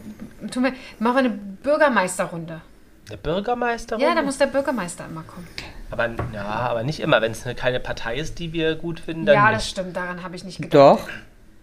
tun 0.50 0.64
wir, 0.64 0.72
machen 0.98 1.14
wir 1.14 1.18
eine 1.20 1.30
Bürgermeisterrunde. 1.30 2.60
Eine 3.08 3.16
Bürgermeisterin? 3.16 4.02
Ja, 4.02 4.14
da 4.14 4.22
muss 4.22 4.38
der 4.38 4.46
Bürgermeister 4.46 5.06
immer 5.10 5.22
kommen. 5.22 5.46
aber, 5.90 6.10
ja, 6.32 6.44
aber 6.44 6.82
nicht 6.84 7.00
immer. 7.00 7.20
Wenn 7.22 7.32
es 7.32 7.44
eine- 7.44 7.54
keine 7.56 7.80
Partei 7.80 8.16
ist, 8.16 8.38
die 8.38 8.52
wir 8.52 8.76
gut 8.76 9.00
finden, 9.00 9.26
dann 9.26 9.34
Ja, 9.34 9.46
nicht. 9.48 9.56
das 9.56 9.68
stimmt, 9.70 9.96
daran 9.96 10.22
habe 10.22 10.36
ich 10.36 10.44
nicht 10.44 10.58
gedacht. 10.62 10.74
Doch, 10.74 11.08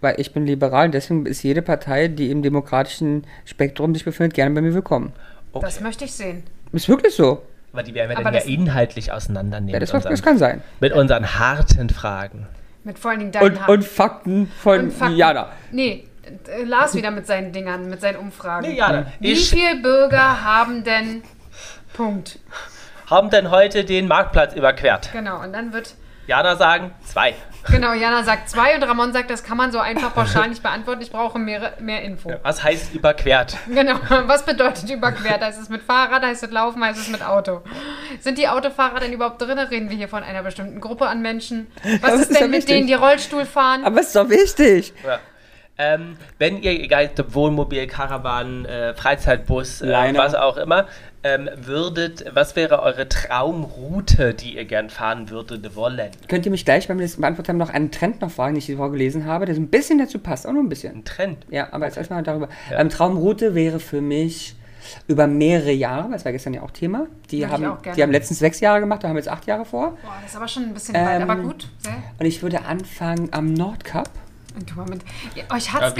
weil 0.02 0.20
ich 0.20 0.34
bin 0.34 0.46
liberal, 0.46 0.90
deswegen 0.90 1.26
ist 1.26 1.44
jede 1.44 1.62
Partei, 1.62 2.08
die 2.10 2.32
im 2.32 2.42
demokratischen 2.44 3.26
Spektrum 3.46 3.94
sich 3.94 4.04
befindet, 4.04 4.34
gerne 4.34 4.54
bei 4.56 4.62
mir 4.62 4.74
willkommen. 4.74 5.14
Okay. 5.54 5.66
Das 5.66 5.80
möchte 5.80 6.04
ich 6.06 6.12
sehen. 6.14 6.44
Ist 6.74 6.90
wirklich 6.90 7.16
so. 7.16 7.42
aber 7.72 7.84
die 7.84 7.94
werden 7.94 8.10
wir 8.10 8.18
Aber 8.18 8.32
dann 8.32 8.34
ja 8.34 8.42
inhaltlich 8.42 9.12
auseinandernehmen. 9.14 9.74
Ja, 9.74 9.80
das, 9.80 9.94
mit, 9.94 10.04
das 10.04 10.10
unseren, 10.12 10.26
kann 10.26 10.38
sein. 10.38 10.62
mit 10.82 10.92
unseren 10.94 11.40
harten 11.40 11.90
Fragen. 11.90 12.48
Mit 12.88 12.98
vor 12.98 13.12
allen 13.12 13.20
Dingen 13.20 13.32
deinen 13.34 13.58
Und, 13.58 13.68
und 13.68 13.84
Fakten 13.84 14.50
von 14.64 14.80
Und 14.80 14.92
Fakten. 14.94 15.18
Jana. 15.18 15.50
Nee, 15.72 16.08
äh, 16.48 16.64
Lars 16.64 16.96
wieder 16.96 17.12
mit 17.12 17.28
seinen 17.28 17.52
Dingern, 17.52 17.90
mit 17.90 18.00
seinen 18.00 18.16
Umfragen. 18.16 18.66
Nee, 18.66 18.78
Jana, 18.78 19.08
Wie 19.20 19.34
ich- 19.34 19.50
viele 19.50 19.76
Bürger 19.82 20.42
haben 20.46 20.86
denn 20.86 21.22
Punkt? 21.92 22.40
Haben 23.08 23.30
denn 23.30 23.52
heute 23.52 23.84
den 23.84 24.08
Marktplatz 24.08 24.54
überquert? 24.56 25.10
Genau, 25.12 25.42
und 25.44 25.52
dann 25.52 25.74
wird, 25.74 25.96
Jana 26.28 26.56
sagen, 26.56 26.92
zwei. 27.04 27.36
Genau, 27.72 27.94
Jana 27.94 28.24
sagt 28.24 28.50
zwei 28.50 28.76
und 28.76 28.84
Ramon 28.84 29.14
sagt, 29.14 29.30
das 29.30 29.44
kann 29.44 29.58
man 29.58 29.72
so 29.72 29.80
einfach 29.80 30.14
pauschal 30.14 30.50
nicht 30.50 30.64
beantworten, 30.64 31.02
ich 31.02 31.12
brauche 31.12 31.40
mehr, 31.40 31.74
mehr 31.80 32.02
Info. 32.02 32.34
Was 32.44 32.64
heißt 32.64 32.94
überquert? 32.94 33.58
Genau, 33.68 33.96
was 34.26 34.46
bedeutet 34.46 34.90
überquert? 34.90 35.42
Heißt 35.42 35.62
es 35.62 35.70
mit 35.70 35.82
Fahrrad, 35.82 36.24
heißt 36.24 36.44
es 36.44 36.52
laufen, 36.52 36.84
heißt 36.84 37.00
es 37.00 37.10
mit 37.10 37.24
Auto? 37.26 37.62
Sind 38.20 38.38
die 38.38 38.48
Autofahrer 38.48 39.00
denn 39.00 39.14
überhaupt 39.14 39.42
drin? 39.42 39.58
Reden 39.60 39.90
wir 39.90 39.98
hier 39.98 40.10
von 40.10 40.24
einer 40.24 40.44
bestimmten 40.44 40.82
Gruppe 40.82 41.08
an 41.08 41.22
Menschen? 41.22 41.68
Was 42.02 42.14
ist 42.14 42.22
ist 42.22 42.34
ja 42.34 42.40
denn 42.42 42.52
mit 42.52 42.60
wichtig. 42.60 42.76
denen, 42.76 42.88
die 42.88 42.94
Rollstuhl 42.94 43.46
fahren? 43.46 43.84
Aber 43.86 44.00
ist 44.00 44.16
doch 44.16 44.30
wichtig. 44.30 44.94
Ja. 45.06 45.20
Ähm, 45.80 46.18
wenn 46.40 46.64
ihr, 46.64 46.72
egal 46.72 47.12
ob 47.20 47.36
Wohnmobil, 47.36 47.86
Karawan, 47.86 48.66
äh, 48.66 48.96
Freizeitbus, 48.96 49.82
äh, 49.82 50.14
was 50.16 50.34
auch 50.34 50.58
immer, 50.58 50.88
ähm, 51.28 51.50
würdet, 51.56 52.26
was 52.34 52.56
wäre 52.56 52.82
eure 52.82 53.10
Traumroute, 53.10 54.34
die 54.34 54.56
ihr 54.56 54.66
gern 54.66 54.90
fahren 54.90 55.30
würdet 55.30 55.76
wollen? 55.76 56.12
Könnt 56.28 56.46
ihr 56.46 56.52
mich 56.52 56.66
gleich 56.66 56.88
beim 56.88 56.98
nächsten 56.98 57.22
Beantworten 57.22 57.50
haben 57.50 57.58
noch 57.58 57.70
einen 57.70 57.92
Trend 57.92 58.22
noch 58.22 58.32
fragen, 58.32 58.54
den 58.54 58.60
ich 58.60 58.66
die 58.66 58.78
Woche 58.78 58.92
gelesen 58.92 59.26
habe, 59.26 59.46
der 59.46 59.56
so 59.56 59.62
ein 59.62 59.68
bisschen 59.68 59.98
dazu 59.98 60.20
passt, 60.20 60.48
auch 60.48 60.54
nur 60.54 60.64
ein 60.64 60.70
bisschen. 60.70 60.96
Ein 60.96 61.06
Trend. 61.06 61.46
Ja, 61.50 61.68
aber 61.72 61.86
jetzt 61.86 61.98
erstmal 61.98 62.24
darüber. 62.24 62.50
Ja. 62.72 62.80
Ähm, 62.80 62.90
Traumroute 62.90 63.56
wäre 63.56 63.80
für 63.80 64.02
mich 64.02 64.56
über 65.08 65.28
mehrere 65.28 65.72
Jahre, 65.72 66.10
das 66.12 66.24
war 66.24 66.32
gestern 66.32 66.54
ja 66.54 66.62
auch 66.62 66.72
Thema. 66.72 67.08
Die, 67.30 67.42
Würde 67.42 67.52
haben, 67.52 67.78
die 67.96 68.04
haben 68.04 68.12
letztens 68.12 68.40
sechs 68.40 68.62
Jahre 68.62 68.80
gemacht, 68.80 69.04
da 69.04 69.10
haben 69.10 69.16
wir 69.16 69.20
jetzt 69.20 69.30
acht 69.30 69.46
Jahre 69.46 69.66
vor. 69.66 69.92
Boah, 69.92 70.16
das 70.22 70.32
ist 70.32 70.38
aber 70.38 70.48
schon 70.48 70.64
ein 70.64 70.74
bisschen 70.74 70.96
weit, 70.96 71.22
Ähm, 71.22 71.30
aber 71.30 71.42
gut. 71.42 71.68
Sehr. 71.80 71.94
Und 72.20 72.26
ich 72.26 72.42
würde 72.42 72.64
anfangen 72.64 73.30
am 73.32 73.54
Nordkap. 73.54 74.10
Und 74.56 74.72
du 74.72 74.76
Moment. 74.76 75.04
Ja, 75.36 75.44
euch, 75.56 75.72
hat's 75.74 75.96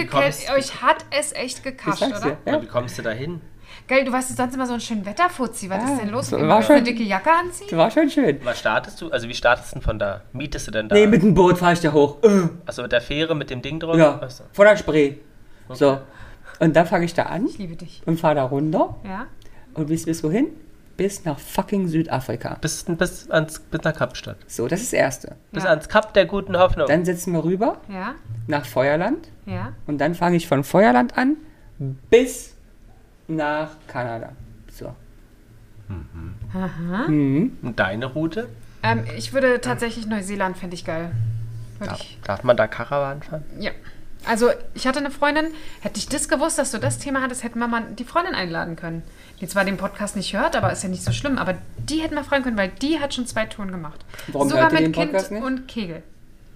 Ja, 0.48 0.56
euch 0.56 0.82
hat 0.82 1.06
es 1.12 1.34
echt 1.34 1.64
gekascht, 1.64 2.00
sag's 2.00 2.24
oder? 2.24 2.38
Ja. 2.46 2.62
Wie 2.62 2.66
kommst 2.66 2.98
du 2.98 3.02
da 3.02 3.12
hin? 3.12 3.42
Geil, 3.88 4.06
du 4.06 4.12
warst 4.12 4.36
sonst 4.36 4.54
immer 4.54 4.66
so 4.66 4.74
ein 4.74 4.80
schön 4.82 5.06
Wetterfuzzi. 5.06 5.70
Was 5.70 5.84
Ja, 5.84 5.94
ist 5.94 6.02
denn 6.02 6.10
los? 6.10 6.32
war 6.32 6.40
eine 6.58 6.64
schon- 6.64 6.84
dicke 6.84 7.04
Jacke 7.04 7.30
anziehen? 7.32 7.78
War 7.78 7.90
schon 7.92 8.10
schön. 8.10 8.40
Was 8.44 8.60
startest 8.60 9.02
du? 9.02 9.10
Also 9.10 9.28
wie 9.30 9.34
startest 9.34 9.72
du 9.72 9.76
denn 9.76 9.82
von 9.84 10.00
da? 10.00 10.22
Mietest 10.34 10.68
du 10.68 10.72
denn 10.72 10.90
da? 10.90 10.96
Nee, 10.96 11.08
mit 11.08 11.22
dem 11.24 11.34
Boot 11.34 11.58
fahre 11.58 11.74
ich 11.74 11.80
da 11.82 11.92
hoch. 11.94 12.18
Äh, 12.24 12.50
Achso, 12.66 12.82
mit 12.82 12.92
der 12.92 13.02
Fähre, 13.02 13.36
mit 13.36 13.50
dem 13.50 13.62
Ding 13.62 13.80
drauf? 13.80 13.96
ja, 13.98 14.22
Achso. 14.22 14.44
von 14.52 14.66
der 14.66 14.78
Spree. 14.78 15.16
So. 15.70 16.00
Und 16.60 16.76
dann 16.76 16.86
fange 16.88 17.06
ich 17.06 17.14
da 17.14 17.24
an 17.24 17.46
Ich 17.46 17.58
liebe 17.58 17.76
dich. 17.76 18.02
und 18.06 18.20
fahre 18.20 18.36
da 18.36 18.44
runter. 18.44 18.96
Ja? 19.04 19.28
Und 19.74 19.88
bis, 19.88 20.06
bis 20.06 20.24
wohin? 20.24 20.48
Bis 20.98 21.24
nach 21.26 21.38
fucking 21.38 21.88
Südafrika. 21.88 22.58
Bis, 22.60 22.84
bis, 22.88 23.30
ans, 23.30 23.60
bis 23.60 23.82
nach 23.84 23.94
Kapstadt. 23.96 24.38
So, 24.48 24.68
das 24.68 24.82
ist 24.82 24.94
das 24.94 25.00
Erste. 25.00 25.36
Bis 25.52 25.64
Ja. 25.64 25.70
ans 25.70 25.88
Kap 25.88 26.14
der 26.16 26.26
guten 26.26 26.58
Hoffnung. 26.58 26.88
Dann 26.88 27.06
setzen 27.06 27.34
wir 27.34 27.44
rüber 27.44 27.78
Ja? 27.88 28.16
nach 28.48 28.66
Feuerland. 28.66 29.28
Ja? 29.46 29.74
Und 29.86 30.00
dann 30.00 30.16
fange 30.16 30.36
ich 30.38 30.48
von 30.48 30.64
Feuerland 30.64 31.16
an 31.18 31.38
bis 32.10 32.56
nach 33.28 33.70
Kanada. 33.88 34.32
So. 34.72 34.96
Mhm. 35.88 37.58
Und 37.62 37.80
deine 37.80 38.08
Route? 38.08 38.50
Ähm, 38.84 39.06
ich 39.18 39.34
würde 39.34 39.62
tatsächlich 39.62 40.06
Neuseeland, 40.06 40.58
fände 40.58 40.76
ich 40.76 40.86
geil. 40.86 41.12
Darf, 41.80 42.00
ich, 42.00 42.20
darf 42.24 42.44
man 42.44 42.58
da 42.58 42.68
Karawan 42.68 43.22
fahren? 43.22 43.44
ja. 43.60 43.72
Also, 44.26 44.50
ich 44.74 44.88
hatte 44.88 45.00
eine 45.00 45.12
Freundin, 45.12 45.46
hätte 45.80 46.00
ich 46.00 46.10
das 46.10 46.28
gewusst, 46.28 46.58
dass 46.58 46.72
du 46.72 46.80
das 46.80 46.98
Thema 46.98 47.22
hattest, 47.22 47.44
hätten 47.44 47.60
wir 47.60 47.68
mal 47.68 47.84
die 47.98 48.04
Freundin 48.04 48.34
einladen 48.34 48.76
können. 48.76 49.04
Die 49.40 49.48
zwar 49.48 49.64
den 49.64 49.78
Podcast 49.78 50.16
nicht 50.18 50.34
hört, 50.36 50.56
aber 50.56 50.72
ist 50.72 50.84
ja 50.84 50.90
nicht 50.90 51.04
so 51.04 51.12
schlimm. 51.14 51.38
Aber 51.38 51.54
die 51.78 52.02
hätten 52.02 52.16
wir 52.16 52.24
fragen 52.24 52.44
können, 52.44 52.58
weil 52.58 52.70
die 52.70 53.00
hat 53.00 53.14
schon 53.14 53.26
zwei 53.28 53.46
Touren 53.46 53.72
gemacht. 53.72 54.04
Warum 54.28 54.50
Sogar 54.50 54.64
hört 54.64 54.74
mit 54.74 54.82
den 54.82 54.92
Kind 54.92 55.12
Podcast 55.12 55.32
nicht? 55.32 55.44
und 55.44 55.68
Kegel. 55.68 56.04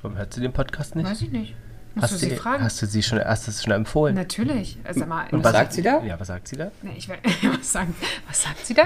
Warum 0.01 0.17
hörst 0.17 0.35
du 0.35 0.41
den 0.41 0.51
Podcast 0.51 0.95
nicht? 0.95 1.07
Weiß 1.07 1.21
ich 1.21 1.31
nicht. 1.31 1.53
Musst 1.93 2.11
du 2.11 2.13
Hast 2.15 2.19
sie 2.21 2.29
du, 2.29 2.35
fragen? 2.37 2.63
hast 2.63 2.81
du 2.81 2.85
sie 2.85 3.03
schon, 3.03 3.19
hast 3.19 3.47
du 3.47 3.51
es 3.51 3.63
schon 3.63 3.73
empfohlen? 3.73 4.15
Natürlich. 4.15 4.77
Also, 4.83 5.01
sag 5.01 5.09
mal, 5.09 5.25
Und 5.31 5.43
was 5.43 5.51
sagt 5.51 5.73
sie 5.73 5.81
da? 5.81 6.01
Ja, 6.03 6.19
was 6.19 6.27
sagt 6.27 6.47
sie 6.47 6.55
da? 6.55 6.71
Nee, 6.81 6.93
ich 6.97 7.09
will, 7.09 7.17
was, 7.59 7.71
sagen, 7.71 7.93
was 8.27 8.41
sagt 8.43 8.65
sie 8.65 8.73
da? 8.73 8.83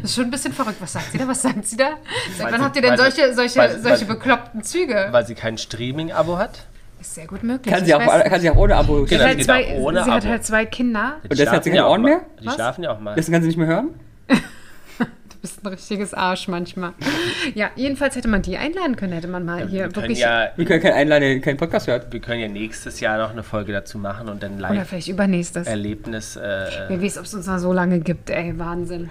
Das 0.00 0.10
ist 0.10 0.14
schon 0.16 0.24
ein 0.24 0.30
bisschen 0.30 0.52
verrückt. 0.52 0.80
Was 0.80 0.92
sagt 0.94 1.12
sie 1.12 1.18
da? 1.18 1.28
Was 1.28 1.42
sagt 1.42 1.66
sie 1.66 1.76
da? 1.76 1.98
Seit 2.36 2.50
wann 2.50 2.58
sie- 2.60 2.64
habt 2.64 2.76
ihr 2.76 2.82
denn 2.82 2.96
solche, 2.96 3.34
solche, 3.34 3.58
weil 3.58 3.80
solche 3.80 4.08
weil- 4.08 4.16
bekloppten 4.16 4.62
Züge? 4.62 5.08
Weil 5.10 5.26
sie 5.26 5.34
kein 5.34 5.56
Streaming-Abo 5.58 6.36
hat? 6.38 6.66
Ist 7.00 7.14
sehr 7.14 7.26
gut 7.26 7.42
möglich. 7.42 7.72
Kann 7.74 7.84
sie, 7.84 7.94
auch, 7.94 8.00
kann 8.00 8.40
sie 8.40 8.48
auch 8.50 8.56
ohne 8.56 8.76
Abo 8.76 9.04
Genau. 9.04 9.20
hat, 9.22 9.28
halt 9.28 9.44
zwei, 9.44 9.74
ohne 9.76 10.04
sie 10.04 10.10
hat 10.10 10.22
Abo. 10.22 10.30
halt 10.30 10.44
zwei 10.44 10.66
Kinder. 10.66 11.16
Die 11.24 11.28
Und 11.30 11.38
deshalb 11.38 11.56
hat 11.56 11.64
sie 11.64 11.70
keine 11.70 11.86
Ohren 11.88 12.02
mehr? 12.02 12.20
Die 12.40 12.46
Was? 12.46 12.54
schlafen 12.54 12.84
ja 12.84 12.92
auch 12.92 13.00
mal. 13.00 13.14
Deswegen 13.16 13.34
kann 13.34 13.42
sie 13.42 13.48
nicht 13.48 13.56
mehr 13.58 13.66
hören? 13.66 13.90
Bist 15.42 15.62
ein 15.64 15.68
richtiges 15.68 16.14
Arsch 16.14 16.48
manchmal. 16.48 16.92
Ja, 17.54 17.70
jedenfalls 17.74 18.14
hätte 18.14 18.28
man 18.28 18.40
die 18.42 18.56
einladen 18.56 18.94
können, 18.96 19.12
hätte 19.12 19.26
man 19.28 19.44
mal 19.44 19.58
wir 19.62 19.66
hier 19.66 19.82
können 19.84 19.96
wirklich. 19.96 20.20
ja, 20.20 20.50
Wir 20.56 20.64
können 20.64 20.80
keinen 20.80 20.94
einladen, 20.94 21.40
keinen 21.42 21.56
Podcast 21.56 21.88
hört. 21.88 22.12
wir 22.12 22.20
können 22.20 22.40
ja 22.40 22.48
nächstes 22.48 23.00
Jahr 23.00 23.18
noch 23.18 23.30
eine 23.30 23.42
Folge 23.42 23.72
dazu 23.72 23.98
machen 23.98 24.28
und 24.28 24.42
dann 24.42 24.58
Oder 24.58 24.74
live 24.74 24.88
vielleicht 24.88 25.08
übernächstes. 25.08 25.66
Erlebnis. 25.66 26.36
Äh, 26.36 26.66
Wer 26.88 27.02
weiß, 27.02 27.18
ob 27.18 27.24
es 27.24 27.34
uns 27.34 27.46
noch 27.46 27.58
so 27.58 27.72
lange 27.72 27.98
gibt, 28.00 28.30
ey, 28.30 28.56
Wahnsinn. 28.58 29.10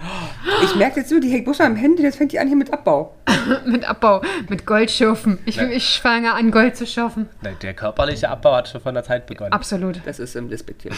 Ich 0.64 0.74
merke 0.76 1.00
jetzt 1.00 1.10
so, 1.10 1.20
die 1.20 1.30
hängt 1.30 1.44
bloß 1.44 1.60
am 1.60 1.76
Handy, 1.76 2.02
jetzt 2.02 2.16
fängt 2.16 2.32
die 2.32 2.38
an 2.38 2.48
hier 2.48 2.56
mit 2.56 2.72
Abbau. 2.72 3.14
mit 3.66 3.84
Abbau, 3.88 4.22
mit 4.48 4.64
Goldschürfen. 4.66 5.38
Ich, 5.44 5.56
Ja. 5.56 5.64
ich 5.68 6.00
fange 6.00 6.32
an, 6.32 6.50
Gold 6.50 6.76
zu 6.76 6.86
schürfen. 6.86 7.28
der 7.62 7.74
körperliche 7.74 8.30
Abbau 8.30 8.54
hat 8.56 8.68
schon 8.68 8.80
von 8.80 8.94
der 8.94 9.04
Zeit 9.04 9.26
begonnen. 9.26 9.52
Absolut. 9.52 10.00
Das 10.06 10.18
ist 10.18 10.34
im 10.36 10.48
Despektiert. 10.48 10.94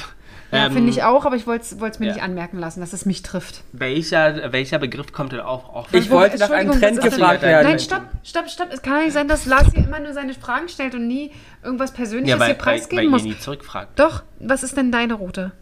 Ja, 0.53 0.66
Ähm, 0.66 0.72
finde 0.72 0.91
ich 0.91 1.03
auch, 1.03 1.24
aber 1.26 1.35
ich 1.37 1.47
wollte 1.47 1.64
es 1.64 1.99
mir 1.99 2.07
ja. 2.07 2.12
nicht 2.12 2.22
anmerken 2.22 2.59
lassen, 2.59 2.80
dass 2.80 2.93
es 2.93 3.07
mich 3.07 3.22
trifft. 3.22 3.62
Welcher, 3.72 4.53
welcher 4.53 4.78
Begriff 4.78 5.12
kommt 5.12 5.24
denn 5.29 5.41
auch? 5.41 5.68
auch 5.75 5.89
Ich 5.93 6.11
Wo- 6.11 6.14
wollte 6.16 6.39
nach 6.39 6.51
einem 6.51 6.72
Trend 6.72 7.01
gefragt 7.01 7.43
Nein, 7.43 7.51
werden. 7.51 7.68
Nein, 7.68 7.79
stopp, 7.79 8.03
stopp, 8.22 8.49
stopp. 8.49 8.68
Es 8.72 8.83
kann 8.83 9.05
nicht 9.05 9.12
sein, 9.12 9.29
dass 9.29 9.47
Lars 9.47 9.68
hier 9.75 9.85
immer 9.85 10.01
nur 10.01 10.12
seine 10.12 10.35
Fragen 10.35 10.68
stellt 10.68 10.95
und 10.95 11.07
nie 11.07 11.33
irgendwas 11.62 11.93
Persönliches 11.93 12.31
ja, 12.31 12.39
weil, 12.41 12.49
hier 12.49 12.55
weil, 12.57 12.66
weil 12.66 12.79
preisgeben 12.79 13.05
ihr 13.05 13.11
muss. 13.11 13.22
nie 13.22 13.39
zurückfragt. 13.39 13.99
Doch, 13.99 14.22
was 14.41 14.62
ist 14.62 14.77
denn 14.77 14.91
deine 14.93 15.14
Route? 15.14 15.53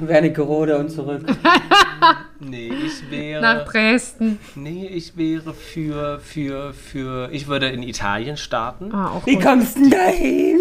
Wernigerode 0.00 0.76
und 0.78 0.90
zurück. 0.90 1.22
Nee, 2.40 2.70
ich 2.84 3.10
wäre. 3.10 3.40
Nach 3.40 3.64
Dresden. 3.64 4.38
Nee, 4.54 4.86
ich 4.88 5.16
wäre 5.16 5.54
für, 5.54 6.18
für, 6.18 6.74
für. 6.74 7.30
Ich 7.32 7.46
würde 7.48 7.68
in 7.68 7.82
Italien 7.82 8.36
starten. 8.36 8.92
Ah, 8.94 9.12
auch 9.12 9.24
Wie 9.24 9.36
gut. 9.36 9.44
kommst 9.44 9.76
du 9.76 9.80
denn 9.82 9.90
dahin? 9.90 10.58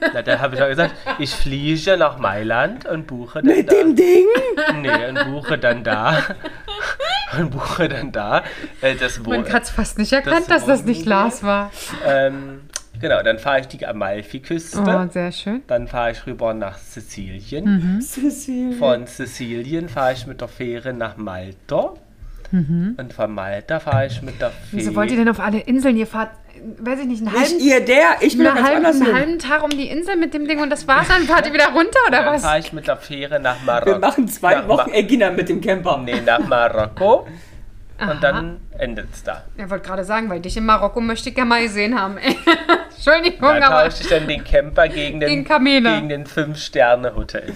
Na, 0.12 0.20
da 0.20 0.38
habe 0.38 0.54
ich 0.54 0.60
ja 0.60 0.68
gesagt, 0.68 0.94
ich 1.18 1.30
fliege 1.30 1.96
nach 1.96 2.18
Mailand 2.18 2.84
und 2.84 3.06
buche 3.06 3.40
dann 3.42 3.56
Mit 3.56 3.70
da. 3.70 3.76
dem 3.76 3.96
Ding? 3.96 4.26
Nee, 4.82 5.06
und 5.08 5.32
buche 5.32 5.56
dann 5.56 5.82
da. 5.82 6.22
und 7.38 7.50
buche 7.52 7.88
dann 7.88 8.12
da. 8.12 8.42
Äh, 8.82 8.94
das 8.96 9.18
Man 9.20 9.50
hat 9.50 9.62
es 9.62 9.70
fast 9.70 9.96
nicht 9.98 10.12
erkannt, 10.12 10.44
das 10.50 10.66
dass 10.66 10.66
das 10.66 10.84
nicht. 10.84 11.06
Lars 11.06 11.42
war. 11.42 11.70
ähm, 12.06 12.67
Genau, 13.00 13.22
dann 13.22 13.38
fahre 13.38 13.60
ich 13.60 13.68
die 13.68 13.86
Amalfiküste. 13.86 14.80
Oh, 14.80 15.12
sehr 15.12 15.32
schön. 15.32 15.62
Dann 15.66 15.86
fahre 15.88 16.12
ich 16.12 16.26
rüber 16.26 16.54
nach 16.54 16.78
Sizilien. 16.78 17.64
Mhm. 17.96 18.00
Cecil. 18.00 18.72
Von 18.72 19.06
Sizilien 19.06 19.88
fahre 19.88 20.12
ich 20.14 20.26
mit 20.26 20.40
der 20.40 20.48
Fähre 20.48 20.92
nach 20.92 21.16
Malta. 21.16 21.94
Mhm. 22.50 22.94
Und 22.98 23.12
von 23.12 23.32
Malta 23.32 23.78
fahre 23.78 24.06
ich 24.06 24.22
mit 24.22 24.40
der 24.40 24.50
Fähre. 24.50 24.72
Wieso 24.72 24.94
wollt 24.94 25.10
ihr 25.10 25.18
denn 25.18 25.28
auf 25.28 25.38
alle 25.40 25.60
Inseln? 25.60 25.96
Ihr 25.96 26.06
fahrt, 26.06 26.30
weiß 26.78 27.00
ich 27.00 27.06
nicht, 27.06 27.22
einen 27.22 27.32
Nicht 27.32 27.50
halben, 27.52 27.60
ihr, 27.60 27.84
der. 27.84 28.04
Ich 28.22 28.38
will 28.38 28.46
einen 28.46 28.64
halben, 28.64 28.86
einen 28.86 29.14
halben 29.14 29.38
Tag 29.38 29.62
um 29.62 29.70
die 29.70 29.88
Insel 29.88 30.16
mit 30.16 30.32
dem 30.32 30.48
Ding 30.48 30.60
und 30.60 30.70
das 30.70 30.88
war's, 30.88 31.08
dann 31.08 31.22
fahrt 31.24 31.46
ihr 31.46 31.52
wieder 31.52 31.68
runter 31.72 31.98
oder 32.08 32.22
Dann 32.22 32.34
was? 32.34 32.42
fahre 32.42 32.58
ich 32.58 32.72
mit 32.72 32.88
der 32.88 32.96
Fähre 32.96 33.38
nach 33.38 33.62
Marokko. 33.64 33.92
Wir 33.92 33.98
machen 33.98 34.28
zwei 34.28 34.54
nach 34.54 34.68
Wochen 34.68 34.90
Ma 34.90 34.96
Egina 34.96 35.30
mit 35.30 35.48
dem 35.50 35.60
Camper. 35.60 35.98
Nee, 35.98 36.22
nach 36.24 36.40
Marokko. 36.46 37.26
Aha. 38.00 38.12
Und 38.12 38.22
dann 38.22 38.60
endet 38.78 39.08
es 39.12 39.24
da. 39.24 39.44
Ich 39.56 39.68
wollte 39.68 39.86
gerade 39.88 40.04
sagen, 40.04 40.30
weil 40.30 40.40
dich 40.40 40.56
in 40.56 40.64
Marokko 40.64 41.00
möchte 41.00 41.28
ich 41.30 41.34
gerne 41.34 41.48
mal 41.48 41.62
gesehen 41.62 42.00
haben. 42.00 42.16
Entschuldigung, 42.96 43.40
Da 43.40 43.66
aber. 43.70 43.84
tausche 43.90 44.02
ich 44.04 44.08
dann 44.08 44.28
den 44.28 44.44
Camper 44.44 44.86
gegen 44.88 45.18
den, 45.20 45.28
Gegen 45.28 45.44
Kamele. 45.44 45.94
gegen 45.96 46.08
den 46.08 46.26
Fünf-Sterne-Hotel. 46.26 47.52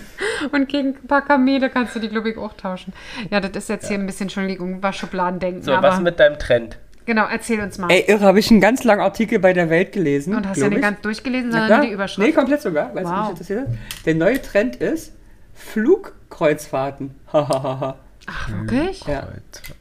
Und 0.50 0.68
gegen 0.68 0.96
ein 0.96 1.06
paar 1.06 1.22
Kamele 1.24 1.70
kannst 1.70 1.94
du 1.94 2.00
die, 2.00 2.08
glaube 2.08 2.30
ich, 2.30 2.36
auch 2.38 2.54
tauschen. 2.54 2.92
Ja, 3.30 3.40
das 3.40 3.50
ist 3.52 3.68
jetzt 3.68 3.86
hier 3.88 3.98
ein 3.98 4.06
bisschen, 4.06 4.24
Entschuldigung, 4.24 4.82
was 4.82 4.96
Schubladendenken. 4.96 5.62
So, 5.62 5.72
aber 5.74 5.88
was 5.90 6.00
mit 6.00 6.18
deinem 6.18 6.38
Trend? 6.38 6.78
genau, 7.04 7.26
erzähl 7.30 7.60
uns 7.60 7.78
mal. 7.78 7.90
Ey, 7.90 8.04
irre, 8.08 8.24
habe 8.24 8.38
ich 8.38 8.50
einen 8.50 8.60
ganz 8.60 8.84
langen 8.84 9.00
Artikel 9.02 9.38
bei 9.40 9.52
der 9.52 9.70
Welt 9.70 9.92
gelesen. 9.92 10.34
und 10.34 10.48
hast 10.48 10.56
du 10.58 10.62
ja 10.62 10.68
nicht 10.68 10.78
ich. 10.78 10.82
ganz 10.84 11.00
durchgelesen, 11.02 11.50
sondern 11.52 11.70
nur 11.70 11.80
die 11.86 11.92
Überschrift. 11.92 12.26
Nee, 12.28 12.32
komplett 12.32 12.62
sogar, 12.62 12.94
weil 12.94 13.04
es 13.04 13.10
Wow. 13.10 13.20
mich 13.20 13.30
interessiert 13.30 13.60
hat. 13.60 13.68
Der 14.06 14.14
neue 14.14 14.40
Trend 14.42 14.76
ist 14.76 15.12
Flugkreuzfahrten. 15.54 17.14
Hahaha. 17.32 17.96
Ach, 18.26 18.50
wirklich? 18.50 19.04
ja. 19.06 19.28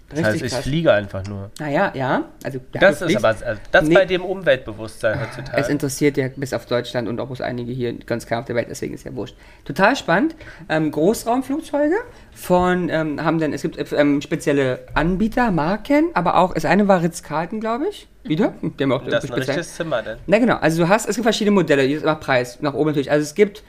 Das 0.09 0.17
Richtig 0.19 0.25
heißt, 0.25 0.41
ich 0.45 0.51
krass. 0.51 0.63
fliege 0.63 0.91
einfach 0.91 1.25
nur. 1.27 1.51
Naja, 1.59 1.91
ja. 1.95 2.25
Also, 2.43 2.59
ja, 2.73 2.81
Das 2.81 3.01
ist 3.01 3.15
aber 3.15 3.29
also 3.29 3.45
das 3.71 3.85
Nee. 3.85 3.93
bei 3.93 4.05
dem 4.05 4.23
Umweltbewusstsein 4.25 5.21
heutzutage. 5.21 5.61
Es 5.61 5.69
interessiert 5.69 6.17
ja 6.17 6.27
bis 6.35 6.53
auf 6.53 6.65
Deutschland 6.65 7.07
und 7.07 7.19
auch 7.21 7.27
bloß 7.27 7.39
einige 7.41 7.71
hier 7.71 7.93
ganz 7.93 8.25
klar 8.25 8.41
auf 8.41 8.45
der 8.45 8.55
Welt, 8.55 8.67
deswegen 8.69 8.93
ist 8.93 9.05
ja 9.05 9.15
wurscht. 9.15 9.35
Total 9.63 9.95
spannend. 9.95 10.35
Ähm, 10.67 10.91
Großraumflugzeuge 10.91 11.95
von, 12.33 12.89
ähm, 12.89 13.23
haben 13.23 13.39
dann, 13.39 13.53
es 13.53 13.61
gibt 13.61 13.77
ähm, 13.93 14.21
spezielle 14.21 14.79
Anbieter, 14.95 15.51
Marken, 15.51 16.09
aber 16.13 16.35
auch, 16.37 16.53
das 16.55 16.65
eine 16.65 16.87
war 16.89 17.01
Ritz-Carlton, 17.01 17.59
glaube 17.61 17.87
ich. 17.89 18.07
Wieder? 18.23 18.53
Die 18.61 18.83
haben 18.83 18.91
auch 18.91 19.03
das 19.07 19.23
ist 19.23 19.31
ein 19.31 19.37
richtiges 19.39 19.75
Zimmer 19.75 20.01
denn. 20.03 20.17
Na 20.27 20.37
genau, 20.39 20.57
also 20.57 20.83
du 20.83 20.89
hast, 20.89 21.07
es 21.07 21.15
gibt 21.15 21.23
verschiedene 21.23 21.53
Modelle, 21.55 21.83
jedes 21.85 22.03
nach 22.03 22.19
Preis, 22.19 22.59
nach 22.61 22.73
oben 22.73 22.89
natürlich. 22.89 23.09
Also 23.11 23.23
es 23.23 23.33
gibt 23.33 23.63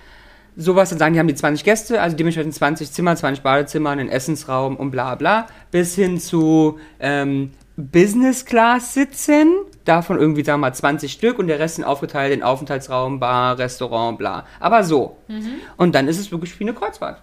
sowas, 0.57 0.91
dann 0.91 0.99
sagen 0.99 1.15
die 1.15 1.21
haben 1.21 1.29
die 1.29 1.35
20 1.35 1.65
Gäste, 1.65 2.01
also 2.01 2.17
dementsprechend 2.17 2.55
20 2.55 2.93
Zimmer, 2.93 3.17
20 3.17 3.43
Badezimmer, 3.43 3.91
einen 3.91 4.09
Essensraum 4.09 4.77
und 4.77 4.91
bla 4.91 5.15
bla, 5.15 5.47
bis 5.71 5.95
hin 5.95 6.21
zu 6.21 6.79
ähm, 7.01 7.53
Business 7.77 8.45
Class 8.45 8.93
sitzen, 8.95 9.49
davon 9.85 10.19
irgendwie, 10.19 10.45
sagen 10.45 10.61
wir 10.61 10.69
mal, 10.69 10.75
20 10.75 11.11
Stück 11.11 11.39
und 11.39 11.47
der 11.47 11.59
Rest 11.59 11.77
sind 11.77 11.85
aufgeteilt 11.85 12.33
in 12.33 12.43
Aufenthaltsraum, 12.43 13.19
Bar, 13.19 13.59
Restaurant, 13.59 14.19
bla. 14.19 14.47
Aber 14.61 14.85
so. 14.85 15.17
Und 15.79 15.95
dann 15.95 16.07
ist 16.07 16.19
es 16.19 16.31
wirklich 16.31 16.59
wie 16.61 16.65
eine 16.65 16.75
Kreuzfahrt. 16.75 17.21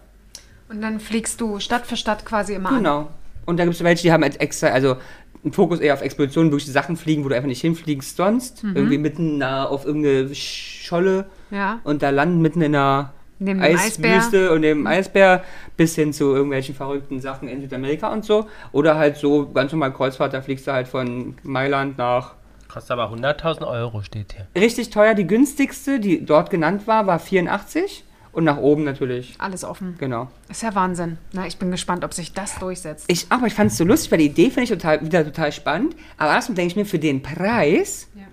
Und 0.68 0.82
dann 0.82 1.00
fliegst 1.00 1.40
du 1.40 1.60
Stadt 1.60 1.86
für 1.86 1.96
Stadt 1.98 2.26
quasi 2.26 2.56
immer 2.56 2.70
an. 2.70 2.76
Genau. 2.78 3.10
Und 3.46 3.58
da 3.58 3.64
gibt 3.64 3.76
es 3.76 3.84
welche, 3.84 4.04
die 4.04 4.12
haben 4.12 4.24
halt 4.24 4.42
extra, 4.42 4.68
also 4.68 4.98
einen 5.44 5.54
Fokus 5.54 5.80
eher 5.80 5.94
auf 5.94 6.02
Expeditionen, 6.02 6.52
wirklich 6.52 6.72
Sachen 6.72 6.98
fliegen, 6.98 7.24
wo 7.24 7.30
du 7.30 7.36
einfach 7.36 7.48
nicht 7.48 7.62
hinfliegst 7.62 8.18
sonst. 8.18 8.64
Irgendwie 8.64 8.98
mitten 8.98 9.42
auf 9.44 9.86
irgendeine 9.86 10.34
Scholle 10.36 11.26
Ja. 11.52 11.80
und 11.84 12.02
da 12.02 12.10
landen 12.10 12.42
mitten 12.42 12.62
in 12.62 12.76
einer 12.76 13.14
Neben 13.40 13.62
dem 13.62 13.76
Eiswüste 13.76 14.52
und 14.52 14.62
neben 14.62 14.86
Eisbär 14.86 15.44
bis 15.78 15.96
hin 15.96 16.12
zu 16.12 16.34
irgendwelchen 16.36 16.76
verrückten 16.76 17.22
Sachen 17.22 17.48
in 17.48 17.62
Südamerika 17.62 18.12
und 18.12 18.26
so. 18.26 18.48
Oder 18.74 18.98
halt 18.98 19.16
so 19.18 19.50
ganz 19.50 19.72
normal 19.72 19.94
Kreuzfahrt, 19.94 20.34
da 20.34 20.42
fliegst 20.42 20.68
du 20.68 20.74
halt 20.74 20.88
von 20.90 21.36
Mailand 21.44 21.98
nach. 21.98 22.36
Kostet 22.68 22.92
aber 22.92 23.12
100.000 23.12 23.66
Euro, 23.66 24.02
steht 24.04 24.34
hier. 24.34 24.62
Richtig 24.62 24.90
teuer, 24.92 25.16
die 25.16 25.26
günstigste, 25.26 26.00
die 26.00 26.24
dort 26.26 26.50
genannt 26.52 26.86
war, 26.86 27.08
war 27.08 27.18
84 27.18 28.04
und 28.32 28.44
nach 28.44 28.58
oben 28.58 28.84
natürlich. 28.84 29.36
Alles 29.40 29.64
offen. 29.64 29.96
Genau. 29.98 30.28
Ist 30.50 30.62
ja 30.62 30.76
Wahnsinn. 30.76 31.18
Na, 31.34 31.48
ich 31.48 31.58
bin 31.58 31.72
gespannt, 31.72 32.04
ob 32.04 32.14
sich 32.14 32.34
das 32.34 32.60
durchsetzt. 32.60 33.06
Ich, 33.08 33.26
aber 33.30 33.48
ich 33.48 33.54
fand 33.56 33.72
es 33.72 33.78
so 33.78 33.86
lustig, 33.86 34.12
weil 34.12 34.20
die 34.20 34.26
Idee 34.28 34.50
finde 34.52 34.64
ich 34.64 34.70
total, 34.70 35.04
wieder 35.04 35.24
total 35.26 35.52
spannend. 35.52 35.96
Aber 36.18 36.32
erstmal 36.34 36.56
denke 36.58 36.72
ich 36.72 36.76
mir, 36.76 36.86
für 36.86 37.00
den 37.00 37.24
Preis 37.24 38.08
Ja. 38.16 38.24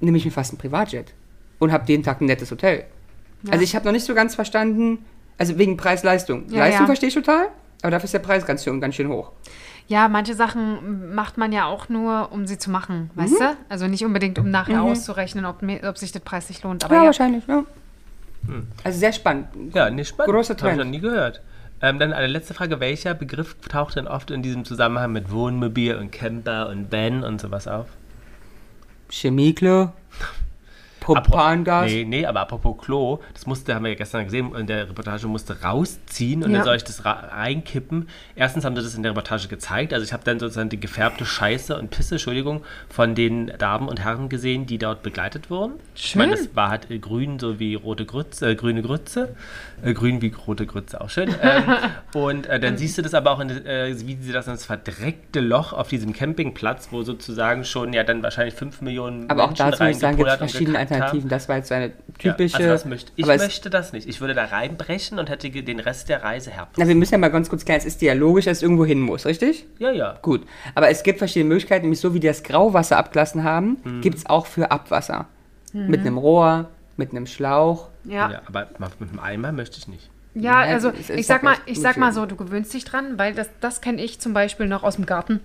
nehme 0.00 0.16
ich 0.18 0.24
mir 0.24 0.30
fast 0.30 0.52
ein 0.52 0.58
Privatjet 0.58 1.12
und 1.58 1.72
habe 1.72 1.84
jeden 1.88 2.04
Tag 2.04 2.20
ein 2.20 2.26
nettes 2.26 2.50
Hotel. 2.52 2.84
Ja. 3.42 3.52
Also 3.52 3.64
ich 3.64 3.74
habe 3.74 3.84
noch 3.84 3.92
nicht 3.92 4.04
so 4.06 4.14
ganz 4.14 4.34
verstanden, 4.34 5.04
also 5.38 5.58
wegen 5.58 5.76
Preis-Leistung. 5.76 6.44
Ja, 6.50 6.60
Leistung 6.60 6.82
ja. 6.82 6.86
verstehe 6.86 7.08
ich 7.08 7.14
total, 7.14 7.48
aber 7.82 7.90
dafür 7.92 8.04
ist 8.06 8.14
der 8.14 8.18
Preis 8.20 8.44
ganz 8.46 8.64
schön, 8.64 8.80
ganz 8.80 8.94
schön 8.94 9.08
hoch. 9.08 9.32
Ja, 9.88 10.08
manche 10.08 10.34
Sachen 10.34 11.14
macht 11.14 11.38
man 11.38 11.52
ja 11.52 11.66
auch 11.66 11.88
nur, 11.88 12.32
um 12.32 12.46
sie 12.46 12.58
zu 12.58 12.70
machen, 12.70 13.10
weißt 13.14 13.34
Mhm. 13.34 13.38
du? 13.44 13.56
Also 13.68 13.86
nicht 13.86 14.04
unbedingt, 14.04 14.38
um 14.38 14.50
nachher 14.50 14.82
auszurechnen, 14.82 15.44
ob, 15.44 15.62
ob 15.84 15.96
sich 15.98 16.10
das 16.10 16.22
preislich 16.22 16.62
lohnt. 16.64 16.84
Aber 16.84 16.94
ja, 16.96 17.00
ja, 17.02 17.06
wahrscheinlich, 17.06 17.46
ja. 17.46 17.64
Also 18.84 18.98
sehr 18.98 19.12
spannend. 19.12 19.46
Ja, 19.74 19.90
nicht 19.90 20.08
spannend. 20.08 20.32
Großer 20.34 20.54
Habe 20.54 20.58
ich 20.70 20.74
Trend. 20.74 20.78
noch 20.78 20.84
nie 20.90 21.00
gehört. 21.00 21.40
Ähm, 21.82 21.98
dann 21.98 22.12
eine 22.12 22.26
letzte 22.26 22.54
Frage. 22.54 22.80
Welcher 22.80 23.14
Begriff 23.14 23.54
taucht 23.68 23.96
denn 23.96 24.08
oft 24.08 24.30
in 24.30 24.42
diesem 24.42 24.64
Zusammenhang 24.64 25.12
mit 25.12 25.30
Wohnmobil 25.30 25.94
und 25.96 26.10
Camper 26.10 26.68
und 26.68 26.90
Van 26.90 27.22
und 27.22 27.40
sowas 27.40 27.68
auf? 27.68 27.86
Chemieklo, 29.10 29.92
Propangas. 31.14 31.86
Nee, 31.90 32.04
nee, 32.04 32.26
aber 32.26 32.40
apropos 32.40 32.76
Klo, 32.84 33.20
das 33.32 33.46
musste, 33.46 33.74
haben 33.74 33.84
wir 33.84 33.90
ja 33.92 33.96
gestern 33.96 34.24
gesehen, 34.24 34.54
in 34.54 34.66
der 34.66 34.88
Reportage 34.88 35.26
musste 35.26 35.62
rausziehen 35.62 36.42
und 36.42 36.50
Ja. 36.50 36.58
dann 36.58 36.64
soll 36.64 36.76
ich 36.76 36.84
das 36.84 37.04
reinkippen. 37.04 38.08
Erstens 38.34 38.64
haben 38.64 38.74
sie 38.76 38.82
das 38.82 38.94
in 38.94 39.02
der 39.02 39.12
Reportage 39.12 39.48
gezeigt, 39.48 39.92
also 39.92 40.04
ich 40.04 40.12
habe 40.12 40.24
dann 40.24 40.38
sozusagen 40.38 40.68
die 40.68 40.80
gefärbte 40.80 41.24
Scheiße 41.24 41.76
und 41.78 41.90
Pisse, 41.90 42.16
Entschuldigung, 42.16 42.62
von 42.88 43.14
den 43.14 43.52
Damen 43.58 43.88
und 43.88 44.02
Herren 44.02 44.28
gesehen, 44.28 44.66
die 44.66 44.78
dort 44.78 45.02
begleitet 45.02 45.50
wurden. 45.50 45.74
Ich 45.94 46.16
meine, 46.16 46.36
Schön. 46.36 46.46
das 46.46 46.56
war 46.56 46.70
halt 46.70 46.90
äh, 46.90 46.98
grün, 46.98 47.38
so 47.38 47.58
wie 47.58 47.74
rote 47.74 48.04
Grütze, 48.04 48.50
äh, 48.50 48.54
grüne 48.54 48.82
Grütze, 48.82 49.34
äh, 49.82 49.92
grün 49.92 50.22
wie 50.22 50.32
rote 50.46 50.66
Grütze, 50.66 51.00
auch 51.00 51.10
schön. 51.10 51.28
Ähm, 51.42 51.64
und 52.14 52.46
äh, 52.46 52.58
dann 52.58 52.76
siehst 52.76 52.98
du 52.98 53.02
das 53.02 53.14
aber 53.14 53.30
auch, 53.32 53.40
in, 53.40 53.50
äh, 53.50 53.94
wie 54.06 54.16
sie 54.20 54.32
das 54.32 54.46
in 54.46 54.52
das 54.52 54.64
verdreckte 54.64 55.40
Loch 55.40 55.72
auf 55.72 55.88
diesem 55.88 56.12
Campingplatz, 56.12 56.88
wo 56.90 57.02
sozusagen 57.02 57.64
schon 57.64 57.92
ja 57.92 58.02
dann 58.04 58.22
wahrscheinlich 58.22 58.54
5 58.54 58.80
Millionen 58.80 59.28
Aber 59.30 59.44
auch 59.44 59.48
Menschen 59.48 59.70
dazu 59.70 59.82
muss 59.84 59.92
ich 59.92 59.98
sagen, 59.98 60.16
gibt 60.16 60.30
verschiedene 60.30 60.78
haben. 60.96 61.02
Alternativen. 61.04 61.28
Das 61.30 61.48
war 61.48 61.56
jetzt 61.56 61.72
eine 61.72 61.86
Ja, 62.22 62.32
typische. 62.32 62.56
also 62.58 62.68
das 62.68 62.84
möchte, 62.84 63.12
ich 63.16 63.24
aber 63.24 63.34
es- 63.34 63.42
möchte 63.42 63.70
das 63.70 63.92
nicht. 63.92 64.08
Ich 64.08 64.20
würde 64.20 64.34
da 64.34 64.44
reinbrechen 64.46 65.18
und 65.18 65.28
hätte 65.30 65.50
den 65.50 65.80
Rest 65.80 66.08
der 66.08 66.22
Reise 66.22 66.50
herb. 66.50 66.68
Na, 66.76 66.86
wir 66.88 66.94
müssen 66.94 67.12
ja 67.14 67.18
mal 67.18 67.28
ganz 67.30 67.48
kurz 67.48 67.64
klären, 67.64 67.78
es 67.78 67.86
ist 67.86 68.02
ja 68.02 68.12
logisch, 68.14 68.44
dass 68.46 68.58
es 68.58 68.62
irgendwo 68.62 68.84
hin 68.84 69.00
muss, 69.00 69.26
richtig? 69.26 69.66
Ja, 69.78 69.90
ja. 69.90 70.18
Gut. 70.22 70.46
Aber 70.74 70.88
es 70.88 71.02
gibt 71.02 71.18
verschiedene 71.18 71.48
Möglichkeiten, 71.48 71.82
nämlich 71.82 72.00
so 72.00 72.14
wie 72.14 72.20
die 72.20 72.26
das 72.26 72.42
Grauwasser 72.42 72.96
abgelassen 72.98 73.44
haben, 73.44 73.78
Mhm. 73.84 74.00
gibt 74.00 74.18
es 74.18 74.26
auch 74.26 74.46
für 74.46 74.70
Abwasser. 74.70 75.26
Mit 75.72 76.00
einem 76.00 76.16
Rohr, 76.18 76.70
mit 76.96 77.10
einem 77.10 77.26
Schlauch. 77.26 77.88
ja. 78.04 78.30
ja. 78.30 78.42
aber 78.46 78.68
mit 78.98 79.10
dem 79.12 79.20
Eimer 79.20 79.52
möchte 79.52 79.78
ich 79.78 79.88
nicht. 79.88 80.08
Ja, 80.34 80.64
Ja, 80.64 80.72
also 80.74 80.92
ich 81.14 81.26
sag 81.26 81.42
mal, 81.42 81.56
ich 81.66 81.80
sag 81.80 81.96
mal 81.96 82.12
so, 82.12 82.24
du 82.26 82.36
gewöhnst 82.36 82.72
dich 82.74 82.84
dran, 82.84 83.18
weil 83.18 83.34
das, 83.34 83.48
das 83.60 83.80
kenne 83.80 84.02
ich 84.02 84.18
zum 84.20 84.32
Beispiel 84.34 84.66
noch 84.66 84.82
aus 84.82 84.96
dem 84.96 85.04
Garten. 85.06 85.40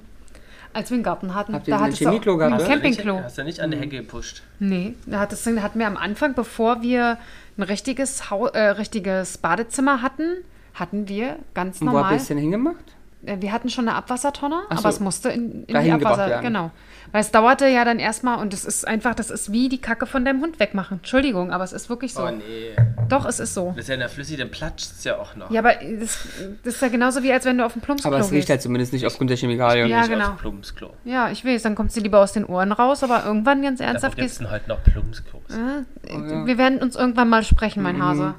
Als 0.73 0.89
wir 0.89 0.95
einen 0.95 1.03
Garten 1.03 1.35
hatten, 1.35 1.53
Habt 1.53 1.67
ihr 1.67 1.75
da 1.77 1.85
du 1.87 1.93
auch 1.93 1.97
Chemieklo 1.97 2.37
gehabt, 2.37 2.61
ein? 2.61 2.67
Campingklo. 2.67 3.21
Hast 3.23 3.37
du 3.37 3.43
nicht 3.43 3.59
an 3.59 3.71
der 3.71 3.79
Hecke 3.79 3.97
gepusht? 3.97 4.43
Nee, 4.59 4.95
da 5.05 5.19
hat 5.19 5.31
das, 5.31 5.45
hatten 5.45 5.79
wir 5.79 5.87
am 5.87 5.97
Anfang, 5.97 6.33
bevor 6.33 6.81
wir 6.81 7.17
ein 7.57 7.63
richtiges, 7.63 8.21
äh, 8.53 8.59
richtiges 8.59 9.37
Badezimmer 9.37 10.01
hatten, 10.01 10.37
hatten 10.73 11.07
wir 11.07 11.37
ganz 11.53 11.81
Und 11.81 11.87
wo 11.87 11.91
habt 11.91 11.97
ihr 11.97 12.01
normal 12.01 12.15
es 12.15 12.27
denn 12.27 12.37
hingemacht? 12.37 12.95
Äh, 13.25 13.37
wir 13.39 13.51
hatten 13.51 13.69
schon 13.69 13.87
eine 13.87 13.97
Abwassertonne, 13.97 14.61
so. 14.69 14.77
aber 14.77 14.89
es 14.89 14.99
musste 14.99 15.29
in, 15.29 15.63
in 15.65 15.73
Dahin 15.73 15.99
die 15.99 16.05
Abwasser. 16.05 16.27
werden. 16.27 16.43
Genau. 16.43 16.71
Weil 17.11 17.21
es 17.21 17.31
dauerte 17.31 17.67
ja 17.67 17.83
dann 17.83 17.99
erstmal 17.99 18.37
und 18.39 18.53
es 18.53 18.63
ist 18.63 18.87
einfach, 18.87 19.13
das 19.15 19.31
ist 19.31 19.51
wie 19.51 19.67
die 19.67 19.79
Kacke 19.81 20.05
von 20.05 20.23
deinem 20.23 20.39
Hund 20.41 20.59
wegmachen. 20.59 20.97
Entschuldigung, 20.99 21.51
aber 21.51 21.63
es 21.63 21.73
ist 21.73 21.89
wirklich 21.89 22.13
so. 22.13 22.23
Oh 22.23 22.31
nee. 22.31 22.75
Doch, 23.09 23.25
es 23.25 23.39
ist 23.41 23.53
so. 23.53 23.69
Das 23.75 23.79
ist 23.79 23.87
ja 23.89 23.95
in 23.95 23.99
der 23.99 24.07
Flüssig, 24.07 24.37
dann 24.37 24.49
platscht 24.49 24.91
es 24.91 25.03
ja 25.03 25.17
auch 25.17 25.35
noch. 25.35 25.51
Ja, 25.51 25.59
aber 25.59 25.73
das, 25.99 26.25
das 26.63 26.75
ist 26.75 26.81
ja 26.81 26.87
genauso 26.87 27.21
wie, 27.23 27.33
als 27.33 27.43
wenn 27.43 27.57
du 27.57 27.65
auf 27.65 27.73
dem 27.73 27.81
Plumpsklo 27.81 28.09
Aber 28.11 28.19
es 28.19 28.27
riecht 28.31 28.41
gehst. 28.43 28.49
halt 28.51 28.61
zumindest 28.61 28.93
nicht 28.93 29.05
aufgrund 29.05 29.29
der 29.29 29.37
Chemikalien. 29.37 29.89
Ja, 29.89 29.99
Nicht 30.01 30.11
genau. 30.11 30.29
aufs 30.29 30.39
Plumpsklo. 30.41 30.91
Ja, 31.03 31.29
ich 31.31 31.43
weiß, 31.43 31.63
dann 31.63 31.75
kommt 31.75 31.91
sie 31.91 31.99
lieber 31.99 32.19
aus 32.19 32.31
den 32.31 32.45
Ohren 32.45 32.71
raus, 32.71 33.03
aber 33.03 33.25
irgendwann 33.25 33.61
ganz 33.61 33.81
ernsthaft 33.81 34.15
gibt 34.15 34.27
es 34.27 34.37
gehst 34.39 34.41
denn 34.41 34.51
heute 34.51 34.69
noch 34.69 34.81
Plumpsklos? 34.83 35.43
äh, 35.49 36.45
Wir 36.45 36.57
werden 36.57 36.79
uns 36.79 36.95
irgendwann 36.95 37.27
mal 37.27 37.43
sprechen, 37.43 37.83
mein 37.83 38.01
Hase. 38.01 38.35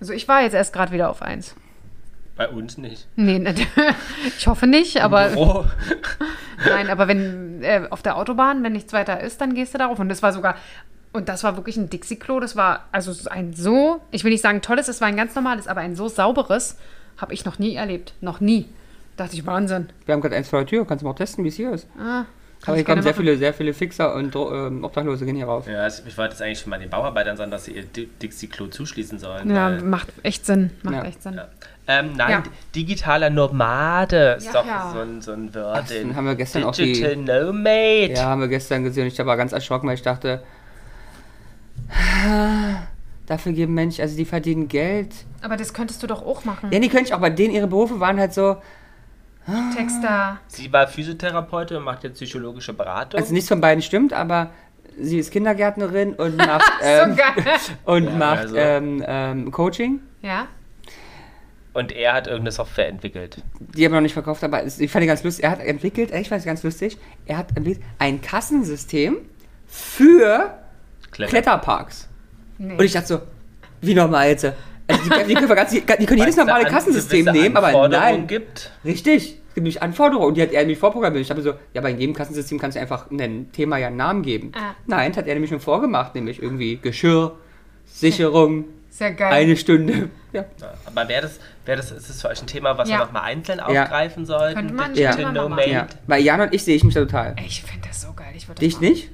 Also 0.00 0.12
ich 0.12 0.28
war 0.28 0.42
jetzt 0.42 0.54
erst 0.54 0.74
gerade 0.74 0.92
wieder 0.92 1.08
auf 1.08 1.22
eins. 1.22 1.54
Bei 2.36 2.48
uns 2.48 2.78
nicht. 2.78 3.06
Nee, 3.16 3.38
ne, 3.38 3.54
ich 4.38 4.46
hoffe 4.48 4.66
nicht, 4.66 5.00
aber 5.02 5.30
Oh, 5.36 5.64
nein, 6.68 6.90
aber 6.90 7.06
wenn 7.08 7.62
äh, 7.62 7.86
auf 7.90 8.02
der 8.02 8.16
Autobahn, 8.16 8.62
wenn 8.64 8.72
nichts 8.72 8.92
weiter 8.92 9.20
ist, 9.20 9.40
dann 9.40 9.54
gehst 9.54 9.72
du 9.74 9.78
darauf. 9.78 9.98
Und 10.00 10.08
das 10.08 10.22
war 10.22 10.32
sogar, 10.32 10.56
und 11.12 11.28
das 11.28 11.44
war 11.44 11.56
wirklich 11.56 11.76
ein 11.76 11.90
Dixie-Klo, 11.90 12.40
das 12.40 12.56
war 12.56 12.88
also 12.90 13.12
ein 13.30 13.52
so, 13.54 14.00
ich 14.10 14.24
will 14.24 14.32
nicht 14.32 14.42
sagen 14.42 14.62
tolles, 14.62 14.88
es 14.88 15.00
war 15.00 15.06
ein 15.08 15.16
ganz 15.16 15.34
normales, 15.36 15.68
aber 15.68 15.80
ein 15.80 15.94
so 15.94 16.08
sauberes, 16.08 16.76
habe 17.18 17.32
ich 17.34 17.44
noch 17.44 17.58
nie 17.60 17.76
erlebt. 17.76 18.14
Noch 18.20 18.40
nie. 18.40 18.66
Dachte 19.16 19.36
ich, 19.36 19.46
Wahnsinn. 19.46 19.90
Wir 20.06 20.14
haben 20.14 20.20
gerade 20.20 20.34
eins 20.34 20.48
vor 20.48 20.58
der 20.58 20.66
Tür, 20.66 20.84
kannst 20.86 21.02
du 21.02 21.06
mal 21.06 21.12
auch 21.12 21.16
testen, 21.16 21.44
wie 21.44 21.48
es 21.48 21.54
hier 21.54 21.70
ist. 21.72 21.86
Ah, 21.96 22.24
Aber 22.66 22.74
hier 22.74 22.84
kommen 22.84 23.00
sehr 23.02 23.12
machen. 23.12 23.22
viele, 23.22 23.38
sehr 23.38 23.54
viele 23.54 23.72
Fixer 23.72 24.12
und 24.12 24.34
ähm, 24.34 24.82
Obdachlose 24.82 25.24
gehen 25.24 25.36
hier 25.36 25.46
rauf. 25.46 25.68
ja, 25.68 25.82
also 25.82 26.02
ich 26.04 26.18
wollte 26.18 26.32
jetzt 26.32 26.42
eigentlich 26.42 26.58
schon 26.58 26.70
mal 26.70 26.80
den 26.80 26.90
Bauarbeitern 26.90 27.36
sagen, 27.36 27.52
dass 27.52 27.66
sie 27.66 27.76
ihr 27.76 27.84
Di- 27.84 28.08
Dixie-Klo 28.20 28.66
zuschließen 28.66 29.20
sollen. 29.20 29.48
Ja, 29.54 29.70
macht 29.80 30.08
echt 30.24 30.44
Sinn. 30.44 30.70
Macht 30.82 30.94
Ja. 30.96 31.04
echt 31.04 31.22
Sinn. 31.22 31.34
Ja. 31.34 31.46
Ähm, 31.86 32.12
nein, 32.16 32.30
Ja. 32.30 32.42
digitaler 32.74 33.28
Nomade 33.30 34.36
ist 34.38 34.46
Ja, 34.46 34.52
doch 34.52 34.66
ja. 34.66 34.90
so 34.92 35.00
ein, 35.00 35.20
so 35.20 35.32
ein 35.32 35.50
Ach, 35.52 35.56
Wort. 35.56 35.84
dann 35.90 36.16
haben 36.16 36.26
wir 36.26 36.34
gestern 36.34 36.64
auch 36.64 36.72
die- 36.74 36.92
Digital 36.94 37.16
Nomade. 37.16 38.12
Ja, 38.14 38.24
haben 38.24 38.40
wir 38.40 38.48
gestern 38.48 38.84
gesehen 38.84 39.02
und 39.06 39.12
ich 39.12 39.18
war 39.26 39.36
ganz 39.36 39.52
erschrocken, 39.52 39.86
weil 39.88 39.94
ich 39.96 40.02
dachte, 40.02 40.42
dafür 43.26 43.52
geben 43.52 43.74
Menschen, 43.74 44.02
also 44.02 44.16
die 44.16 44.24
verdienen 44.24 44.68
Geld. 44.68 45.14
Aber 45.42 45.56
das 45.56 45.72
könntest 45.74 46.02
du 46.02 46.06
doch 46.06 46.24
auch 46.24 46.44
machen. 46.44 46.70
Ja, 46.72 46.78
die 46.78 46.88
könnte 46.88 47.06
ich 47.08 47.14
auch, 47.14 47.20
bei 47.20 47.30
denen 47.30 47.54
ihre 47.54 47.66
Berufe 47.66 48.00
waren 48.00 48.18
halt 48.18 48.32
so, 48.34 48.56
Texter. 49.76 50.38
Sie 50.46 50.72
war 50.72 50.86
Physiotherapeutin 50.88 51.76
und 51.76 51.82
macht 51.84 52.02
jetzt 52.02 52.14
psychologische 52.14 52.72
Beratung. 52.72 53.20
also 53.20 53.34
nichts 53.34 53.48
von 53.50 53.60
beiden 53.60 53.82
stimmt, 53.82 54.14
aber 54.14 54.48
sie 54.98 55.18
ist 55.18 55.30
Kindergärtnerin 55.30 56.14
und 56.14 56.36
macht, 56.38 56.72
ähm, 56.82 57.14
geil. 57.14 57.44
und 57.84 58.04
Ja, 58.04 58.10
macht 58.10 58.38
also- 58.38 58.56
ähm, 58.56 59.04
ähm, 59.06 59.50
Coaching. 59.50 60.00
Ja? 60.22 60.46
Und 61.74 61.92
er 61.92 62.14
hat 62.14 62.26
irgendeine 62.26 62.52
Software 62.52 62.88
entwickelt. 62.88 63.42
Die 63.60 63.84
haben 63.84 63.92
wir 63.92 63.96
noch 63.96 64.02
nicht 64.02 64.14
verkauft, 64.14 64.42
aber 64.42 64.64
ich 64.64 64.90
fand 64.90 65.02
die 65.02 65.06
ganz 65.06 65.22
lustig. 65.22 65.44
Er 65.44 65.50
hat 65.50 65.60
entwickelt, 65.60 66.12
ich 66.14 66.28
fand 66.28 66.40
es 66.40 66.46
ganz 66.46 66.62
lustig, 66.62 66.96
er 67.26 67.36
hat 67.36 67.56
entwickelt 67.56 67.84
ein 67.98 68.22
Kassensystem 68.22 69.18
für 69.66 70.54
Kletter. 71.10 71.30
Kletterparks. 71.30 72.08
Nee. 72.58 72.74
Und 72.74 72.82
ich 72.82 72.92
dachte 72.92 73.06
so, 73.06 73.20
wie 73.80 73.94
normal 73.94 74.28
jetzt? 74.28 74.44
Also 74.86 75.02
die, 75.02 75.24
die, 75.28 75.34
können, 75.34 75.48
ganz, 75.48 75.70
die, 75.70 75.80
können 75.80 76.18
jedes 76.18 76.36
normale 76.36 76.64
Kassensystem 76.66 77.26
nehmen, 77.26 77.56
aber 77.56 77.68
Anforderungen 77.68 78.18
nein. 78.18 78.26
gibt. 78.26 78.70
Richtig. 78.84 79.38
Es 79.48 79.54
gibt 79.54 79.64
nämlich 79.64 79.82
Anforderungen 79.82 80.28
und 80.28 80.36
die 80.36 80.42
hat 80.42 80.52
er 80.52 80.60
nämlich 80.60 80.78
vorprogrammiert. 80.78 81.22
Ich 81.22 81.30
habe 81.30 81.40
so, 81.42 81.50
ja, 81.50 81.80
aber 81.80 81.90
in 81.90 81.98
jedem 81.98 82.14
Kassensystem 82.14 82.58
kannst 82.58 82.76
du 82.76 82.80
einfach 82.80 83.10
einem 83.10 83.52
Thema 83.52 83.78
ja 83.78 83.86
einen 83.86 83.96
Namen 83.96 84.22
geben. 84.22 84.52
Ah. 84.54 84.74
Nein, 84.86 85.12
das 85.12 85.18
hat 85.18 85.26
er 85.28 85.34
nämlich 85.34 85.50
schon 85.50 85.60
vorgemacht, 85.60 86.14
nämlich 86.14 86.42
irgendwie 86.42 86.76
Geschirr, 86.76 87.36
Sicherung, 87.86 88.64
Sehr 88.90 89.12
geil. 89.12 89.32
eine 89.32 89.56
Stunde. 89.56 90.10
Ja, 90.32 90.44
aber 90.86 91.08
wäre 91.08 91.22
das, 91.22 91.38
wär 91.66 91.76
das, 91.76 91.90
ist 91.90 92.08
das 92.10 92.20
für 92.20 92.28
euch 92.28 92.40
ein 92.42 92.46
Thema, 92.46 92.76
was 92.78 92.88
Ja. 92.88 92.98
wir 92.98 93.04
nochmal 93.06 93.22
einzeln 93.22 93.58
Ja. 93.58 93.82
aufgreifen 93.82 94.26
sollten? 94.26 94.54
Könnte 94.56 94.74
man 94.74 94.92
Digital 94.94 95.22
machen. 95.22 95.34
Nomade. 95.34 95.70
ja. 95.70 95.86
Bei 96.06 96.18
Jan 96.18 96.40
und 96.40 96.54
ich 96.54 96.64
sehe 96.64 96.76
ich 96.76 96.84
mich 96.84 96.94
da 96.94 97.00
total. 97.00 97.34
Ich 97.44 97.62
finde 97.62 97.88
das 97.88 98.02
so 98.02 98.12
geil. 98.12 98.32
Ich 98.34 98.48
würde 98.48 98.60
Dich 98.60 98.74
machen. 98.74 98.84
nicht? 98.88 99.10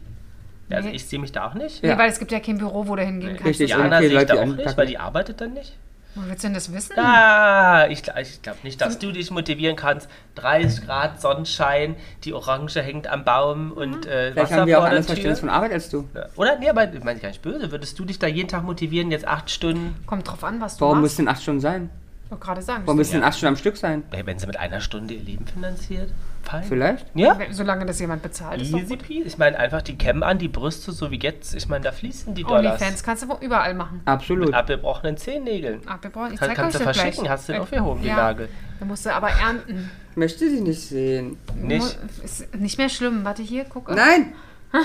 Ja, 0.68 0.76
also 0.76 0.88
Nee. 0.88 0.94
ich 0.96 1.06
sehe 1.06 1.18
mich 1.18 1.32
da 1.32 1.46
auch 1.48 1.54
nicht. 1.54 1.82
Nee, 1.82 1.88
Ja. 1.90 1.98
weil 1.98 2.08
es 2.10 2.18
gibt 2.18 2.30
ja 2.32 2.40
kein 2.40 2.58
Büro, 2.58 2.86
wo 2.86 2.94
du 2.96 3.02
hingehen 3.02 3.30
kannst. 3.34 3.44
Richtig. 3.46 3.70
Jana 3.70 3.98
viele 3.98 3.98
sehe 3.98 4.06
ich 4.08 4.14
Leute, 4.14 4.34
da 4.34 4.42
auch 4.42 4.46
nicht, 4.56 4.76
weil 4.76 4.86
die 4.86 4.98
arbeitet 4.98 5.40
dann 5.40 5.52
nicht. 5.54 5.76
Wo 6.16 6.22
willst 6.26 6.42
du 6.42 6.48
denn 6.48 6.54
das 6.54 6.72
wissen? 6.72 6.98
Ah, 6.98 7.86
ich, 7.88 8.02
ich 8.20 8.42
glaube 8.42 8.58
nicht, 8.64 8.80
dass 8.80 8.98
du 8.98 9.12
dich 9.12 9.30
motivieren 9.30 9.76
kannst. 9.76 10.08
30 10.34 10.84
Grad 10.84 11.20
Sonnenschein, 11.20 11.94
die 12.24 12.32
Orange 12.34 12.82
hängt 12.82 13.06
am 13.06 13.24
Baum 13.24 13.70
und 13.70 14.06
äh, 14.06 14.32
Vielleicht 14.32 14.36
Wasser 14.50 14.60
haben 14.62 14.66
wir 14.66 14.80
auch 14.80 14.84
anders 14.84 15.06
Verständnis 15.06 15.38
von. 15.38 15.48
Arbeit 15.48 15.70
als 15.72 15.88
du. 15.88 16.08
Ja. 16.12 16.26
Oder? 16.34 16.58
Nee, 16.58 16.68
aber 16.68 16.92
ich 16.92 17.04
meine 17.04 17.20
gar 17.20 17.28
nicht 17.28 17.42
böse. 17.42 17.70
Würdest 17.70 17.96
du 17.96 18.04
dich 18.04 18.18
da 18.18 18.26
jeden 18.26 18.48
Tag 18.48 18.64
motivieren, 18.64 19.12
jetzt 19.12 19.26
acht 19.26 19.50
Stunden? 19.50 19.94
Kommt 20.06 20.28
drauf 20.28 20.42
an, 20.42 20.60
was 20.60 20.76
du 20.76 20.80
Warum 20.80 20.96
machst. 21.00 21.12
müssen 21.18 21.26
denn 21.26 21.34
acht 21.34 21.42
Stunden 21.42 21.60
sein? 21.60 21.90
Ich 22.30 22.32
wollte 22.32 22.44
gerade 22.46 22.62
sagen. 22.62 22.82
Warum 22.86 22.96
müssen 22.98 23.14
denn 23.14 23.24
acht 23.24 23.36
Stunden 23.36 23.54
am 23.54 23.56
Stück 23.56 23.76
sein? 23.76 24.04
Wenn 24.12 24.38
sie 24.38 24.46
mit 24.46 24.56
einer 24.56 24.80
Stunde 24.80 25.14
ihr 25.14 25.20
Leben 25.24 25.44
finanziert? 25.48 26.12
Fein. 26.44 26.62
Vielleicht? 26.62 27.04
Ja? 27.16 27.36
Wenn- 27.36 27.52
Solange 27.52 27.84
das 27.86 27.98
jemand 27.98 28.22
bezahlt, 28.22 28.62
ist 28.62 28.72
doch 28.72 28.78
Easy 28.78 28.96
gut. 28.96 29.04
peasy. 29.04 29.22
Ich 29.26 29.36
meine, 29.36 29.58
einfach 29.58 29.82
die 29.82 29.98
Cam 29.98 30.22
an, 30.22 30.38
die 30.38 30.46
Brüste, 30.46 30.92
so 30.92 31.10
wie 31.10 31.18
jetzt. 31.18 31.56
Ich 31.56 31.68
meine, 31.68 31.82
da 31.82 31.90
fließen 31.90 32.32
die 32.36 32.44
Dollars. 32.44 32.80
Onlyfans 32.80 33.02
kannst 33.02 33.24
du 33.24 33.28
wo- 33.30 33.38
überall 33.40 33.74
machen. 33.74 34.00
Absolut. 34.04 34.46
Mit 34.46 34.54
abgebrochenen 34.54 35.16
Zehennägeln. 35.16 35.80
Ach, 35.86 35.98
wir 36.00 36.10
brauchen, 36.10 36.34
ich 36.34 36.38
Kann- 36.38 36.48
zeig 36.50 36.56
kannst 36.56 36.76
euch 36.76 36.82
du 36.82 36.86
das 36.86 36.96
verschicken, 36.96 37.24
gleich. 37.24 37.32
hast 37.32 37.48
du 37.48 37.52
den 37.52 37.58
Äh, 37.58 37.62
aufgehoben, 37.64 38.04
ja. 38.04 38.14
Nagel. 38.16 38.48
Da 38.78 38.84
musst 38.86 39.04
du 39.06 39.12
aber 39.12 39.30
ernten. 39.30 39.90
Möchte 40.14 40.48
sie 40.48 40.60
nicht 40.60 40.80
sehen. 40.80 41.36
Nicht? 41.56 41.98
Mu- 42.00 42.24
Ist 42.24 42.54
nicht 42.54 42.78
mehr 42.78 42.88
schlimm. 42.88 43.24
Warte 43.24 43.42
hier, 43.42 43.64
gucke. 43.64 43.92
Nein! 43.92 44.32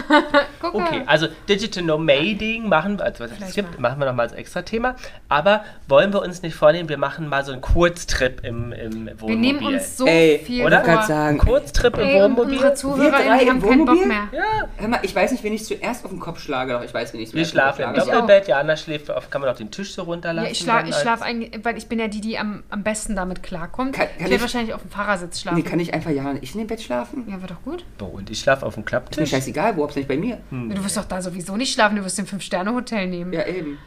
Okay, 0.73 1.03
also 1.05 1.27
Digital 1.47 1.83
Nomading 1.83 2.67
machen 2.67 2.97
wir, 2.97 3.05
also 3.05 3.23
was 3.23 3.31
es 3.39 3.53
gibt, 3.53 3.79
machen 3.79 3.99
wir 3.99 4.05
nochmal 4.07 4.25
als 4.27 4.33
extra 4.36 4.61
Thema. 4.63 4.95
Aber 5.29 5.63
wollen 5.88 6.11
wir 6.11 6.21
uns 6.21 6.41
nicht 6.41 6.55
vornehmen, 6.55 6.89
wir 6.89 6.97
machen 6.97 7.27
mal 7.29 7.45
so 7.45 7.51
einen 7.51 7.61
Kurztrip 7.61 8.43
im, 8.43 8.71
im 8.71 9.05
Wohnmobil. 9.19 9.27
Wir 9.29 9.36
nehmen 9.38 9.65
uns 9.65 9.97
so 9.97 10.05
Ey, 10.05 10.41
viel 10.43 10.65
oder? 10.65 10.83
Vor. 10.83 11.01
sagen, 11.03 11.38
Kurztrip 11.38 11.97
im 11.97 12.03
Ey, 12.03 12.15
und 12.15 12.31
Wohnmobil? 12.36 12.53
unsere 12.55 12.73
Zuhörer, 12.73 13.19
im 13.43 13.49
haben 13.49 13.61
keinen 13.61 13.61
Bock 13.61 13.69
Wohnmobil? 13.89 14.05
mehr. 14.07 14.27
Ja. 14.31 14.43
Hör 14.77 14.88
mal, 14.88 14.99
ich 15.03 15.15
weiß 15.15 15.31
nicht, 15.31 15.43
wen 15.43 15.53
ich 15.53 15.63
zuerst 15.65 16.03
auf 16.03 16.11
den 16.11 16.19
Kopf 16.19 16.39
schlage, 16.39 16.73
doch 16.73 16.83
ich 16.83 16.93
weiß, 16.93 17.13
wen 17.13 17.21
ich 17.21 17.33
Wir 17.33 17.43
zuerst 17.43 17.51
den 17.53 17.59
schlafen 17.59 17.81
im. 17.83 18.11
Doppelbett, 18.11 18.47
Jana 18.47 18.75
schläft 18.77 19.11
auf, 19.11 19.29
kann 19.29 19.41
man 19.41 19.49
auch 19.51 19.57
den 19.57 19.71
Tisch 19.71 19.93
so 19.93 20.03
runterlassen. 20.03 20.45
Ja, 20.47 20.51
ich 20.51 20.59
schlafe 20.59 20.89
ich 20.89 20.95
eigentlich, 21.21 21.63
weil 21.63 21.77
ich 21.77 21.88
bin 21.88 21.99
ja 21.99 22.07
die, 22.07 22.21
die 22.21 22.38
am, 22.38 22.63
am 22.69 22.83
besten 22.83 23.15
damit 23.15 23.43
klarkommt. 23.43 23.93
Kann- 23.93 24.07
kann 24.07 24.15
ich 24.17 24.21
werde 24.23 24.36
ich- 24.36 24.41
wahrscheinlich 24.41 24.73
auf 24.73 24.81
dem 24.81 24.89
Fahrersitz 24.91 25.41
schlafen. 25.41 25.57
Nee, 25.57 25.63
kann 25.63 25.79
ich 25.79 25.93
einfach 25.93 26.11
ja 26.11 26.27
und 26.29 26.41
ich 26.43 26.53
in 26.53 26.59
dem 26.61 26.67
Bett 26.67 26.81
schlafen? 26.81 27.25
ja, 27.29 27.39
wird 27.39 27.51
doch 27.51 27.61
gut. 27.63 27.86
Wo, 27.99 28.05
und 28.05 28.29
ich 28.29 28.39
schlafe 28.39 28.65
auf 28.65 28.73
dem 28.73 28.81
Ist 28.81 28.86
mir 28.86 28.89
Klapptisch. 28.89 29.31
Scheißegal, 29.76 29.78
wo, 29.78 29.84
hab's 29.84 29.95
nicht 29.95 30.07
bei 30.07 30.17
mir. 30.17 30.38
Du 30.51 30.84
wirst 30.84 30.97
doch 30.97 31.05
da 31.05 31.21
sowieso 31.21 31.55
nicht 31.57 31.73
schlafen, 31.73 31.95
du 31.97 32.03
wirst 32.03 32.17
im 32.19 32.26
Fünf-Sterne-Hotel 32.28 33.07
nehmen. 33.07 33.34
Ja, 33.34 33.45
eben. 33.45 33.78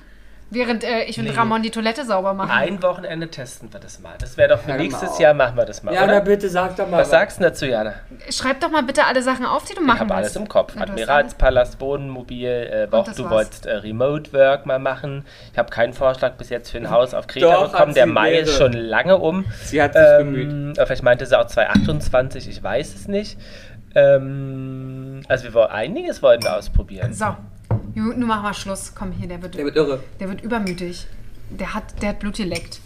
Während 0.50 0.82
äh, 0.82 1.02
ich 1.04 1.18
und 1.18 1.26
Nee. 1.26 1.32
Ramon 1.32 1.60
die 1.62 1.68
Toilette 1.70 2.06
sauber 2.06 2.32
machen. 2.32 2.50
Ein 2.50 2.82
Wochenende 2.82 3.28
testen 3.28 3.70
wir 3.70 3.80
das 3.80 4.00
mal. 4.00 4.14
Das 4.18 4.38
wäre 4.38 4.48
doch 4.48 4.60
für 4.60 4.70
mal 4.70 4.78
nächstes. 4.78 5.18
Jahr 5.18 5.34
machen 5.34 5.58
wir 5.58 5.66
das 5.66 5.82
mal, 5.82 5.92
Ja, 5.92 6.06
na 6.06 6.12
oder? 6.14 6.20
bitte, 6.22 6.48
sag 6.48 6.74
doch 6.74 6.88
mal. 6.88 7.02
Was 7.02 7.10
sagst 7.10 7.38
du 7.38 7.42
dazu, 7.42 7.66
Jana? 7.66 7.92
Schreib 8.30 8.58
doch 8.60 8.70
mal 8.70 8.82
bitte 8.82 9.04
alle 9.04 9.20
Sachen 9.20 9.44
auf, 9.44 9.66
die 9.66 9.74
du 9.74 9.82
Ich 9.82 9.86
machen 9.86 10.00
habe 10.00 10.14
alles 10.14 10.28
willst. 10.28 10.36
im 10.38 10.48
Kopf. 10.48 10.74
Admiralspalast, 10.74 11.78
Wohnmobil, 11.82 12.48
äh, 12.48 12.88
auch 12.90 13.12
du 13.12 13.24
war's. 13.24 13.30
wolltest 13.30 13.66
äh, 13.66 13.74
Remote 13.74 14.32
Work 14.32 14.64
mal 14.64 14.78
machen. 14.78 15.26
Ich 15.52 15.58
habe 15.58 15.68
keinen 15.68 15.92
Vorschlag 15.92 16.32
bis 16.36 16.48
jetzt 16.48 16.70
für 16.70 16.78
ein 16.78 16.88
Haus 16.88 17.12
auf 17.12 17.26
Kreta 17.26 17.52
Doch, 17.52 17.72
bekommen. 17.72 17.92
Der 17.92 18.06
Mai 18.06 18.38
ist 18.38 18.46
mehrere. 18.58 18.72
schon 18.72 18.72
lange 18.72 19.18
um. 19.18 19.44
Sie 19.64 19.82
hat 19.82 19.92
sich 19.92 20.02
bemüht. 20.16 20.48
Ähm, 20.50 20.72
aber 20.78 20.86
vielleicht 20.86 21.02
meinte 21.02 21.26
sie 21.26 21.38
auch 21.38 21.46
2028, 21.46 22.48
ich 22.48 22.62
weiß 22.62 22.94
es 22.94 23.06
nicht. 23.06 23.36
Ähm, 23.94 25.07
also 25.28 25.44
wir 25.44 25.54
wollen 25.54 25.70
einiges 25.70 26.22
wollten 26.22 26.44
wir 26.44 26.56
ausprobieren. 26.56 27.12
So, 27.12 27.26
nun 27.94 28.26
machen 28.26 28.42
wir 28.44 28.54
Schluss. 28.54 28.92
Komm 28.94 29.12
hier, 29.12 29.28
der 29.28 29.42
wird, 29.42 29.56
Der 29.56 29.64
wird 29.64 29.76
irre. 29.76 30.00
der 30.20 30.28
wird 30.28 30.42
übermütig. 30.42 31.06
Der 31.50 31.74
hat, 31.74 32.00
der 32.02 32.10
hat 32.10 32.18
Blut 32.20 32.36
geleckt. 32.36 32.80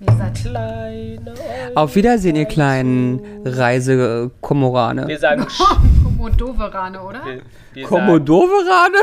Wie 0.00 0.06
gesagt, 0.06 0.42
Kleine 0.42 1.34
Auf 1.74 1.96
Wiedersehen, 1.96 2.36
ihr 2.36 2.44
kleinen 2.44 3.20
Reisekomorane. 3.44 5.08
Wir 5.08 5.18
sagen, 5.18 5.44
Komodoverane, 6.04 7.00
oder? 7.02 7.24
wir, 7.24 7.40
wir, 7.72 7.88
sagen, 7.88 8.06
Komodoverane? 8.06 8.98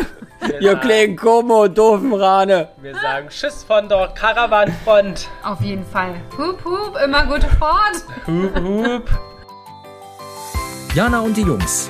Ihr 0.61 0.61
sagen- 0.71 0.79
kleinen 0.81 1.15
Komodoverane. 1.17 2.69
wir 2.81 2.95
sagen 2.95 3.27
Tschüss 3.29 3.63
von 3.63 3.89
der 3.89 4.07
Caravanfront. 4.15 5.27
Auf 5.43 5.59
jeden 5.61 5.83
Fall. 5.85 6.13
Hup, 6.37 6.63
hup, 6.63 6.97
immer 7.03 7.25
gute 7.25 7.47
Fahrt. 7.47 8.05
Hup, 8.27 8.55
hup. 8.63 9.09
Jana 10.93 11.19
und 11.19 11.35
die 11.35 11.41
Jungs. 11.41 11.89